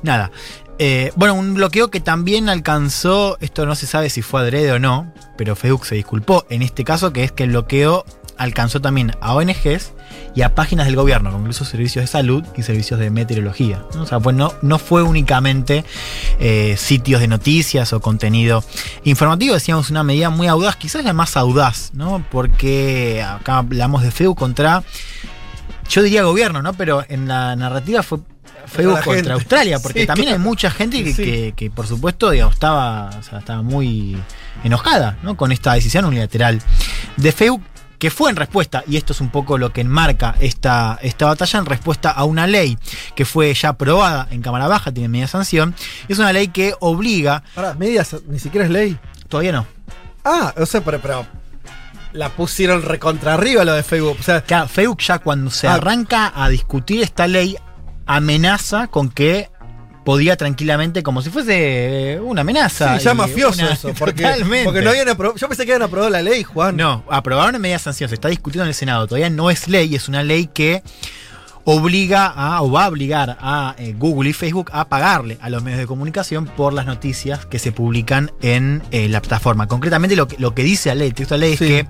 [0.02, 0.30] Nada.
[0.78, 4.78] Eh, bueno, un bloqueo que también alcanzó, esto no se sabe si fue adrede o
[4.78, 8.06] no, pero Facebook se disculpó en este caso, que es que el bloqueo
[8.38, 9.92] alcanzó también a ONGs
[10.34, 13.82] y a páginas del gobierno, como incluso servicios de salud y servicios de meteorología.
[13.94, 14.02] ¿no?
[14.02, 15.84] O sea, pues no, no fue únicamente
[16.38, 18.62] eh, sitios de noticias o contenido
[19.04, 22.24] informativo, decíamos una medida muy audaz, quizás la más audaz, ¿no?
[22.30, 24.84] Porque acá hablamos de Facebook contra,
[25.88, 26.74] yo diría gobierno, ¿no?
[26.74, 28.18] Pero en la narrativa fue
[28.66, 29.32] Facebook contra gente.
[29.32, 31.24] Australia, porque Sí, también hay mucha gente que, Sí.
[31.24, 34.16] que- que, por supuesto, digamos, estaba, o sea, estaba muy
[34.62, 35.36] enojada ¿no?
[35.36, 36.60] con esta decisión unilateral
[37.16, 37.62] de Facebook,
[38.00, 41.58] que fue en respuesta, y esto es un poco lo que enmarca esta, esta batalla,
[41.60, 42.76] en respuesta a una ley
[43.14, 45.74] que fue ya aprobada en Cámara Baja, tiene media sanción,
[46.08, 47.44] y es una ley que obliga...
[47.54, 48.98] Ahora, medias, ni siquiera es ley.
[49.28, 49.66] Todavía no.
[50.24, 51.26] Ah, o sea, pero, pero
[52.12, 54.16] la pusieron recontra arriba lo de Facebook.
[54.18, 55.74] O sea, Claro, Facebook ya cuando se Ah.
[55.74, 57.56] arranca a discutir esta ley,
[58.06, 59.48] amenaza con que
[60.04, 62.98] podía tranquilamente, como si fuese eh, una amenaza.
[62.98, 63.92] sí, ya mafioso una- eso.
[63.98, 64.64] Porque, Totalmente.
[64.64, 65.36] porque no habían aprobado.
[65.38, 66.76] Yo pensé que habían aprobado la ley, Juan.
[66.76, 69.94] No, aprobaron en media sanción, se está discutiendo en el Senado, todavía no es ley,
[69.94, 70.82] es una ley que
[71.64, 75.62] obliga a, o va a obligar a eh, Google y Facebook a pagarle a los
[75.62, 79.68] medios de comunicación por las noticias que se publican en eh, la plataforma.
[79.68, 81.64] Concretamente lo que, lo que dice la ley, el texto de la ley Sí.
[81.66, 81.88] es que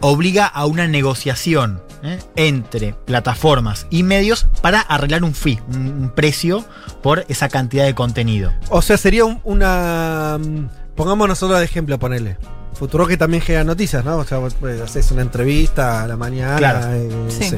[0.00, 2.18] obliga a una negociación ¿eh?
[2.36, 6.64] entre plataformas y medios para arreglar un fee, un, un precio
[7.02, 8.52] por esa cantidad de contenido.
[8.70, 10.38] O sea, sería un- una.
[10.40, 12.36] mm, Pongamos nosotros de ejemplo, ponele.
[12.74, 14.16] Futuro que también genera noticias, ¿no?
[14.18, 16.56] O sea, vos, pues, haces una entrevista a la mañana.
[16.56, 16.92] Claro.
[16.94, 17.44] eh, no Sí.
[17.44, 17.56] sé,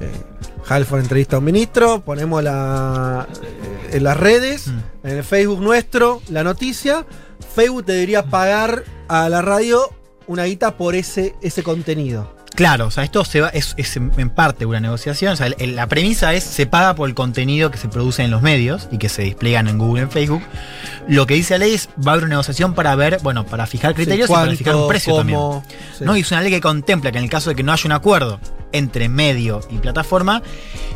[0.00, 0.12] eh,
[0.68, 4.78] Halford entrevista a un ministro, ponemos la, eh, en las redes, Mm.
[5.08, 7.04] en el Facebook nuestro, la noticia.
[7.54, 9.80] Facebook debería pagar a la radio
[10.26, 12.34] una guita por ese, ese contenido.
[12.54, 15.34] Claro, o sea, esto se va, es, es en parte una negociación.
[15.34, 18.22] O sea, el- el- la premisa es se paga por el contenido que se produce
[18.24, 20.42] en los medios y que se despliegan en Google en Facebook.
[21.06, 23.66] Lo que dice la ley es va a haber una negociación para ver, bueno, para
[23.66, 25.78] fijar criterios y para fijar un precio cómo, también.
[25.98, 26.04] sí.
[26.04, 26.16] ¿no?
[26.16, 27.92] Y es una ley que contempla que en el caso de que no haya un
[27.92, 28.40] acuerdo
[28.72, 30.42] entre medio y plataforma,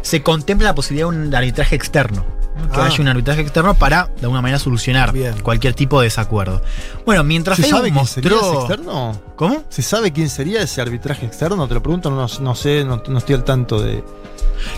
[0.01, 2.25] se contempla la posibilidad de un arbitraje externo.
[2.73, 2.85] Que Ah.
[2.87, 5.41] haya un arbitraje externo para, de alguna manera, solucionar Bien.
[5.41, 6.63] cualquier tipo de desacuerdo.
[7.07, 8.61] Bueno, mientras ¿Se sabe quién sería ese mostró.
[8.61, 9.21] externo?
[9.37, 9.65] ¿Cómo?
[9.69, 11.67] ¿Se sabe quién sería ese arbitraje externo?
[11.67, 14.05] Te lo pregunto, no, no sé, no, no estoy al tanto de.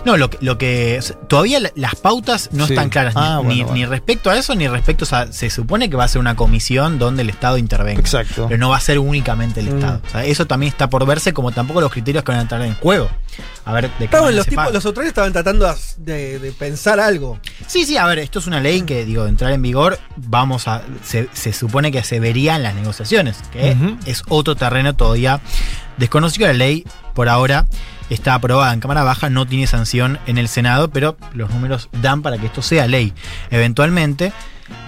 [0.05, 2.73] No, lo que, lo que todavía la- las pautas no Sí.
[2.75, 3.75] están claras, ni, Ah, bueno, ni- bueno.
[3.75, 6.99] ni respecto a eso, ni respecto, sea, se supone que va a ser una comisión
[6.99, 8.01] donde el Estado intervenga.
[8.01, 8.47] Exacto.
[8.49, 9.79] Pero no va a ser únicamente el Mm.
[9.79, 10.01] Estado.
[10.07, 12.63] O sea, eso también está por verse, como tampoco los criterios que van a entrar
[12.63, 13.09] en juego.
[13.65, 17.39] A ver, de qué los se tipos, los autores estaban tratando de, de pensar algo.
[17.67, 20.67] Sí, sí, a ver, esto es una ley que, digo, de entrar en vigor, vamos
[20.69, 20.83] a.
[21.05, 23.77] Se, se supone que se vería en las negociaciones, que
[24.07, 25.41] es otro terreno todavía
[25.97, 26.47] desconocido.
[26.49, 26.85] La ley,
[27.15, 27.67] por ahora,
[28.13, 32.23] está aprobada en Cámara Baja, no tiene sanción en el Senado, pero los números dan
[32.23, 33.13] para que esto sea ley.
[33.51, 34.33] Eventualmente.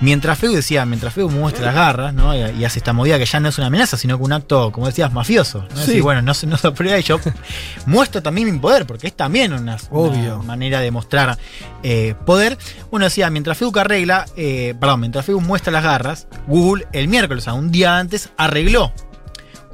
[0.01, 2.35] Mientras Feu decía, mientras Feu muestra las garras, ¿no?
[2.35, 4.73] Y, y hace esta movida que ya no es una amenaza, sino que un acto,
[4.73, 5.67] como decías, mafioso.
[5.71, 5.81] ¿no?
[5.81, 5.87] Sí.
[5.89, 7.21] Decir, bueno, no se, no se aprueba y yo
[7.87, 10.37] muestro también mi poder, porque es también una, Obvio.
[10.37, 11.37] una manera de mostrar
[11.83, 12.57] eh, poder.
[12.91, 17.45] Bueno, decía, mientras Facebook arregla, eh, perdón, mientras Facebook muestra las garras, Google el miércoles,
[17.45, 18.93] o sea, un día antes, arregló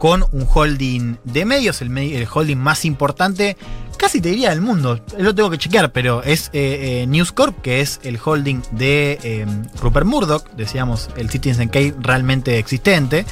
[0.00, 3.58] con un holding de medios, el, holding más importante,
[3.98, 7.60] casi te diría del mundo, lo tengo que chequear, pero es eh, eh, News Corp,
[7.60, 9.46] que es el holding de eh,
[9.82, 13.26] Rupert Murdoch, decíamos, el Citizen Kane realmente existente,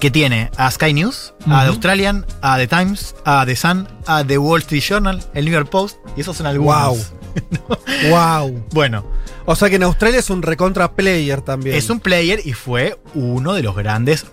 [0.00, 1.68] que tiene a Sky News, a The.
[1.68, 5.70] Australian, a The Times, a The Sun, a The Wall Street Journal, el New York
[5.70, 7.12] Post, y esos son algunos.
[8.10, 8.64] Wow.
[8.72, 9.06] Bueno,
[9.44, 11.76] O sea que en Australia es un recontra player también.
[11.76, 14.26] es un player y fue uno de los grandes.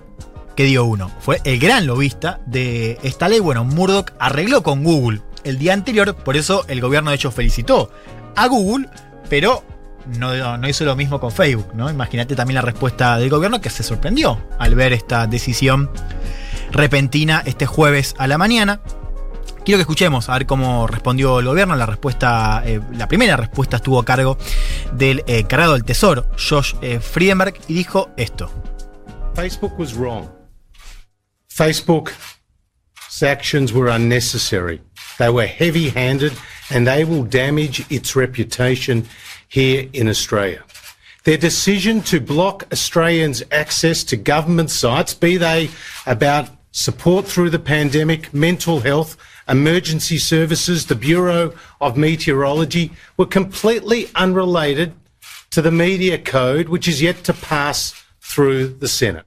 [0.58, 1.12] ¿Qué digo uno?
[1.20, 3.40] Fue el gran lobista de esta ley.
[3.40, 7.92] Bueno, Murdoch arregló con Google el día anterior, por eso el gobierno de hecho felicitó
[8.36, 8.90] a Google,
[9.30, 9.64] pero
[10.18, 11.92] no, no hizo lo mismo con Facebook, ¿no?
[11.92, 15.92] Imagínate también la respuesta del gobierno que se sorprendió al ver esta decisión
[16.72, 18.82] repentina este jueves a la mañana.
[19.64, 21.76] Quiero que escuchemos a ver cómo respondió el gobierno.
[21.76, 24.40] La respuesta, eh, la primera respuesta estuvo a cargo
[24.94, 28.50] del eh, cargado del Tesoro, Josh eh, Friedenberg, y dijo esto.
[29.36, 30.37] Facebook was wrong.
[31.58, 32.14] Facebook's
[33.24, 34.80] actions were unnecessary.
[35.18, 36.34] They were heavy handed
[36.70, 39.08] and they will damage its reputation
[39.48, 40.64] here in Australia.
[41.24, 45.72] Their decision to block Australians' access to government sites, be they
[46.06, 49.18] about support through the pandemic, mental health,
[49.50, 54.94] emergency services, the Bureau of Meteorology, were completely unrelated
[55.50, 59.26] to the media code, which is yet to pass through the Senate.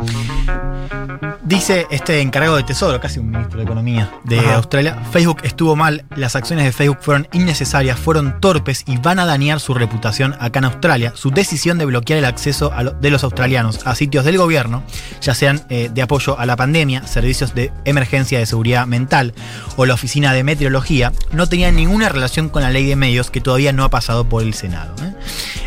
[0.00, 4.54] Música Dice este encargado de Tesoro, casi un ministro de Economía de Ajá.
[4.54, 9.26] Australia, Facebook estuvo mal, las acciones de Facebook fueron innecesarias, fueron torpes y van a
[9.26, 11.12] dañar su reputación acá en Australia.
[11.16, 14.84] Su decisión de bloquear el acceso lo- de los australianos a sitios del gobierno,
[15.20, 19.34] ya sean eh, de apoyo a la pandemia, servicios de emergencia de seguridad mental
[19.76, 23.40] o la oficina de meteorología, no tenía ninguna relación con la ley de medios que
[23.40, 24.94] todavía no ha pasado por el Senado.
[25.02, 25.14] ¿eh?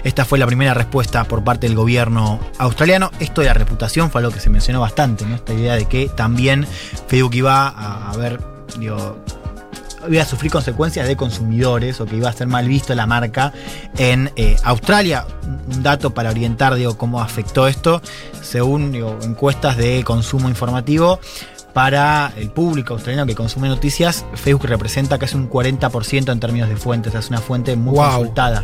[0.06, 3.12] Esta fue la primera respuesta por parte del gobierno australiano.
[3.20, 5.36] Esto de la reputación fue algo que se mencionó bastante, ¿no?
[5.36, 6.68] Esta idea de que también
[7.08, 8.40] Facebook iba a, a ver,
[10.10, 13.54] iba a sufrir consecuencias de consumidores o que iba a ser mal visto la marca
[13.98, 15.26] en eh, Australia.
[15.44, 18.02] Un dato para orientar, digo, cómo afectó esto,
[18.42, 21.20] según encuestas de consumo informativo.
[21.74, 26.76] Para el público australiano que consume noticias, Facebook representa casi un 40% en términos de
[26.76, 27.16] fuentes.
[27.16, 28.06] Es una fuente muy Wow.
[28.18, 28.64] consultada.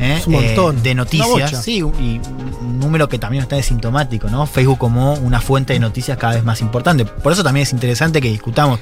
[0.00, 0.16] ¿eh?
[0.18, 0.82] Es un montón.
[0.82, 1.62] de noticias.
[1.62, 2.20] Sí, y
[2.60, 4.46] un número que también está sintomático, ¿no?
[4.46, 7.04] Facebook como una fuente de noticias cada vez más importante.
[7.04, 8.80] Por eso también es interesante que discutamos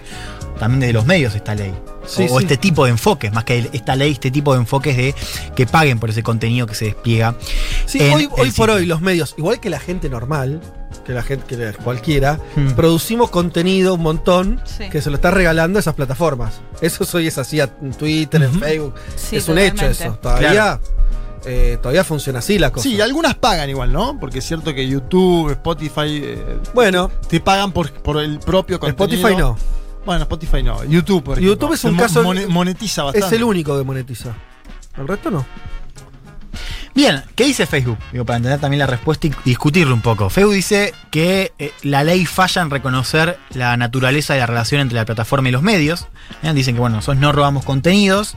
[0.59, 1.73] también desde los medios esta ley.
[2.07, 2.45] Sí, o, sí.
[2.45, 5.15] este tipo de enfoques, más que esta ley, este tipo de enfoques de
[5.55, 7.35] que paguen por ese contenido que se despliega.
[7.87, 10.61] Sí, hoy, hoy por hoy los medios, igual que la gente normal,
[11.05, 12.71] que la gente que cualquiera, Hmm.
[12.73, 14.89] producimos contenido un montón Sí.
[14.89, 16.61] que se lo está regalando a esas plataformas.
[16.81, 18.95] Eso hoy es así en Twitter, en Facebook.
[19.17, 20.13] Sí, es un hecho eso.
[20.23, 20.81] Todavía,
[21.45, 22.89] eh, todavía funciona así la cosa.
[22.89, 24.19] Sí, algunas pagan igual, ¿no?
[24.19, 26.21] Porque es cierto que YouTube, Spotify.
[26.25, 27.11] eh, Bueno.
[27.29, 29.15] Te pagan por, por el propio contenido.
[29.29, 29.78] Spotify no.
[30.09, 30.83] Bueno, Spotify no.
[30.85, 31.53] YouTube, por ejemplo.
[31.53, 32.23] YouTube es un Mo- caso.
[32.23, 33.27] mone- monetiza bastante.
[33.27, 34.35] Es el único que monetiza.
[34.97, 35.45] El resto no.
[36.99, 37.97] Bien, ¿qué dice Facebook?
[38.11, 40.29] Digo, para entender también la respuesta y discutirlo un poco.
[40.31, 44.97] Facebook dice que eh, la ley falla en reconocer la naturaleza de la relación entre
[44.97, 46.09] la plataforma y los medios.
[46.43, 46.53] ¿eh?
[46.53, 48.35] Dicen que, bueno, nosotros no robamos contenidos.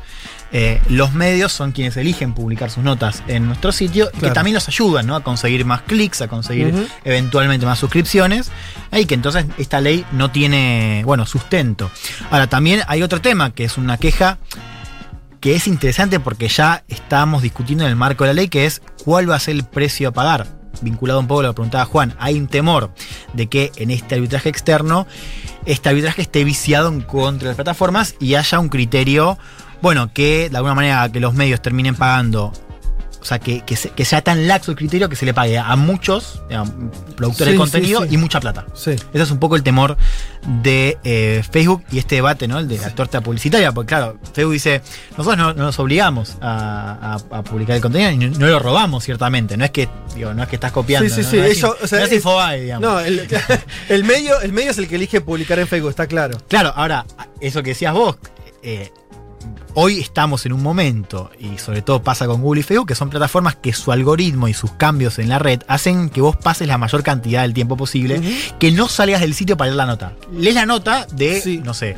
[0.51, 4.53] eh, los medios son quienes eligen publicar sus notas en nuestro sitio y que también
[4.53, 5.15] los ayudan ¿no?
[5.15, 8.51] a conseguir más clics, a conseguir eventualmente más suscripciones.
[8.91, 11.90] Y que entonces esta ley no tiene, bueno, sustento.
[12.30, 14.38] Ahora, también hay otro tema que es una queja
[15.42, 18.82] que es interesante porque ya estamos discutiendo en el marco de la ley, que es
[19.03, 20.48] cuál va a ser el precio a pagar.
[20.82, 22.94] Vinculado un poco a lo que preguntaba Juan, hay un temor
[23.34, 25.08] de que en este arbitraje externo,
[25.66, 29.38] este arbitraje esté viciado en contra de las plataformas y haya un criterio,
[29.82, 32.53] bueno, que de alguna manera que los medios terminen pagando.
[33.22, 35.56] O sea, que, que, se- que sea tan laxo el criterio que se le pague
[35.59, 36.74] a muchos digamos,
[37.16, 38.16] productores Sí, de contenido sí, sí.
[38.16, 38.66] y mucha plata.
[38.75, 39.95] Ese es un poco el temor
[40.64, 42.58] de eh, Facebook y este debate, ¿no?
[42.58, 43.72] El de la torta publicitaria.
[43.74, 48.09] Porque, claro, Facebook dice: nosotros no, no nos obligamos a, a- a publicar el contenido
[48.11, 49.56] y no, no lo robamos, ciertamente.
[49.56, 51.08] No es que, digo, no es que estás copiando.
[51.08, 51.38] Sí, sí, sí.
[51.38, 52.90] No es, o sea, no es es- Infobae, digamos.
[52.90, 53.27] No, el,
[53.90, 56.38] el medio, el medio es el que elige publicar en Facebook, está claro.
[56.48, 57.06] Claro, ahora,
[57.40, 58.16] eso que decías vos,
[58.64, 58.91] eh,
[59.74, 63.09] hoy estamos en un momento, y sobre todo pasa con Google y Facebook, que son
[63.09, 66.77] plataformas que su algoritmo y sus cambios en la red hacen que vos pases la
[66.77, 68.22] mayor cantidad del tiempo posible,
[68.59, 70.14] que no salgas del sitio para leer la nota.
[70.32, 71.98] Lees la nota de, no sé.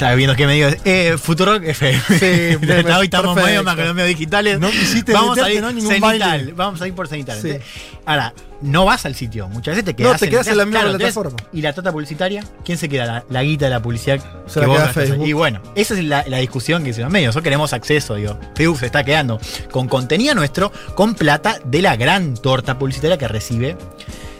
[0.00, 0.78] Estaba viendo qué medio es.
[0.86, 2.00] Eh, Futurock FM.
[2.18, 2.66] Sí,
[2.98, 4.58] Hoy estamos medio más con los medios digitales.
[4.58, 5.70] No quisiste vamos a ir ¿no?
[5.70, 6.52] Ningún cenital, baile.
[6.54, 7.38] Vamos a ir por cenital.
[7.38, 7.58] Sí.
[8.06, 9.46] Ahora, no vas al sitio.
[9.48, 11.36] Muchas veces te No, quedas te quedas en la misma plataforma.
[11.52, 12.42] ¿Y la tota publicitaria?
[12.64, 13.04] ¿Quién se queda?
[13.04, 14.88] La, la guita de la publicidad Se que la queda.
[14.88, 15.26] Facebook.
[15.26, 17.26] Y bueno, esa es la, la discusión que hicieron los medios.
[17.28, 18.40] Nosotros queremos acceso, digo.
[18.54, 19.38] Facebook se está quedando
[19.70, 23.76] con contenido nuestro, con plata de la gran torta publicitaria que recibe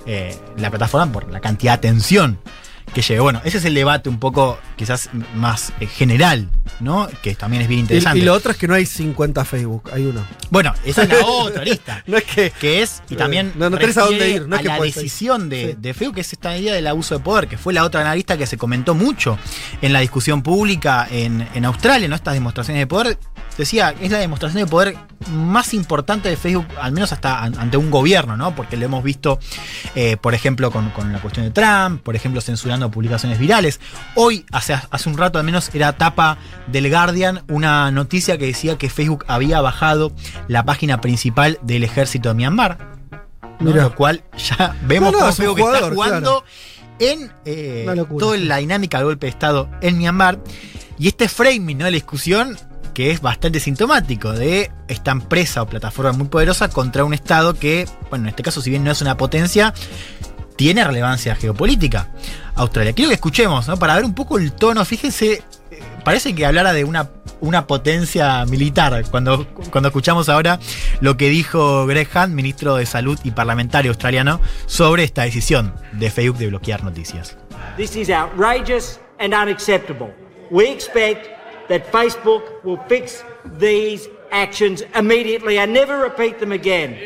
[0.07, 2.39] eh, la plataforma por la cantidad de atención
[2.93, 3.21] que lleve.
[3.21, 6.49] Bueno, ese es el debate un poco quizás más eh, general,
[6.81, 7.09] ¿no?
[7.23, 8.19] Que también es bien interesante.
[8.19, 10.25] y lo otro es que no hay 50 Facebook, hay uno.
[10.51, 12.03] Bueno, esa es la otra lista.
[12.07, 12.51] No es que.
[12.61, 14.81] Que es, y también No, no tenés a dónde ir, no es a que la
[14.81, 15.77] decisión de, Sí.
[15.79, 18.37] de Facebook, que es esta idea del abuso de poder, que fue la otra analista
[18.37, 19.39] que se comentó mucho
[19.83, 22.15] en la discusión pública en, en Australia, ¿no?
[22.17, 23.19] Estas demostraciones de poder.
[23.59, 24.97] Decía, es la demostración de poder
[25.31, 28.55] más importante de Facebook, al menos hasta an- ante un gobierno, ¿no?
[28.55, 29.39] Porque lo hemos visto,
[29.95, 33.79] eh, por ejemplo, con, con la cuestión de Trump, por ejemplo, censurando publicaciones virales.
[34.15, 36.39] Hoy, hace, hace un rato al menos, era tapa
[36.69, 40.13] del Guardian una noticia que decía que Facebook había bajado
[40.49, 42.79] la página principal del ejército de Myanmar.
[43.61, 46.45] Lo cual ya vemos No, no, cómo es Facebook está jugando
[46.99, 47.87] en eh,
[48.19, 50.39] toda la dinámica del golpe de Estado en Myanmar.
[50.99, 51.85] Y este framing ¿no?
[51.85, 52.57] de la discusión
[53.01, 57.89] que es bastante sintomático de esta empresa o plataforma muy poderosa contra un Estado que,
[58.11, 59.73] bueno, en este caso, si bien no es una potencia,
[60.55, 62.11] tiene relevancia geopolítica.
[62.57, 62.93] Australia.
[62.93, 63.79] Quiero que escuchemos, ¿no?
[63.79, 64.85] Para ver un poco el tono.
[64.85, 67.09] Fíjense, eh, parece que hablara de una
[67.41, 69.03] una potencia militar.
[69.11, 70.61] Cuando, cuando escuchamos ahora
[71.01, 76.11] lo que dijo Greg Hunt, ministro de Salud y parlamentario australiano, sobre esta decisión de
[76.11, 77.39] Facebook de bloquear noticias.
[81.71, 86.99] That Facebook will fix these actions immediately and never repeat them again.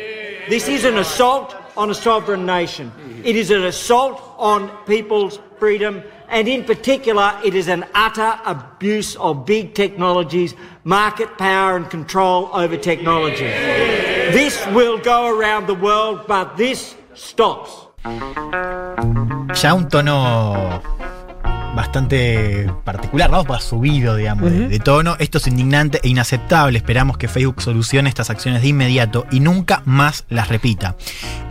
[0.48, 2.90] This is an assault on a sovereign nation.
[3.22, 9.16] It is an assault on people's freedom, and in particular, it is an utter abuse
[9.16, 13.52] of big technologies, market power, and control over technology.
[14.32, 17.70] This will go around the world, but this stops.
[19.62, 20.80] Ya un tono
[21.74, 23.44] bastante particular, ¿no?
[23.44, 25.16] Va subido, digamos, de tono.
[25.18, 26.78] Esto es indignante e inaceptable.
[26.78, 30.96] Esperamos que Facebook solucione estas acciones de inmediato y nunca más las repita.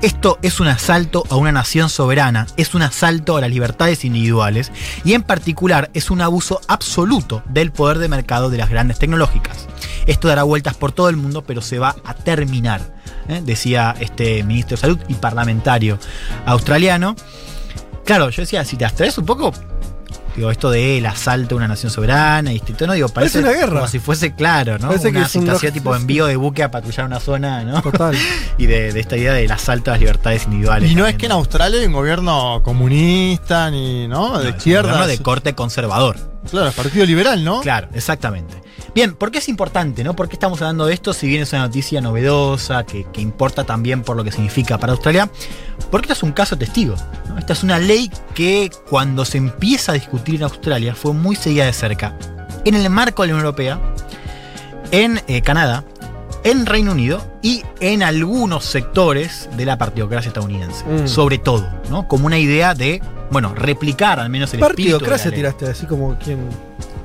[0.01, 4.71] Esto es un asalto a una nación soberana, es un asalto a las libertades individuales
[5.03, 9.67] y en particular es un abuso absoluto del poder de mercado de las grandes tecnológicas.
[10.05, 12.81] Esto dará vueltas por todo el mundo, pero se va a terminar,
[13.29, 13.41] ¿eh?
[13.43, 15.97] decía este ministro de Salud y parlamentario
[16.45, 17.15] australiano.
[18.05, 19.53] Claro, yo decía, si te abstraes un poco,
[20.35, 23.49] digo, esto de el asalto a una nación soberana y este tono, digo, parece Parece
[23.49, 23.79] una guerra.
[23.79, 24.87] como si fuese claro, ¿no?
[24.87, 27.81] Parece una un situación tipo envío de buque a patrullar una zona, ¿no?
[27.81, 28.15] Total.
[28.57, 30.91] y de, de esta idea del asalto a las libertades individuales.
[30.91, 34.39] Y no es que en Australia hay un gobierno comunista ni, ¿no?
[34.39, 34.91] De un izquierda.
[34.91, 36.17] gobierno de corte conservador.
[36.49, 37.61] Claro, el Partido Liberal, ¿no?
[37.61, 38.61] Claro, exactamente.
[38.95, 40.03] Bien, ¿por qué es importante?
[40.03, 40.15] ¿no?
[40.15, 41.13] ¿Por qué estamos hablando de esto?
[41.13, 44.93] Si bien es una noticia novedosa, que, que importa también por lo que significa para
[44.93, 45.29] Australia,
[45.89, 46.95] porque esto es un caso testigo.
[47.27, 47.37] ¿no?
[47.39, 51.65] Esta es una ley que cuando se empieza a discutir en Australia fue muy seguida
[51.65, 52.17] de cerca.
[52.65, 53.79] En el marco de la Unión Europea,
[54.91, 55.83] en eh, Canadá,
[56.43, 60.85] en Reino Unido y en algunos sectores de la partidocracia estadounidense.
[60.85, 61.07] Mm.
[61.07, 62.07] Sobre todo, ¿no?
[62.07, 64.83] Como una idea de, bueno, replicar al menos el espíritu.
[64.83, 66.47] de la Partidocracia tiraste, así como quien.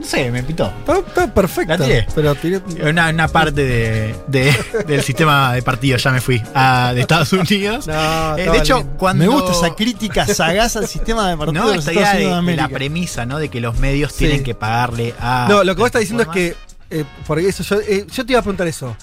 [0.08, 0.72] Sé, me pitó.
[1.06, 1.76] Está perfecto.
[1.76, 2.06] La tiré.
[2.14, 2.62] Pero tiré.
[2.88, 4.56] Una, una parte de, de-
[4.86, 7.86] del sistema de partidos, ya me fui, a- de Estados Unidos.
[7.86, 9.24] No, Eh, de hecho, cuando.
[9.24, 12.68] Me gusta esa crítica sagaz al sistema de partidos No, de esta idea de, la
[12.68, 13.38] premisa, ¿no?
[13.38, 14.20] De que los medios Sí.
[14.20, 15.46] tienen que pagarle a.
[15.50, 16.56] No, lo que vos estás diciendo es que.
[16.90, 18.96] eh, por eso yo, eh, yo te iba a preguntar eso.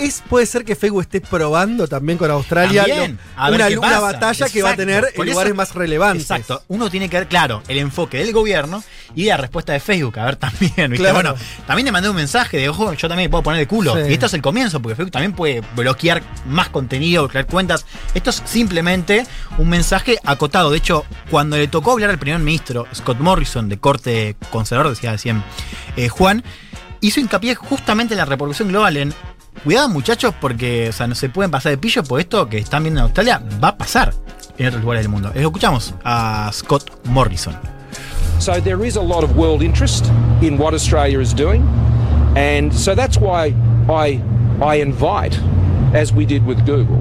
[0.00, 4.48] ¿Es, ¿Puede ser que Facebook esté probando también con Australia También, lo- una, una batalla
[4.48, 6.22] que va a tener en eso- lugares más relevantes?
[6.22, 6.62] Exacto.
[6.68, 8.82] Uno tiene que ver, claro, el enfoque del gobierno
[9.14, 10.18] y la respuesta de Facebook.
[10.18, 10.96] A ver, también, ¿viste?
[10.96, 11.14] Claro.
[11.14, 11.34] Bueno,
[11.66, 13.94] también le mandé un mensaje de, ojo, yo también puedo poner el culo.
[13.94, 14.10] Sí.
[14.10, 17.84] Y esto es el comienzo, porque Facebook también puede bloquear más contenido, bloquear cuentas.
[18.14, 19.26] Esto es simplemente
[19.58, 20.70] un mensaje acotado.
[20.70, 25.12] De hecho, cuando le tocó hablar al primer ministro, Scott Morrison, de corte conservador, decía
[25.12, 25.42] recién
[25.96, 26.42] eh, Juan,
[27.00, 29.14] hizo hincapié justamente en la reproducción global, en
[29.64, 33.04] cuidado muchachos, porque no se pueden pasar de pillo, por esto que están viendo en
[33.04, 34.12] Australia va a pasar
[34.58, 35.30] en otros lugares del mundo.
[35.34, 37.54] Eh, Escuchamos a Scott Morrison.
[38.38, 40.06] So there is a lot of world interest
[40.40, 41.62] in what Australia is doing,
[42.36, 43.54] and so that's why
[43.88, 44.22] I
[44.62, 45.38] I invite,
[45.92, 47.00] as we did with Google,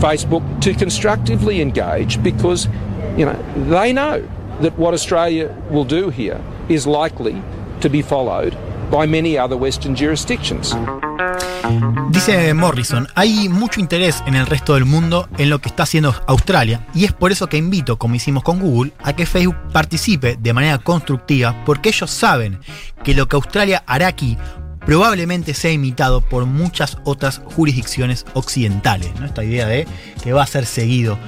[0.00, 2.68] Facebook to constructively engage because
[3.16, 3.36] you know
[3.68, 4.22] they know
[4.60, 7.40] that what Australia will do here is likely
[7.80, 8.56] to be followed
[8.90, 10.76] by many other Western jurisdictions.
[12.10, 16.14] Dice Morrison, hay mucho interés en el resto del mundo en lo que está haciendo
[16.26, 20.36] Australia y es por eso que invito, como hicimos con Google, a que Facebook participe
[20.40, 22.60] de manera constructiva porque ellos saben
[23.02, 24.38] que lo que Australia hará aquí
[24.86, 29.10] probablemente sea imitado por muchas otras jurisdicciones occidentales.
[29.20, 29.26] ¿no?
[29.26, 29.86] Esta idea de
[30.22, 31.18] que va a ser seguido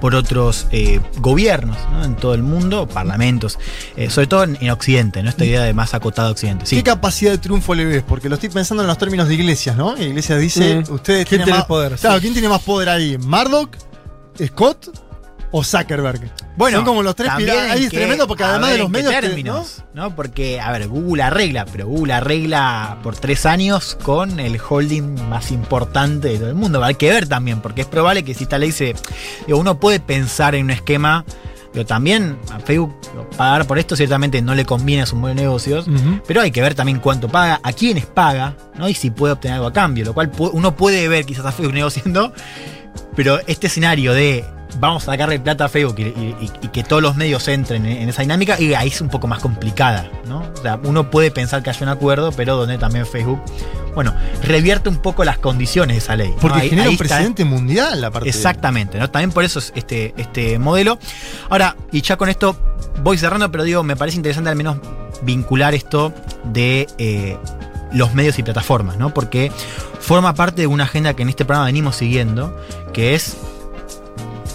[0.00, 2.04] por otros eh, gobiernos ¿no?
[2.04, 3.58] en todo el mundo, parlamentos,
[3.96, 5.28] eh, sobre todo en, en Occidente, ¿no?
[5.28, 6.66] esta idea de más acotado Occidente.
[6.66, 6.76] Sí.
[6.76, 8.04] ¿Qué capacidad de triunfo le ves?
[8.06, 9.96] Porque lo estoy pensando en los términos de iglesias, ¿no?
[9.98, 10.92] Y Iglesias dice, Mm.
[10.92, 11.96] ustedes ¿Quién tienen tiene más poder?
[11.96, 12.20] Claro, Sí.
[12.22, 13.18] ¿quién tiene más poder ahí?
[13.18, 13.70] ¿Murdoch?
[14.46, 14.96] ¿Scott?
[15.50, 16.30] ¿O Zuckerberg?
[16.58, 17.70] Bueno, Son como los tres pilares.
[17.70, 19.12] Ahí es tremendo porque además de los medios.
[19.14, 20.14] te- términos, ¿no?
[20.14, 25.50] Porque, a ver, Google arregla, pero Google arregla por tres años con el holding más
[25.52, 26.82] importante de todo el mundo.
[26.82, 28.94] Hay que ver también, porque es probable que si esta ley se.
[29.46, 31.24] Digo, uno puede pensar en un esquema.
[31.70, 32.96] Pero también a Facebook
[33.36, 35.86] pagar por esto ciertamente no le conviene a sus buenos negocios.
[36.26, 38.88] Pero hay que ver también cuánto paga, a quiénes paga, ¿no?
[38.88, 40.04] Y si puede obtener algo a cambio.
[40.06, 42.32] Lo cual uno puede ver quizás a Facebook negociando.
[43.14, 44.44] Pero este escenario de
[44.80, 47.86] vamos a sacarle plata a Facebook y, y- y- y que todos los medios entren
[47.86, 50.40] en, en esa dinámica, y ahí es un poco más complicada, ¿no?
[50.58, 53.40] O sea, uno puede pensar que haya un acuerdo, pero donde también Facebook,
[53.94, 56.28] bueno, revierte un poco las condiciones de esa ley.
[56.30, 56.36] ¿no?
[56.36, 58.28] Porque Ahí- genera ahí un está- precedente mundial, aparte.
[58.28, 59.10] Exactamente, ¿no?
[59.10, 60.98] También por eso es este, este modelo.
[61.50, 62.56] Ahora, y ya con esto
[63.02, 64.76] voy cerrando, pero digo, me parece interesante al menos
[65.22, 66.12] vincular esto
[66.44, 67.36] de eh,
[67.92, 69.12] los medios y plataformas, ¿no?
[69.14, 69.50] Porque
[70.00, 72.56] forma parte de una agenda que en este programa venimos siguiendo,
[72.92, 73.36] que es,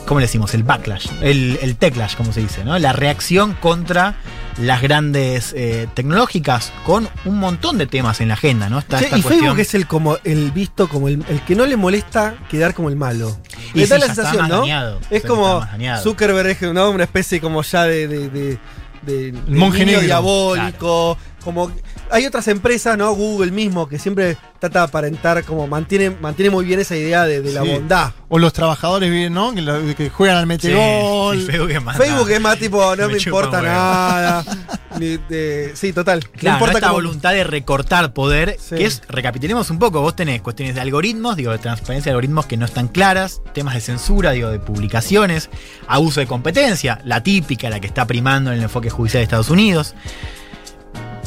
[0.08, 0.54] ¿cómo le decimos?
[0.54, 2.78] El backlash, el, el techlash, como se dice, ¿no?
[2.80, 4.16] La reacción contra
[4.60, 8.78] las grandes eh, tecnológicas con un montón de temas en la agenda, ¿no?
[8.80, 9.40] Está Che, esta y cuestión.
[9.40, 12.90] Facebook es el como el visto como el, el que no le molesta quedar como
[12.90, 13.38] el malo.
[13.74, 14.60] Y da sí, la ya está sensación, más ¿no?
[14.62, 15.00] dañado.
[15.10, 15.66] Es Sí, como.
[16.04, 16.90] Zuckerberg es ¿no?
[16.92, 18.60] una especie como ya de, de,
[19.02, 20.02] de- monje niño negro.
[20.02, 21.18] diabólico.
[21.44, 21.72] Como
[22.10, 23.14] hay otras empresas, ¿no?
[23.14, 27.42] Google mismo, que siempre trata de aparentar, como mantiene, mantiene muy bien esa idea de,
[27.42, 27.70] de la Sí.
[27.70, 28.12] bondad.
[28.30, 29.54] O los trabajadores bien, ¿no?
[29.54, 31.40] Que, lo- que juegan al metegol.
[31.40, 34.44] Sí, Facebook es más Facebook es más tipo, no me, importa nada.
[35.00, 36.28] Ni de- sí, total.
[36.30, 38.76] Claro, no importa esta cómo- voluntad de recortar poder, Sí.
[38.76, 42.46] que es, recapitulemos un poco, vos tenés cuestiones de algoritmos, digo, de transparencia de algoritmos
[42.46, 45.50] que no están claras, temas de censura, digo, de publicaciones,
[45.88, 49.50] abuso de competencia, la típica, la que está primando en el enfoque judicial de Estados
[49.50, 49.96] Unidos.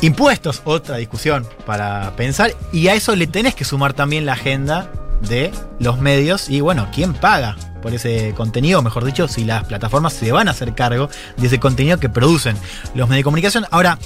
[0.02, 4.90] Impuestos, otra discusión para pensar, y a eso le tenés que sumar también la agenda
[5.22, 8.82] de los medios y bueno, ¿quién paga por ese contenido?
[8.82, 11.08] Mejor dicho, si las plataformas se van a hacer cargo
[11.38, 12.56] de ese contenido que producen
[12.94, 13.66] los medios de comunicación.
[13.70, 13.98] Ahora,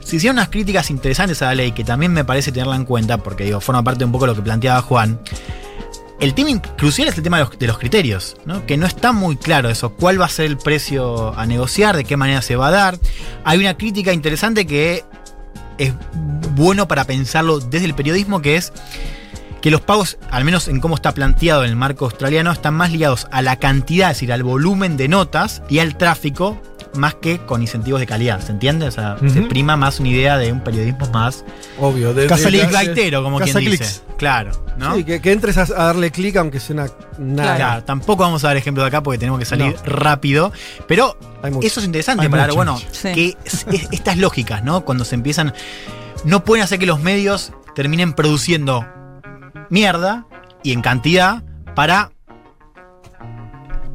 [0.00, 3.18] se hicieron unas críticas interesantes a la ley que también me parece tenerla en cuenta,
[3.18, 5.20] porque digo, forma parte un poco de lo que planteaba Juan.
[6.18, 8.64] El tema crucial es el tema de los, de los criterios, ¿no?
[8.64, 12.04] que no está muy claro eso, cuál va a ser el precio a negociar, de
[12.04, 12.98] qué manera se va a dar.
[13.44, 15.04] Hay una crítica interesante que
[15.78, 15.92] es
[16.54, 18.72] bueno para pensarlo desde el periodismo, que es
[19.60, 22.92] que los pagos, al menos en cómo está planteado en el marco australiano, están más
[22.92, 26.60] ligados a la cantidad, es decir, al volumen de notas y al tráfico,
[26.96, 28.86] más que con incentivos de calidad, ¿se entiende?
[28.86, 31.44] O sea, se prima más una idea de un periodismo más
[31.78, 32.14] Obvio.
[32.14, 34.02] De, Casa de- click de- lightero, como quien dice.
[34.16, 34.94] Claro, ¿no?
[34.96, 36.86] Sí, que, que entres a, a darle clic aunque sea una.
[37.18, 37.56] nada.
[37.56, 39.82] Claro, tampoco vamos a dar ejemplos de acá porque tenemos que salir No.
[39.84, 40.52] rápido.
[40.88, 41.18] Pero
[41.62, 42.78] eso es interesante Hay para bueno.
[42.92, 43.12] Sí.
[43.12, 44.84] que es- es- estas lógicas, ¿no?
[44.84, 45.52] Cuando se empiezan.
[46.24, 48.86] No pueden hacer que los medios terminen produciendo
[49.70, 50.26] mierda
[50.62, 51.42] y en cantidad
[51.74, 52.10] para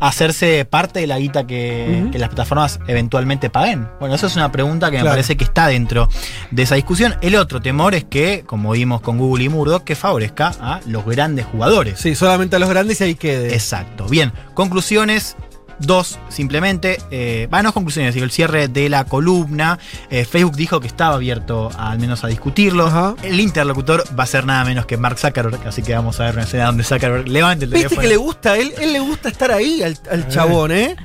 [0.01, 3.87] hacerse parte de la guita que, las plataformas eventualmente paguen?
[3.99, 6.09] Bueno, eso es una pregunta que me parece que está dentro
[6.49, 7.15] de esa discusión.
[7.21, 11.05] El otro temor es que, como vimos con Google y Murdoch, que favorezca a los
[11.05, 11.99] grandes jugadores.
[11.99, 13.53] Sí, solamente a los grandes y ahí quede.
[13.53, 14.07] Exacto.
[14.09, 15.37] Bien, conclusiones.
[15.81, 19.79] Dos, simplemente, eh, va, no conclusiones, digo, el cierre de la columna.
[20.09, 22.87] Eh, Facebook dijo que estaba abierto a- al menos a discutirlo.
[22.87, 23.15] Ajá.
[23.23, 26.35] El interlocutor va a ser nada menos que Mark Zuckerberg, así que vamos a ver
[26.35, 28.01] una escena donde Zuckerberg levante el Viste teléfono.
[28.01, 30.95] que le gusta, él, él le gusta estar ahí al, al chabón, ¿eh?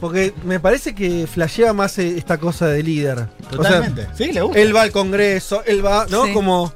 [0.00, 3.28] Porque me parece que flasheaba más eh, esta cosa de líder.
[3.50, 4.02] Totalmente.
[4.02, 4.58] O sea, sí, le gusta.
[4.60, 6.26] él va al Congreso, él va, ¿no?
[6.26, 6.32] Sí.
[6.34, 6.72] Como.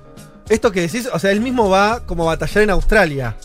[0.49, 3.37] Esto que decís, o sea, él mismo va como a batallar en Australia.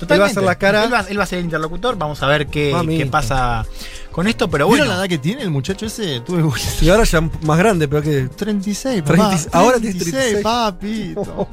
[0.00, 0.14] Totalmente.
[0.14, 0.84] Él va a hacer la cara.
[0.84, 3.66] Él va, él va a ser el interlocutor, vamos a ver qué, qué pasa
[4.10, 4.92] con esto, pero ¿Vieron bueno.
[4.94, 6.20] la edad que tiene el muchacho ese?
[6.20, 6.42] Tuve
[6.80, 8.28] Y ahora ya más grande, pero que.
[8.28, 9.30] 36, papá.
[9.30, 10.42] 30 ahora tiene 36, 36.
[10.42, 11.48] papito.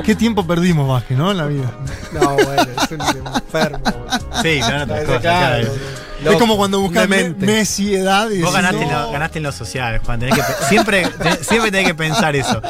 [0.04, 1.30] Qué tiempo perdimos más que, ¿no?
[1.30, 1.70] En la vida.
[2.12, 3.84] No, bueno, es un enfermo.
[4.42, 4.90] Sí, se van
[6.24, 7.30] es como cuando buscas me-.
[7.30, 10.20] Messi edad y Vos decís, ganaste, en lo, ganaste en lo social, Juan.
[10.20, 11.06] Tenés que, siempre,
[11.40, 12.60] siempre tenés que pensar eso.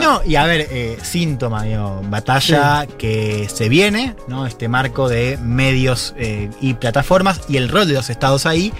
[0.00, 4.46] No, y a ver, eh, síntoma, digo, batalla que se viene, ¿no?
[4.46, 8.72] Este marco de medios eh, y plataformas y el rol de los estados ahí.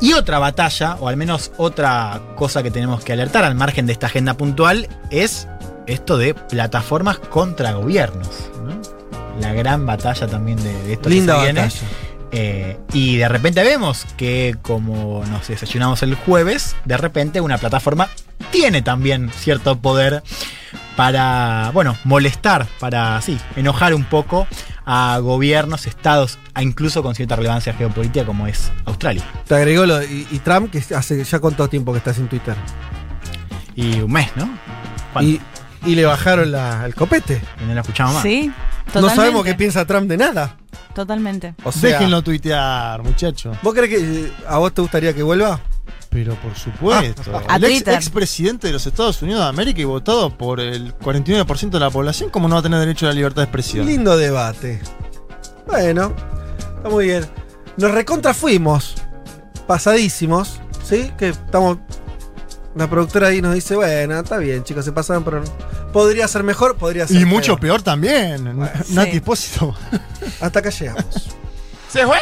[0.00, 3.92] Y otra batalla, o al menos otra cosa que tenemos que alertar al margen de
[3.92, 5.46] esta agenda puntual, es
[5.86, 8.50] esto de plataformas contra gobiernos.
[8.64, 8.72] ¿no?
[9.40, 11.60] La gran batalla también de, de esto Linda que se viene.
[11.60, 11.86] batalla.
[12.34, 18.08] Eh, y de repente vemos que como nos desayunamos el jueves, de repente una plataforma
[18.50, 20.22] tiene también cierto poder
[20.96, 24.46] para, bueno, molestar, para, sí, enojar un poco
[24.84, 29.22] a gobiernos, estados, a incluso con cierta relevancia geopolítica como es Australia.
[29.46, 30.02] Te agregó lo.
[30.02, 32.56] Y, y Trump, que hace ya cuánto tiempo que está sin Twitter.
[33.74, 34.48] Y un mes, ¿no?
[35.22, 35.40] Y,
[35.86, 37.40] y le bajaron la- el copete.
[37.62, 38.22] Y no la escuchamos más.
[38.22, 38.50] Sí,
[38.94, 40.56] No sabemos qué piensa Trump de nada.
[40.94, 41.54] Totalmente.
[41.64, 43.56] O sea, Déjenlo tuitear, muchacho.
[43.62, 45.60] ¿Vos crees que eh, a vos te gustaría que vuelva?
[46.10, 47.22] Pero por supuesto.
[47.48, 47.94] El ex, Twitter.
[47.94, 52.28] expresidente de los Estados Unidos de América y votado por el 49% de la población,
[52.30, 53.86] ¿cómo no va a tener derecho a la libertad de expresión?
[53.86, 54.82] Lindo debate.
[55.66, 56.14] Bueno,
[56.76, 57.24] está muy bien.
[57.78, 58.94] Nos recontra fuimos.
[59.66, 60.60] Pasadísimos.
[60.84, 61.10] ¿Sí?
[61.16, 61.78] Que estamos.
[62.74, 65.42] La productora ahí nos dice, bueno, está bien, chicos, se pasaron, pero
[65.92, 67.82] podría ser mejor, podría ser Y mucho peor.
[67.82, 68.58] también.
[68.90, 69.16] Nati Sí.
[69.18, 69.76] Espósito.
[70.40, 71.04] Hasta acá llegamos.
[71.88, 72.16] ¡Se fue!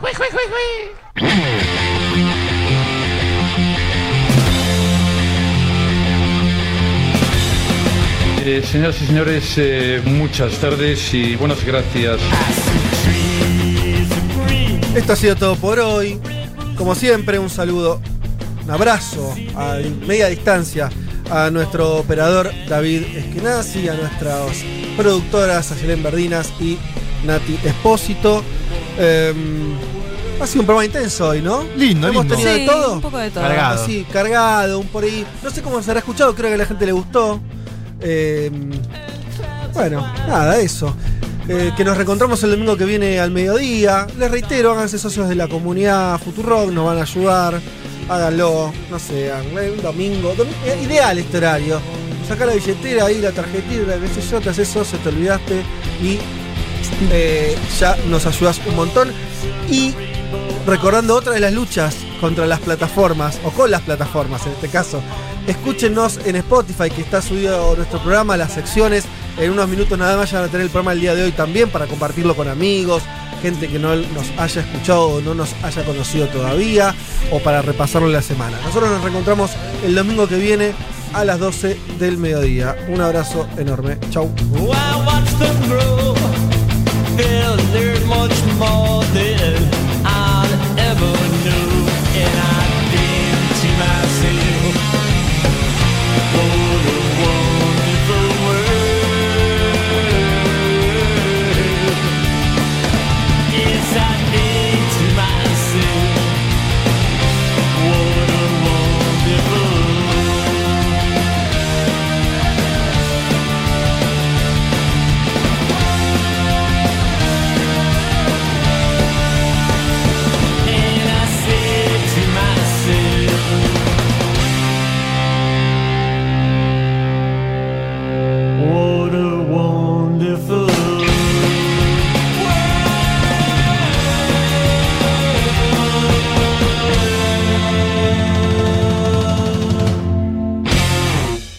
[0.00, 1.74] ¡Jue, jue, jue, jue!
[8.46, 12.20] Eh, señoras y señores, eh, muchas tardes y buenas gracias.
[14.94, 16.20] Esto ha sido todo por hoy.
[16.76, 18.02] Como siempre, un saludo,
[18.64, 19.76] un abrazo a
[20.06, 20.88] media distancia
[21.30, 24.62] a nuestro operador David Eskenazi, a nuestras
[24.96, 26.78] productoras Ayelen Verdinas y
[27.24, 28.42] Nati Espósito.
[28.98, 29.74] Em,
[30.40, 31.62] Ha sido un programa intenso hoy, ¿no?
[31.76, 32.34] Lindo, Hemos lindo.
[32.36, 32.92] tenido de Sí, todo.
[32.94, 33.44] un poco de todo.
[33.44, 33.82] Cargado.
[33.84, 35.24] Así, cargado, un por ahí.
[35.44, 37.40] No sé cómo se habrá escuchado, creo que a la gente le gustó.
[38.00, 38.50] Eh,
[39.72, 40.94] bueno, nada, eso.
[41.48, 44.06] Eh, que nos reencontramos el domingo que viene al mediodía.
[44.18, 47.60] Les reitero, háganse socios de la comunidad Futurock, nos van a ayudar.
[48.08, 50.34] Háganlo, no sé, un domingo.
[50.36, 51.80] domi- eh, ideal este horario.
[52.28, 55.62] Sacar la billetera ahí, la tarjetita, qué sé yo, te haces socio, te olvidaste
[56.02, 56.18] y
[57.12, 59.12] eh, ya nos ayudas un montón.
[59.70, 59.94] Y
[60.66, 65.02] recordando otra de las luchas contra las plataformas, o con las plataformas en este caso,
[65.46, 69.04] escúchenos en Spotify, que está subido nuestro programa, las secciones.
[69.38, 71.32] En unos minutos nada más ya van a tener el programa el día de hoy
[71.32, 73.02] también para compartirlo con amigos,
[73.44, 76.94] gente que no nos haya escuchado o no nos haya conocido todavía,
[77.30, 78.56] o para repasarlo la semana.
[78.64, 79.50] Nosotros nos reencontramos
[79.84, 80.72] el domingo que viene
[81.12, 82.74] a las 12 del mediodía.
[82.88, 83.98] Un abrazo enorme.
[84.08, 84.32] Chau.